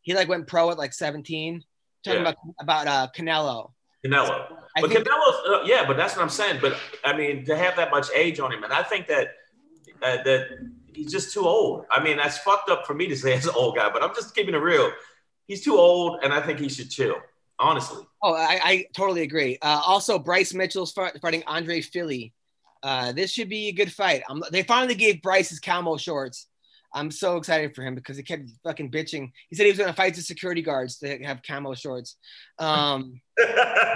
He 0.00 0.14
like 0.14 0.28
went 0.28 0.46
pro 0.48 0.70
at 0.70 0.78
like 0.78 0.92
17. 0.94 1.62
Talking 2.04 2.22
Yeah. 2.22 2.28
about 2.30 2.36
about 2.60 2.86
uh, 2.88 3.08
Canelo. 3.16 3.70
Canelo. 4.04 4.46
I 4.76 4.80
But 4.80 4.90
think 4.90 5.06
Canelo's, 5.06 5.48
uh, 5.48 5.62
yeah, 5.64 5.86
but 5.86 5.96
that's 5.96 6.16
what 6.16 6.22
I'm 6.22 6.28
saying. 6.28 6.58
But 6.60 6.76
I 7.04 7.16
mean, 7.16 7.44
to 7.44 7.56
have 7.56 7.76
that 7.76 7.90
much 7.92 8.08
age 8.14 8.40
on 8.40 8.50
him, 8.52 8.64
and 8.64 8.72
I 8.72 8.82
think 8.82 9.06
that 9.06 9.28
uh, 10.02 10.16
that 10.24 10.48
he's 10.94 11.10
just 11.10 11.32
too 11.32 11.46
old. 11.46 11.86
I 11.90 12.02
mean, 12.02 12.16
that's 12.16 12.38
fucked 12.38 12.70
up 12.70 12.86
for 12.86 12.94
me 12.94 13.06
to 13.08 13.16
say 13.16 13.32
as 13.36 13.46
an 13.46 13.54
old 13.56 13.76
guy, 13.76 13.90
but 13.90 14.02
I'm 14.02 14.14
just 14.14 14.34
keeping 14.34 14.54
it 14.54 14.58
real. 14.58 14.90
He's 15.46 15.64
too 15.64 15.76
old, 15.76 16.20
and 16.22 16.32
I 16.32 16.40
think 16.40 16.58
he 16.60 16.68
should 16.68 16.90
chill. 16.90 17.16
Honestly, 17.58 18.02
Oh, 18.22 18.34
I, 18.34 18.60
I 18.64 18.86
totally 18.96 19.22
agree. 19.22 19.56
Uh, 19.62 19.80
also, 19.86 20.18
Bryce 20.18 20.52
Mitchell's 20.52 20.90
fight, 20.92 21.20
fighting 21.20 21.44
Andre 21.46 21.80
Fili. 21.80 22.32
Uh, 22.82 23.12
this 23.12 23.30
should 23.30 23.48
be 23.48 23.68
a 23.68 23.72
good 23.72 23.92
fight. 23.92 24.22
Um, 24.28 24.42
they 24.50 24.64
finally 24.64 24.96
gave 24.96 25.22
Bryce 25.22 25.50
his 25.50 25.60
camo 25.60 25.96
shorts. 25.96 26.48
I'm 26.94 27.10
so 27.10 27.36
excited 27.36 27.74
for 27.74 27.82
him 27.82 27.94
because 27.94 28.16
he 28.16 28.22
kept 28.22 28.50
fucking 28.64 28.90
bitching. 28.90 29.32
He 29.48 29.56
said 29.56 29.64
he 29.64 29.72
was 29.72 29.78
going 29.78 29.88
to 29.90 29.96
fight 29.96 30.14
the 30.14 30.22
security 30.22 30.62
guards 30.62 30.98
to 30.98 31.18
have 31.24 31.42
camo 31.42 31.74
shorts. 31.74 32.16
Um, 32.58 33.20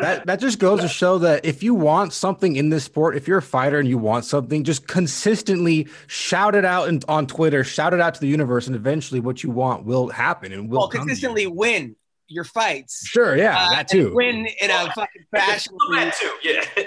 That 0.00 0.26
that 0.26 0.40
just 0.40 0.58
goes 0.58 0.80
to 0.80 0.88
show 0.88 1.16
that 1.18 1.46
if 1.46 1.62
you 1.62 1.74
want 1.74 2.12
something 2.12 2.56
in 2.56 2.68
this 2.68 2.84
sport, 2.84 3.16
if 3.16 3.26
you're 3.26 3.38
a 3.38 3.42
fighter 3.42 3.78
and 3.78 3.88
you 3.88 3.96
want 3.96 4.26
something, 4.26 4.62
just 4.62 4.86
consistently 4.86 5.88
shout 6.06 6.54
it 6.54 6.66
out 6.66 6.88
in, 6.88 7.00
on 7.08 7.26
Twitter, 7.26 7.64
shout 7.64 7.94
it 7.94 8.00
out 8.00 8.12
to 8.14 8.20
the 8.20 8.26
universe, 8.26 8.66
and 8.66 8.76
eventually 8.76 9.20
what 9.20 9.42
you 9.42 9.50
want 9.50 9.86
will 9.86 10.08
happen 10.10 10.52
and 10.52 10.68
will 10.70 10.80
well, 10.80 10.88
come 10.88 11.06
consistently 11.06 11.46
win 11.46 11.96
your 12.28 12.44
fights. 12.44 13.06
Sure, 13.06 13.36
yeah, 13.36 13.56
Uh, 13.58 13.70
that 13.70 13.88
too. 13.88 14.12
Win 14.14 14.46
in 14.60 14.70
a 14.70 14.90
fucking 14.94 15.24
fashion. 15.34 15.72
that 15.92 16.14
too. 16.14 16.32
Yeah. 16.42 16.84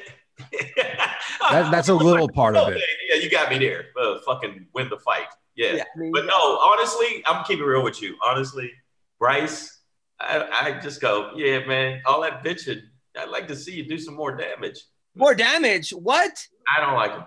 That, 1.49 1.71
that's 1.71 1.89
a 1.89 1.93
little 1.95 2.29
part 2.29 2.55
of 2.55 2.69
it. 2.73 2.81
Yeah, 3.09 3.15
you 3.15 3.29
got 3.29 3.49
me 3.49 3.57
there. 3.57 3.85
Uh, 3.99 4.19
fucking 4.25 4.67
win 4.73 4.89
the 4.89 4.97
fight. 4.97 5.27
Yeah. 5.59 5.73
Yeah, 5.75 5.83
I 5.93 5.99
mean, 5.99 6.11
But 6.13 6.25
no, 6.25 6.57
honestly, 6.57 7.21
I'm 7.27 7.43
keeping 7.43 7.65
real 7.65 7.83
with 7.83 8.01
you. 8.01 8.15
Honestly, 8.25 8.71
Bryce, 9.19 9.81
I, 10.17 10.47
I 10.49 10.79
just 10.79 11.01
go, 11.01 11.31
yeah, 11.35 11.65
man, 11.65 12.01
all 12.05 12.21
that 12.21 12.45
bitching. 12.45 12.79
I'd 13.17 13.27
like 13.27 13.49
to 13.49 13.57
see 13.57 13.73
you 13.73 13.85
do 13.85 13.97
some 13.97 14.15
more 14.15 14.33
damage. 14.33 14.85
more 15.15 15.35
damage. 15.35 15.89
What? 15.89 16.47
I 16.73 16.79
don't 16.79 16.93
like 16.93 17.11
him. 17.11 17.25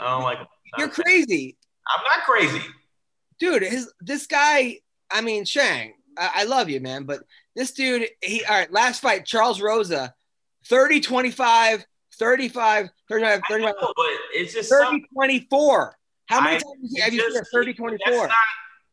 I 0.00 0.04
don't 0.10 0.22
like 0.22 0.38
him. 0.38 0.46
You're 0.78 0.88
crazy. 0.88 1.58
I'm 1.86 2.02
not 2.04 2.24
crazy. 2.24 2.62
dude, 3.38 3.62
his 3.62 3.92
this 4.00 4.26
guy, 4.26 4.78
I 5.10 5.20
mean, 5.20 5.44
Shang, 5.44 5.92
I, 6.16 6.30
I 6.36 6.44
love 6.44 6.70
you, 6.70 6.80
man, 6.80 7.04
but 7.04 7.20
this 7.54 7.72
dude, 7.72 8.08
he 8.22 8.44
all 8.44 8.60
right, 8.60 8.72
last 8.72 9.00
fight, 9.02 9.26
Charles 9.26 9.60
Rosa, 9.60 10.14
30 10.66 11.02
25, 11.02 11.84
35, 12.14 12.88
35, 13.08 13.40
I 13.44 13.52
35, 13.52 13.74
know, 13.78 13.92
but 13.94 14.06
it's 14.32 14.54
just 14.54 14.70
30 14.70 14.84
some, 14.86 15.04
24. 15.12 15.98
How 16.28 16.40
many 16.40 16.56
I- 16.56 16.58
times 16.58 16.92
he 16.94 17.00
have 17.00 17.12
you 17.12 17.20
seen 17.22 17.32
just- 17.34 17.42
a 17.42 17.56
30 17.56 17.74
24? 17.74 18.28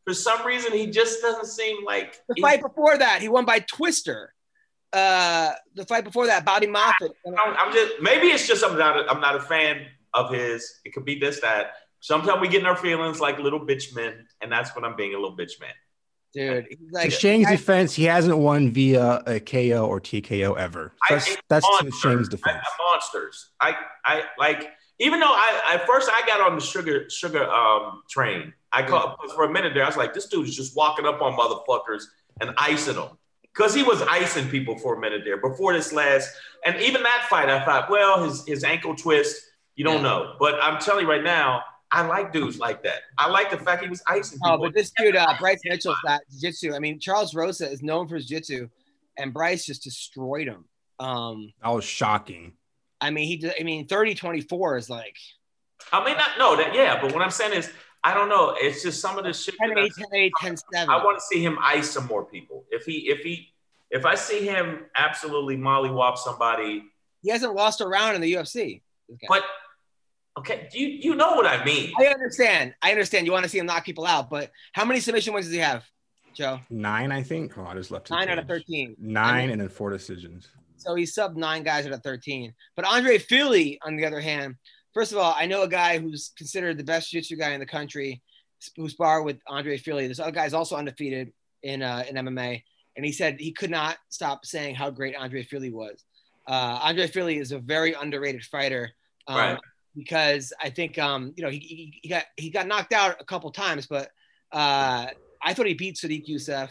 for 0.05 0.13
some 0.13 0.45
reason, 0.45 0.71
he 0.71 0.88
just 0.88 1.21
doesn't 1.21 1.47
seem 1.47 1.83
like 1.83 2.21
The 2.27 2.36
he- 2.36 2.41
fight 2.41 2.61
before 2.61 2.97
that, 2.97 3.21
he 3.21 3.27
won 3.29 3.45
by 3.45 3.59
Twister. 3.59 4.33
Uh, 4.93 5.51
the 5.73 5.86
fight 5.86 6.03
before 6.05 6.27
that, 6.27 6.45
Bobby 6.45 6.67
Moffett. 6.67 7.11
I'm, 7.27 7.33
I'm 7.57 7.73
just 7.73 7.93
maybe 8.01 8.27
it's 8.27 8.47
just 8.47 8.63
I'm 8.63 8.77
not 8.77 8.97
a, 8.97 9.09
I'm 9.11 9.19
not 9.19 9.36
a 9.36 9.41
fan 9.41 9.88
of 10.13 10.31
his. 10.33 10.79
It 10.86 10.93
could 10.93 11.03
be 11.05 11.19
this 11.19 11.41
that. 11.41 11.73
Sometimes 11.99 12.39
we 12.39 12.47
get 12.47 12.61
in 12.61 12.65
our 12.67 12.77
feelings 12.77 13.19
like 13.19 13.38
little 13.39 13.59
bitch 13.59 13.93
men, 13.95 14.25
and 14.41 14.49
that's 14.51 14.73
when 14.75 14.86
I'm 14.86 14.95
being 14.95 15.13
a 15.13 15.19
little 15.19 15.36
bitch 15.36 15.59
man. 15.59 15.73
Dude, 16.33 16.67
he's 16.69 16.77
In 16.79 16.89
like, 16.91 17.11
Shang's 17.11 17.47
I- 17.47 17.51
defense, 17.55 17.93
he 17.93 18.03
hasn't 18.05 18.38
won 18.38 18.71
via 18.71 19.23
a 19.25 19.39
KO 19.41 19.86
or 19.88 19.99
TKO 19.99 20.53
ever. 20.57 20.93
So 21.09 21.15
I- 21.15 21.17
that's 21.17 21.27
it's 21.31 21.41
that's 21.49 21.65
to 21.65 21.83
monsters. 21.86 21.99
Shang's 22.01 22.29
defense. 22.29 22.65
I'm 22.79 22.86
monsters. 22.91 23.49
I 23.59 23.75
I 24.05 24.23
like 24.38 24.69
even 24.99 25.19
though 25.19 25.27
I 25.31 25.73
at 25.73 25.85
first 25.85 26.09
I 26.11 26.25
got 26.25 26.41
on 26.41 26.55
the 26.55 26.61
sugar 26.61 27.09
sugar 27.09 27.49
um 27.49 28.03
train. 28.09 28.53
I 28.71 28.83
caught 28.83 29.17
for 29.35 29.45
a 29.45 29.51
minute 29.51 29.73
there. 29.73 29.83
I 29.83 29.87
was 29.87 29.95
like, 29.97 30.13
this 30.13 30.27
dude 30.27 30.47
is 30.47 30.55
just 30.55 30.75
walking 30.75 31.05
up 31.05 31.21
on 31.21 31.33
motherfuckers 31.33 32.03
and 32.41 32.51
icing 32.57 32.95
them 32.95 33.17
because 33.53 33.73
he 33.73 33.83
was 33.83 34.01
icing 34.01 34.49
people 34.49 34.77
for 34.77 34.95
a 34.95 34.99
minute 34.99 35.21
there 35.23 35.37
before 35.37 35.71
this 35.73 35.93
last. 35.93 36.29
And 36.65 36.75
even 36.81 37.01
that 37.03 37.25
fight, 37.29 37.49
I 37.49 37.63
thought, 37.63 37.89
well, 37.89 38.23
his 38.25 38.45
his 38.45 38.63
ankle 38.65 38.95
twist, 38.95 39.41
you 39.75 39.85
don't 39.85 39.97
Yeah. 39.97 40.01
know. 40.09 40.35
But 40.39 40.55
I'm 40.61 40.79
telling 40.79 41.05
you 41.05 41.09
right 41.09 41.23
now, 41.23 41.61
I 41.91 42.05
like 42.05 42.33
dudes 42.33 42.57
like 42.59 42.83
that. 42.83 43.03
I 43.17 43.29
like 43.29 43.49
the 43.49 43.57
fact 43.57 43.81
he 43.83 43.89
was 43.89 44.03
icing 44.07 44.39
people. 44.39 44.51
Oh, 44.51 44.57
but 44.57 44.73
this 44.73 44.91
dude, 44.97 45.15
uh, 45.15 45.33
Bryce 45.39 45.61
Mitchell's 45.63 45.95
that 46.05 46.23
jiu-jitsu. 46.31 46.73
I 46.73 46.79
mean, 46.79 46.99
Charles 46.99 47.33
Rosa 47.33 47.69
is 47.71 47.81
known 47.81 48.07
for 48.09 48.15
his 48.15 48.25
jiu-jitsu, 48.25 48.67
and 49.17 49.33
Bryce 49.33 49.65
just 49.65 49.83
destroyed 49.83 50.47
him. 50.47 50.65
Um, 50.99 51.53
That 51.63 51.69
was 51.69 51.85
shocking. 51.85 52.53
I 53.01 53.09
mean, 53.11 53.27
he. 53.27 53.51
I 53.59 53.63
mean, 53.63 53.87
30-24 53.87 54.77
is 54.79 54.89
like 54.89 55.17
I 55.91 56.03
may 56.03 56.13
not 56.13 56.37
know 56.37 56.55
that, 56.55 56.73
yeah. 56.73 56.99
But 57.01 57.13
what 57.13 57.21
I'm 57.21 57.31
saying 57.31 57.53
is, 57.53 57.69
I 58.03 58.13
don't 58.13 58.29
know. 58.29 58.55
It's 58.57 58.83
just 58.83 59.01
some 59.01 59.17
of 59.17 59.23
this 59.23 59.43
shit. 59.43 59.55
10 59.59 59.77
I 59.77 59.81
8, 59.83 59.91
10 59.97 60.05
8, 60.13 60.33
10 60.41 60.57
7. 60.73 60.89
I 60.89 61.03
want 61.03 61.17
to 61.17 61.23
see 61.23 61.43
him 61.43 61.57
ice 61.61 61.89
some 61.89 62.05
more 62.07 62.25
people. 62.25 62.65
If 62.71 62.85
he, 62.85 63.09
if 63.09 63.19
he, 63.19 63.51
if 63.91 64.05
I 64.05 64.15
see 64.15 64.45
him 64.45 64.85
absolutely 64.95 65.57
mollywop 65.57 66.17
somebody, 66.17 66.83
He 67.21 67.29
hasn't 67.31 67.53
lost 67.53 67.81
a 67.81 67.87
round 67.87 68.15
in 68.15 68.21
the 68.21 68.33
UFC. 68.33 68.81
this 69.09 69.17
guy. 69.21 69.27
but 69.27 69.43
okay, 70.37 70.67
you 70.73 70.87
you 70.87 71.15
know 71.15 71.33
what 71.35 71.45
I 71.45 71.63
mean? 71.65 71.93
I 71.99 72.07
understand. 72.07 72.73
I 72.81 72.91
understand. 72.91 73.25
You 73.25 73.31
want 73.31 73.43
to 73.43 73.49
see 73.49 73.57
him 73.59 73.65
knock 73.65 73.85
people 73.85 74.05
out, 74.05 74.29
but 74.29 74.51
how 74.73 74.85
many 74.85 74.99
submission 74.99 75.33
wins 75.33 75.45
does 75.47 75.53
he 75.53 75.59
have, 75.59 75.85
Joe? 76.33 76.59
Nine, 76.69 77.11
I 77.11 77.23
think. 77.23 77.57
Oh, 77.57 77.65
I 77.65 77.73
just 77.73 77.91
left. 77.91 78.07
his 78.07 78.15
Nine 78.15 78.29
out 78.29 78.39
of 78.39 78.47
13. 78.47 78.95
Nine 78.99 79.49
and 79.49 79.61
then 79.61 79.69
four 79.69 79.89
decisions. 79.89 80.49
So 80.86 80.95
he 80.95 81.03
subbed 81.03 81.36
nine 81.36 81.63
guys 81.63 81.86
out 81.86 81.93
of 81.93 82.03
13. 82.03 82.53
But 82.75 82.86
Andre 82.86 83.17
Fili, 83.17 83.79
on 83.83 83.95
the 83.95 84.05
other 84.05 84.19
hand, 84.19 84.55
first 84.93 85.11
of 85.11 85.17
all, 85.17 85.33
I 85.36 85.45
know 85.45 85.63
a 85.63 85.67
guy 85.67 85.97
who's 85.97 86.31
considered 86.38 86.77
the 86.77 86.83
best 86.83 87.09
jiu-jitsu 87.11 87.38
guy 87.38 87.51
in 87.51 87.59
the 87.59 87.65
country, 87.65 88.21
who 88.75 88.88
sparred 88.89 89.25
with 89.25 89.39
Andre 89.47 89.77
Fili. 89.77 90.07
This 90.07 90.19
other 90.19 90.31
guy's 90.31 90.53
also 90.53 90.75
undefeated 90.75 91.33
in 91.63 91.81
uh, 91.81 92.03
in 92.07 92.15
MMA, 92.15 92.61
and 92.95 93.05
he 93.05 93.11
said 93.11 93.39
he 93.39 93.51
could 93.51 93.71
not 93.71 93.97
stop 94.09 94.45
saying 94.45 94.75
how 94.75 94.89
great 94.89 95.15
Andre 95.15 95.43
Fili 95.43 95.71
was. 95.71 96.03
Uh, 96.47 96.79
Andre 96.83 97.07
Fili 97.07 97.38
is 97.38 97.51
a 97.51 97.59
very 97.59 97.93
underrated 97.93 98.43
fighter. 98.43 98.91
Um, 99.27 99.38
Right. 99.38 99.59
Because 99.95 100.51
I 100.61 100.69
think 100.69 100.99
um, 100.99 101.33
you 101.38 101.43
know 101.43 101.49
he, 101.49 101.57
he, 101.59 101.99
he 102.03 102.09
got 102.09 102.25
he 102.36 102.49
got 102.49 102.67
knocked 102.67 102.91
out 102.91 103.15
a 103.19 103.23
couple 103.23 103.49
times, 103.49 103.88
but 103.88 104.09
uh, 104.51 105.07
I 105.41 105.53
thought 105.53 105.67
he 105.67 105.73
beat 105.73 105.95
Sodiq 105.95 106.27
Yusuff. 106.27 106.69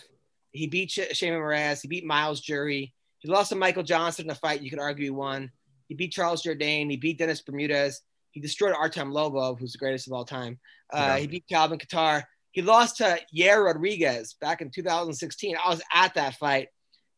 He 0.53 0.67
beat 0.67 0.91
Sh- 0.91 1.13
Sheymon 1.13 1.41
Moraes. 1.41 1.81
He 1.81 1.89
beat 1.89 2.05
Myles 2.05 2.41
Jury. 2.41 2.93
He 3.25 3.31
lost 3.31 3.49
to 3.49 3.57
Michael 3.57 3.83
Johnson 3.83 4.27
in 4.27 4.31
a 4.31 4.35
fight 4.35 4.61
you 4.61 4.69
could 4.69 4.79
argue 4.79 5.05
he 5.05 5.11
won. 5.11 5.51
He 5.89 5.95
beat 5.95 6.13
Charles 6.13 6.43
Jourdain. 6.43 6.91
He 6.91 6.99
beat 6.99 7.17
Dennis 7.19 7.41
Bermudez. 7.41 8.03
He 8.33 8.41
destroyed 8.41 8.75
Artem 8.79 9.11
Lobov, 9.11 9.59
who's 9.59 9.73
the 9.73 9.79
greatest 9.79 10.07
of 10.07 10.13
all 10.13 10.27
time. 10.27 10.59
Uh, 10.93 10.99
Yeah. 10.99 11.17
He 11.21 11.27
beat 11.27 11.45
Calvin 11.51 11.79
Kattar. 11.79 12.25
He 12.53 12.61
lost 12.61 12.99
to 12.99 13.19
Yair 13.35 13.65
Rodriguez 13.65 14.35
back 14.43 14.61
in 14.61 14.71
2016. 14.71 15.57
I 15.57 15.71
was 15.71 15.81
at 15.95 16.13
that 16.15 16.35
fight. 16.35 16.69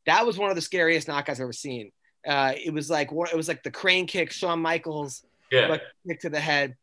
That 0.07 0.25
was 0.25 0.39
one 0.39 0.49
of 0.49 0.55
the 0.55 0.63
scariest 0.63 1.09
knockouts 1.09 1.31
I've 1.31 1.41
ever 1.41 1.53
seen. 1.53 1.91
Uh, 2.25 2.53
it 2.57 2.73
was 2.73 2.89
like 2.89 3.11
it 3.11 3.37
was 3.37 3.49
like 3.49 3.65
the 3.65 3.71
crane 3.73 4.07
kick, 4.07 4.31
Shawn 4.31 4.61
Michaels 4.61 5.25
Yeah. 5.51 5.77
kick 6.07 6.21
to 6.21 6.31
the 6.31 6.39
head. 6.41 6.77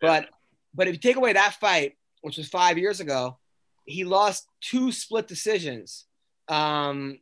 But 0.00 0.30
but 0.74 0.88
if 0.88 0.94
you 0.94 1.00
take 1.00 1.16
away 1.16 1.34
that 1.34 1.54
fight, 1.60 1.98
which 2.22 2.38
was 2.38 2.48
five 2.48 2.78
years 2.78 3.00
ago, 3.00 3.38
he 3.84 4.04
lost 4.04 4.46
two 4.62 4.90
split 4.90 5.28
decisions. 5.28 6.06
Um, 6.48 7.18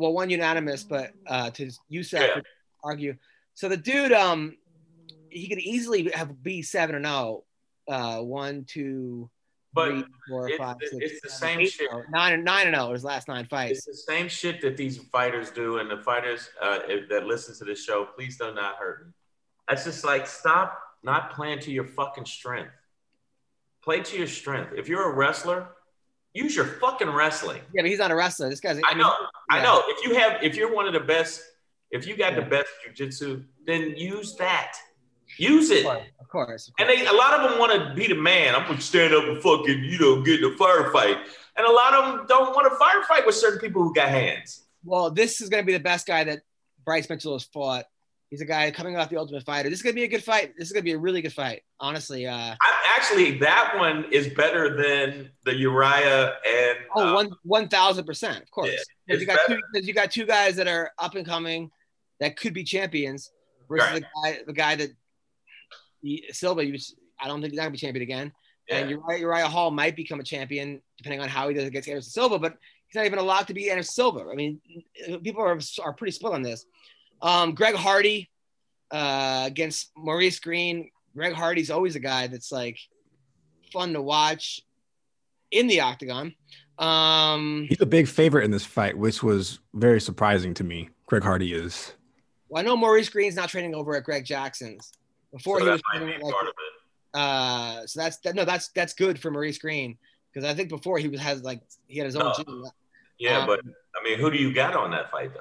well, 0.00 0.12
one 0.12 0.30
unanimous, 0.30 0.84
but 0.84 1.10
uh, 1.26 1.50
to 1.50 1.66
Yusuff 1.92 2.20
Yeah. 2.34 2.40
argue. 2.82 3.16
So 3.54 3.68
the 3.68 3.76
dude, 3.76 4.12
um, 4.12 4.56
he 5.28 5.48
could 5.48 5.58
easily 5.60 6.10
have 6.14 6.42
be 6.42 6.62
seven 6.62 6.96
and 6.96 7.04
zero. 7.04 7.44
Uh, 7.88 8.20
one, 8.20 8.64
two, 8.64 9.28
But 9.74 9.88
three, 9.90 10.04
four, 10.28 10.48
it's 10.48 10.58
five, 10.58 10.76
six, 10.80 10.94
it's 11.00 11.20
the 11.22 11.28
seven, 11.28 11.48
same 11.48 11.60
eight, 11.60 11.72
shit. 11.72 11.90
oh, 11.92 12.02
Nine 12.10 12.32
and 12.34 12.44
nine 12.44 12.66
and 12.68 12.76
zero 12.76 12.92
his 12.92 13.04
last 13.04 13.28
nine 13.28 13.44
fights. 13.46 13.78
It's 13.78 13.86
the 13.86 14.12
same 14.12 14.28
shit 14.28 14.60
that 14.62 14.76
these 14.76 14.98
fighters 14.98 15.50
do, 15.50 15.78
and 15.78 15.90
the 15.90 15.98
fighters 15.98 16.48
uh, 16.60 16.78
that 17.10 17.26
listen 17.26 17.54
to 17.58 17.64
this 17.64 17.84
show, 17.84 18.06
please 18.16 18.38
do 18.38 18.52
not 18.54 18.76
hurt 18.76 19.06
me. 19.06 19.12
That's 19.68 19.84
just 19.84 20.04
like 20.04 20.26
stop 20.26 20.78
not 21.02 21.32
playing 21.34 21.60
to 21.60 21.70
your 21.72 21.84
fucking 21.84 22.26
strength. 22.26 22.72
Play 23.82 24.00
to 24.02 24.16
your 24.18 24.26
strength. 24.26 24.72
If 24.76 24.88
you're 24.88 25.10
a 25.10 25.14
wrestler, 25.14 25.68
use 26.34 26.54
your 26.54 26.64
fucking 26.64 27.10
wrestling. 27.10 27.60
Yeah, 27.72 27.82
but 27.82 27.90
he's 27.90 27.98
not 27.98 28.10
a 28.10 28.14
wrestler. 28.14 28.48
This 28.48 28.60
guy's. 28.60 28.80
I 28.84 28.94
know, 28.94 29.12
I 29.50 29.62
know. 29.62 29.82
If 29.86 30.06
you 30.06 30.16
have, 30.16 30.42
if 30.42 30.56
you're 30.56 30.72
one 30.74 30.86
of 30.86 30.92
the 30.92 31.00
best, 31.00 31.42
if 31.90 32.06
you 32.06 32.16
got 32.16 32.34
the 32.34 32.42
best 32.42 32.68
jujitsu, 32.86 33.44
then 33.66 33.94
use 33.96 34.36
that. 34.36 34.74
Use 35.38 35.70
it. 35.70 35.86
Of 35.86 35.92
course, 35.92 36.08
of 36.20 36.28
course. 36.28 36.72
And 36.78 36.88
they, 36.88 37.06
a 37.06 37.12
lot 37.12 37.34
of 37.34 37.48
them 37.48 37.58
want 37.58 37.72
to 37.72 37.94
be 37.94 38.08
the 38.08 38.14
man. 38.14 38.54
I'm 38.54 38.66
gonna 38.66 38.80
stand 38.80 39.14
up 39.14 39.24
and 39.24 39.40
fucking, 39.40 39.84
you 39.84 39.98
know, 39.98 40.22
get 40.22 40.40
in 40.40 40.52
a 40.52 40.56
firefight. 40.56 41.24
And 41.56 41.66
a 41.66 41.70
lot 41.70 41.94
of 41.94 42.16
them 42.16 42.26
don't 42.26 42.54
want 42.54 42.72
to 42.72 42.76
firefight 42.78 43.26
with 43.26 43.34
certain 43.34 43.60
people 43.60 43.82
who 43.82 43.92
got 43.92 44.08
hands. 44.08 44.64
Well, 44.84 45.10
this 45.10 45.40
is 45.40 45.50
going 45.50 45.62
to 45.62 45.66
be 45.66 45.74
the 45.74 45.80
best 45.80 46.06
guy 46.06 46.24
that 46.24 46.40
Bryce 46.84 47.08
Mitchell 47.10 47.34
has 47.34 47.44
fought. 47.44 47.84
He's 48.30 48.40
a 48.40 48.44
guy 48.44 48.70
coming 48.70 48.96
off 48.96 49.10
the 49.10 49.16
Ultimate 49.16 49.44
Fighter. 49.44 49.68
This 49.68 49.80
is 49.80 49.82
going 49.82 49.92
to 49.94 50.00
be 50.00 50.04
a 50.04 50.08
good 50.08 50.22
fight. 50.22 50.52
This 50.56 50.68
is 50.68 50.72
going 50.72 50.82
to 50.82 50.84
be 50.84 50.92
a 50.92 50.98
really 50.98 51.20
good 51.20 51.32
fight. 51.32 51.62
Honestly, 51.80 52.28
uh, 52.28 52.54
I, 52.60 52.94
actually, 52.96 53.38
that 53.38 53.74
one 53.76 54.04
is 54.12 54.28
better 54.34 54.76
than 54.80 55.30
the 55.44 55.56
Uriah 55.56 56.34
and 56.48 56.78
oh, 56.94 57.08
uh, 57.08 57.14
one 57.14 57.30
one 57.42 57.68
thousand 57.68 58.04
percent, 58.04 58.40
of 58.40 58.50
course. 58.52 58.70
Yeah, 58.70 58.78
Because 59.08 59.20
you 59.20 59.26
got 59.26 59.40
two, 59.48 59.60
you 59.82 59.92
got 59.92 60.10
two 60.12 60.26
guys 60.26 60.54
that 60.56 60.68
are 60.68 60.92
up 60.98 61.16
and 61.16 61.26
coming 61.26 61.70
that 62.20 62.36
could 62.36 62.54
be 62.54 62.62
champions 62.62 63.32
versus 63.68 63.90
Right. 63.90 64.02
the 64.02 64.06
guy 64.22 64.38
the 64.46 64.52
guy 64.52 64.76
that 64.76 64.90
he, 66.00 66.24
Silva. 66.30 66.64
You, 66.64 66.78
I 67.20 67.26
don't 67.26 67.40
think 67.40 67.52
he's 67.52 67.58
not 67.58 67.64
going 67.64 67.72
to 67.72 67.78
be 67.80 67.86
champion 67.86 68.02
again. 68.02 68.32
And. 68.70 68.90
Uriah, 68.90 69.18
Uriah 69.18 69.48
Hall 69.48 69.72
might 69.72 69.96
become 69.96 70.20
a 70.20 70.24
champion 70.24 70.80
depending 70.98 71.20
on 71.20 71.28
how 71.28 71.48
he 71.48 71.54
does 71.54 71.64
against 71.64 71.88
Anderson 71.88 72.12
Silva, 72.12 72.38
but 72.38 72.56
he's 72.86 72.94
not 72.94 73.06
even 73.06 73.18
allowed 73.18 73.48
to 73.48 73.54
be 73.54 73.70
Anderson 73.70 73.92
Silva. 73.92 74.28
I 74.30 74.36
mean, 74.36 74.60
people 75.24 75.42
are, 75.42 75.58
are 75.82 75.92
pretty 75.94 76.12
split 76.12 76.34
on 76.34 76.42
this. 76.42 76.64
Um, 77.22 77.54
Greg 77.54 77.74
Hardy 77.74 78.30
uh, 78.90 79.44
against 79.46 79.90
Maurice 79.96 80.38
Greene. 80.40 80.90
Greg 81.14 81.32
Hardy's 81.34 81.70
always 81.70 81.96
a 81.96 82.00
guy 82.00 82.26
that's 82.28 82.50
like 82.52 82.78
fun 83.72 83.92
to 83.92 84.02
watch 84.02 84.60
in 85.50 85.66
the 85.66 85.80
octagon. 85.80 86.34
Um, 86.78 87.66
He's 87.68 87.80
a 87.80 87.86
big 87.86 88.08
favorite 88.08 88.44
in 88.44 88.50
this 88.50 88.64
fight, 88.64 88.96
which 88.96 89.22
was 89.22 89.58
very 89.74 90.00
surprising 90.00 90.54
to 90.54 90.64
me. 90.64 90.88
Greg 91.06 91.22
Hardy 91.22 91.52
is. 91.52 91.92
well, 92.48 92.62
I 92.62 92.64
know 92.64 92.76
Maurice 92.76 93.08
Greene's 93.08 93.34
not 93.34 93.48
training 93.50 93.74
over 93.74 93.94
at 93.96 94.04
Greg 94.04 94.24
Jackson's. 94.24 94.92
Before 95.32 95.58
so 95.58 95.64
he 95.66 95.70
was 95.72 95.82
might 95.92 95.98
training 95.98 96.18
be 96.18 96.24
like, 96.24 96.32
part 96.34 96.46
of 96.46 96.50
it. 96.52 97.18
Uh, 97.20 97.86
so 97.86 98.00
that's 98.00 98.16
that, 98.18 98.34
no, 98.34 98.44
that's 98.44 98.68
that's 98.68 98.94
good 98.94 99.18
for 99.18 99.30
Maurice 99.30 99.58
Greene 99.58 99.98
because 100.32 100.48
I 100.48 100.54
think 100.54 100.68
before 100.68 100.98
he 100.98 101.08
was 101.08 101.20
has 101.20 101.42
like 101.42 101.60
he 101.86 101.98
had 101.98 102.06
his 102.06 102.16
own 102.16 102.24
No. 102.24 102.32
gym. 102.44 102.64
Yeah, 103.18 103.38
um, 103.40 103.46
but 103.46 103.60
I 103.60 104.02
mean, 104.02 104.18
who 104.18 104.30
do 104.30 104.38
you 104.38 104.54
got 104.54 104.74
on 104.74 104.90
that 104.92 105.10
fight 105.10 105.34
though? 105.34 105.40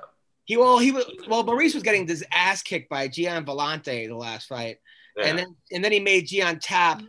He 0.50 0.58
well 0.58 0.80
he 0.80 0.91
was 0.91 1.06
well 1.28 1.43
Maurice 1.43 1.76
was 1.76 1.84
getting 1.84 2.08
his 2.08 2.26
ass 2.32 2.64
kicked 2.64 2.89
by 2.89 3.08
Gian 3.08 3.45
Villante 3.45 4.08
the 4.08 4.16
last 4.16 4.47
fight, 4.47 4.78
Yeah. 5.16 5.28
and 5.28 5.38
then 5.38 5.56
and 5.72 5.86
then 5.86 5.91
he 5.91 6.00
made 6.00 6.26
Gian 6.26 6.58
tap 6.60 7.04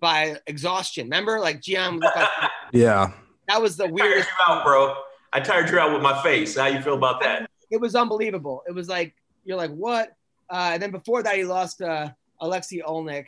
by 0.00 0.38
exhaustion. 0.46 1.04
Remember, 1.04 1.38
like 1.40 1.60
Gian 1.60 1.98
like 1.98 2.28
Yeah. 2.72 3.12
that 3.48 3.60
was 3.60 3.76
the 3.76 3.84
I 3.84 3.88
tired 3.88 3.94
weirdest. 4.00 4.28
you 4.30 4.54
out, 4.54 4.64
bro. 4.64 4.96
I 5.34 5.40
tired 5.40 5.68
you 5.68 5.78
out 5.78 5.92
with 5.92 6.00
my 6.00 6.22
face. 6.22 6.56
How 6.56 6.68
you 6.68 6.80
feel 6.80 6.94
about 6.94 7.20
that? 7.20 7.50
It 7.70 7.82
was 7.82 7.94
unbelievable. 7.94 8.62
It 8.66 8.72
was 8.72 8.88
like 8.88 9.14
you're 9.44 9.58
like 9.58 9.70
what? 9.72 10.14
Uh, 10.48 10.70
and 10.72 10.82
then 10.82 10.90
before 10.90 11.22
that 11.22 11.36
he 11.36 11.44
lost 11.44 11.82
uh, 11.82 12.08
Alexei 12.40 12.78
Oleinik 12.80 13.26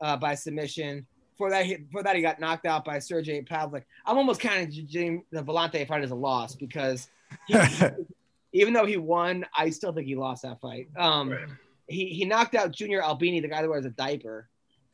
uh, 0.00 0.16
by 0.16 0.36
submission. 0.36 1.04
Before 1.32 1.50
that, 1.50 1.66
he, 1.66 1.74
before 1.78 2.04
that, 2.04 2.14
he 2.14 2.22
got 2.22 2.38
knocked 2.38 2.66
out 2.66 2.84
by 2.84 3.00
Sergey 3.00 3.42
Pavlik. 3.42 3.82
I'm 4.06 4.16
almost 4.18 4.40
counting 4.40 4.70
Jim, 4.86 5.22
the 5.32 5.42
Villante 5.42 5.88
fight 5.88 6.04
as 6.04 6.10
a 6.12 6.14
loss 6.14 6.54
because 6.54 7.08
he, 7.48 7.54
even 8.52 8.72
though 8.72 8.86
he 8.86 8.96
won, 8.96 9.44
I 9.56 9.70
still 9.70 9.92
think 9.92 10.06
he 10.06 10.16
lost 10.16 10.42
that 10.42 10.60
fight. 10.60 10.88
Um, 10.96 11.30
Right. 11.30 11.48
he, 11.88 12.06
he 12.06 12.24
knocked 12.24 12.54
out 12.54 12.72
Junior 12.72 13.02
Albini, 13.02 13.40
the 13.40 13.48
guy 13.48 13.62
that 13.62 13.68
wears 13.68 13.84
a 13.84 13.90
diaper. 13.90 14.48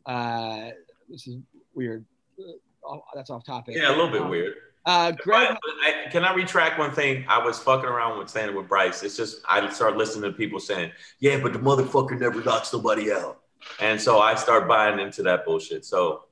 Uh, 0.04 0.70
this 1.08 1.26
is 1.26 1.36
weird. 1.74 2.04
Uh, 2.38 2.52
oh, 2.84 3.02
that's 3.14 3.30
off 3.30 3.44
topic. 3.44 3.76
Yeah, 3.76 3.88
a 3.90 3.96
little 3.96 4.10
bit 4.10 4.22
Um, 4.22 4.28
weird. 4.30 4.54
Uh, 4.84 5.10
Greg, 5.10 5.56
I, 5.84 6.08
can 6.12 6.24
I 6.24 6.32
retract 6.32 6.78
one 6.78 6.92
thing? 6.92 7.24
I 7.28 7.44
was 7.44 7.58
fucking 7.58 7.88
around 7.88 8.18
with 8.18 8.28
saying 8.30 8.50
it 8.50 8.54
with 8.56 8.68
Bryce. 8.68 9.02
It's 9.02 9.16
just 9.16 9.42
I 9.48 9.68
started 9.70 9.96
listening 9.98 10.30
to 10.30 10.36
people 10.36 10.60
saying, 10.60 10.92
"Yeah, 11.18 11.40
but 11.42 11.52
the 11.52 11.58
motherfucker 11.58 12.16
never 12.20 12.40
knocks 12.44 12.68
somebody 12.68 13.10
out," 13.12 13.40
and 13.80 14.00
so 14.00 14.20
I 14.20 14.36
start 14.36 14.68
buying 14.68 15.00
into 15.00 15.24
that 15.24 15.44
bullshit. 15.44 15.84
So 15.84 16.26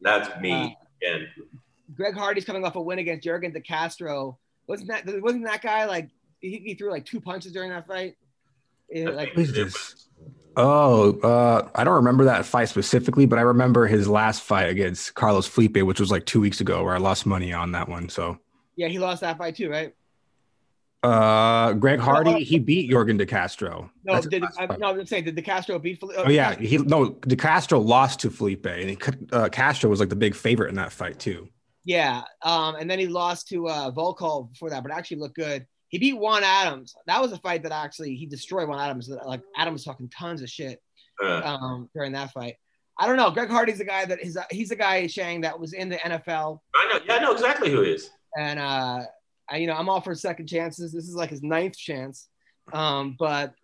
that's 0.00 0.30
Uh, 0.30 0.40
me. 0.40 0.78
and 1.06 1.28
Greg 1.94 2.14
Hardy's 2.14 2.46
coming 2.46 2.64
off 2.64 2.74
a 2.76 2.80
win 2.80 3.00
against 3.00 3.26
Yorgan 3.28 3.52
De 3.52 3.60
Castro. 3.60 4.38
Wasn't 4.66 4.88
that 4.88 5.04
wasn't 5.20 5.44
that 5.44 5.60
guy 5.60 5.84
like 5.84 6.08
he, 6.48 6.58
he 6.58 6.74
threw 6.74 6.90
like 6.90 7.04
two 7.04 7.20
punches 7.20 7.52
during 7.52 7.70
that 7.70 7.86
fight? 7.86 8.16
It, 8.88 9.14
like 9.14 9.30
What 9.30 9.38
is 9.38 9.52
this? 9.52 10.08
Oh, 10.56 11.18
uh, 11.20 11.68
I 11.74 11.82
don't 11.82 11.94
remember 11.94 12.24
that 12.26 12.46
fight 12.46 12.68
specifically, 12.68 13.26
but 13.26 13.38
I 13.38 13.42
remember 13.42 13.86
his 13.86 14.06
last 14.06 14.42
fight 14.42 14.68
against 14.68 15.14
Carlos 15.14 15.48
Felipe, 15.48 15.78
which 15.78 15.98
was 15.98 16.12
like 16.12 16.26
two 16.26 16.40
weeks 16.40 16.60
ago, 16.60 16.84
where 16.84 16.94
I 16.94 16.98
lost 16.98 17.26
money 17.26 17.52
on 17.52 17.72
that 17.72 17.88
one. 17.88 18.08
So, 18.08 18.38
yeah, 18.76 18.86
he 18.86 19.00
lost 19.00 19.22
that 19.22 19.36
fight 19.36 19.56
too, 19.56 19.68
right? 19.68 19.94
uh, 21.04 21.74
Greg 21.74 22.00
Hardy, 22.00 22.42
he 22.44 22.58
beat 22.58 22.90
Yorgan 22.90 23.18
De 23.18 23.26
Castro. 23.26 23.90
No, 24.04 24.20
did 24.22 24.42
I, 24.58 24.66
no, 24.78 24.88
I'm 24.88 25.06
saying 25.06 25.24
did 25.24 25.34
De 25.34 25.42
Castro 25.42 25.78
beat? 25.78 26.00
Fel- 26.00 26.12
Oh 26.16 26.30
yeah, 26.30 26.54
he 26.56 26.78
no. 26.78 27.10
De 27.10 27.36
Castro 27.36 27.78
lost 27.78 28.20
to 28.20 28.30
Felipe, 28.30 28.64
and 28.66 28.90
he, 28.90 28.98
uh, 29.30 29.48
Castro 29.50 29.90
was 29.90 30.00
like 30.00 30.08
the 30.08 30.16
big 30.16 30.34
favorite 30.34 30.70
in 30.70 30.76
that 30.76 30.92
fight 30.92 31.18
too. 31.18 31.48
Yeah, 31.84 32.22
um, 32.42 32.76
and 32.76 32.90
then 32.90 32.98
he 32.98 33.06
lost 33.06 33.48
to 33.48 33.68
uh, 33.68 33.90
Volkov 33.90 34.52
before 34.52 34.70
that, 34.70 34.82
but 34.82 34.92
actually 34.92 35.18
looked 35.18 35.36
good. 35.36 35.66
He 35.94 35.98
beat 35.98 36.18
Juan 36.18 36.42
Adams. 36.42 36.96
That 37.06 37.22
was 37.22 37.30
a 37.30 37.38
fight 37.38 37.62
that 37.62 37.70
actually 37.70 38.16
he 38.16 38.26
destroyed 38.26 38.68
Juan 38.68 38.80
Adams. 38.80 39.08
Like 39.08 39.42
Adams 39.56 39.84
talking 39.84 40.08
tons 40.08 40.42
of 40.42 40.50
shit 40.50 40.82
uh, 41.24 41.42
um, 41.44 41.88
during 41.94 42.10
that 42.14 42.32
fight. 42.32 42.56
I 42.98 43.06
don't 43.06 43.16
know. 43.16 43.30
Greg 43.30 43.48
Hardy's 43.48 43.78
the 43.78 43.84
guy 43.84 44.04
that 44.04 44.20
is. 44.20 44.36
He's 44.50 44.72
a 44.72 44.76
guy 44.76 45.06
Shang 45.06 45.42
that 45.42 45.60
was 45.60 45.72
in 45.72 45.90
the 45.90 45.96
NFL, 45.98 46.58
I 46.74 46.92
know. 46.92 46.98
Yeah, 47.06 47.14
I 47.14 47.18
know 47.20 47.30
exactly 47.30 47.70
who 47.70 47.82
he 47.82 47.92
is. 47.92 48.10
and 48.36 48.58
uh, 48.58 49.02
I, 49.48 49.58
you 49.58 49.68
know 49.68 49.74
I'm 49.74 49.88
all 49.88 50.00
for 50.00 50.16
second 50.16 50.48
chances. 50.48 50.92
This 50.92 51.04
is 51.04 51.14
like 51.14 51.30
his 51.30 51.44
ninth 51.44 51.76
chance, 51.78 52.26
um, 52.72 53.14
but 53.16 53.54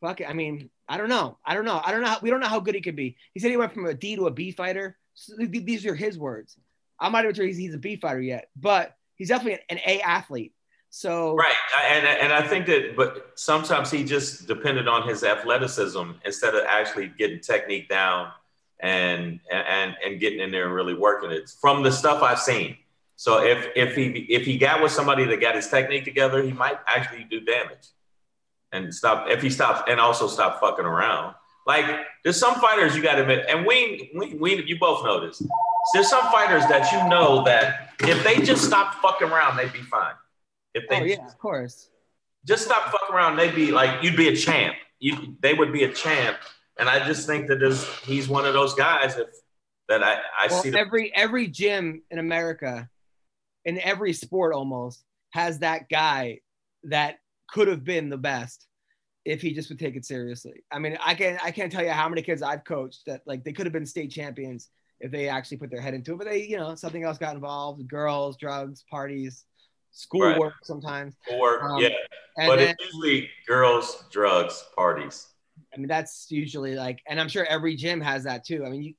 fuck 0.00 0.20
it. 0.20 0.28
I 0.28 0.32
mean, 0.32 0.68
I 0.88 0.96
don't 0.96 1.08
know. 1.08 1.38
I 1.46 1.54
don't 1.54 1.64
know. 1.64 1.80
I 1.84 1.92
don't 1.92 2.00
know. 2.00 2.08
How, 2.08 2.18
we 2.20 2.30
don't 2.30 2.40
know 2.40 2.48
how 2.48 2.58
good 2.58 2.74
he 2.74 2.80
could 2.80 2.96
be. 2.96 3.16
He 3.34 3.38
said 3.38 3.52
he 3.52 3.56
went 3.56 3.72
from 3.72 3.86
a 3.86 3.94
D 3.94 4.16
to 4.16 4.26
a 4.26 4.32
B 4.32 4.50
fighter. 4.50 4.98
So 5.14 5.36
th- 5.36 5.64
these 5.64 5.86
are 5.86 5.94
his 5.94 6.18
words. 6.18 6.58
I'm 6.98 7.12
not 7.12 7.22
even 7.22 7.36
sure 7.36 7.46
he's, 7.46 7.56
he's 7.56 7.74
a 7.74 7.78
B 7.78 7.94
fighter 7.94 8.20
yet, 8.20 8.48
but 8.56 8.96
he's 9.14 9.28
definitely 9.28 9.60
an, 9.68 9.78
an 9.78 9.80
A 9.86 10.00
athlete. 10.00 10.54
So 10.90 11.36
Right, 11.36 11.54
and 11.88 12.04
and 12.06 12.32
I 12.32 12.42
think 12.46 12.66
that, 12.66 12.96
but 12.96 13.32
sometimes 13.36 13.90
he 13.90 14.02
just 14.04 14.48
depended 14.48 14.88
on 14.88 15.08
his 15.08 15.22
athleticism 15.22 16.10
instead 16.24 16.54
of 16.54 16.64
actually 16.68 17.12
getting 17.16 17.40
technique 17.40 17.88
down 17.88 18.32
and 18.80 19.38
and 19.52 19.96
and 20.04 20.18
getting 20.18 20.40
in 20.40 20.50
there 20.50 20.66
and 20.66 20.74
really 20.74 20.94
working 20.94 21.30
it. 21.30 21.48
From 21.60 21.82
the 21.84 21.92
stuff 21.92 22.22
I've 22.22 22.40
seen, 22.40 22.76
So 23.20 23.44
if 23.44 23.68
if 23.76 23.94
he 23.94 24.04
if 24.30 24.46
he 24.46 24.56
got 24.56 24.82
with 24.82 24.92
somebody 24.92 25.24
that 25.26 25.40
got 25.42 25.54
his 25.54 25.68
technique 25.68 26.04
together, 26.06 26.42
he 26.42 26.52
might 26.52 26.78
actually 26.86 27.24
do 27.24 27.40
damage. 27.42 27.88
And 28.72 28.94
stop 28.94 29.28
if 29.28 29.42
he 29.42 29.50
stops 29.50 29.82
and 29.88 30.00
also 30.00 30.26
stop 30.26 30.58
fucking 30.58 30.86
around. 30.86 31.34
Like 31.66 31.84
there's 32.24 32.38
some 32.40 32.54
fighters 32.54 32.96
you 32.96 33.02
got 33.02 33.16
to 33.16 33.22
admit, 33.22 33.44
and 33.46 33.66
we 33.66 34.10
we 34.16 34.34
we 34.34 34.64
you 34.64 34.78
both 34.78 35.04
know 35.04 35.20
this. 35.20 35.42
There's 35.92 36.08
some 36.08 36.32
fighters 36.32 36.62
that 36.68 36.90
you 36.92 37.06
know 37.10 37.44
that 37.44 37.90
if 38.00 38.24
they 38.24 38.36
just 38.42 38.64
stop 38.64 38.94
fucking 39.02 39.28
around, 39.28 39.58
they'd 39.58 39.72
be 39.72 39.82
fine. 39.82 40.14
If 40.74 40.88
they 40.88 41.00
Oh 41.00 41.04
yeah, 41.04 41.26
of 41.26 41.38
course. 41.38 41.90
just 42.46 42.64
stop 42.64 42.92
fucking 42.92 43.14
around, 43.14 43.36
they'd 43.36 43.54
be 43.54 43.70
like 43.70 44.02
you'd 44.02 44.16
be 44.16 44.28
a 44.28 44.36
champ. 44.36 44.76
You 44.98 45.36
they 45.40 45.54
would 45.54 45.72
be 45.72 45.84
a 45.84 45.92
champ. 45.92 46.38
And 46.78 46.88
I 46.88 47.06
just 47.06 47.26
think 47.26 47.46
that 47.48 47.60
this, 47.60 47.86
he's 47.98 48.26
one 48.28 48.46
of 48.46 48.54
those 48.54 48.72
guys 48.74 49.16
if 49.18 49.28
that 49.88 50.02
I, 50.02 50.14
I 50.14 50.46
Well, 50.48 50.62
see 50.62 50.70
the 50.70 50.78
every 50.78 51.14
every 51.14 51.48
gym 51.48 52.02
in 52.10 52.18
America, 52.18 52.88
in 53.64 53.78
every 53.80 54.12
sport 54.12 54.54
almost, 54.54 55.04
has 55.30 55.58
that 55.58 55.88
guy 55.90 56.40
that 56.84 57.16
could 57.48 57.68
have 57.68 57.84
been 57.84 58.08
the 58.08 58.16
best 58.16 58.66
if 59.24 59.42
he 59.42 59.52
just 59.52 59.68
would 59.68 59.78
take 59.78 59.96
it 59.96 60.06
seriously. 60.06 60.64
I 60.72 60.78
mean, 60.78 60.96
I 61.04 61.14
can 61.14 61.38
I 61.44 61.50
can't 61.50 61.70
tell 61.70 61.84
you 61.84 61.90
how 61.90 62.08
many 62.08 62.22
kids 62.22 62.40
I've 62.40 62.64
coached 62.64 63.02
that 63.06 63.22
like 63.26 63.44
they 63.44 63.52
could 63.52 63.66
have 63.66 63.72
been 63.72 63.84
state 63.84 64.10
champions 64.10 64.70
if 65.00 65.10
they 65.10 65.28
actually 65.28 65.56
put 65.58 65.70
their 65.70 65.80
head 65.80 65.94
into 65.94 66.12
it, 66.14 66.18
but 66.18 66.26
they, 66.28 66.44
you 66.44 66.56
know, 66.56 66.74
something 66.74 67.04
else 67.04 67.18
got 67.18 67.34
involved, 67.34 67.86
girls, 67.88 68.36
drugs, 68.36 68.84
parties, 68.90 69.44
schoolwork 69.92 70.54
sometimes. 70.62 71.14
work. 71.38 71.62
um, 71.62 71.80
yeah. 71.80 71.88
But 72.36 72.56
then, 72.56 72.70
it's 72.70 72.84
usually 72.84 73.30
girls, 73.46 74.04
drugs, 74.10 74.64
parties. 74.74 75.26
I 75.74 75.78
mean, 75.78 75.88
that's 75.88 76.26
usually 76.30 76.74
like, 76.74 77.00
and 77.08 77.20
I'm 77.20 77.28
sure 77.28 77.44
every 77.44 77.76
gym 77.76 78.00
has 78.00 78.24
that 78.24 78.44
too. 78.44 78.64
I 78.64 78.70
mean, 78.70 78.82
you, 78.82 78.94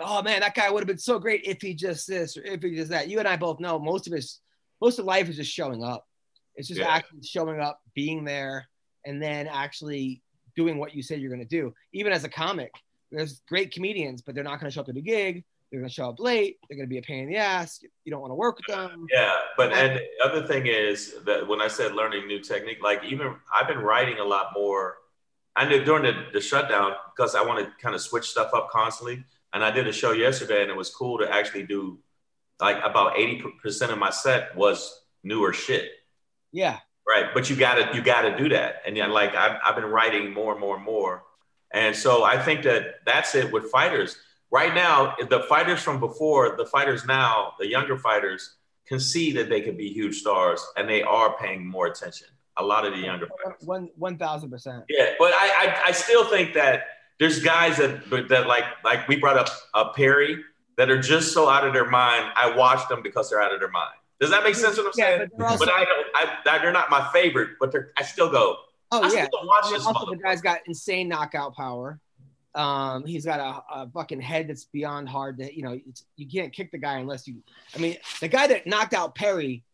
oh 0.00 0.22
man, 0.22 0.40
that 0.40 0.54
guy 0.54 0.70
would 0.70 0.80
have 0.80 0.86
been 0.86 0.98
so 0.98 1.18
great 1.18 1.42
if 1.44 1.60
he 1.60 1.74
just 1.74 2.08
this 2.08 2.36
or 2.36 2.44
if 2.44 2.62
he 2.62 2.74
just 2.74 2.90
that. 2.90 3.08
You 3.08 3.18
and 3.18 3.28
I 3.28 3.36
both 3.36 3.60
know 3.60 3.78
most 3.78 4.06
of 4.06 4.12
his, 4.12 4.40
most 4.80 4.98
of 4.98 5.04
life 5.04 5.28
is 5.28 5.36
just 5.36 5.52
showing 5.52 5.82
up. 5.84 6.06
It's 6.54 6.68
just 6.68 6.80
Yeah. 6.80 6.88
actually 6.88 7.22
showing 7.22 7.60
up, 7.60 7.80
being 7.94 8.24
there, 8.24 8.68
and 9.04 9.22
then 9.22 9.46
actually 9.46 10.22
doing 10.56 10.78
what 10.78 10.94
you 10.94 11.02
say 11.02 11.16
you're 11.16 11.30
going 11.30 11.46
to 11.46 11.46
do. 11.46 11.72
Even 11.92 12.12
as 12.12 12.24
a 12.24 12.28
comic, 12.28 12.72
there's 13.12 13.40
great 13.48 13.72
comedians, 13.72 14.22
but 14.22 14.34
they're 14.34 14.44
not 14.44 14.60
going 14.60 14.70
to 14.70 14.74
show 14.74 14.80
up 14.80 14.86
to 14.86 14.92
the 14.92 15.00
gig. 15.00 15.44
They're 15.70 15.82
to 15.82 15.88
show 15.88 16.08
up 16.08 16.18
late. 16.18 16.58
They're 16.68 16.78
to 16.78 16.86
be 16.86 16.98
a 16.98 17.02
pain 17.02 17.24
in 17.24 17.28
the 17.28 17.36
ass. 17.36 17.80
You 18.04 18.10
don't 18.10 18.20
want 18.20 18.30
to 18.30 18.36
work 18.36 18.56
with 18.56 18.74
them. 18.74 19.06
Yeah, 19.12 19.34
but 19.56 19.72
and 19.72 19.98
the 19.98 20.24
other 20.24 20.46
thing 20.46 20.66
is 20.66 21.16
that 21.26 21.46
when 21.46 21.60
I 21.60 21.68
said 21.68 21.94
learning 21.94 22.26
new 22.26 22.40
technique, 22.40 22.78
like 22.82 23.04
even 23.04 23.34
I've 23.54 23.68
been 23.68 23.78
writing 23.78 24.18
a 24.18 24.24
lot 24.24 24.52
more. 24.54 24.96
I 25.56 25.68
knew 25.68 25.84
during 25.84 26.04
the, 26.04 26.26
the 26.32 26.40
shutdown 26.40 26.92
because 27.14 27.34
I 27.34 27.42
want 27.42 27.64
to 27.64 27.70
kind 27.82 27.94
of 27.94 28.00
switch 28.00 28.30
stuff 28.30 28.54
up 28.54 28.70
constantly. 28.70 29.24
And 29.52 29.64
I 29.64 29.70
did 29.70 29.86
a 29.88 29.92
show 29.92 30.12
yesterday, 30.12 30.62
and 30.62 30.70
it 30.70 30.76
was 30.76 30.90
cool 30.90 31.18
to 31.18 31.30
actually 31.30 31.64
do 31.64 31.98
like 32.60 32.76
about 32.82 33.18
eighty 33.18 33.42
percent 33.62 33.92
of 33.92 33.98
my 33.98 34.10
set 34.10 34.56
was 34.56 35.02
newer 35.22 35.52
shit. 35.52 35.90
Yeah. 36.52 36.78
Right, 37.06 37.26
but 37.32 37.48
you 37.48 37.56
gotta 37.56 37.90
you 37.94 38.02
gotta 38.02 38.36
do 38.36 38.50
that, 38.50 38.82
and 38.86 38.94
yeah, 38.94 39.06
like 39.06 39.34
I've, 39.34 39.58
I've 39.64 39.74
been 39.74 39.86
writing 39.86 40.34
more 40.34 40.52
and 40.52 40.60
more 40.60 40.76
and 40.76 40.84
more, 40.84 41.24
and 41.72 41.96
so 41.96 42.22
I 42.22 42.36
think 42.36 42.64
that 42.64 42.96
that's 43.06 43.34
it 43.34 43.50
with 43.50 43.70
fighters 43.70 44.18
right 44.50 44.74
now. 44.74 45.14
The 45.28 45.40
fighters 45.48 45.80
from 45.80 46.00
before, 46.00 46.56
the 46.56 46.66
fighters 46.66 47.04
now, 47.04 47.54
the 47.58 47.66
younger 47.66 47.98
fighters 47.98 48.56
can 48.86 48.98
see 49.00 49.32
that 49.32 49.48
they 49.48 49.60
can 49.60 49.76
be 49.76 49.92
huge 49.92 50.16
stars, 50.20 50.64
and 50.76 50.88
they 50.88 51.02
are 51.02 51.36
paying 51.38 51.66
more 51.66 51.86
attention. 51.86 52.28
A 52.56 52.64
lot 52.64 52.84
of 52.84 52.92
the 52.92 52.98
younger 53.00 53.28
fighters. 53.44 53.62
One 53.64 53.90
one 53.96 54.18
thousand 54.18 54.50
percent. 54.50 54.84
Yeah, 54.88 55.12
but 55.18 55.32
I, 55.34 55.76
I 55.84 55.88
I 55.88 55.92
still 55.92 56.24
think 56.24 56.54
that 56.54 56.84
there's 57.20 57.40
guys 57.42 57.76
that 57.76 58.08
that 58.28 58.46
like 58.46 58.64
like 58.84 59.06
we 59.08 59.16
brought 59.16 59.36
up 59.38 59.48
uh, 59.74 59.90
Perry 59.92 60.42
that 60.76 60.90
are 60.90 61.00
just 61.00 61.32
so 61.32 61.48
out 61.48 61.66
of 61.66 61.72
their 61.72 61.88
mind. 61.88 62.32
I 62.36 62.56
watch 62.56 62.88
them 62.88 63.02
because 63.02 63.30
they're 63.30 63.42
out 63.42 63.52
of 63.52 63.60
their 63.60 63.70
mind. 63.70 63.94
Does 64.20 64.30
that 64.30 64.42
make 64.42 64.56
sense? 64.56 64.76
What 64.76 64.86
I'm 64.86 64.92
saying? 64.92 65.20
Yeah, 65.20 65.26
but 65.26 65.38
they're 65.38 65.46
also- 65.46 65.64
but 65.66 65.72
I 65.74 65.84
don't. 65.84 66.06
I, 66.46 66.58
they're 66.58 66.72
not 66.72 66.90
my 66.90 67.08
favorite, 67.12 67.50
but 67.60 67.70
they're. 67.70 67.92
I 67.96 68.02
still 68.02 68.30
go. 68.30 68.56
Oh 68.90 69.02
I 69.02 69.12
yeah. 69.12 69.26
still 69.26 69.46
watch 69.46 69.70
this 69.70 69.84
also, 69.86 70.10
the 70.10 70.16
guy's 70.16 70.40
got 70.40 70.60
insane 70.66 71.08
knockout 71.08 71.54
power. 71.54 72.00
Um, 72.54 73.04
he's 73.06 73.24
got 73.24 73.40
a, 73.40 73.80
a 73.80 73.90
fucking 73.90 74.20
head 74.20 74.48
that's 74.48 74.64
beyond 74.64 75.08
hard 75.08 75.38
to, 75.38 75.54
you 75.54 75.62
know, 75.62 75.78
it's, 75.86 76.04
you 76.16 76.26
can't 76.26 76.52
kick 76.52 76.72
the 76.72 76.78
guy 76.78 76.98
unless 76.98 77.28
you. 77.28 77.36
I 77.74 77.78
mean, 77.78 77.96
the 78.20 78.28
guy 78.28 78.46
that 78.48 78.66
knocked 78.66 78.94
out 78.94 79.14
Perry, 79.14 79.64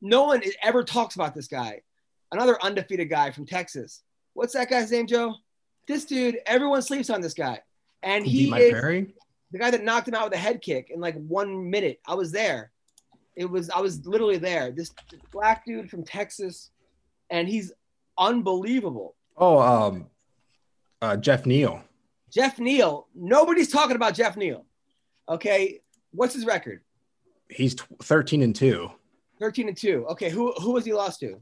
no 0.00 0.24
one 0.24 0.42
ever 0.62 0.84
talks 0.84 1.14
about 1.14 1.34
this 1.34 1.48
guy. 1.48 1.80
Another 2.30 2.62
undefeated 2.62 3.08
guy 3.08 3.30
from 3.30 3.46
Texas. 3.46 4.02
What's 4.34 4.52
that 4.52 4.70
guy's 4.70 4.92
name, 4.92 5.06
Joe? 5.06 5.34
This 5.86 6.04
dude, 6.04 6.38
everyone 6.46 6.82
sleeps 6.82 7.10
on 7.10 7.22
this 7.22 7.34
guy, 7.34 7.60
and 8.02 8.26
he 8.26 8.54
is 8.54 8.72
Perry? 8.72 9.14
the 9.50 9.58
guy 9.58 9.70
that 9.70 9.82
knocked 9.82 10.08
him 10.08 10.14
out 10.14 10.24
with 10.24 10.34
a 10.34 10.38
head 10.38 10.60
kick 10.60 10.90
in 10.90 11.00
like 11.00 11.16
one 11.26 11.70
minute. 11.70 12.00
I 12.06 12.14
was 12.14 12.30
there. 12.30 12.70
It 13.36 13.48
was 13.48 13.70
I 13.70 13.80
was 13.80 14.06
literally 14.06 14.36
there. 14.36 14.70
This 14.70 14.92
black 15.32 15.64
dude 15.64 15.90
from 15.90 16.04
Texas, 16.04 16.70
and 17.30 17.48
he's 17.48 17.72
unbelievable. 18.18 19.14
Oh, 19.36 19.58
um, 19.60 20.06
uh, 21.00 21.16
Geoff 21.16 21.46
Neal. 21.46 21.82
Geoff 22.30 22.58
Neal. 22.58 23.08
Nobody's 23.14 23.70
talking 23.70 23.96
about 23.96 24.14
Geoff 24.14 24.36
Neal. 24.36 24.64
Okay, 25.28 25.80
what's 26.10 26.34
his 26.34 26.44
record? 26.46 26.82
He's 27.48 27.74
tw- 27.74 27.86
13 28.02 28.42
and 28.42 28.54
2. 28.54 28.90
Thirteen 29.40 29.68
and 29.68 29.76
two. 29.76 30.04
Okay, 30.10 30.30
who 30.30 30.52
who 30.54 30.74
has 30.74 30.84
he 30.84 30.92
lost 30.92 31.20
to? 31.20 31.40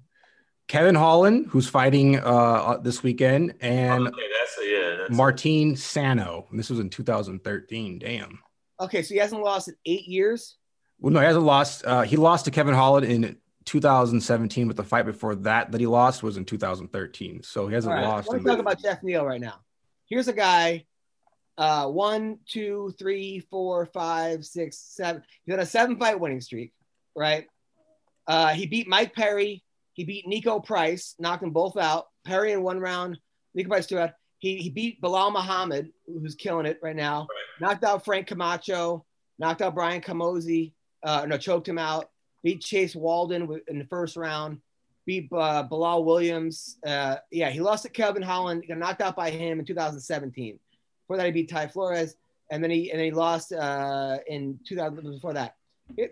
Kevin 0.68 0.94
Holland, 0.94 1.46
who's 1.48 1.66
fighting 1.68 2.18
uh, 2.18 2.76
this 2.82 3.02
weekend, 3.02 3.54
and 3.60 4.08
okay, 4.08 4.26
that's 4.38 4.58
a, 4.58 4.66
yeah. 4.70 4.96
That's 4.96 5.10
Martin 5.16 5.76
Sano. 5.76 6.46
And 6.50 6.58
this 6.58 6.68
was 6.68 6.78
in 6.78 6.90
2013. 6.90 7.98
Damn. 7.98 8.38
Okay, 8.80 9.02
so 9.02 9.14
he 9.14 9.20
hasn't 9.20 9.40
lost 9.42 9.68
in 9.68 9.76
eight 9.86 10.06
years. 10.06 10.56
Well, 10.98 11.12
no, 11.12 11.20
he 11.20 11.26
hasn't 11.26 11.44
lost. 11.46 11.86
Uh, 11.86 12.02
he 12.02 12.16
lost 12.16 12.44
to 12.46 12.50
Kevin 12.50 12.74
Holland 12.74 13.06
in 13.06 13.36
2017, 13.64 14.66
but 14.66 14.76
the 14.76 14.84
fight 14.84 15.06
before 15.06 15.34
that 15.36 15.72
that 15.72 15.80
he 15.80 15.86
lost 15.86 16.22
was 16.22 16.36
in 16.36 16.44
2013. 16.44 17.42
So 17.44 17.66
he 17.68 17.74
hasn't 17.74 17.94
All 17.94 17.98
right, 17.98 18.06
lost. 18.06 18.28
let's 18.28 18.42
in- 18.44 18.50
talk 18.50 18.58
about 18.58 18.82
Geoff 18.82 19.02
Neal 19.02 19.24
right 19.24 19.40
now. 19.40 19.60
Here's 20.08 20.28
a 20.28 20.32
guy. 20.32 20.84
Uh, 21.58 21.88
one, 21.88 22.38
two, 22.46 22.94
three, 22.98 23.40
four, 23.50 23.86
five, 23.86 24.44
six, 24.44 24.78
seven. 24.78 25.22
He's 25.44 25.54
on 25.54 25.60
a 25.60 25.66
seven 25.66 25.98
fight 25.98 26.20
winning 26.20 26.40
streak, 26.40 26.72
right? 27.14 27.46
Uh, 28.26 28.48
he 28.48 28.66
beat 28.66 28.88
Mike 28.88 29.14
Perry. 29.14 29.62
He 29.94 30.04
beat 30.04 30.26
Niko 30.26 30.62
Price, 30.62 31.14
knocked 31.18 31.40
them 31.40 31.52
both 31.52 31.78
out. 31.78 32.06
Perry 32.26 32.52
in 32.52 32.62
one 32.62 32.78
round, 32.80 33.18
Niko 33.56 33.68
Price 33.68 33.86
two 33.86 33.98
out. 33.98 34.10
He, 34.38 34.56
he 34.58 34.68
beat 34.68 35.00
Belal 35.00 35.32
Muhammad, 35.32 35.88
who's 36.06 36.34
killing 36.34 36.66
it 36.66 36.78
right 36.82 36.94
now. 36.94 37.26
Knocked 37.60 37.84
out 37.84 38.04
Frank 38.04 38.26
Camacho. 38.26 39.06
Knocked 39.38 39.62
out 39.62 39.74
Brian 39.74 40.02
Camozzi, 40.02 40.72
Uh, 41.02 41.24
no, 41.26 41.38
choked 41.38 41.68
him 41.68 41.78
out. 41.78 42.10
Beat 42.42 42.60
Chase 42.60 42.94
Walden 42.94 43.60
in 43.68 43.78
the 43.78 43.86
first 43.86 44.16
round. 44.16 44.60
Beat 45.06 45.28
uh, 45.32 45.62
Bilal 45.62 46.04
Williams. 46.04 46.78
Uh, 46.84 47.16
yeah, 47.30 47.48
he 47.48 47.60
lost 47.60 47.84
to 47.84 47.88
Kevin 47.88 48.22
Holland. 48.22 48.64
Got 48.68 48.78
knocked 48.78 49.00
out 49.00 49.14
by 49.16 49.30
him 49.30 49.60
in 49.60 49.64
2017. 49.64 50.58
Before 51.06 51.16
that, 51.16 51.26
he 51.26 51.32
beat 51.32 51.48
Ty 51.48 51.68
Flores, 51.68 52.16
and 52.50 52.62
then 52.62 52.70
he 52.70 52.90
and 52.90 52.98
then 52.98 53.06
he 53.06 53.12
lost 53.12 53.52
uh, 53.52 54.18
in 54.26 54.58
2000. 54.66 55.04
Before 55.04 55.32
that, 55.34 55.54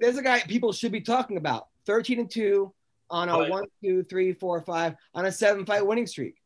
there's 0.00 0.16
a 0.16 0.22
guy 0.22 0.40
people 0.40 0.72
should 0.72 0.92
be 0.92 1.00
talking 1.00 1.36
about. 1.36 1.68
13 1.86 2.20
and 2.20 2.30
two 2.30 2.72
on 3.10 3.28
a 3.28 3.38
Right. 3.38 3.50
one, 3.50 3.64
two, 3.82 4.02
three, 4.04 4.32
four, 4.32 4.60
five 4.62 4.94
on 5.14 5.26
a 5.26 5.32
seven 5.32 5.66
fight 5.66 5.86
winning 5.86 6.06
streak. 6.06 6.36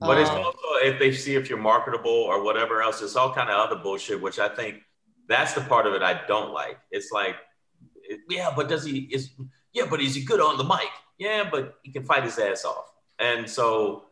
But 0.00 0.18
it's 0.18 0.30
Um, 0.30 0.38
also 0.38 0.58
if 0.82 0.98
they 1.00 1.12
see 1.12 1.34
if 1.34 1.50
you're 1.50 1.58
marketable 1.58 2.10
or 2.10 2.42
whatever 2.42 2.80
else, 2.80 3.02
it's 3.02 3.16
all 3.16 3.34
kind 3.34 3.50
of 3.50 3.56
other 3.56 3.82
bullshit, 3.82 4.20
which 4.22 4.38
I 4.38 4.48
think 4.48 4.82
that's 5.28 5.52
the 5.52 5.60
part 5.62 5.86
of 5.86 5.92
it 5.94 6.02
I 6.02 6.24
don't 6.26 6.52
like. 6.52 6.78
It's 6.90 7.10
like, 7.10 7.36
yeah, 8.30 8.50
but 8.56 8.68
does 8.68 8.84
he 8.84 9.00
is 9.12 9.32
yeah, 9.72 9.84
but 9.88 10.00
is 10.00 10.14
he 10.14 10.24
good 10.24 10.40
on 10.40 10.58
the 10.58 10.64
mic? 10.64 10.88
Yeah, 11.18 11.48
but 11.50 11.78
he 11.82 11.92
can 11.92 12.04
fight 12.04 12.24
his 12.24 12.38
ass 12.38 12.64
off. 12.64 12.92
And 13.18 13.48
so, 13.48 14.04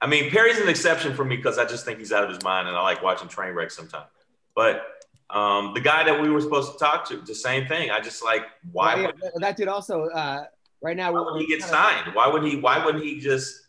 I 0.00 0.06
mean, 0.06 0.30
Perry's 0.30 0.58
an 0.58 0.68
exception 0.68 1.14
for 1.14 1.24
me 1.24 1.36
because 1.36 1.58
I 1.58 1.64
just 1.64 1.84
think 1.84 1.98
he's 1.98 2.12
out 2.12 2.24
of 2.24 2.30
his 2.30 2.42
mind, 2.42 2.68
and 2.68 2.76
I 2.76 2.82
like 2.82 3.02
watching 3.02 3.28
train 3.28 3.54
wrecks 3.54 3.76
sometimes. 3.76 4.08
But 4.54 4.82
um, 5.30 5.72
the 5.74 5.80
guy 5.80 6.04
that 6.04 6.20
we 6.20 6.28
were 6.28 6.40
supposed 6.40 6.72
to 6.72 6.78
talk 6.78 7.08
to, 7.08 7.18
the 7.18 7.34
same 7.34 7.66
thing. 7.66 7.90
I 7.90 8.00
just 8.00 8.24
like 8.24 8.42
why 8.72 8.96
yeah, 8.96 9.06
would, 9.06 9.42
that- 9.42 9.56
dude 9.56 9.68
also 9.68 10.06
uh, 10.06 10.44
right 10.82 10.96
now. 10.96 11.12
why 11.12 11.20
would 11.20 11.40
he 11.40 11.46
get 11.46 11.62
signed? 11.62 12.14
Why 12.14 12.28
would 12.28 12.42
he? 12.42 12.56
Why 12.56 12.84
wouldn't 12.84 13.04
he 13.04 13.20
just 13.20 13.68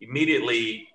immediately, 0.00 0.88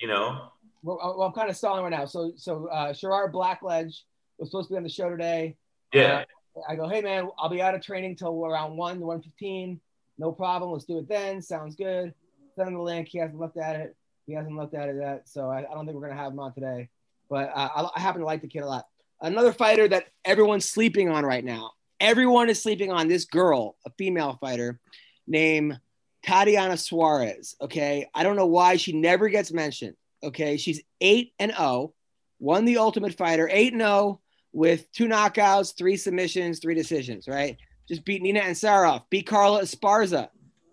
you 0.00 0.08
know? 0.08 0.50
Well, 0.82 1.00
uh, 1.02 1.16
well, 1.16 1.26
I'm 1.26 1.32
kind 1.32 1.50
of 1.50 1.56
stalling 1.56 1.82
right 1.82 1.90
now. 1.90 2.06
So, 2.06 2.32
so 2.36 2.66
uh, 2.68 2.92
Sherrard 2.92 3.32
Blackledge 3.32 4.02
was 4.38 4.50
supposed 4.50 4.68
to 4.68 4.74
be 4.74 4.76
on 4.76 4.84
the 4.84 4.88
show 4.88 5.10
today. 5.10 5.56
Yeah. 5.92 6.18
Uh, 6.18 6.24
I 6.68 6.76
go, 6.76 6.88
hey 6.88 7.00
man, 7.00 7.28
I'll 7.38 7.48
be 7.48 7.62
out 7.62 7.74
of 7.74 7.82
training 7.82 8.16
till 8.16 8.44
around 8.44 8.76
one, 8.76 9.00
one 9.00 9.22
fifteen. 9.22 9.80
No 10.18 10.32
problem. 10.32 10.72
Let's 10.72 10.84
do 10.84 10.98
it 10.98 11.08
then. 11.08 11.40
Sounds 11.42 11.76
good. 11.76 12.12
Send 12.56 12.68
him 12.68 12.74
the 12.74 12.82
link. 12.82 13.08
He 13.08 13.18
hasn't 13.18 13.38
looked 13.38 13.56
at 13.56 13.76
it. 13.76 13.96
He 14.26 14.32
hasn't 14.32 14.56
looked 14.56 14.74
at 14.74 14.88
it 14.88 14.96
yet. 15.00 15.28
So 15.28 15.48
I, 15.48 15.58
I 15.58 15.74
don't 15.74 15.86
think 15.86 15.96
we're 15.96 16.08
gonna 16.08 16.20
have 16.20 16.32
him 16.32 16.40
on 16.40 16.52
today. 16.52 16.88
But 17.28 17.50
uh, 17.54 17.68
I, 17.74 17.88
I 17.96 18.00
happen 18.00 18.20
to 18.20 18.26
like 18.26 18.42
the 18.42 18.48
kid 18.48 18.62
a 18.62 18.66
lot. 18.66 18.86
Another 19.20 19.52
fighter 19.52 19.88
that 19.88 20.06
everyone's 20.24 20.68
sleeping 20.68 21.08
on 21.10 21.24
right 21.24 21.44
now. 21.44 21.72
Everyone 22.00 22.48
is 22.48 22.62
sleeping 22.62 22.92
on 22.92 23.08
this 23.08 23.24
girl, 23.24 23.76
a 23.84 23.90
female 23.98 24.38
fighter 24.40 24.78
named 25.26 25.78
Tatiana 26.24 26.76
Suarez. 26.76 27.56
Okay. 27.60 28.08
I 28.14 28.22
don't 28.22 28.36
know 28.36 28.46
why 28.46 28.76
she 28.76 28.92
never 28.92 29.28
gets 29.28 29.52
mentioned. 29.52 29.94
Okay. 30.22 30.56
She's 30.56 30.82
8 31.00 31.32
and 31.38 31.52
0, 31.52 31.94
won 32.38 32.64
the 32.64 32.78
Ultimate 32.78 33.14
Fighter, 33.14 33.48
8 33.50 33.72
and 33.72 33.82
0 33.82 34.20
with 34.52 34.90
two 34.92 35.06
knockouts, 35.06 35.76
three 35.76 35.96
submissions, 35.96 36.58
three 36.58 36.74
decisions, 36.74 37.28
right? 37.28 37.58
just 37.88 38.04
beat 38.04 38.22
Nina 38.22 38.40
Ansaroff, 38.40 39.04
beat 39.10 39.26
Carla 39.26 39.62
Esparza, 39.62 40.28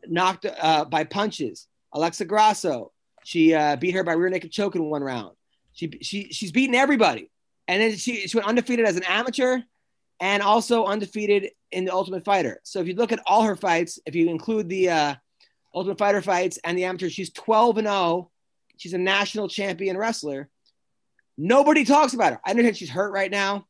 knocked 0.08 0.46
uh, 0.46 0.86
by 0.86 1.06
punches. 1.06 1.68
Alexa 1.94 2.26
Grasso, 2.26 2.92
she 3.24 3.54
uh, 3.54 3.78
beat 3.78 3.96
her 3.96 4.04
by 4.04 4.14
rear 4.14 4.30
naked 4.30 4.52
choke 4.52 4.76
in 4.76 4.84
one 4.84 5.02
round. 5.02 5.36
She 5.74 5.98
she 6.02 6.30
she's 6.32 6.52
beaten 6.52 6.76
everybody, 6.76 7.32
and 7.68 7.82
then 7.82 7.96
she 7.96 8.28
she 8.28 8.38
went 8.38 8.48
undefeated 8.48 8.86
as 8.86 8.98
an 8.98 9.04
amateur, 9.04 9.60
and 10.20 10.44
also 10.44 10.86
undefeated 10.86 11.52
in 11.72 11.86
the 11.86 11.94
Ultimate 11.94 12.26
Fighter. 12.26 12.60
So 12.64 12.82
if 12.82 12.88
you 12.88 12.96
look 12.96 13.14
at 13.14 13.22
all 13.26 13.44
her 13.44 13.56
fights, 13.56 13.98
if 14.06 14.14
you 14.14 14.30
include 14.30 14.68
the 14.68 14.90
uh, 14.90 15.16
Ultimate 15.74 15.98
Fighter 15.98 16.22
fights 16.22 16.60
and 16.64 16.78
the 16.78 16.84
amateur, 16.84 17.10
she's 17.10 17.32
12 17.32 17.80
and 17.80 17.88
0. 17.88 18.32
She's 18.78 18.94
a 18.94 18.98
national 18.98 19.48
champion 19.48 19.98
wrestler. 19.98 20.50
Nobody 21.38 21.84
talks 21.84 22.14
about 22.14 22.34
her. 22.34 22.40
I 22.46 22.52
understand 22.52 22.78
she's 22.78 22.90
hurt 22.90 23.12
right 23.12 23.32
now, 23.32 23.68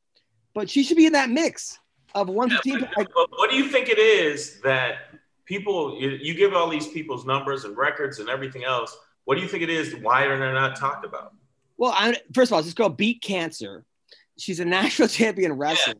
but 0.53 0.69
she 0.69 0.83
should 0.83 0.97
be 0.97 1.05
in 1.05 1.13
that 1.13 1.29
mix 1.29 1.79
of 2.13 2.29
115. 2.29 2.89
But 2.95 3.29
what 3.31 3.49
do 3.49 3.55
you 3.55 3.67
think 3.67 3.89
it 3.89 3.97
is 3.97 4.61
that 4.61 5.09
people 5.45 5.99
you, 5.99 6.11
you 6.11 6.33
give 6.33 6.53
all 6.53 6.69
these 6.69 6.87
people's 6.87 7.25
numbers 7.25 7.65
and 7.65 7.75
records 7.75 8.19
and 8.19 8.29
everything 8.29 8.63
else? 8.63 8.95
What 9.25 9.35
do 9.35 9.41
you 9.41 9.47
think 9.47 9.63
it 9.63 9.69
is? 9.69 9.95
Why 9.95 10.23
are 10.23 10.37
they 10.37 10.53
not 10.53 10.75
talked 10.75 11.05
about? 11.05 11.33
Well, 11.77 11.93
I, 11.95 12.15
first 12.33 12.51
of 12.51 12.55
all, 12.55 12.63
this 12.63 12.73
girl 12.73 12.89
beat 12.89 13.21
cancer. 13.21 13.83
She's 14.37 14.59
a 14.59 14.65
national 14.65 15.07
champion 15.19 15.53
wrestler. 15.53 15.95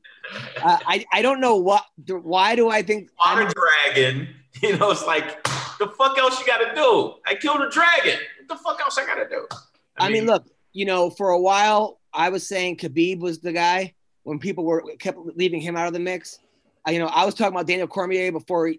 Uh, 0.61 0.77
I 0.85 1.05
I 1.11 1.21
don't 1.21 1.41
know 1.41 1.55
what. 1.55 1.83
Why 2.07 2.55
do 2.55 2.69
I 2.69 2.81
think? 2.81 3.09
Honor 3.23 3.51
Dragon. 3.51 4.29
You 4.63 4.77
know, 4.77 4.89
it's 4.89 5.05
like 5.05 5.43
the 5.79 5.87
fuck 5.97 6.17
else 6.17 6.39
you 6.39 6.45
got 6.45 6.59
to 6.59 6.73
do? 6.73 7.15
I 7.27 7.35
killed 7.35 7.59
a 7.59 7.69
dragon. 7.69 8.17
What 8.39 8.47
the 8.47 8.55
fuck 8.55 8.79
else 8.79 8.97
I 8.97 9.05
got 9.05 9.15
to 9.15 9.27
do? 9.27 9.45
I, 9.97 10.09
mean, 10.09 10.25
look, 10.25 10.45
you 10.75 10.85
know, 10.85 11.09
for 11.09 11.29
a 11.29 11.39
while 11.39 11.99
I 12.13 12.29
was 12.29 12.45
saying 12.45 12.77
Khabib 12.77 13.19
was 13.19 13.39
the 13.39 13.53
guy 13.53 13.93
when 14.23 14.39
people 14.39 14.65
were 14.65 14.83
kept 14.99 15.17
leaving 15.35 15.61
him 15.61 15.77
out 15.77 15.87
of 15.87 15.93
the 15.93 15.99
mix. 15.99 16.37
I, 16.85 16.91
you 16.91 16.99
know, 16.99 17.07
I 17.07 17.25
was 17.25 17.33
talking 17.33 17.53
about 17.53 17.65
Daniel 17.65 17.87
Cormier 17.87 18.31
before, 18.31 18.73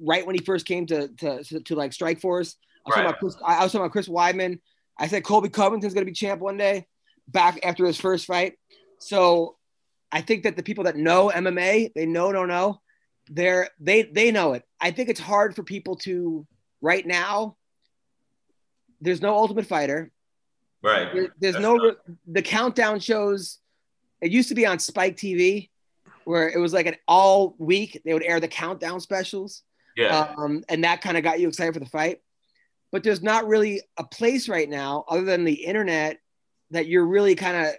right 0.00 0.26
when 0.26 0.34
he 0.34 0.42
first 0.42 0.64
came 0.66 0.86
to 0.86 1.08
to, 1.08 1.44
to, 1.44 1.60
to 1.60 1.74
like 1.74 1.92
Strikeforce. 1.92 2.24
I 2.24 2.30
was, 2.30 2.56
Right. 2.86 2.94
talking 2.96 3.06
about 3.06 3.18
Chris, 3.20 3.36
I 3.44 3.62
was 3.62 3.72
talking 3.72 3.80
about 3.82 3.92
Chris 3.92 4.08
Weidman. 4.08 4.58
I 4.98 5.06
said 5.06 5.22
Colby 5.24 5.50
Covington's 5.50 5.92
going 5.94 6.06
to 6.06 6.10
be 6.10 6.14
champ 6.14 6.40
one 6.40 6.56
day, 6.56 6.86
back 7.28 7.60
after 7.62 7.84
his 7.84 8.00
first 8.00 8.26
fight. 8.26 8.54
So 8.98 9.56
I 10.10 10.22
think 10.22 10.44
that 10.44 10.56
the 10.56 10.62
people 10.62 10.84
that 10.84 10.96
know 10.96 11.30
MMA, 11.34 11.92
they 11.94 12.06
know, 12.06 12.30
no, 12.30 12.46
no, 12.46 12.80
they're 13.28 13.68
they 13.78 14.02
they 14.02 14.30
know 14.32 14.54
it. 14.54 14.62
I 14.80 14.92
think 14.92 15.08
it's 15.10 15.20
hard 15.20 15.54
for 15.54 15.62
people 15.62 15.96
to 15.96 16.46
right 16.80 17.06
now. 17.06 17.56
There's 19.00 19.20
no 19.20 19.34
Ultimate 19.34 19.66
Fighter. 19.66 20.10
Right. 20.84 21.12
There- 21.14 21.34
there's 21.40 21.54
That's 21.54 21.62
no 21.62 21.76
not- 21.76 21.96
the 22.26 22.42
countdown 22.42 23.00
shows. 23.00 23.58
It 24.20 24.30
used 24.30 24.50
to 24.50 24.54
be 24.54 24.66
on 24.66 24.78
Spike 24.78 25.16
TV, 25.16 25.70
where 26.24 26.48
it 26.48 26.58
was 26.58 26.72
like 26.74 26.86
an 26.86 26.96
all 27.08 27.54
week 27.58 28.02
they 28.04 28.12
would 28.12 28.22
air 28.22 28.38
the 28.38 28.48
countdown 28.48 29.00
specials, 29.00 29.62
Yeah. 29.96 30.34
um, 30.36 30.62
and 30.68 30.84
that 30.84 31.00
kind 31.00 31.16
of 31.16 31.22
got 31.24 31.40
you 31.40 31.48
excited 31.48 31.72
for 31.72 31.80
the 31.80 31.86
fight. 31.86 32.20
But 32.92 33.02
there's 33.02 33.22
not 33.22 33.46
really 33.48 33.80
a 33.96 34.04
place 34.04 34.48
right 34.48 34.68
now, 34.68 35.04
other 35.08 35.24
than 35.24 35.44
the 35.44 35.64
internet, 35.64 36.20
that 36.70 36.86
you're 36.86 37.06
really 37.06 37.34
kind 37.34 37.66
of 37.66 37.74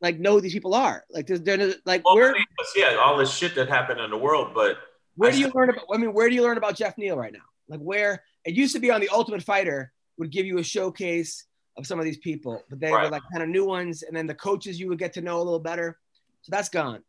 like 0.00 0.18
know 0.18 0.40
these 0.40 0.52
people 0.52 0.74
are. 0.74 1.04
Like 1.10 1.26
there's, 1.26 1.42
there's 1.42 1.76
like 1.84 2.04
well, 2.04 2.16
where 2.16 2.34
yeah, 2.76 2.96
all 2.96 3.16
this 3.16 3.32
shit 3.32 3.54
that 3.54 3.68
happened 3.68 4.00
in 4.00 4.10
the 4.10 4.18
world, 4.18 4.52
but 4.54 4.78
where 5.16 5.30
I 5.30 5.32
do 5.32 5.38
you 5.38 5.52
learn 5.54 5.70
about? 5.70 5.84
I 5.92 5.98
mean, 5.98 6.12
where 6.12 6.28
do 6.28 6.34
you 6.34 6.42
learn 6.42 6.56
about 6.56 6.74
Geoff 6.76 6.98
Neal 6.98 7.16
right 7.16 7.32
now? 7.32 7.40
Like 7.68 7.80
where 7.80 8.22
it 8.44 8.54
used 8.54 8.74
to 8.74 8.80
be 8.80 8.90
on 8.90 9.00
the 9.00 9.08
Ultimate 9.10 9.42
Fighter 9.42 9.92
would 10.18 10.30
give 10.30 10.46
you 10.46 10.58
a 10.58 10.62
showcase 10.64 11.44
of 11.76 11.86
some 11.86 11.98
of 11.98 12.04
these 12.04 12.18
people, 12.18 12.62
but 12.68 12.80
they 12.80 12.90
were 12.90 13.08
like 13.08 13.22
kind 13.32 13.42
of 13.42 13.48
new 13.48 13.64
ones, 13.64 14.02
and 14.02 14.16
then 14.16 14.26
the 14.26 14.34
coaches 14.34 14.78
you 14.78 14.88
would 14.88 14.98
get 14.98 15.12
to 15.14 15.20
know 15.20 15.38
a 15.38 15.42
little 15.42 15.58
better. 15.58 15.98
So 16.42 16.50
that's 16.50 16.68
gone. 16.68 17.02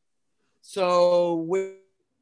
So 0.61 1.35
where, 1.47 1.73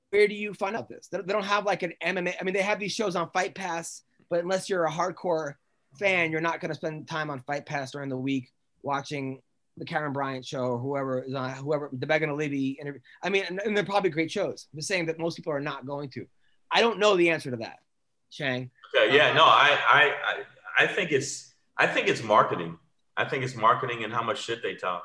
where 0.10 0.28
do 0.28 0.34
you 0.36 0.54
find 0.54 0.76
out 0.76 0.90
this? 0.90 1.08
They, 1.08 1.22
don't 1.22 1.44
have 1.44 1.66
like 1.66 1.84
an 1.84 1.94
MMA. 2.04 2.36
I 2.40 2.44
mean, 2.44 2.54
they 2.54 2.62
have 2.62 2.80
these 2.80 2.94
shows 2.94 3.16
on 3.16 3.30
Fight 3.32 3.56
Pass, 3.56 4.04
but 4.30 4.40
unless 4.40 4.70
you're 4.70 4.86
a 4.86 4.92
hardcore 4.92 5.54
fan, 5.98 6.32
you're 6.32 6.42
not 6.42 6.62
going 6.62 6.70
to 6.70 6.76
spend 6.76 7.08
time 7.08 7.30
on 7.30 7.42
Fight 7.42 7.66
Pass 7.66 7.92
during 7.92 8.10
the 8.10 8.18
week 8.18 8.52
watching 8.82 9.42
the 9.78 9.86
Karyn 9.86 10.14
Bryant 10.14 10.46
show 10.46 10.64
or 10.64 10.78
whoever 10.78 11.24
is 11.24 11.34
on 11.34 11.52
whoever 11.52 11.90
the 11.92 12.06
Megan 12.06 12.30
Olivi 12.30 12.78
interview. 12.80 13.00
I 13.24 13.30
mean, 13.30 13.46
and, 13.50 13.60
and 13.60 13.76
they're 13.76 13.86
probably 13.86 14.10
great 14.10 14.32
shows. 14.32 14.68
I'm 14.72 14.80
just 14.80 14.88
saying 14.88 15.08
that 15.08 15.20
most 15.20 15.36
people 15.36 15.54
are 15.54 15.62
not 15.62 15.86
going 15.86 16.10
to. 16.12 16.26
I 16.72 16.82
don't 16.82 17.00
know 17.00 17.16
the 17.16 17.30
answer 17.30 17.50
to 17.52 17.58
that, 17.58 17.80
Chang. 18.30 18.70
Okay, 18.96 19.16
yeah, 19.16 19.30
um, 19.30 19.38
no, 19.38 19.44
I, 19.44 19.80
I, 19.88 20.14
I, 20.26 20.84
I 20.84 20.88
think 20.88 21.12
it's, 21.12 21.54
I 21.80 21.88
think 21.88 22.10
it's 22.10 22.22
marketing. 22.22 22.78
I 23.16 23.24
think 23.26 23.44
it's 23.44 23.56
marketing 23.56 24.04
and 24.04 24.14
how 24.14 24.22
much 24.22 24.44
shit 24.44 24.62
they 24.62 24.76
talk. 24.76 25.04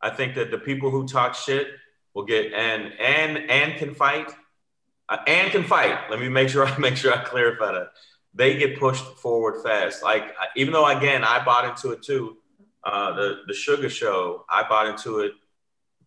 I 0.00 0.10
think 0.10 0.36
that 0.36 0.50
the 0.52 0.58
people 0.58 0.90
who 0.90 1.06
talk 1.06 1.34
shit 1.34 1.66
will 2.14 2.24
get 2.24 2.52
and 2.52 2.92
and 3.00 3.50
and 3.50 3.76
can 3.76 3.94
fight, 3.94 4.30
uh, 5.08 5.18
and 5.26 5.50
can 5.50 5.64
fight. 5.64 6.10
Let 6.10 6.20
me 6.20 6.28
make 6.28 6.48
sure 6.48 6.66
I 6.66 6.78
make 6.78 6.96
sure 6.96 7.12
I 7.12 7.24
clarify 7.24 7.72
that. 7.72 7.88
They 8.32 8.56
get 8.56 8.78
pushed 8.78 9.04
forward 9.18 9.62
fast. 9.62 10.02
Like 10.02 10.34
even 10.56 10.72
though 10.72 10.86
again 10.86 11.24
I 11.24 11.44
bought 11.44 11.64
into 11.64 11.90
it 11.90 12.02
too, 12.02 12.38
uh, 12.84 13.12
the 13.14 13.42
the 13.48 13.54
Sugar 13.54 13.90
Show 13.90 14.44
I 14.48 14.66
bought 14.68 14.86
into 14.86 15.20
it 15.20 15.32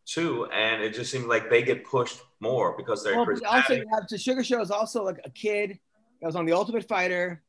too, 0.06 0.46
and 0.54 0.82
it 0.82 0.94
just 0.94 1.12
seems 1.12 1.26
like 1.26 1.50
they 1.50 1.62
get 1.62 1.84
pushed 1.84 2.22
more 2.40 2.76
because 2.78 3.04
they're 3.04 3.18
Well, 3.18 3.28
also 3.46 3.76
have 3.76 4.08
the 4.10 4.18
Sugar 4.18 4.44
Show 4.44 4.62
is 4.62 4.72
also 4.72 5.04
like 5.04 5.20
a 5.26 5.30
kid 5.30 5.80
that 6.22 6.28
was 6.28 6.36
on 6.38 6.46
the 6.46 6.54
Ultimate 6.54 6.88
Fighter. 6.88 7.44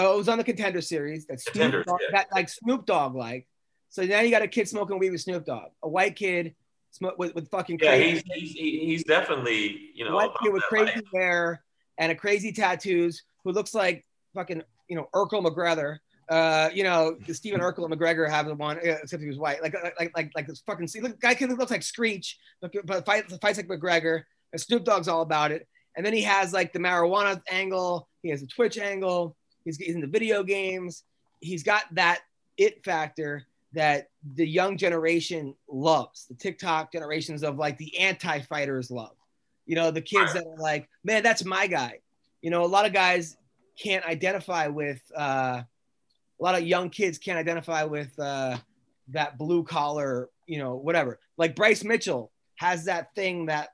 Oh, 0.00 0.14
it 0.14 0.16
was 0.18 0.28
on 0.28 0.38
the 0.38 0.44
Contender 0.44 0.80
Series. 0.80 1.26
That 1.26 1.40
Snoop 1.40 1.54
Contenders, 1.54 1.86
Dogg, 1.86 1.98
yeah. 2.02 2.18
that 2.18 2.28
like 2.32 2.48
Snoop 2.48 2.86
Dogg 2.86 3.14
like. 3.14 3.46
So 3.90 4.02
now 4.04 4.20
you 4.20 4.30
got 4.30 4.42
a 4.42 4.48
kid 4.48 4.68
smoking 4.68 4.98
weed 4.98 5.10
with 5.10 5.20
Snoop 5.20 5.44
Dogg, 5.44 5.70
a 5.82 5.88
white 5.88 6.16
kid 6.16 6.54
smoke 6.90 7.18
with, 7.18 7.34
with 7.34 7.48
fucking 7.50 7.78
Yeah, 7.82 7.96
crazy, 7.96 8.22
he's, 8.34 8.52
he's 8.52 8.82
he's 8.82 9.04
definitely 9.04 9.90
you 9.94 10.04
know 10.04 10.14
white 10.14 10.30
kid 10.42 10.52
with 10.52 10.62
crazy 10.64 10.92
life. 10.94 11.04
hair 11.14 11.62
and 11.98 12.10
a 12.10 12.14
crazy 12.14 12.52
tattoos 12.52 13.22
who 13.44 13.52
looks 13.52 13.74
like 13.74 14.04
fucking 14.34 14.62
you 14.88 14.96
know 14.96 15.08
Urkel 15.14 15.44
McGregor. 15.44 15.98
Uh, 16.28 16.70
you 16.72 16.84
know, 16.84 17.16
Stephen 17.32 17.60
Urkel 17.60 17.84
and 17.84 17.92
McGregor 17.92 18.30
have 18.30 18.46
the 18.46 18.54
one, 18.54 18.76
uh, 18.76 18.98
except 19.02 19.20
he 19.20 19.28
was 19.28 19.36
white. 19.36 19.60
Like, 19.60 19.74
like, 19.98 20.12
like, 20.14 20.30
like 20.36 20.46
this 20.46 20.60
fucking. 20.60 20.86
See, 20.86 21.00
look, 21.00 21.18
guy 21.18 21.34
kid 21.34 21.50
looks 21.50 21.72
like 21.72 21.82
Screech, 21.82 22.38
but 22.60 23.04
fight, 23.04 23.28
fights 23.40 23.58
like 23.58 23.66
McGregor. 23.66 24.22
And 24.52 24.60
Snoop 24.60 24.84
Dogg's 24.84 25.08
all 25.08 25.22
about 25.22 25.50
it. 25.50 25.66
And 25.96 26.06
then 26.06 26.12
he 26.12 26.22
has 26.22 26.52
like 26.52 26.72
the 26.72 26.78
marijuana 26.78 27.42
angle. 27.50 28.08
He 28.22 28.28
has 28.30 28.42
the 28.42 28.46
Twitch 28.46 28.78
angle. 28.78 29.36
He's, 29.64 29.76
he's 29.76 29.94
in 29.94 30.00
the 30.00 30.06
video 30.06 30.42
games. 30.42 31.04
He's 31.40 31.62
got 31.62 31.84
that 31.92 32.20
it 32.56 32.84
factor 32.84 33.46
that 33.72 34.08
the 34.34 34.46
young 34.46 34.76
generation 34.76 35.54
loves. 35.68 36.26
The 36.26 36.34
TikTok 36.34 36.92
generations 36.92 37.42
of 37.42 37.56
like 37.56 37.78
the 37.78 37.98
anti-fighters 37.98 38.90
love. 38.90 39.16
You 39.66 39.76
know, 39.76 39.90
the 39.90 40.02
kids 40.02 40.32
that 40.34 40.44
are 40.44 40.58
like, 40.58 40.88
man, 41.04 41.22
that's 41.22 41.44
my 41.44 41.66
guy. 41.66 42.00
You 42.42 42.50
know, 42.50 42.64
a 42.64 42.66
lot 42.66 42.86
of 42.86 42.92
guys 42.92 43.36
can't 43.78 44.04
identify 44.04 44.66
with. 44.66 45.00
Uh, 45.16 45.62
a 45.62 46.42
lot 46.42 46.54
of 46.54 46.66
young 46.66 46.88
kids 46.88 47.18
can't 47.18 47.38
identify 47.38 47.84
with 47.84 48.18
uh, 48.18 48.56
that 49.08 49.36
blue 49.36 49.62
collar, 49.62 50.30
you 50.46 50.58
know, 50.58 50.74
whatever. 50.74 51.20
Like 51.36 51.54
Bryce 51.54 51.84
Mitchell 51.84 52.32
has 52.56 52.86
that 52.86 53.14
thing 53.14 53.46
that 53.46 53.70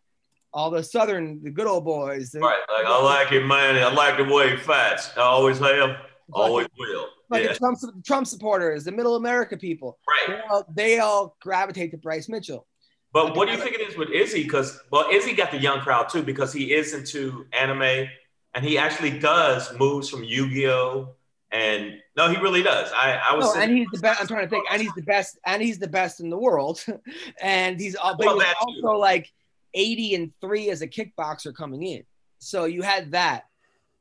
all 0.57 0.71
the 0.71 0.83
Southern, 0.83 1.43
the 1.43 1.51
good 1.51 1.67
old 1.67 1.85
boys, 1.85 2.31
the, 2.31 2.41
Right, 2.41 2.59
like 2.75 2.87
I 2.87 3.03
like 3.03 3.31
it, 3.31 3.45
man. 3.45 3.77
I 3.77 3.93
like 3.93 4.17
the 4.17 4.25
way 4.25 4.51
he 4.53 4.57
fights. 4.57 5.11
I 5.15 5.21
always 5.21 5.59
have, 5.59 5.97
always 6.33 6.67
will. 6.79 7.09
like 7.29 7.45
Yeah, 7.45 7.53
Trump, 7.53 7.79
Trump 8.07 8.27
supporters, 8.27 8.83
the 8.85 8.91
Middle 8.91 9.17
America 9.17 9.59
people, 9.59 9.99
they 10.27 10.33
right. 10.33 10.43
all, 10.51 10.65
they 10.75 10.99
all 10.99 11.37
gravitate 11.43 11.91
to 11.91 11.99
Bryce 11.99 12.31
Mitchell. 12.31 12.67
But 13.13 13.37
what 13.37 13.47
do 13.49 13.53
you 13.53 13.59
think 13.59 13.75
it 13.75 13.83
is 13.83 13.99
with 13.99 14.09
Izzy? 14.11 14.45
Because 14.45 14.81
well, 14.91 15.09
Izzy 15.11 15.35
got 15.35 15.51
the 15.51 15.59
young 15.59 15.81
crowd 15.81 16.09
too 16.09 16.23
because 16.23 16.55
he 16.55 16.73
is 16.73 16.95
into 16.95 17.45
anime 17.53 18.09
and 18.55 18.65
he 18.65 18.79
actually 18.79 19.19
does 19.19 19.79
moves 19.79 20.09
from 20.09 20.25
Yu-Gi-Oh. 20.25 21.15
And 21.53 21.93
no, 22.17 22.29
he 22.29 22.37
really 22.39 22.63
does. 22.63 22.91
I, 22.93 23.21
I 23.31 23.37
was. 23.37 23.45
No, 23.45 23.53
sitting- 23.53 23.69
and 23.69 23.79
he's 23.79 23.89
the 23.93 24.01
best. 24.01 24.21
I'm 24.21 24.27
trying 24.27 24.45
to 24.45 24.51
think, 24.51 24.65
and 24.71 24.83
he's 24.83 24.93
the 24.95 25.03
best, 25.03 25.39
and 25.47 25.63
he's 25.63 25.79
the 25.79 25.87
best 25.87 26.19
in 26.21 26.29
the 26.29 26.37
world, 26.37 26.85
and 27.41 27.79
he's 27.79 27.95
all, 27.95 28.17
but 28.17 28.27
Well, 28.27 28.39
that 28.39 28.57
too. 28.61 28.67
also 28.85 28.99
like 28.99 29.31
80 29.77 30.15
and 30.17 30.33
three 30.41 30.71
as 30.71 30.83
a 30.83 30.89
kickboxer 30.89 31.55
coming 31.55 31.85
in. 31.85 32.03
So 32.39 32.65
you 32.65 32.83
had 32.83 33.13
that. 33.13 33.45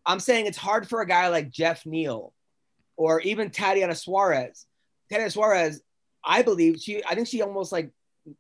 I'm 0.06 0.19
saying 0.19 0.47
it's 0.47 0.57
hard 0.57 0.88
for 0.88 1.02
a 1.02 1.07
guy 1.07 1.27
like 1.30 1.49
Geoff 1.49 1.85
Neal, 1.85 2.34
or 2.95 3.22
even 3.22 3.49
Tatiana 3.49 3.95
Suarez. 3.95 4.65
Tatiana 5.10 5.30
Suarez, 5.30 5.81
I 6.23 6.41
believe 6.41 6.80
she. 6.80 7.03
I 7.03 7.15
think 7.15 7.27
she 7.27 7.41
almost 7.41 7.72
like 7.72 7.91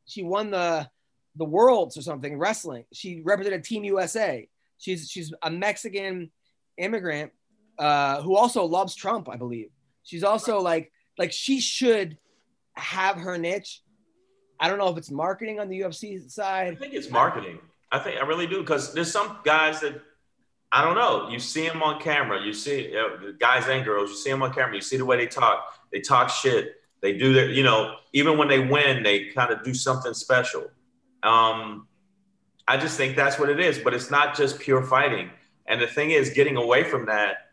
she 0.07 0.23
won 0.23 0.51
the 0.51 0.89
the 1.35 1.45
worlds 1.45 1.97
or 1.97 2.01
something 2.01 2.37
wrestling. 2.37 2.85
She 2.93 3.21
represented 3.23 3.63
Team 3.63 3.83
USA. 3.83 4.47
She's 4.77 5.09
she's 5.09 5.33
a 5.41 5.51
Mexican 5.51 6.31
immigrant 6.77 7.31
uh, 7.77 8.21
who 8.21 8.35
also 8.35 8.65
loves 8.65 8.95
Trump, 8.95 9.29
I 9.29 9.37
believe. 9.37 9.69
She's 10.03 10.23
also 10.23 10.61
like 10.61 10.91
like 11.17 11.31
she 11.31 11.59
should 11.59 12.17
have 12.73 13.17
her 13.17 13.37
niche. 13.37 13.81
I 14.59 14.69
don't 14.69 14.77
know 14.77 14.89
if 14.89 14.97
it's 14.97 15.11
marketing 15.11 15.59
on 15.59 15.69
the 15.69 15.81
UFC 15.81 16.29
side. 16.29 16.73
I 16.73 16.75
think 16.75 16.93
it's 16.93 17.09
marketing. 17.09 17.59
I 17.91 17.99
think 17.99 18.19
I 18.21 18.25
really 18.25 18.47
do 18.47 18.59
because 18.59 18.93
there's 18.93 19.11
some 19.11 19.37
guys 19.43 19.81
that 19.81 20.01
I 20.71 20.83
don't 20.83 20.95
know. 20.95 21.29
You 21.29 21.39
see 21.39 21.67
them 21.67 21.81
on 21.83 22.01
camera. 22.01 22.41
You 22.43 22.53
see 22.53 22.91
the 22.91 23.35
guys 23.39 23.67
and 23.67 23.85
girls. 23.85 24.09
You 24.09 24.17
see 24.17 24.29
them 24.31 24.43
on 24.43 24.53
camera. 24.53 24.75
You 24.75 24.81
see 24.81 24.97
the 24.97 25.05
way 25.05 25.17
they 25.17 25.27
talk. 25.27 25.73
They 25.91 26.01
talk 26.01 26.29
shit. 26.29 26.75
They 27.01 27.17
do 27.17 27.33
their. 27.33 27.49
You 27.49 27.63
know, 27.63 27.95
even 28.13 28.37
when 28.37 28.47
they 28.47 28.59
win, 28.59 29.03
they 29.03 29.25
kind 29.25 29.51
of 29.51 29.63
do 29.63 29.73
something 29.73 30.13
special. 30.13 30.65
Um, 31.23 31.87
I 32.67 32.77
just 32.77 32.97
think 32.97 33.15
that's 33.15 33.39
what 33.39 33.49
it 33.49 33.59
is. 33.59 33.79
But 33.79 33.93
it's 33.93 34.11
not 34.11 34.35
just 34.35 34.59
pure 34.59 34.83
fighting. 34.83 35.29
And 35.67 35.81
the 35.81 35.87
thing 35.87 36.11
is, 36.11 36.31
getting 36.31 36.57
away 36.57 36.83
from 36.83 37.05
that, 37.05 37.49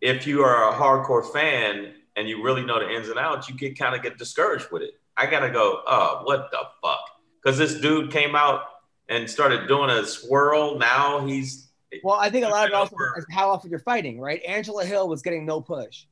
if 0.00 0.26
you 0.26 0.42
are 0.42 0.70
a 0.70 0.74
hardcore 0.74 1.32
fan 1.32 1.94
and 2.16 2.28
you 2.28 2.42
really 2.42 2.64
know 2.64 2.78
the 2.78 2.90
ins 2.90 3.08
and 3.08 3.18
outs, 3.18 3.48
you 3.48 3.54
get 3.54 3.78
kind 3.78 3.94
of 3.94 4.02
get 4.02 4.18
discouraged 4.18 4.70
with 4.72 4.82
it. 4.82 4.94
I 5.18 5.26
gotta 5.26 5.50
go, 5.50 5.82
oh, 5.86 6.20
what 6.24 6.50
the 6.50 6.58
fuck? 6.82 7.00
Because 7.42 7.58
this 7.58 7.74
dude 7.80 8.10
came 8.12 8.36
out 8.36 8.62
and 9.08 9.28
started 9.28 9.66
doing 9.66 9.90
a 9.90 10.04
swirl. 10.04 10.78
Now 10.78 11.26
he's 11.26 11.68
Well, 12.04 12.16
I 12.16 12.30
think 12.30 12.46
a 12.46 12.48
lot 12.48 12.64
of 12.66 12.70
it 12.70 12.74
also 12.74 12.96
is 13.16 13.26
how 13.30 13.50
often 13.50 13.70
you're 13.70 13.80
fighting, 13.80 14.20
right? 14.20 14.42
Angela 14.44 14.84
Hill 14.84 15.08
was 15.08 15.22
getting 15.22 15.44
no 15.44 15.60
push. 15.60 16.04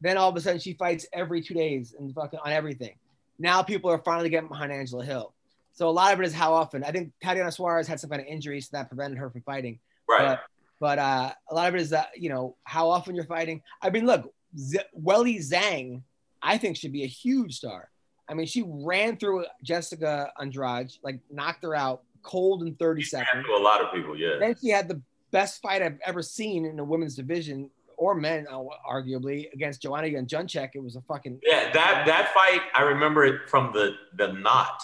Then 0.00 0.16
all 0.16 0.30
of 0.30 0.36
a 0.36 0.40
sudden 0.40 0.58
she 0.58 0.72
fights 0.72 1.06
every 1.12 1.42
two 1.42 1.54
days 1.54 1.94
and 1.98 2.12
fucking 2.14 2.40
on 2.42 2.52
everything. 2.52 2.94
Now 3.38 3.62
people 3.62 3.90
are 3.90 3.98
finally 3.98 4.30
getting 4.30 4.48
behind 4.48 4.72
Angela 4.72 5.04
Hill. 5.04 5.32
So 5.72 5.88
a 5.88 5.90
lot 5.90 6.12
of 6.12 6.20
it 6.20 6.26
is 6.26 6.34
how 6.34 6.52
often. 6.52 6.82
I 6.82 6.90
think 6.90 7.12
Tatiana 7.22 7.52
Suarez 7.52 7.86
had 7.86 8.00
some 8.00 8.10
kind 8.10 8.20
of 8.20 8.26
injury, 8.26 8.60
so 8.60 8.70
that 8.72 8.88
prevented 8.88 9.18
her 9.18 9.30
from 9.30 9.42
fighting. 9.42 9.78
right. 10.08 10.26
But, 10.26 10.40
but 10.80 10.98
uh, 10.98 11.32
a 11.50 11.54
lot 11.54 11.68
of 11.68 11.74
it 11.74 11.80
is 11.82 11.90
that 11.90 12.08
you 12.16 12.30
know 12.30 12.56
how 12.64 12.88
often 12.88 13.14
you're 13.14 13.24
fighting. 13.24 13.62
I 13.82 13.90
mean, 13.90 14.06
look, 14.06 14.32
Z- 14.58 14.80
Weili 14.98 15.38
Zhang, 15.38 16.02
I 16.42 16.58
think 16.58 16.76
should 16.76 16.92
be 16.92 17.04
a 17.04 17.06
huge 17.06 17.56
star. 17.56 17.89
I 18.30 18.34
mean, 18.34 18.46
she 18.46 18.62
ran 18.64 19.16
through 19.16 19.44
Jessica 19.62 20.32
Andrade, 20.40 20.92
like 21.02 21.18
knocked 21.30 21.64
her 21.64 21.74
out 21.74 22.02
cold 22.22 22.62
in 22.62 22.74
30 22.76 23.02
seconds. 23.02 23.44
to 23.44 23.52
a 23.52 23.58
lot 23.62 23.82
of 23.82 23.92
people, 23.92 24.16
yeah. 24.16 24.36
Then 24.38 24.54
she 24.60 24.68
had 24.68 24.88
the 24.88 25.00
best 25.32 25.60
fight 25.60 25.82
I've 25.82 25.98
ever 26.06 26.22
seen 26.22 26.64
in 26.64 26.76
the 26.76 26.84
women's 26.84 27.16
division 27.16 27.70
or 27.96 28.14
men, 28.14 28.46
arguably 28.88 29.52
against 29.52 29.82
Joanna 29.82 30.08
Jędrzejczyk. 30.08 30.70
It 30.74 30.82
was 30.82 30.96
a 30.96 31.02
fucking. 31.02 31.40
Yeah, 31.42 31.70
that 31.72 32.04
that 32.06 32.32
fight, 32.32 32.62
I 32.74 32.82
remember 32.82 33.24
it 33.24 33.48
from 33.48 33.72
the 33.72 33.96
the 34.16 34.32
knot. 34.32 34.82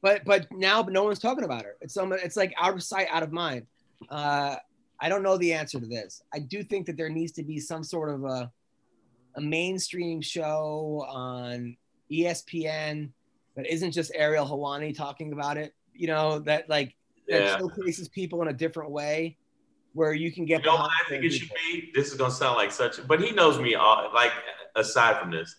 But 0.00 0.24
but 0.24 0.46
now 0.52 0.82
no 0.82 1.04
one's 1.04 1.18
talking 1.18 1.44
about 1.44 1.64
her. 1.64 1.76
It's 1.80 1.94
some. 1.94 2.12
It's 2.12 2.36
like 2.36 2.54
out 2.58 2.74
of 2.74 2.82
sight, 2.82 3.08
out 3.10 3.22
of 3.22 3.32
mind. 3.32 3.66
Uh, 4.08 4.56
I 5.00 5.08
don't 5.08 5.22
know 5.22 5.36
the 5.36 5.52
answer 5.52 5.78
to 5.78 5.86
this. 5.86 6.22
I 6.32 6.38
do 6.38 6.62
think 6.62 6.86
that 6.86 6.96
there 6.96 7.10
needs 7.10 7.32
to 7.32 7.42
be 7.42 7.58
some 7.58 7.82
sort 7.84 8.08
of 8.10 8.24
a 8.24 8.50
a 9.36 9.40
mainstream 9.40 10.22
show 10.22 11.04
on 11.06 11.76
ESPN 12.10 13.10
that 13.56 13.66
isn't 13.66 13.92
just 13.92 14.12
Ariel 14.14 14.46
Helwani 14.46 14.96
talking 14.96 15.32
about 15.32 15.56
it. 15.56 15.74
You 15.94 16.08
know 16.08 16.40
that 16.40 16.68
like 16.68 16.94
that 17.28 17.42
Yeah. 17.42 17.58
showcases 17.58 18.08
people 18.08 18.42
in 18.42 18.48
a 18.48 18.52
different 18.52 18.90
way, 18.90 19.36
where 19.94 20.12
you 20.12 20.30
can 20.30 20.44
get. 20.44 20.60
You 20.60 20.66
know 20.66 20.76
what 20.76 20.90
I 20.90 21.08
think 21.08 21.24
it 21.24 21.30
should 21.30 21.50
be? 21.70 21.90
This 21.94 22.08
is 22.08 22.14
gonna 22.14 22.30
sound 22.30 22.56
like 22.56 22.70
such, 22.70 23.06
but 23.06 23.20
he 23.20 23.32
knows 23.32 23.58
me. 23.58 23.74
All, 23.74 24.10
like 24.14 24.32
aside 24.74 25.20
from 25.20 25.30
this, 25.30 25.56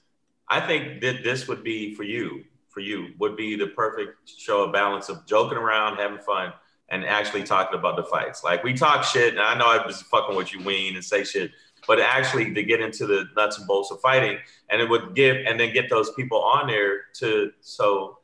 I 0.48 0.60
think 0.62 1.02
that 1.02 1.24
this 1.24 1.48
would 1.48 1.64
be 1.64 1.94
for 1.96 2.04
you. 2.04 2.44
For 2.70 2.82
you 2.82 3.14
would 3.18 3.36
be 3.36 3.56
the 3.56 3.68
perfect 3.68 4.30
show 4.30 4.64
of 4.66 4.72
balance 4.72 5.10
of 5.10 5.26
joking 5.26 5.58
around, 5.58 5.98
having 5.98 6.20
fun, 6.20 6.54
and 6.90 7.04
actually 7.04 7.44
talking 7.44 7.80
about 7.80 7.96
the 7.96 8.04
fights. 8.04 8.44
Like 8.44 8.64
we 8.64 8.76
talk 8.76 9.04
shit, 9.04 9.34
and 9.34 9.42
I 9.42 9.58
know 9.58 9.66
I 9.66 9.84
was 9.84 10.04
fucking 10.04 10.36
with 10.36 10.54
you, 10.54 10.62
Ween, 10.64 10.94
and 10.96 11.04
say 11.04 11.24
shit, 11.24 11.50
but 11.88 12.00
actually 12.00 12.54
to 12.54 12.64
get 12.64 12.80
into 12.82 13.06
the 13.06 13.26
nuts 13.36 13.58
and 13.58 13.68
bolts 13.68 13.92
of 13.92 14.00
fighting, 14.02 14.38
and 14.70 14.82
it 14.82 14.90
would 14.90 15.16
give, 15.16 15.38
and 15.46 15.60
then 15.60 15.74
get 15.74 15.90
those 15.90 16.12
people 16.14 16.42
on 16.42 16.68
there 16.68 17.02
to. 17.16 17.52
So, 17.62 18.20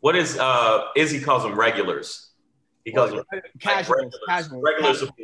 what 0.00 0.16
is 0.16 0.38
uh 0.38 0.88
Izzy 0.96 1.20
calls 1.20 1.42
them 1.42 1.58
regulars? 1.58 2.30
He 2.84 2.92
calls 2.92 3.10
them 3.10 3.22
like 3.32 3.44
casuals, 3.60 3.88
regulars. 3.88 4.14
casuals, 4.28 4.62
Regulars 4.64 5.00
casual, 5.00 5.16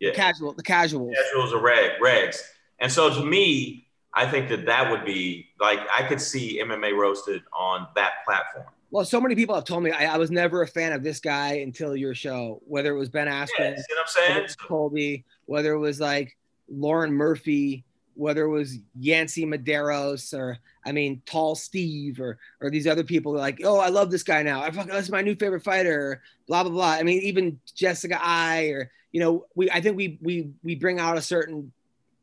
yeah. 0.00 0.12
casual, 0.12 0.52
the 0.52 0.62
casuals. 0.62 1.14
casuals 1.16 1.52
are 1.52 1.60
reg, 1.60 1.92
regs. 2.02 2.40
And 2.80 2.90
so 2.92 3.08
to 3.12 3.24
me, 3.24 3.88
I 4.14 4.26
think 4.28 4.48
that 4.48 4.66
that 4.66 4.90
would 4.90 5.04
be 5.04 5.48
like 5.60 5.80
I 5.96 6.02
could 6.02 6.20
see 6.20 6.60
MMA 6.62 6.96
roasted 6.96 7.42
on 7.56 7.86
that 7.94 8.24
platform. 8.26 8.66
Well, 8.90 9.04
so 9.04 9.20
many 9.20 9.34
people 9.34 9.54
have 9.54 9.64
told 9.64 9.82
me 9.82 9.90
I, 9.90 10.14
I 10.14 10.16
was 10.16 10.30
never 10.30 10.62
a 10.62 10.66
fan 10.66 10.92
of 10.92 11.02
this 11.02 11.20
guy 11.20 11.54
until 11.56 11.94
your 11.94 12.14
show, 12.14 12.62
whether 12.66 12.94
it 12.94 12.98
was 12.98 13.10
Ben 13.10 13.26
Yeah, 13.26 13.44
Askren, 13.44 13.76
see 13.76 13.82
what 13.90 14.00
I'm 14.00 14.06
saying? 14.06 14.48
Colby, 14.66 15.24
whether 15.44 15.72
it 15.72 15.78
was 15.78 16.00
like 16.00 16.36
Lauren 16.70 17.12
Murphy, 17.12 17.84
whether 18.14 18.44
it 18.44 18.50
was 18.50 18.78
Yancy 18.98 19.46
Medeiros, 19.46 20.36
or 20.36 20.58
I 20.84 20.92
mean 20.92 21.22
Tall 21.26 21.54
Steve, 21.54 22.20
or 22.20 22.38
or 22.60 22.70
these 22.70 22.86
other 22.86 23.04
people 23.04 23.32
like, 23.32 23.60
oh, 23.64 23.78
I 23.78 23.88
love 23.88 24.10
this 24.10 24.22
guy 24.22 24.42
now. 24.42 24.62
I 24.62 24.70
fucking 24.70 24.92
this 24.92 25.04
is 25.06 25.10
my 25.10 25.22
new 25.22 25.34
favorite 25.34 25.62
fighter. 25.64 26.22
Blah 26.46 26.64
blah 26.64 26.72
blah. 26.72 26.90
I 26.92 27.02
mean, 27.02 27.22
even 27.22 27.60
Jessica 27.74 28.18
I, 28.20 28.66
or 28.68 28.90
you 29.12 29.20
know, 29.20 29.46
we 29.54 29.70
I 29.70 29.80
think 29.80 29.96
we 29.96 30.18
we 30.20 30.50
we 30.62 30.74
bring 30.74 30.98
out 30.98 31.18
a 31.18 31.22
certain 31.22 31.72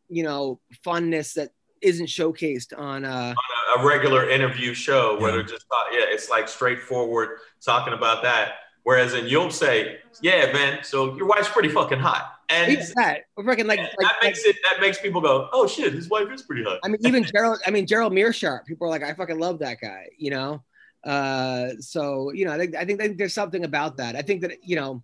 you 0.10 0.24
know 0.24 0.60
funness 0.86 1.34
that 1.34 1.52
isn't 1.82 2.08
showcased 2.08 2.78
on 2.78 3.06
uh 3.06 3.34
On 3.78 3.80
a, 3.80 3.82
a 3.82 3.88
regular 3.88 4.30
interview 4.30 4.74
show 4.74 5.20
where 5.20 5.32
they're 5.32 5.44
just 5.44 5.66
yeah, 5.92 6.06
it's 6.08 6.30
like 6.30 6.48
straightforward 6.48 7.40
talking 7.64 7.94
about 7.94 8.24
that. 8.24 8.56
Whereas 8.84 9.14
in 9.14 9.28
you'll 9.28 9.50
say, 9.50 9.98
yeah, 10.22 10.52
man, 10.54 10.84
so 10.84 11.16
your 11.16 11.26
wife's 11.26 11.50
pretty 11.50 11.70
fucking 11.70 12.00
hot, 12.00 12.35
and 12.50 12.72
even 12.72 12.86
that. 12.96 13.22
We're 13.36 13.44
freaking 13.44 13.66
like, 13.68 13.80
like, 13.80 13.92
that 14.00 14.14
like 14.22 14.24
makes 14.24 14.44
it 14.46 14.56
that 14.70 14.80
makes 14.82 15.00
people 15.00 15.22
go, 15.22 15.50
oh 15.54 15.68
shit, 15.68 15.94
his 15.94 16.10
wife 16.10 16.28
is 16.32 16.42
pretty 16.44 16.64
hot. 16.64 16.80
I 16.84 16.88
mean, 16.88 17.00
even 17.04 17.24
Gerald. 17.24 17.60
I 17.66 17.72
mean, 17.72 17.88
Gerald 17.88 18.14
Meerschaert. 18.14 18.66
People 18.66 18.88
are 18.88 18.90
like, 18.90 19.04
I 19.04 19.14
fucking 19.14 19.40
love 19.40 19.60
that 19.60 19.78
guy. 19.82 20.08
You 20.18 20.32
know. 20.32 20.64
Uh, 21.04 21.70
so 21.80 22.32
you 22.32 22.46
know, 22.46 22.52
I 22.52 22.58
think 22.58 22.76
I 22.76 22.86
think, 22.86 23.02
I 23.02 23.08
think 23.08 23.18
there's 23.18 23.34
something 23.34 23.64
about 23.64 23.98
that. 23.98 24.16
I 24.16 24.22
think 24.22 24.42
that 24.42 24.58
you 24.64 24.76
know, 24.76 25.04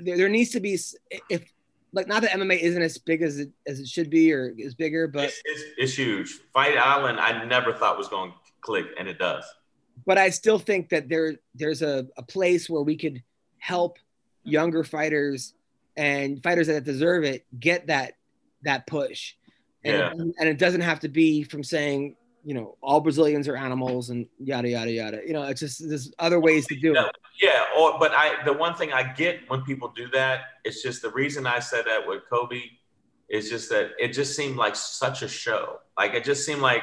there, 0.00 0.16
there 0.16 0.28
needs 0.28 0.50
to 0.50 0.60
be 0.60 0.78
if 1.28 1.52
like 1.92 2.06
not 2.08 2.22
that 2.22 2.32
MMA 2.32 2.60
isn't 2.60 2.82
as 2.82 2.98
big 2.98 3.22
as 3.22 3.38
it 3.38 3.50
as 3.66 3.80
it 3.80 3.88
should 3.88 4.10
be 4.10 4.32
or 4.32 4.52
is 4.56 4.74
bigger, 4.74 5.08
but 5.08 5.24
It's, 5.24 5.42
it's, 5.44 5.62
it's 5.78 5.94
huge. 5.94 6.38
Fight 6.52 6.76
Island, 6.76 7.18
I 7.18 7.44
never 7.44 7.72
thought 7.72 7.98
was 7.98 8.08
going 8.08 8.30
to 8.30 8.36
click, 8.60 8.86
and 8.98 9.08
it 9.08 9.18
does. 9.18 9.44
but 10.06 10.18
I 10.18 10.30
still 10.30 10.58
think 10.58 10.90
that 10.90 11.08
there 11.08 11.36
there's 11.54 11.82
a, 11.82 12.06
a 12.16 12.22
place 12.22 12.68
where 12.70 12.82
we 12.82 12.96
could 12.96 13.22
help 13.58 13.98
younger 14.44 14.84
fighters 14.84 15.54
and 15.96 16.42
fighters 16.42 16.66
that 16.66 16.84
deserve 16.84 17.24
it 17.24 17.46
get 17.58 17.86
that 17.88 18.14
that 18.62 18.86
push. 18.86 19.34
And, 19.84 19.96
Yeah. 19.96 20.10
and 20.38 20.48
it 20.48 20.58
doesn't 20.58 20.80
have 20.80 21.00
to 21.00 21.08
be 21.08 21.42
from 21.44 21.62
saying, 21.62 22.16
you 22.44 22.54
know, 22.54 22.76
all 22.80 23.00
Brazilians 23.00 23.48
are 23.48 23.56
animals 23.56 24.10
and 24.10 24.26
yada 24.38 24.68
yada 24.68 24.90
yada. 24.90 25.20
You 25.26 25.32
know, 25.32 25.42
it's 25.44 25.60
just 25.60 25.88
there's 25.88 26.12
other 26.18 26.40
ways 26.40 26.66
to 26.66 26.76
do 26.76 26.94
it. 26.94 27.06
Yeah, 27.40 27.64
or 27.78 27.98
but 27.98 28.12
I 28.14 28.44
the 28.44 28.52
one 28.52 28.74
thing 28.74 28.92
I 28.92 29.12
get 29.12 29.40
when 29.48 29.62
people 29.62 29.92
do 29.94 30.08
that, 30.12 30.40
it's 30.64 30.82
just 30.82 31.02
the 31.02 31.10
reason 31.10 31.46
I 31.46 31.58
said 31.60 31.84
that 31.86 32.06
with 32.06 32.22
Colby 32.30 32.78
is 33.28 33.50
just 33.50 33.68
that 33.70 33.90
it 33.98 34.08
just 34.12 34.36
seemed 34.36 34.56
like 34.56 34.76
such 34.76 35.22
a 35.22 35.28
show. 35.28 35.80
Like 35.98 36.14
it 36.14 36.24
just 36.24 36.46
seemed 36.46 36.62
like 36.62 36.82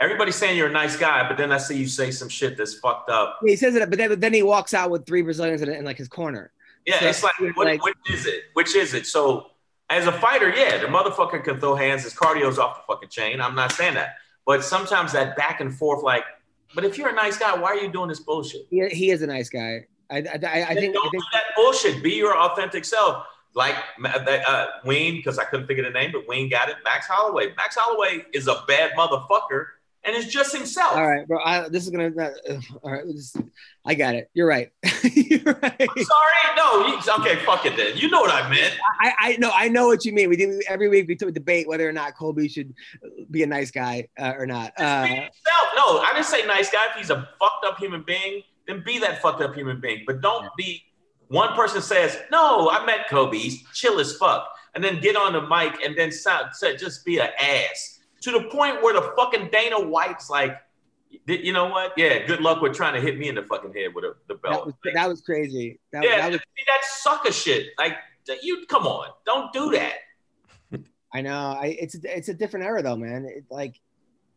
everybody's 0.00 0.34
saying 0.36 0.56
you're 0.56 0.68
a 0.68 0.72
nice 0.72 0.96
guy, 0.96 1.26
but 1.28 1.36
then 1.36 1.52
I 1.52 1.58
see 1.58 1.76
you 1.76 1.86
say 1.86 2.10
some 2.10 2.28
shit 2.28 2.56
that's 2.56 2.74
fucked 2.74 3.10
up. 3.10 3.38
He 3.44 3.56
says 3.56 3.74
it, 3.76 3.88
but 3.90 3.98
then, 3.98 4.08
but 4.08 4.20
then 4.20 4.32
he 4.32 4.42
walks 4.42 4.74
out 4.74 4.90
with 4.90 5.06
three 5.06 5.22
Brazilians 5.22 5.62
in, 5.62 5.68
in 5.70 5.84
like 5.84 5.98
his 5.98 6.08
corner. 6.08 6.50
Yeah, 6.86 7.00
So 7.00 7.06
it's 7.06 7.22
like, 7.22 7.34
what, 7.56 7.66
like- 7.66 7.82
which 7.84 7.96
is 8.12 8.26
it? 8.26 8.44
Which 8.54 8.74
is 8.74 8.94
it? 8.94 9.06
So 9.06 9.50
as 9.90 10.06
a 10.06 10.12
fighter, 10.12 10.50
yeah, 10.50 10.78
the 10.78 10.86
motherfucker 10.86 11.42
can 11.42 11.60
throw 11.60 11.74
hands. 11.74 12.04
His 12.04 12.14
cardio's 12.14 12.58
off 12.58 12.76
the 12.76 12.92
fucking 12.92 13.08
chain. 13.10 13.40
I'm 13.40 13.54
not 13.54 13.72
saying 13.72 13.94
that, 13.94 14.16
but 14.46 14.64
sometimes 14.64 15.12
that 15.12 15.36
back 15.36 15.60
and 15.60 15.74
forth, 15.74 16.02
like, 16.02 16.24
but 16.74 16.84
if 16.84 16.98
you're 16.98 17.08
a 17.08 17.14
nice 17.14 17.36
guy, 17.38 17.54
why 17.56 17.68
are 17.68 17.76
you 17.76 17.90
doing 17.90 18.08
this 18.08 18.20
bullshit? 18.20 18.62
He, 18.70 18.86
he 18.88 19.10
is 19.10 19.22
a 19.22 19.26
nice 19.26 19.48
guy. 19.48 19.86
I 20.10 20.16
I, 20.18 20.20
I, 20.20 20.66
I 20.70 20.74
think 20.74 20.94
don't 20.94 21.10
think 21.10 21.22
do 21.22 21.28
that 21.32 21.44
bullshit. 21.56 22.02
Be 22.02 22.12
your 22.12 22.36
authentic 22.36 22.84
self. 22.84 23.26
Like 23.54 23.76
uh, 24.04 24.66
Wayne, 24.84 25.14
because 25.16 25.38
I 25.38 25.44
couldn't 25.44 25.68
think 25.68 25.78
of 25.78 25.84
the 25.84 25.92
name, 25.92 26.10
but 26.12 26.26
Wayne 26.26 26.50
got 26.50 26.68
it. 26.68 26.76
Max 26.82 27.06
Holloway. 27.06 27.54
Max 27.56 27.76
Holloway 27.78 28.24
is 28.32 28.48
a 28.48 28.64
bad 28.66 28.90
motherfucker, 28.98 29.66
and 30.04 30.14
is 30.16 30.26
just 30.26 30.54
himself. 30.54 30.96
all 30.96 31.08
right, 31.08 31.26
bro. 31.26 31.38
I, 31.42 31.68
this 31.68 31.84
is 31.84 31.90
gonna. 31.90 32.10
Uh, 32.16 32.60
all 32.82 32.92
right, 32.92 33.04
this, 33.06 33.36
I 33.84 33.94
got 33.94 34.14
it. 34.14 34.30
You're 34.34 34.46
right. 34.46 34.70
You're 35.02 35.40
right. 35.44 35.76
I'm 35.80 36.04
sorry, 36.04 36.56
no. 36.56 36.86
You, 36.86 36.98
okay, 37.20 37.36
fuck 37.44 37.66
it 37.66 37.76
then. 37.76 37.96
You 37.96 38.10
know 38.10 38.20
what 38.20 38.32
I 38.32 38.48
meant. 38.48 38.74
I, 39.00 39.12
I 39.18 39.36
know 39.36 39.50
I 39.54 39.68
know 39.68 39.86
what 39.86 40.04
you 40.04 40.12
mean. 40.12 40.28
We 40.28 40.36
do 40.36 40.60
every 40.68 40.88
week. 40.88 41.08
We 41.08 41.14
do 41.14 41.28
a 41.28 41.32
debate 41.32 41.68
whether 41.68 41.88
or 41.88 41.92
not 41.92 42.16
Colby 42.16 42.48
should 42.48 42.74
be 43.30 43.42
a 43.42 43.46
nice 43.46 43.70
guy 43.70 44.08
uh, 44.18 44.34
or 44.38 44.46
not. 44.46 44.72
Uh. 44.78 45.06
No, 45.76 46.00
I 46.00 46.12
didn't 46.14 46.26
say 46.26 46.46
nice 46.46 46.70
guy. 46.70 46.86
If 46.90 46.96
he's 46.96 47.10
a 47.10 47.28
fucked 47.38 47.64
up 47.64 47.78
human 47.78 48.02
being, 48.06 48.42
then 48.66 48.82
be 48.84 48.98
that 49.00 49.22
fucked 49.22 49.42
up 49.42 49.54
human 49.54 49.80
being. 49.80 50.04
But 50.06 50.20
don't 50.20 50.48
be 50.56 50.82
one 51.28 51.54
person 51.54 51.82
says, 51.82 52.18
No, 52.30 52.70
I 52.70 52.84
met 52.84 53.08
Colby. 53.08 53.38
He's 53.38 53.64
chill 53.72 54.00
as 54.00 54.16
fuck. 54.16 54.48
And 54.74 54.82
then 54.82 55.00
get 55.00 55.16
on 55.16 55.32
the 55.32 55.42
mic 55.42 55.84
and 55.84 55.96
then 55.96 56.10
sound, 56.10 56.50
just 56.78 57.04
be 57.04 57.18
an 57.18 57.28
ass. 57.38 57.93
To 58.24 58.30
the 58.30 58.44
point 58.44 58.82
where 58.82 58.94
the 58.94 59.12
fucking 59.16 59.50
Dana 59.52 59.80
White's 59.80 60.30
like, 60.30 60.56
you 61.26 61.52
know 61.52 61.66
what? 61.66 61.92
Yeah, 61.96 62.26
good 62.26 62.40
luck 62.40 62.62
with 62.62 62.74
trying 62.74 62.94
to 62.94 63.00
hit 63.00 63.18
me 63.18 63.28
in 63.28 63.34
the 63.34 63.42
fucking 63.42 63.72
head 63.74 63.94
with 63.94 64.04
a, 64.04 64.14
the 64.28 64.34
that 64.34 64.42
belt. 64.42 64.66
was 64.66 64.74
that 64.94 65.08
was 65.08 65.20
crazy. 65.20 65.78
That, 65.92 66.04
yeah, 66.04 66.16
that 66.16 66.30
was. 66.32 66.40
that 66.40 66.84
sucker 66.84 67.32
shit. 67.32 67.68
Like, 67.78 67.96
you 68.42 68.64
come 68.66 68.86
on, 68.86 69.08
don't 69.26 69.52
do 69.52 69.72
that. 69.72 69.94
I 71.12 71.20
know. 71.20 71.58
I 71.60 71.76
it's 71.78 71.94
a, 71.94 72.16
it's 72.16 72.28
a 72.28 72.34
different 72.34 72.66
era 72.66 72.82
though, 72.82 72.96
man. 72.96 73.26
It, 73.26 73.44
like. 73.50 73.78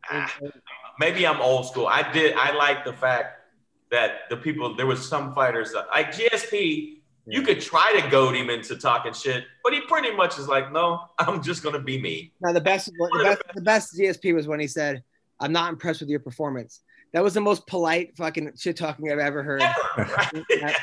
Ah. 0.09 0.33
it- 0.41 0.53
maybe 0.99 1.25
I'm 1.25 1.41
old 1.41 1.67
school. 1.67 1.87
I 1.87 2.11
did. 2.11 2.35
I 2.35 2.53
like 2.55 2.83
the 2.83 2.93
fact 2.93 3.39
that 3.89 4.29
the 4.29 4.37
people 4.37 4.75
there 4.75 4.85
was 4.85 5.07
some 5.07 5.33
fighters 5.33 5.71
that, 5.73 5.87
like 5.91 6.11
GSP. 6.11 6.96
You 7.29 7.41
could 7.41 7.59
try 7.59 7.99
to 7.99 8.09
goad 8.09 8.35
him 8.35 8.49
into 8.49 8.77
talking 8.77 9.13
shit, 9.13 9.45
but 9.63 9.73
he 9.73 9.81
pretty 9.81 10.15
much 10.15 10.39
is 10.39 10.47
like, 10.47 10.71
no, 10.71 11.01
I'm 11.19 11.43
just 11.43 11.61
gonna 11.63 11.79
be 11.79 12.01
me. 12.01 12.31
Now 12.41 12.53
the 12.53 12.61
best, 12.61 12.85
the 12.87 13.21
best, 13.23 13.41
the 13.53 13.61
best 13.61 13.97
GSP 13.97 14.33
was 14.33 14.47
when 14.47 14.59
he 14.59 14.67
said, 14.67 15.03
"I'm 15.39 15.51
not 15.51 15.71
impressed 15.71 15.99
with 15.99 16.09
your 16.09 16.21
performance." 16.21 16.81
That 17.13 17.23
was 17.23 17.33
the 17.33 17.41
most 17.41 17.65
polite 17.67 18.15
fucking 18.17 18.53
shit 18.57 18.77
talking 18.77 19.11
I've 19.11 19.19
ever 19.19 19.41
heard. 19.41 19.61
Right? 19.97 20.45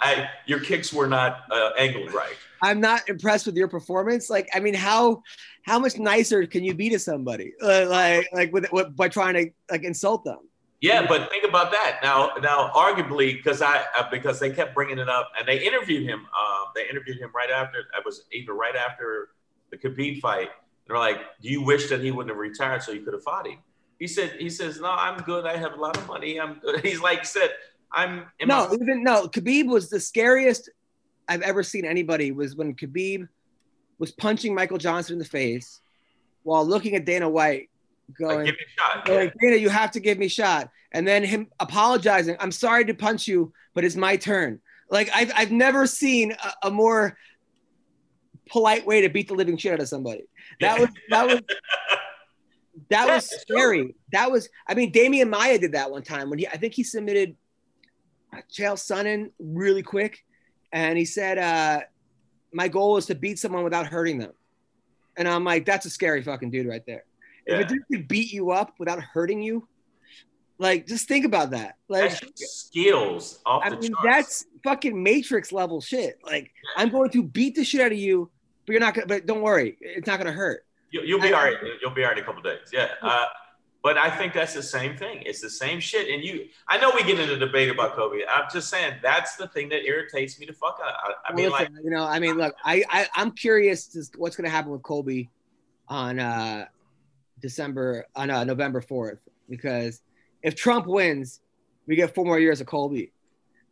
I, 0.00 0.28
your 0.46 0.60
kicks 0.60 0.92
were 0.92 1.06
not 1.06 1.42
uh, 1.50 1.70
angled 1.78 2.12
right. 2.12 2.34
I'm 2.62 2.80
not 2.80 3.08
impressed 3.08 3.46
with 3.46 3.56
your 3.56 3.68
performance. 3.68 4.30
Like, 4.30 4.48
I 4.54 4.60
mean, 4.60 4.74
how 4.74 5.22
how 5.62 5.78
much 5.78 5.98
nicer 5.98 6.46
can 6.46 6.64
you 6.64 6.74
be 6.74 6.88
to 6.90 6.98
somebody? 6.98 7.52
Uh, 7.62 7.86
like, 7.88 8.28
like 8.32 8.52
with, 8.52 8.70
with 8.72 8.96
by 8.96 9.08
trying 9.08 9.34
to 9.34 9.50
like 9.70 9.84
insult 9.84 10.24
them. 10.24 10.38
Yeah, 10.80 11.06
but 11.06 11.30
think 11.30 11.44
about 11.44 11.70
that 11.72 12.00
now. 12.02 12.32
Now, 12.42 12.70
arguably, 12.74 13.34
because 13.34 13.62
I 13.62 13.84
uh, 13.98 14.10
because 14.10 14.38
they 14.38 14.50
kept 14.50 14.74
bringing 14.74 14.98
it 14.98 15.08
up, 15.08 15.30
and 15.38 15.48
they 15.48 15.64
interviewed 15.64 16.04
him. 16.04 16.26
Uh, 16.26 16.64
they 16.74 16.88
interviewed 16.88 17.18
him 17.18 17.30
right 17.34 17.50
after. 17.50 17.78
I 17.94 18.00
was 18.04 18.24
either 18.32 18.52
right 18.52 18.76
after 18.76 19.30
the 19.70 19.78
Khabib 19.78 20.20
fight. 20.20 20.50
They're 20.86 20.98
like, 20.98 21.18
"Do 21.40 21.48
you 21.48 21.62
wish 21.62 21.88
that 21.88 22.00
he 22.00 22.10
wouldn't 22.10 22.30
have 22.30 22.38
retired 22.38 22.82
so 22.82 22.92
you 22.92 23.00
could 23.00 23.14
have 23.14 23.22
fought 23.22 23.46
him?" 23.46 23.58
He 23.98 24.06
said, 24.06 24.36
"He 24.38 24.50
says, 24.50 24.78
no, 24.78 24.90
I'm 24.90 25.22
good. 25.22 25.46
I 25.46 25.56
have 25.56 25.72
a 25.72 25.80
lot 25.80 25.96
of 25.96 26.06
money. 26.06 26.38
I'm 26.38 26.58
good." 26.58 26.80
He's 26.84 27.00
like 27.00 27.24
said, 27.24 27.50
"I'm." 27.90 28.26
No, 28.44 28.68
my- 28.68 28.74
even 28.74 29.02
no. 29.02 29.28
Khabib 29.28 29.68
was 29.68 29.88
the 29.88 29.98
scariest 29.98 30.68
I've 31.26 31.42
ever 31.42 31.62
seen 31.62 31.86
anybody. 31.86 32.32
Was 32.32 32.54
when 32.54 32.74
Khabib 32.74 33.26
was 33.98 34.12
punching 34.12 34.54
Michael 34.54 34.78
Johnson 34.78 35.14
in 35.14 35.18
the 35.18 35.24
face 35.24 35.80
while 36.42 36.66
looking 36.66 36.94
at 36.94 37.06
Dana 37.06 37.28
White, 37.28 37.70
like, 38.08 38.18
going, 38.18 38.46
give 38.46 38.54
me 38.54 38.60
a 38.66 38.80
shot. 38.80 39.04
going, 39.04 39.32
Dana, 39.40 39.56
you 39.56 39.68
have 39.68 39.90
to 39.92 40.00
give 40.00 40.18
me 40.18 40.26
a 40.26 40.30
shot. 40.30 40.70
And 40.92 41.06
then 41.06 41.24
him 41.24 41.48
apologizing, 41.60 42.36
I'm 42.40 42.52
sorry 42.52 42.84
to 42.86 42.94
punch 42.94 43.28
you, 43.28 43.52
but 43.74 43.84
it's 43.84 43.96
my 43.96 44.16
turn. 44.16 44.60
Like 44.90 45.10
I've, 45.14 45.32
I've 45.36 45.50
never 45.50 45.86
seen 45.86 46.32
a, 46.32 46.68
a 46.68 46.70
more 46.70 47.16
polite 48.50 48.86
way 48.86 49.02
to 49.02 49.08
beat 49.08 49.28
the 49.28 49.34
living 49.34 49.56
shit 49.56 49.72
out 49.72 49.80
of 49.80 49.88
somebody. 49.88 50.24
That 50.60 50.78
was 50.78 50.88
that 51.10 51.26
was 51.26 51.40
that 52.90 53.08
was 53.08 53.40
scary. 53.40 53.94
That 54.12 54.30
was 54.30 54.48
I 54.66 54.74
mean 54.74 54.92
Demian 54.92 55.28
Maia 55.28 55.58
did 55.58 55.72
that 55.72 55.90
one 55.90 56.02
time 56.02 56.30
when 56.30 56.38
he 56.38 56.46
I 56.46 56.56
think 56.56 56.74
he 56.74 56.84
submitted 56.84 57.36
Chael 58.50 58.74
Sonnen 58.74 59.30
really 59.38 59.82
quick 59.82 60.24
and 60.72 60.96
he 60.96 61.04
said 61.04 61.38
uh 61.38 61.80
my 62.52 62.68
goal 62.68 62.96
is 62.96 63.06
to 63.06 63.14
beat 63.14 63.38
someone 63.38 63.64
without 63.64 63.86
hurting 63.86 64.18
them. 64.18 64.32
And 65.16 65.26
I'm 65.26 65.44
like 65.44 65.64
that's 65.64 65.86
a 65.86 65.90
scary 65.90 66.22
fucking 66.22 66.50
dude 66.50 66.66
right 66.66 66.84
there. 66.86 67.04
If 67.46 67.58
Yeah. 67.60 67.64
a 67.64 67.68
dude 67.68 67.82
could 67.90 68.08
beat 68.08 68.32
you 68.32 68.50
up 68.50 68.74
without 68.78 69.00
hurting 69.00 69.40
you, 69.42 69.66
like 70.58 70.86
just 70.86 71.06
think 71.08 71.24
about 71.24 71.50
that. 71.50 71.76
Like 71.88 72.10
That's 72.10 72.50
skills 72.50 73.38
off 73.46 73.62
I 73.64 73.70
mean, 73.70 73.82
charts. 73.92 73.96
that's 74.04 74.44
fucking 74.64 75.00
Matrix 75.02 75.52
level 75.52 75.80
shit. 75.80 76.18
Like, 76.24 76.50
I'm 76.76 76.88
going 76.88 77.10
to 77.10 77.22
beat 77.22 77.54
the 77.54 77.64
shit 77.64 77.80
out 77.80 77.92
of 77.92 77.98
you, 77.98 78.30
but 78.66 78.72
you're 78.72 78.80
not 78.80 78.94
gonna. 78.94 79.06
But 79.06 79.26
don't 79.26 79.42
worry, 79.42 79.76
it's 79.80 80.06
not 80.06 80.18
gonna 80.18 80.32
hurt. 80.32 80.64
You, 80.90 81.02
you'll 81.02 81.20
be 81.20 81.32
I- 81.32 81.38
all 81.38 81.44
right. 81.44 81.56
You'll 81.82 81.90
be 81.92 82.02
all 82.02 82.08
right 82.08 82.18
in 82.18 82.22
a 82.22 82.26
couple 82.26 82.42
days. 82.42 82.68
Yeah. 82.72 82.88
Uh, 83.02 83.26
but 83.82 83.96
I 83.98 84.10
think 84.10 84.32
that's 84.32 84.54
the 84.54 84.62
same 84.62 84.96
thing. 84.96 85.22
It's 85.26 85.40
the 85.40 85.50
same 85.50 85.78
shit. 85.78 86.08
And 86.12 86.24
you, 86.24 86.46
I 86.66 86.76
know 86.78 86.90
we 86.92 87.04
get 87.04 87.20
into 87.20 87.36
debate 87.36 87.68
about 87.70 87.94
Colby. 87.94 88.22
I'm 88.26 88.44
just 88.52 88.68
saying 88.68 88.94
that's 89.00 89.36
the 89.36 89.46
thing 89.48 89.68
that 89.68 89.84
irritates 89.84 90.40
me 90.40 90.46
to 90.46 90.52
fuck 90.52 90.80
out. 90.84 90.92
I, 91.04 91.30
I 91.30 91.34
mean, 91.34 91.50
like, 91.50 91.68
you 91.84 91.90
know, 91.90 92.02
I 92.04 92.18
mean, 92.18 92.36
look, 92.36 92.56
I, 92.64 92.82
I 92.88 93.06
I'm 93.14 93.30
curious 93.30 93.86
to 93.88 94.02
what's 94.16 94.34
gonna 94.34 94.48
happen 94.48 94.72
with 94.72 94.82
Colby 94.82 95.28
on 95.88 96.18
uh 96.18 96.66
December 97.40 98.06
on 98.14 98.30
uh, 98.30 98.44
November 98.44 98.80
fourth 98.80 99.20
because 99.48 100.00
if 100.42 100.54
Trump 100.54 100.86
wins, 100.86 101.40
we 101.86 101.96
get 101.96 102.14
four 102.14 102.24
more 102.24 102.38
years 102.38 102.60
of 102.60 102.66
Colby. 102.66 103.12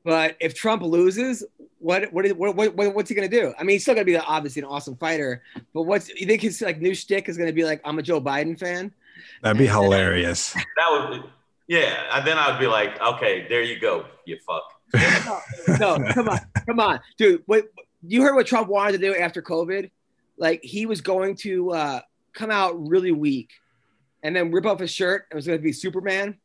But 0.04 0.36
if 0.40 0.54
Trump 0.54 0.82
loses, 0.82 1.44
what 1.78 2.12
what, 2.12 2.26
is, 2.26 2.34
what, 2.34 2.54
what 2.54 2.94
what's 2.94 3.08
he 3.08 3.14
gonna 3.14 3.28
do? 3.28 3.54
I 3.58 3.62
mean, 3.62 3.74
he's 3.74 3.82
still 3.82 3.94
gonna 3.94 4.04
be 4.04 4.16
obviously 4.16 4.62
an 4.62 4.68
awesome 4.68 4.96
fighter, 4.96 5.42
but 5.72 5.82
what's 5.82 6.08
you 6.08 6.26
think 6.26 6.42
his 6.42 6.60
like 6.60 6.80
new 6.80 6.94
shtick 6.94 7.28
is 7.28 7.38
gonna 7.38 7.52
be 7.52 7.64
like? 7.64 7.80
I'm 7.84 7.98
a 7.98 8.02
Joe 8.02 8.20
Biden 8.20 8.58
fan. 8.58 8.92
That'd 9.42 9.58
be 9.58 9.66
hilarious. 9.66 10.52
that 10.52 10.64
would, 10.90 11.22
be, 11.22 11.28
yeah. 11.68 12.04
And 12.12 12.26
then 12.26 12.36
I'd 12.36 12.58
be 12.58 12.66
like, 12.66 13.00
okay, 13.00 13.46
there 13.48 13.62
you 13.62 13.78
go, 13.78 14.06
you 14.26 14.38
fuck. 14.46 14.64
no, 15.80 15.98
come 16.12 16.28
on, 16.28 16.40
come 16.66 16.80
on, 16.80 17.00
dude. 17.16 17.42
Wait, 17.46 17.64
you 18.06 18.22
heard 18.22 18.34
what 18.34 18.46
Trump 18.46 18.68
wanted 18.68 18.92
to 18.92 18.98
do 18.98 19.14
after 19.14 19.40
COVID? 19.40 19.90
Like 20.36 20.62
he 20.62 20.84
was 20.86 21.00
going 21.00 21.36
to 21.36 21.70
uh, 21.70 22.00
come 22.34 22.50
out 22.50 22.74
really 22.88 23.12
weak, 23.12 23.50
and 24.22 24.34
then 24.34 24.50
rip 24.52 24.66
off 24.66 24.80
his 24.80 24.90
shirt. 24.90 25.26
and 25.30 25.36
It 25.36 25.36
was 25.36 25.46
going 25.46 25.58
to 25.58 25.62
be 25.62 25.72
Superman, 25.72 26.36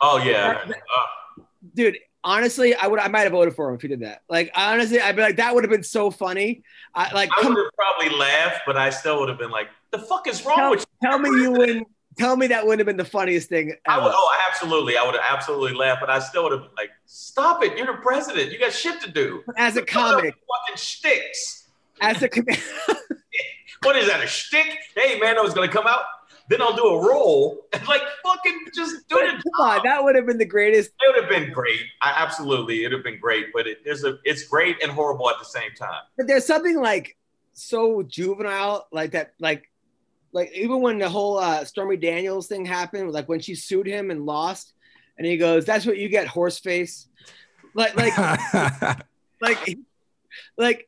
Oh 0.00 0.18
yeah. 0.18 0.62
Uh, 0.68 1.42
dude. 1.74 1.98
Honestly, 2.24 2.74
I 2.74 2.88
would. 2.88 2.98
I 2.98 3.08
might 3.08 3.22
have 3.22 3.32
voted 3.32 3.54
for 3.54 3.68
him 3.68 3.76
if 3.76 3.82
he 3.82 3.88
did 3.88 4.00
that. 4.00 4.22
Like 4.28 4.50
honestly, 4.54 5.00
I'd 5.00 5.14
be 5.16 5.22
like, 5.22 5.36
that 5.36 5.54
would 5.54 5.62
have 5.64 5.70
been 5.70 5.84
so 5.84 6.10
funny. 6.10 6.62
I 6.94 7.12
like, 7.14 7.30
I 7.32 7.48
would 7.48 7.56
have 7.56 7.72
probably 7.74 8.16
laughed, 8.18 8.62
but 8.66 8.76
I 8.76 8.90
still 8.90 9.20
would 9.20 9.28
have 9.28 9.38
been 9.38 9.50
like, 9.52 9.68
the 9.92 10.00
fuck 10.00 10.26
is 10.26 10.44
wrong 10.44 10.56
tell, 10.56 10.70
with 10.70 10.80
you? 10.80 11.08
tell 11.08 11.18
me 11.18 11.30
you 11.40 11.52
wouldn't. 11.52 11.86
Tell 12.18 12.36
me 12.36 12.48
that 12.48 12.64
wouldn't 12.66 12.80
have 12.80 12.86
been 12.86 12.96
the 12.96 13.04
funniest 13.04 13.48
thing 13.48 13.72
I 13.86 14.02
would, 14.02 14.12
oh, 14.12 14.38
absolutely. 14.50 14.96
I 14.96 15.04
would 15.04 15.14
have 15.14 15.24
absolutely 15.30 15.78
laughed, 15.78 16.00
but 16.00 16.10
I 16.10 16.18
still 16.18 16.42
would 16.42 16.52
have 16.52 16.62
been 16.62 16.70
like, 16.76 16.90
stop 17.06 17.62
it. 17.62 17.78
You're 17.78 17.86
the 17.86 17.92
president. 18.02 18.50
You 18.50 18.58
got 18.58 18.72
shit 18.72 19.00
to 19.02 19.10
do. 19.10 19.44
As 19.56 19.76
a 19.76 19.82
comic, 19.82 20.34
Fucking 20.34 20.76
sticks. 20.76 21.68
as 22.00 22.20
a 22.24 22.28
What 23.82 23.96
is 23.96 24.08
that? 24.08 24.22
A 24.22 24.26
shtick? 24.26 24.78
Hey 24.96 25.18
man, 25.18 25.38
I 25.38 25.40
was 25.40 25.54
gonna 25.54 25.68
come 25.68 25.86
out. 25.86 26.02
Then 26.48 26.62
I'll 26.62 26.74
do 26.74 26.84
a 26.84 27.06
roll 27.06 27.66
and 27.72 27.86
like 27.86 28.00
fucking 28.24 28.66
just 28.74 29.06
do 29.08 29.18
it. 29.18 29.30
come 29.30 29.66
on, 29.66 29.80
that 29.84 30.02
would 30.02 30.16
have 30.16 30.26
been 30.26 30.38
the 30.38 30.46
greatest. 30.46 30.90
It 31.00 31.14
would 31.14 31.22
have 31.22 31.30
been 31.30 31.52
great. 31.52 31.82
I 32.00 32.14
absolutely, 32.16 32.84
it'd 32.84 32.92
have 32.92 33.04
been 33.04 33.20
great. 33.20 33.46
But 33.52 33.66
it, 33.66 33.84
there's 33.84 34.04
a, 34.04 34.18
it's 34.24 34.44
great 34.44 34.82
and 34.82 34.90
horrible 34.90 35.28
at 35.28 35.36
the 35.38 35.44
same 35.44 35.72
time. 35.78 36.00
But 36.16 36.26
there's 36.26 36.46
something 36.46 36.80
like 36.80 37.16
so 37.52 38.02
juvenile, 38.02 38.86
like 38.92 39.12
that, 39.12 39.34
like, 39.38 39.68
like 40.32 40.52
even 40.54 40.80
when 40.80 40.98
the 40.98 41.08
whole 41.08 41.38
uh, 41.38 41.64
Stormy 41.64 41.96
Daniels 41.96 42.46
thing 42.46 42.64
happened, 42.64 43.12
like 43.12 43.28
when 43.28 43.40
she 43.40 43.54
sued 43.54 43.86
him 43.86 44.10
and 44.10 44.24
lost, 44.24 44.72
and 45.18 45.26
he 45.26 45.36
goes, 45.36 45.64
"That's 45.64 45.84
what 45.84 45.98
you 45.98 46.08
get, 46.08 46.28
horse 46.28 46.58
face." 46.58 47.08
Like, 47.74 47.94
like, 47.96 48.16
like, 49.40 49.78
like, 50.56 50.87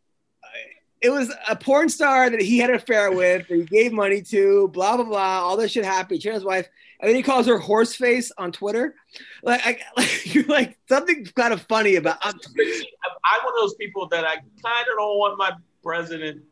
it 1.01 1.11
was 1.11 1.33
a 1.49 1.57
porn 1.57 1.89
star 1.89 2.29
that 2.29 2.43
he 2.43 2.59
had 2.59 2.71
an 2.71 2.77
affair 2.77 3.11
with, 3.11 3.49
that 3.49 3.55
he 3.55 3.65
gave 3.65 3.93
money 3.93 4.21
to, 4.23 4.69
blah 4.69 4.97
blah 4.97 5.05
blah. 5.05 5.41
All 5.41 5.57
this 5.57 5.73
shit 5.73 5.85
happened. 5.85 6.17
He 6.17 6.19
cheated 6.19 6.33
on 6.33 6.41
his 6.41 6.45
wife, 6.45 6.69
and 7.01 7.09
then 7.09 7.17
he 7.17 7.23
calls 7.23 7.47
her 7.47 7.59
horse 7.59 7.95
face 7.95 8.31
on 8.37 8.53
Twitter. 8.53 8.95
Like, 9.43 9.63
I, 9.65 9.79
like 9.97 10.35
you're 10.35 10.45
like 10.45 10.79
something 10.89 11.25
kind 11.37 11.53
of 11.53 11.63
funny 11.63 11.97
about. 11.97 12.19
I'm, 12.23 12.35
I'm 12.35 13.45
one 13.45 13.55
of 13.55 13.61
those 13.61 13.75
people 13.75 14.09
that 14.09 14.25
I 14.25 14.37
kind 14.37 14.87
of 14.91 14.97
don't 14.99 15.19
want 15.19 15.39
my 15.39 15.53
president 15.83 16.43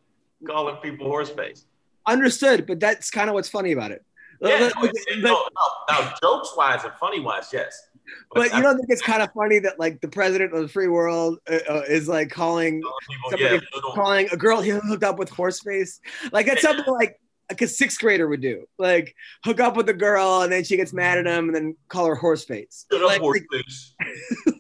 calling 0.46 0.76
people 0.76 1.06
horse 1.06 1.30
face. 1.30 1.66
understood, 2.06 2.66
but 2.66 2.80
that's 2.80 3.10
kind 3.10 3.28
of 3.28 3.34
what's 3.34 3.48
funny 3.48 3.72
about 3.72 3.90
it. 3.90 4.04
Yeah, 4.40 4.70
Like- 4.81 4.94
no, 5.19 5.44
no, 5.90 6.12
jokes 6.23 6.55
wise 6.56 6.85
and 6.85 6.93
funny 6.94 7.20
wise, 7.20 7.51
yes. 7.52 7.89
But 8.32 8.55
you 8.55 8.62
don't 8.62 8.77
think 8.77 8.89
it's 8.90 9.02
kind 9.02 9.23
of 9.23 9.31
funny 9.32 9.59
that 9.60 9.78
like 9.78 10.01
the 10.01 10.09
president 10.09 10.55
of 10.55 10.62
the 10.62 10.69
free 10.69 10.89
world 10.89 11.39
uh, 11.51 11.59
uh, 11.69 11.82
is 11.89 12.09
like 12.09 12.31
calling 12.31 12.77
people, 12.77 13.31
somebody 13.31 13.55
yeah, 13.56 13.60
little, 13.74 13.93
calling 13.93 14.28
a 14.32 14.36
girl 14.36 14.60
he 14.60 14.70
hooked 14.70 15.05
up 15.05 15.19
with 15.19 15.28
horse 15.28 15.60
face? 15.60 16.01
Like 16.32 16.47
that's 16.47 16.62
something 16.62 16.86
like 16.86 17.20
like 17.51 17.62
a 17.62 17.69
sixth 17.69 17.98
grader 17.98 18.28
would 18.28 18.40
do. 18.40 18.65
Like 18.78 19.15
hook 19.44 19.60
up 19.60 19.77
with 19.77 19.89
a 19.89 19.94
girl 19.94 20.43
and 20.43 20.52
then 20.52 20.65
she 20.65 20.77
gets 20.77 20.93
mad 20.93 21.19
at 21.19 21.27
him 21.27 21.47
and 21.47 21.55
then 21.55 21.77
call 21.89 22.06
her 22.06 22.15
horse 22.15 22.44
face. 22.44 22.86
Like, 22.90 23.20
horse 23.20 23.40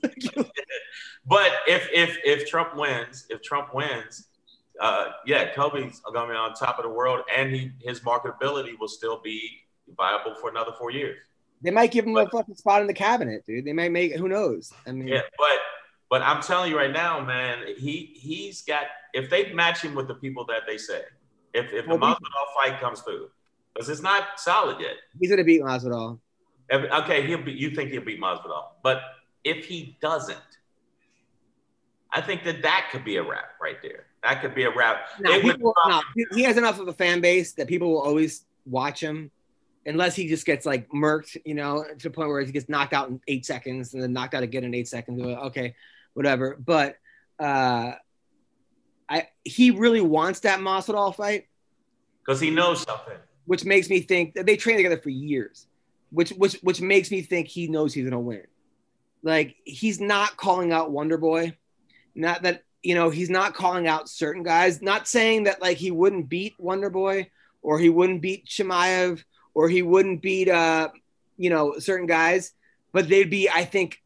like. 0.02 0.46
But 1.28 1.52
if 1.66 1.88
if 1.92 2.16
if 2.24 2.48
Trump 2.48 2.74
wins, 2.74 3.26
if 3.28 3.42
Trump 3.42 3.74
wins, 3.74 4.28
uh, 4.80 5.08
yeah, 5.26 5.52
Colby's 5.54 6.00
gonna 6.14 6.32
be 6.32 6.34
on 6.36 6.54
top 6.54 6.78
of 6.78 6.84
the 6.84 6.90
world, 6.90 7.20
and 7.34 7.54
he 7.54 7.70
his 7.80 8.00
marketability 8.00 8.78
will 8.80 8.88
still 8.88 9.20
be 9.20 9.67
viable 9.96 10.34
for 10.34 10.50
another 10.50 10.72
four 10.78 10.90
years. 10.90 11.16
they 11.62 11.70
might 11.70 11.90
give 11.90 12.06
him 12.06 12.16
a 12.16 12.28
fucking 12.28 12.54
spot 12.54 12.80
in 12.80 12.86
the 12.86 12.94
cabinet, 12.94 13.44
dude. 13.46 13.64
They 13.64 13.72
might 13.72 13.90
make 13.92 14.14
who 14.14 14.28
knows. 14.28 14.72
I 14.86 14.92
mean, 14.92 15.08
Yeah, 15.08 15.22
but 15.36 15.58
but 16.10 16.22
I'm 16.22 16.40
telling 16.42 16.70
you 16.70 16.76
right 16.76 16.92
now, 16.92 17.20
man, 17.20 17.64
he 17.76 18.12
he's 18.14 18.62
got 18.62 18.84
if 19.14 19.28
they 19.30 19.52
match 19.52 19.80
him 19.82 19.94
with 19.94 20.08
the 20.08 20.14
people 20.14 20.44
that 20.46 20.62
they 20.66 20.78
say, 20.78 21.02
if 21.54 21.72
if 21.72 21.84
the 21.86 21.96
Well, 21.96 21.98
we- 21.98 22.06
Masvidal 22.06 22.54
fight 22.54 22.80
comes 22.80 23.00
through, 23.00 23.28
because 23.74 23.88
it's 23.88 24.02
not 24.02 24.38
solid 24.38 24.78
yet. 24.80 24.96
he's 25.20 25.30
gonna 25.30 25.44
beat 25.44 25.62
Masvidal. 25.62 26.18
If- 26.70 26.90
okay, 27.02 27.26
he'll 27.26 27.42
be. 27.42 27.52
You 27.52 27.70
think 27.70 27.90
he'll 27.90 28.04
beat 28.04 28.20
Masvidal, 28.20 28.64
but 28.82 29.00
if 29.44 29.64
he 29.66 29.96
doesn't, 30.00 30.38
I 32.12 32.20
think 32.20 32.44
that 32.44 32.62
that 32.62 32.88
could 32.90 33.04
be 33.04 33.16
a 33.16 33.22
wrap 33.22 33.50
right 33.60 33.76
there. 33.82 34.06
That 34.22 34.40
could 34.40 34.54
be 34.54 34.64
a 34.64 34.70
wrap. 34.74 35.08
Would 35.20 35.42
people, 35.42 35.74
no, 35.86 36.00
he 36.34 36.42
has 36.42 36.56
enough 36.56 36.80
of 36.80 36.88
a 36.88 36.92
fan 36.92 37.20
base 37.20 37.52
that 37.52 37.68
people 37.68 37.90
will 37.92 38.00
always 38.00 38.44
watch 38.66 39.00
him, 39.00 39.30
unless 39.88 40.14
he 40.14 40.28
just 40.28 40.44
gets 40.44 40.66
like 40.66 40.88
murked, 40.90 41.36
you 41.44 41.54
know, 41.54 41.82
to 41.82 42.08
the 42.08 42.10
point 42.10 42.28
where 42.28 42.42
he 42.42 42.52
gets 42.52 42.68
knocked 42.68 42.92
out 42.92 43.08
in 43.08 43.20
eight 43.26 43.46
seconds 43.46 43.94
and 43.94 44.02
then 44.02 44.12
knocked 44.12 44.34
out 44.34 44.42
again 44.42 44.64
in 44.64 44.74
eight 44.74 44.86
seconds. 44.86 45.20
Okay, 45.20 45.74
whatever. 46.12 46.56
But 46.58 46.96
uh, 47.40 47.92
I 49.08 49.28
he 49.44 49.70
really 49.70 50.02
wants 50.02 50.40
that 50.40 50.60
Masvidal 50.60 51.14
fight, 51.14 51.46
because 52.24 52.40
he 52.40 52.50
knows 52.50 52.82
something. 52.82 53.16
which 53.46 53.64
makes 53.64 53.88
me 53.88 54.00
think 54.00 54.34
that 54.34 54.44
they 54.44 54.56
trained 54.56 54.78
together 54.78 54.98
for 54.98 55.10
years, 55.10 55.66
which 56.10 56.30
which 56.30 56.58
which 56.62 56.80
makes 56.80 57.10
me 57.10 57.22
think 57.22 57.48
he 57.48 57.66
knows 57.68 57.94
he's 57.94 58.04
gonna 58.04 58.20
win. 58.20 58.44
Like 59.22 59.56
he's 59.64 60.00
not 60.00 60.36
calling 60.36 60.70
out 60.70 60.92
Wonder 60.92 61.16
Boy, 61.16 61.56
not 62.14 62.42
that 62.42 62.62
you 62.82 62.94
know 62.94 63.08
he's 63.08 63.30
not 63.30 63.54
calling 63.54 63.88
out 63.88 64.10
certain 64.10 64.42
guys. 64.42 64.82
Not 64.82 65.08
saying 65.08 65.44
that 65.44 65.62
like 65.62 65.78
he 65.78 65.90
wouldn't 65.90 66.28
beat 66.28 66.54
Wonder 66.58 66.90
Boy 66.90 67.30
or 67.62 67.78
he 67.78 67.88
wouldn't 67.88 68.22
beat 68.22 68.46
Chimaev 68.46 69.24
or 69.58 69.68
he 69.68 69.82
wouldn't 69.82 70.22
beat 70.22 70.48
uh 70.48 70.88
you 71.36 71.50
know 71.50 71.78
certain 71.80 72.06
guys, 72.06 72.52
but 72.92 73.08
they'd 73.08 73.28
be, 73.28 73.48
I 73.50 73.64
think, 73.64 74.00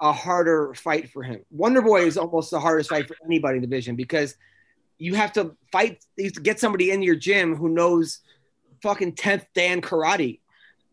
a 0.00 0.12
harder 0.12 0.74
fight 0.74 1.10
for 1.10 1.24
him. 1.24 1.40
Wonder 1.50 1.82
Boy 1.82 2.06
is 2.06 2.16
almost 2.16 2.52
the 2.52 2.60
hardest 2.60 2.90
fight 2.90 3.08
for 3.08 3.16
anybody 3.24 3.56
in 3.56 3.62
the 3.62 3.66
division 3.66 3.96
because 3.96 4.36
you 4.98 5.14
have 5.14 5.32
to 5.32 5.56
fight, 5.72 6.04
you 6.16 6.24
have 6.26 6.34
to 6.34 6.40
get 6.40 6.60
somebody 6.60 6.90
in 6.92 7.02
your 7.02 7.16
gym 7.16 7.56
who 7.56 7.68
knows 7.68 8.20
fucking 8.80 9.12
10th 9.14 9.46
Dan 9.54 9.80
karate 9.80 10.38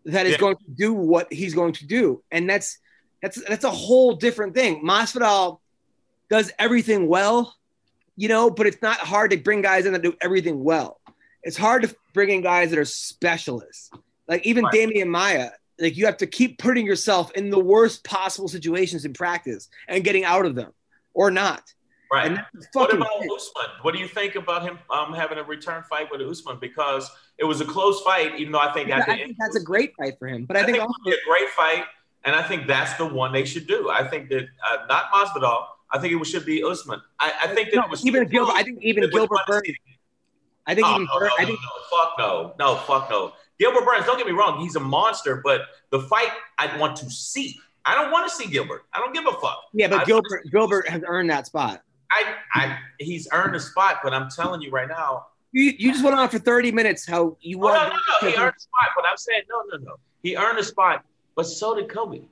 that 0.06 0.26
is 0.26 0.34
Yeah. 0.34 0.38
going 0.40 0.58
to 0.58 0.72
do 0.76 0.92
what 0.94 1.32
he's 1.32 1.54
going 1.54 1.74
to 1.74 1.86
do. 1.86 2.24
And 2.32 2.50
that's 2.50 2.80
that's 3.22 3.40
that's 3.48 3.64
a 3.64 3.72
whole 3.72 4.16
different 4.16 4.56
thing. 4.56 4.84
Masvidal 4.84 5.60
does 6.30 6.52
everything 6.58 7.08
well, 7.08 7.56
you 8.18 8.28
know, 8.28 8.50
but 8.50 8.66
it's 8.66 8.82
not 8.82 8.98
hard 8.98 9.30
to 9.32 9.38
bring 9.38 9.62
guys 9.62 9.86
in 9.86 9.94
that 9.94 10.02
do 10.02 10.16
everything 10.20 10.64
well. 10.64 11.00
It's 11.44 11.58
hard 11.58 11.84
to 11.84 11.96
bring 12.14 12.30
in 12.30 12.42
guys 12.42 12.70
that 12.70 12.80
are 12.80 12.86
specialists. 12.86 13.92
Like 14.28 14.46
even 14.46 14.64
Right. 14.66 14.74
Demian 14.74 15.08
Maia, 15.08 15.50
like 15.80 15.98
you 15.98 16.06
have 16.06 16.18
to 16.18 16.28
keep 16.28 16.58
putting 16.58 16.86
yourself 16.86 17.32
in 17.34 17.50
the 17.50 17.60
worst 17.60 18.04
possible 18.04 18.48
situations 18.48 19.06
in 19.06 19.14
practice 19.14 19.70
and 19.88 20.04
getting 20.04 20.24
out 20.24 20.46
of 20.46 20.56
them 20.56 20.72
or 21.14 21.30
not. 21.32 21.64
Right. 22.12 22.38
What 22.74 22.94
about 22.94 23.10
Usman? 23.18 23.70
What 23.82 23.94
do 23.94 24.00
you 24.00 24.08
think 24.08 24.36
about 24.36 24.62
him 24.62 24.78
um, 24.92 25.14
having 25.14 25.40
a 25.40 25.44
return 25.44 25.84
fight 25.90 26.10
with 26.12 26.22
Usman? 26.22 26.60
Because 26.62 27.10
it 27.40 27.44
was 27.44 27.60
a 27.60 27.66
close 27.66 28.02
fight, 28.02 28.40
even 28.40 28.52
though 28.52 28.60
I 28.60 28.72
think 28.72 28.90
at 28.92 29.08
the 29.08 29.12
I 29.12 29.16
think 29.16 29.30
end, 29.30 29.36
that's 29.40 29.56
a 29.56 29.64
great 29.64 29.96
fight 29.96 30.20
for 30.20 30.28
him. 30.28 30.46
But 30.46 30.56
I, 30.56 30.60
I 30.60 30.64
think, 30.64 30.78
think 30.78 30.84
it 30.84 30.88
would 30.88 31.12
be 31.12 31.18
a 31.18 31.26
great 31.28 31.50
fight, 31.50 31.86
and 32.24 32.36
I 32.36 32.44
think 32.44 32.68
that's 32.68 32.94
the 32.94 33.06
one 33.08 33.34
they 33.34 33.46
should 33.46 33.66
do. 33.66 33.90
I 33.90 34.08
think 34.08 34.30
that 34.30 34.44
uh, 34.44 34.86
not 34.88 35.12
Masvidal. 35.12 35.66
I 35.92 35.98
think 35.98 36.20
it 36.20 36.26
should 36.26 36.46
be 36.46 36.64
Usman. 36.64 37.02
I, 37.20 37.34
I 37.44 37.48
think 37.48 37.72
that 37.72 37.78
no, 37.78 37.84
it 37.84 37.90
was 37.90 38.06
even 38.06 38.28
Gilbert. 38.28 38.54
I 38.54 38.64
think 38.64 38.80
even 38.84 39.10
Gilbert 39.10 39.40
Burns. 39.48 39.68
I 40.66 40.76
think 40.76 40.88
Oh, 40.88 40.96
even 40.96 41.08
no, 41.12 41.20
Burns, 41.20 41.32
no, 41.38 41.44
I 41.44 41.46
think 41.46 41.60
no, 41.62 41.98
fuck 41.98 42.14
no, 42.18 42.54
no, 42.60 42.76
fuck 42.78 43.10
no. 43.10 43.34
Gilbert 43.60 43.86
Burns, 43.86 44.06
don't 44.06 44.18
get 44.18 44.26
me 44.28 44.34
wrong, 44.34 44.60
he's 44.62 44.76
a 44.76 44.80
monster, 44.80 45.42
but 45.44 45.62
the 45.92 46.00
fight 46.02 46.30
I 46.58 46.78
want 46.78 46.96
to 46.98 47.10
see. 47.10 47.60
I 47.86 47.96
don't 47.96 48.12
want 48.12 48.30
to 48.30 48.34
see 48.34 48.50
Gilbert. 48.50 48.84
I 48.94 49.00
don't 49.00 49.14
give 49.14 49.26
a 49.28 49.34
fuck. 49.40 49.60
yeah, 49.74 49.88
but 49.88 49.96
wanna 49.96 50.06
Gilbert 50.06 50.46
Gilbert 50.52 50.88
has 50.90 51.02
earned 51.06 51.30
that 51.30 51.46
spot. 51.48 51.82
I, 52.12 52.36
I, 52.54 52.78
he's 53.00 53.28
earned 53.32 53.56
a 53.56 53.60
spot, 53.60 53.98
but 54.04 54.14
I'm 54.14 54.30
telling 54.30 54.62
you 54.62 54.70
right 54.72 54.88
now, 54.88 55.26
You, 55.52 55.74
you 55.78 55.92
just 55.92 56.04
went 56.04 56.16
on 56.18 56.30
for 56.30 56.38
30 56.40 56.72
minutes 56.72 57.06
how 57.08 57.38
you 57.42 57.58
Oh, 57.58 57.68
no, 57.68 57.74
want 57.74 57.90
no, 57.90 58.28
no, 58.28 58.30
he 58.32 58.38
earned 58.38 58.54
a 58.56 58.60
spot, 58.60 58.90
but 58.96 59.06
I'm 59.10 59.18
saying 59.18 59.42
no, 59.50 59.78
no, 59.78 59.84
no. 59.84 59.96
He 60.22 60.38
earned 60.38 60.60
a 60.60 60.64
spot, 60.64 61.04
but 61.36 61.44
so 61.46 61.76
did 61.76 61.90
Colby, 61.90 62.28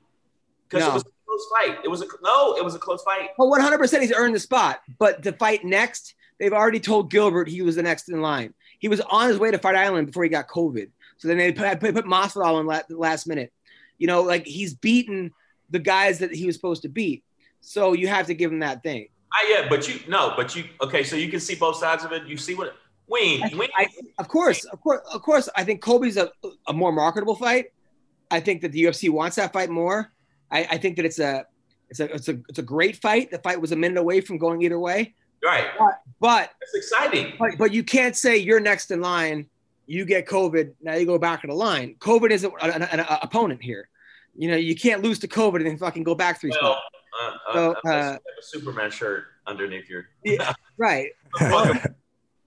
because 0.68 0.86
No. 0.86 0.90
it 0.92 0.94
was 0.94 1.02
a 1.02 1.10
close 1.26 1.46
fight. 1.58 1.78
It 1.84 1.88
was 1.88 2.00
a 2.02 2.06
no, 2.22 2.56
it 2.56 2.64
was 2.64 2.74
a 2.74 2.78
close 2.78 3.02
fight. 3.02 3.30
Well, 3.36 3.50
100% 3.50 4.00
he's 4.00 4.12
earned 4.12 4.34
the 4.34 4.40
spot. 4.40 4.80
But 4.98 5.22
the 5.22 5.32
fight 5.32 5.64
next, 5.64 6.14
they've 6.42 6.52
already 6.52 6.80
told 6.80 7.08
Gilbert 7.08 7.48
he 7.48 7.62
was 7.62 7.76
the 7.76 7.84
next 7.84 8.08
in 8.08 8.20
line. 8.20 8.52
He 8.80 8.88
was 8.88 9.00
on 9.00 9.28
his 9.28 9.38
way 9.38 9.52
to 9.52 9.58
Fight 9.58 9.76
Island 9.76 10.08
before 10.08 10.24
he 10.24 10.28
got 10.28 10.48
COVID. 10.48 10.90
So 11.18 11.28
then 11.28 11.38
they 11.38 11.52
put, 11.52 11.78
put, 11.78 11.94
put 11.94 12.04
Masvidal 12.04 12.58
in 12.58 12.66
la- 12.66 12.80
the 12.88 12.98
last 12.98 13.28
minute. 13.28 13.52
You 13.96 14.08
know, 14.08 14.22
like 14.22 14.44
he's 14.44 14.74
beaten 14.74 15.30
the 15.70 15.78
guys 15.78 16.18
that 16.18 16.34
he 16.34 16.44
was 16.44 16.56
supposed 16.56 16.82
to 16.82 16.88
beat. 16.88 17.22
So 17.60 17.92
you 17.92 18.08
have 18.08 18.26
to 18.26 18.34
give 18.34 18.50
him 18.50 18.58
that 18.58 18.82
thing. 18.82 19.06
I, 19.32 19.56
yeah, 19.56 19.68
but 19.68 19.88
you 19.88 20.00
no, 20.08 20.34
but 20.36 20.56
you 20.56 20.64
okay. 20.82 21.04
So 21.04 21.14
you 21.14 21.30
can 21.30 21.38
see 21.38 21.54
both 21.54 21.76
sides 21.76 22.04
of 22.04 22.10
it. 22.10 22.26
You 22.26 22.36
see 22.36 22.56
what 22.56 22.74
Wayne, 23.06 23.44
I, 23.44 23.56
Wayne 23.56 23.68
I, 23.78 23.86
of 24.18 24.26
course, 24.26 24.64
of 24.64 24.80
course, 24.80 25.00
of 25.14 25.22
course. 25.22 25.48
I 25.56 25.62
think 25.62 25.80
Colby's 25.80 26.16
a, 26.16 26.30
a 26.66 26.72
more 26.72 26.92
marketable 26.92 27.36
fight. 27.36 27.66
I 28.32 28.40
think 28.40 28.62
that 28.62 28.72
the 28.72 28.82
UFC 28.82 29.08
wants 29.08 29.36
that 29.36 29.52
fight 29.52 29.70
more. 29.70 30.12
I, 30.50 30.66
I 30.72 30.76
think 30.78 30.96
that 30.96 31.04
it's 31.04 31.20
a 31.20 31.46
it's 31.88 32.00
a 32.00 32.12
it's 32.12 32.28
a 32.28 32.40
it's 32.48 32.58
a 32.58 32.62
great 32.62 32.96
fight. 32.96 33.30
The 33.30 33.38
fight 33.38 33.60
was 33.60 33.70
a 33.70 33.76
minute 33.76 33.98
away 33.98 34.20
from 34.20 34.38
going 34.38 34.60
either 34.62 34.78
way. 34.78 35.14
Right? 35.44 35.66
But 36.20 36.50
it's 36.60 36.74
exciting. 36.74 37.34
but, 37.38 37.50
but 37.58 37.72
you 37.72 37.82
can't 37.82 38.16
say 38.16 38.36
you're 38.36 38.60
next 38.60 38.90
in 38.90 39.00
line. 39.00 39.46
You 39.86 40.04
get 40.04 40.26
COVID. 40.26 40.72
Now 40.82 40.94
you 40.94 41.06
go 41.06 41.18
back 41.18 41.44
in 41.44 41.50
the 41.50 41.56
line. 41.56 41.96
COVID 41.98 42.30
isn't 42.30 42.52
an, 42.62 42.82
an, 42.82 43.00
an 43.00 43.06
opponent 43.22 43.62
here. 43.62 43.88
You 44.36 44.48
know 44.50 44.56
you 44.56 44.74
can't 44.74 45.02
lose 45.02 45.18
to 45.20 45.28
COVID 45.28 45.56
and 45.56 45.66
then 45.66 45.76
fucking 45.76 46.04
go 46.04 46.14
back 46.14 46.40
three 46.40 46.50
Well, 46.62 46.78
spots. 46.78 46.80
uh, 47.20 47.52
So, 47.52 47.70
uh, 47.70 47.74
unless 47.84 48.04
uh, 48.04 48.12
have 48.12 48.20
a 48.38 48.42
Superman 48.42 48.90
shirt 48.90 49.24
underneath 49.46 49.88
your. 49.90 50.06
Yeah, 50.24 50.52
right. 50.78 51.10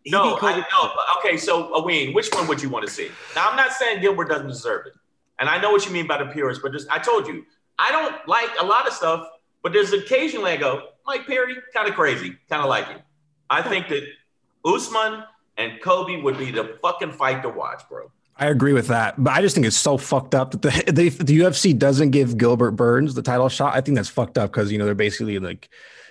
No, 0.08 0.38
I, 0.40 0.64
no. 0.72 0.96
Okay, 1.18 1.36
so 1.36 1.74
uh, 1.74 1.84
Wayne, 1.84 2.14
which 2.14 2.30
one 2.32 2.48
would 2.48 2.62
you 2.62 2.70
want 2.70 2.86
to 2.86 2.92
see? 2.92 3.10
Now, 3.36 3.50
I'm 3.50 3.56
not 3.56 3.72
saying 3.72 4.02
Gilbert 4.02 4.30
doesn't 4.30 4.48
deserve 4.48 4.86
it, 4.86 4.94
and 5.40 5.50
I 5.50 5.60
know 5.60 5.72
what 5.72 5.84
you 5.88 5.92
mean 5.92 6.06
by 6.06 6.20
the 6.24 6.30
purist, 6.32 6.62
but 6.62 6.72
just 6.74 6.88
I 6.92 7.00
told 7.00 7.28
you 7.28 7.44
I 7.80 7.92
don't 7.92 8.16
like 8.28 8.50
a 8.60 8.66
lot 8.66 8.88
of 8.88 8.94
stuff, 8.94 9.28
but 9.66 9.74
there's 9.74 9.92
occasionally 9.94 10.52
I 10.52 10.58
go, 10.58 10.90
Mike 11.08 11.26
Perry, 11.26 11.56
kind 11.74 11.90
of 11.90 11.96
crazy, 11.96 12.38
kind 12.52 12.62
of 12.62 12.70
like 12.70 12.88
it. 12.88 13.02
I 13.50 13.64
think 13.64 13.88
that 13.88 14.04
Usman 14.64 15.24
and 15.58 15.82
Colby 15.82 16.22
would 16.22 16.38
be 16.38 16.52
the 16.52 16.78
fucking 16.84 17.14
fight 17.14 17.42
to 17.42 17.50
watch, 17.50 17.82
bro. 17.90 18.12
I 18.38 18.46
agree 18.46 18.74
with 18.74 18.90
that, 18.90 19.16
but 19.24 19.34
I 19.34 19.42
just 19.42 19.56
think 19.56 19.66
it's 19.66 19.76
so 19.76 19.98
fucked 19.98 20.36
up 20.36 20.52
that 20.52 20.62
the 20.62 20.70
the, 20.92 21.10
the 21.10 21.40
UFC 21.40 21.76
doesn't 21.76 22.12
give 22.12 22.38
Gilbert 22.38 22.74
Burns 22.74 23.16
the 23.16 23.24
title 23.24 23.50
shot. 23.50 23.76
I 23.76 23.82
think 23.82 23.96
that's 23.96 24.08
fucked 24.08 24.38
up 24.38 24.52
because 24.52 24.72
you 24.72 24.78
know 24.78 24.86
they're 24.86 24.94
basically 24.94 25.40
like, 25.40 25.68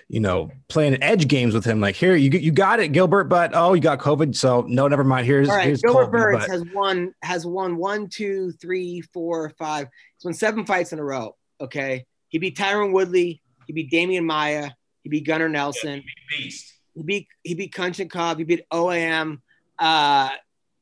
you 0.09 0.19
know, 0.19 0.51
playing 0.67 1.01
edge 1.01 1.29
games 1.29 1.53
with 1.53 1.63
him. 1.63 1.79
Like 1.79 1.95
here, 1.95 2.13
you 2.13 2.31
you 2.31 2.51
got 2.51 2.81
it, 2.81 2.89
Gilbert, 2.89 3.29
but 3.29 3.51
oh, 3.53 3.71
you 3.71 3.79
got 3.79 3.99
COVID, 3.99 4.35
so 4.35 4.65
no, 4.67 4.89
never 4.89 5.05
mind. 5.05 5.27
Here's 5.27 5.47
All 5.47 5.55
right, 5.55 5.67
here's 5.67 5.81
Gilbert 5.81 6.11
Colby, 6.11 6.17
Burns 6.17 6.39
but- 6.39 6.49
has 6.49 6.65
won 6.73 7.15
has 7.21 7.45
won 7.45 7.77
one, 7.77 8.09
two, 8.09 8.51
three, 8.51 8.99
four, 9.13 9.49
five. 9.51 9.87
He's 10.17 10.25
won 10.25 10.33
seven 10.33 10.65
fights 10.65 10.91
in 10.91 10.99
a 10.99 11.05
row. 11.05 11.37
Okay, 11.61 12.05
he 12.27 12.37
beat 12.37 12.57
Tyron 12.57 12.91
Woodley. 12.91 13.41
He 13.67 13.73
beat 13.73 13.91
Demian 13.91 14.25
Maia. 14.25 14.71
He 15.03 15.09
beat 15.09 15.25
Gunnar 15.25 15.49
Nelson. 15.49 16.03
Beast. 16.29 16.73
He 16.93 17.03
beat 17.03 17.27
he 17.43 17.53
beat 17.53 17.73
Kunchenkov. 17.73 18.37
He 18.37 18.43
beat 18.43 18.63
OAM. 18.71 19.39
Uh, 19.77 20.29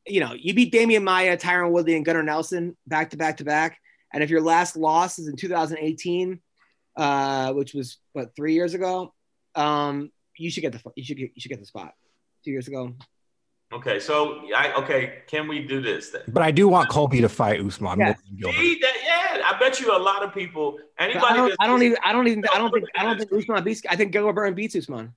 you 0.05 0.19
know, 0.19 0.34
you 0.34 0.53
beat 0.53 0.73
Demian 0.73 1.03
Maia, 1.03 1.38
Tyron 1.38 1.72
Woodley, 1.72 1.95
and 1.95 2.05
Gunnar 2.05 2.23
Nelson 2.23 2.77
back 2.88 3.11
to 3.11 3.18
back 3.18 3.38
to 3.38 3.45
back. 3.45 3.77
And 4.14 4.23
if 4.23 4.30
your 4.30 4.41
last 4.41 4.77
loss 4.77 5.18
is 5.18 5.27
in 5.27 5.35
2018, 5.35 6.39
uh, 6.95 7.53
which 7.53 7.73
was 7.73 7.97
what 8.14 8.35
three 8.35 8.53
years 8.53 8.73
ago, 8.73 9.14
um, 9.55 10.11
you 10.38 10.51
should 10.51 10.61
get 10.61 10.73
the 10.73 10.81
you 10.95 11.03
should 11.03 11.18
get 11.18 11.31
you 11.34 11.41
should 11.41 11.49
get 11.49 11.60
the 11.60 11.65
spot. 11.65 11.93
Two 12.43 12.51
years 12.51 12.68
ago. 12.68 12.93
Okay, 13.73 13.99
so 13.99 14.41
I 14.55 14.73
okay, 14.73 15.23
can 15.27 15.47
we 15.47 15.65
do 15.65 15.81
this 15.81 16.11
then? 16.11 16.22
But 16.27 16.43
I 16.43 16.51
do 16.51 16.68
want 16.68 16.89
Colby 16.89 17.22
to 17.22 17.30
fight 17.30 17.60
Usman. 17.60 17.97
Yeah. 17.97 18.05
more 18.05 18.15
than 18.27 18.38
Gilbert. 18.38 18.57
See 18.57 18.80
that? 18.81 18.93
Yeah, 19.53 19.65
I 19.65 19.69
bet 19.69 19.80
you 19.80 19.95
a 19.95 19.99
lot 19.99 20.23
of 20.23 20.34
people. 20.34 20.77
Anybody? 20.97 21.25
I 21.25 21.35
don't, 21.35 21.49
that's- 21.49 21.57
I 21.59 21.67
don't 21.67 21.84
even 21.84 21.97
I 22.03 22.11
don't 22.13 22.27
even 22.27 22.43
I 22.53 22.57
don't 22.57 22.71
think 22.71 22.85
No, 22.95 23.01
I 23.01 23.03
don't 23.05 23.17
think 23.17 23.31
Usman 23.31 23.63
beats 23.63 23.81
I 23.89 23.95
think 23.95 24.11
Gilbert 24.11 24.34
Burns 24.34 24.55
beats 24.55 24.75
Usman. 24.75 25.13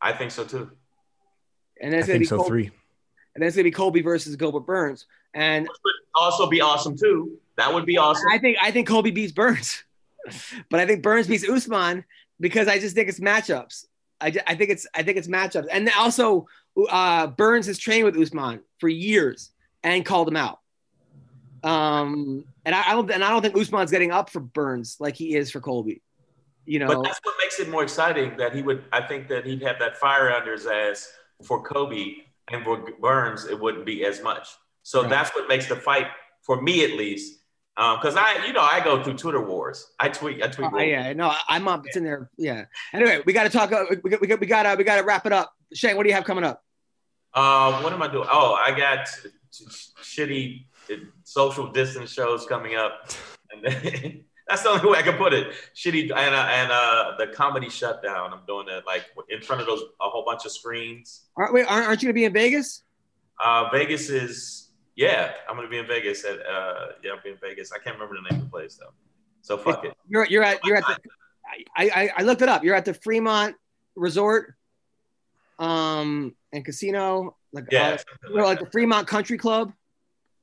I 0.00 0.12
think 0.12 0.30
so 0.30 0.44
too. 0.44 0.70
And 1.80 1.92
that's 1.92 2.04
I 2.04 2.06
gonna 2.06 2.12
think 2.14 2.20
be 2.20 2.26
so. 2.26 2.36
Colby, 2.36 2.48
Three. 2.48 2.70
and 3.34 3.42
that's 3.44 3.54
gonna 3.56 3.64
be 3.64 3.70
Colby 3.70 4.02
versus 4.02 4.36
Gilbert 4.36 4.66
Burns. 4.66 5.06
And 5.34 5.64
Which 5.64 5.70
would 5.84 5.94
also 6.14 6.48
be 6.48 6.60
awesome 6.60 6.96
too. 6.96 7.38
That 7.56 7.72
would 7.74 7.86
be 7.86 7.98
awesome. 7.98 8.28
I 8.30 8.38
think 8.38 8.56
I 8.62 8.70
think 8.70 8.88
Colby 8.88 9.10
beats 9.10 9.32
Burns, 9.32 9.82
but 10.70 10.80
I 10.80 10.86
think 10.86 11.02
Burns 11.02 11.26
beats 11.26 11.48
Usman 11.48 12.04
because 12.40 12.68
I 12.68 12.78
just 12.78 12.94
think 12.94 13.08
it's 13.08 13.20
matchups. 13.20 13.86
I, 14.20 14.32
I 14.46 14.54
think 14.54 14.70
it's 14.70 14.86
I 14.94 15.02
think 15.02 15.18
it's 15.18 15.28
matchups, 15.28 15.66
and 15.70 15.88
also 15.96 16.46
uh, 16.90 17.26
Burns 17.28 17.66
has 17.66 17.78
trained 17.78 18.04
with 18.04 18.16
Usman 18.16 18.60
for 18.78 18.88
years 18.88 19.50
and 19.82 20.04
called 20.04 20.28
him 20.28 20.36
out. 20.36 20.60
Um, 21.62 22.44
and 22.64 22.74
I, 22.74 22.90
I 22.90 22.92
don't 22.92 23.10
and 23.10 23.24
I 23.24 23.30
don't 23.30 23.42
think 23.42 23.56
Usman's 23.56 23.90
getting 23.90 24.10
up 24.12 24.30
for 24.30 24.40
Burns 24.40 24.96
like 25.00 25.16
he 25.16 25.34
is 25.34 25.50
for 25.50 25.60
Colby. 25.60 26.02
You 26.66 26.78
know, 26.80 26.86
But 26.88 27.02
that's 27.04 27.20
what 27.22 27.34
makes 27.42 27.58
it 27.60 27.68
more 27.70 27.82
exciting. 27.82 28.36
That 28.36 28.54
he 28.54 28.62
would. 28.62 28.84
I 28.92 29.00
think 29.00 29.28
that 29.28 29.46
he'd 29.46 29.62
have 29.62 29.78
that 29.78 29.96
fire 29.96 30.30
under 30.32 30.52
his 30.52 30.66
ass 30.66 31.10
for 31.44 31.62
Colby 31.62 32.24
and 32.50 32.62
for 32.64 32.84
Burns. 33.00 33.46
It 33.46 33.58
wouldn't 33.58 33.86
be 33.86 34.04
as 34.04 34.22
much. 34.22 34.48
So 34.82 35.00
Right. 35.02 35.10
that's 35.10 35.30
what 35.34 35.48
makes 35.48 35.66
the 35.66 35.76
fight 35.76 36.06
for 36.42 36.60
me 36.60 36.84
at 36.84 36.92
least. 36.92 37.40
Um 37.76 37.98
because 38.00 38.16
I, 38.16 38.44
you 38.46 38.52
know, 38.52 38.60
I 38.60 38.80
go 38.82 39.02
through 39.02 39.14
Twitter 39.14 39.40
wars. 39.40 39.86
I 39.98 40.08
tweet. 40.08 40.42
I 40.42 40.48
tweet. 40.48 40.70
Oh, 40.72 40.78
yeah, 40.78 41.12
no, 41.12 41.32
I'm 41.48 41.68
up. 41.68 41.86
It's 41.86 41.96
in 41.96 42.04
there. 42.04 42.30
Yeah. 42.36 42.64
Anyway, 42.92 43.22
we 43.24 43.32
got 43.32 43.44
to 43.44 43.50
talk. 43.50 43.72
uh, 43.72 43.84
We 44.02 44.10
got, 44.10 44.20
we 44.20 44.26
got, 44.26 44.40
we 44.40 44.46
got, 44.46 44.62
to, 44.64 44.74
we 44.76 44.84
got 44.84 44.96
to 44.96 45.04
wrap 45.04 45.26
it 45.26 45.32
up. 45.32 45.52
Shane, 45.72 45.96
what 45.96 46.02
do 46.02 46.08
you 46.08 46.14
have 46.14 46.24
coming 46.24 46.44
up? 46.44 46.62
Uh, 47.34 47.80
what 47.82 47.92
am 47.92 48.02
I 48.02 48.08
doing? 48.08 48.26
Oh, 48.30 48.54
I 48.54 48.72
got 48.76 49.06
shitty 49.52 50.64
uh, 50.90 50.94
social 51.24 51.70
distance 51.70 52.12
shows 52.12 52.46
coming 52.46 52.74
up, 52.74 53.10
and 53.50 53.64
then, 53.64 54.24
that's 54.48 54.62
the 54.62 54.70
only 54.70 54.90
way 54.90 54.98
I 54.98 55.02
can 55.02 55.16
put 55.16 55.32
it. 55.32 55.52
Shitty 55.74 56.02
and 56.14 56.34
uh, 56.34 56.48
and 56.50 56.72
uh, 56.72 57.12
the 57.18 57.28
comedy 57.28 57.68
shutdown. 57.68 58.32
I'm 58.32 58.46
doing 58.46 58.66
it 58.68 58.84
like 58.86 59.04
in 59.28 59.40
front 59.40 59.60
of 59.60 59.66
those 59.66 59.80
a 60.00 60.08
whole 60.08 60.24
bunch 60.24 60.44
of 60.44 60.52
screens. 60.52 61.26
Aren't 61.36 61.54
we? 61.54 61.62
Aren't, 61.62 61.86
aren't 61.86 62.02
you 62.02 62.06
gonna 62.06 62.14
be 62.14 62.24
in 62.24 62.32
Vegas? 62.32 62.82
Uh, 63.42 63.68
Vegas 63.72 64.08
is 64.10 64.70
yeah. 64.96 65.32
I'm 65.48 65.56
gonna 65.56 65.68
be 65.68 65.78
in 65.78 65.86
Vegas 65.86 66.24
at 66.24 66.38
uh 66.40 66.86
yeah. 67.04 67.12
I'll 67.12 67.22
be 67.22 67.30
in 67.30 67.38
Vegas. 67.40 67.72
I 67.72 67.78
can't 67.78 67.96
remember 67.96 68.16
the 68.16 68.28
name 68.30 68.40
of 68.42 68.46
the 68.46 68.50
place 68.50 68.76
though. 68.76 68.92
So 69.42 69.56
fuck 69.56 69.84
it. 69.84 69.94
You're 70.08 70.26
you're 70.26 70.42
at 70.42 70.58
you're 70.64 70.76
at 70.76 70.84
the. 70.86 70.98
I, 71.76 71.90
I 71.94 72.10
I 72.18 72.22
looked 72.22 72.42
it 72.42 72.48
up. 72.48 72.64
You're 72.64 72.74
at 72.74 72.84
the 72.84 72.92
Fremont 72.94 73.56
Resort, 73.96 74.54
um, 75.58 76.34
and 76.52 76.64
casino, 76.64 77.36
like 77.52 77.64
Yeah. 77.70 77.88
uh, 77.88 77.96
something 77.96 78.06
you 78.30 78.36
know, 78.36 78.42
like 78.44 78.58
like 78.58 78.66
the 78.66 78.70
Fremont 78.70 79.06
Country 79.06 79.38
Club. 79.38 79.72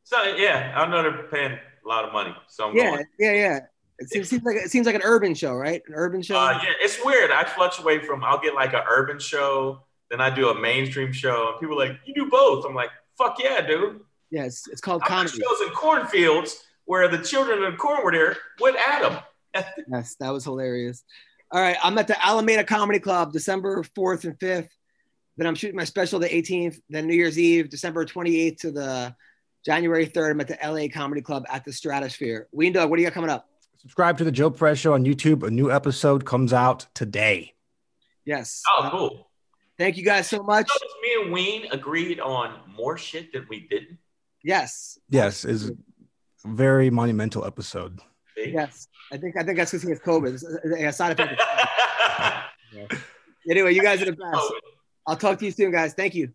So 0.06 0.22
yeah, 0.36 0.72
I 0.76 0.88
know 0.88 1.02
they're 1.04 1.24
paying 1.28 1.52
a 1.54 1.88
lot 1.88 2.06
of 2.06 2.14
money, 2.14 2.34
so 2.48 2.70
I'm 2.70 2.76
Yeah, 2.76 2.92
going. 2.92 3.06
yeah, 3.20 3.32
yeah. 3.34 3.60
It 3.98 4.10
seems, 4.10 4.30
seems 4.30 4.44
like 4.44 4.56
it 4.58 4.70
seems 4.72 4.86
like 4.86 4.96
an 4.96 5.02
urban 5.04 5.34
show, 5.36 5.54
right? 5.56 5.82
An 5.88 5.94
urban 5.96 6.22
show. 6.22 6.38
Uh, 6.38 6.60
yeah, 6.64 6.72
it's 6.80 6.98
weird. 7.04 7.32
I 7.32 7.44
fluctuate 7.44 8.06
from 8.06 8.24
I'll 8.24 8.40
get 8.40 8.54
like 8.54 8.74
an 8.74 8.84
urban 8.90 9.20
show, 9.20 9.82
then 10.12 10.22
I 10.22 10.30
do 10.34 10.50
a 10.50 10.60
mainstream 10.60 11.12
show, 11.12 11.50
and 11.52 11.60
people 11.60 11.82
are 11.82 11.88
like, 11.88 12.00
"You 12.06 12.14
do 12.14 12.30
both." 12.30 12.66
I'm 12.66 12.76
like, 12.76 12.90
"Fuck 13.18 13.38
yeah, 13.42 13.62
dude!" 13.66 14.02
yeah, 14.32 14.44
it's, 14.46 14.68
it's 14.68 14.82
called 14.82 15.02
I 15.06 15.08
comedy. 15.08 15.32
shows 15.40 15.62
in 15.68 15.70
cornfields, 15.74 16.62
where 16.86 17.08
the 17.08 17.20
children 17.20 17.64
of 17.64 17.72
the 17.72 17.78
corn 17.78 18.04
were 18.04 18.12
there 18.12 18.38
with 18.62 18.76
Adam. 18.88 19.18
Yes, 19.90 20.16
that 20.20 20.32
was 20.32 20.44
hilarious. 20.44 21.04
All 21.52 21.62
right, 21.62 21.78
I'm 21.82 21.98
at 21.98 22.08
the 22.08 22.26
Alameda 22.26 22.66
Comedy 22.66 23.00
Club 23.00 23.32
December 23.32 23.82
4th 23.98 24.26
and 24.26 24.38
5th. 24.38 24.68
Then 25.38 25.48
I'm 25.48 25.56
shooting 25.56 25.78
my 25.78 25.86
special 25.86 26.20
the 26.20 26.28
18th. 26.28 26.82
Then 26.90 27.08
New 27.08 27.14
Year's 27.16 27.40
Eve, 27.40 27.70
December 27.70 28.04
28th 28.06 28.58
to 28.62 28.72
the 28.72 29.16
January 29.66 30.06
3rd. 30.08 30.32
I'm 30.32 30.42
at 30.42 30.48
the 30.48 30.58
LA 30.64 30.88
Comedy 30.94 31.22
Club 31.22 31.44
at 31.50 31.66
the 31.66 31.74
Stratosphere. 31.74 32.48
Ween 32.52 32.74
Dog, 32.74 32.90
what 32.90 32.98
do 32.98 33.02
you 33.02 33.08
got 33.08 33.14
coming 33.16 33.30
up? 33.30 33.48
Subscribe 33.78 34.18
to 34.20 34.24
the 34.24 34.32
Joe 34.32 34.50
Perez 34.52 34.80
Show 34.80 34.94
on 34.94 35.06
YouTube. 35.06 35.44
A 35.44 35.50
new 35.52 35.72
episode 35.72 36.26
comes 36.26 36.54
out 36.54 36.86
today. 36.94 37.54
Yes. 38.26 38.62
Oh, 38.70 38.88
cool. 38.92 39.12
Uh, 39.20 39.24
thank 39.78 39.98
you 39.98 40.04
guys 40.04 40.28
so 40.28 40.42
much. 40.44 40.68
Notice 40.68 40.96
me 41.04 41.24
and 41.24 41.34
Ween 41.34 41.66
agreed 41.72 42.20
on 42.20 42.60
more 42.76 42.98
shit 42.98 43.32
than 43.34 43.46
we 43.50 43.62
didn't. 43.68 43.98
Yes. 44.44 44.98
Yes, 45.10 45.46
is 45.46 45.70
a 45.70 45.74
very 46.46 46.90
monumental 46.90 47.46
episode. 47.46 48.00
Yes. 48.38 48.88
I 49.12 49.18
think 49.18 49.38
I 49.38 49.44
think 49.44 49.58
that's 49.58 49.72
because 49.72 49.84
he 49.84 49.90
has 49.90 50.00
COVID. 50.00 50.34
It's 50.34 50.44
a- 50.44 50.88
a 50.88 50.94
side 50.94 51.20
effect. 51.20 51.42
Anyway, 53.50 53.74
you 53.74 53.82
guys 53.84 54.02
are 54.02 54.06
the 54.06 54.14
best. 54.14 54.54
I'll 55.08 55.16
talk 55.16 55.38
to 55.40 55.46
you 55.46 55.52
soon, 55.52 55.72
guys. 55.72 55.94
Thank 55.94 56.16
you. 56.16 56.30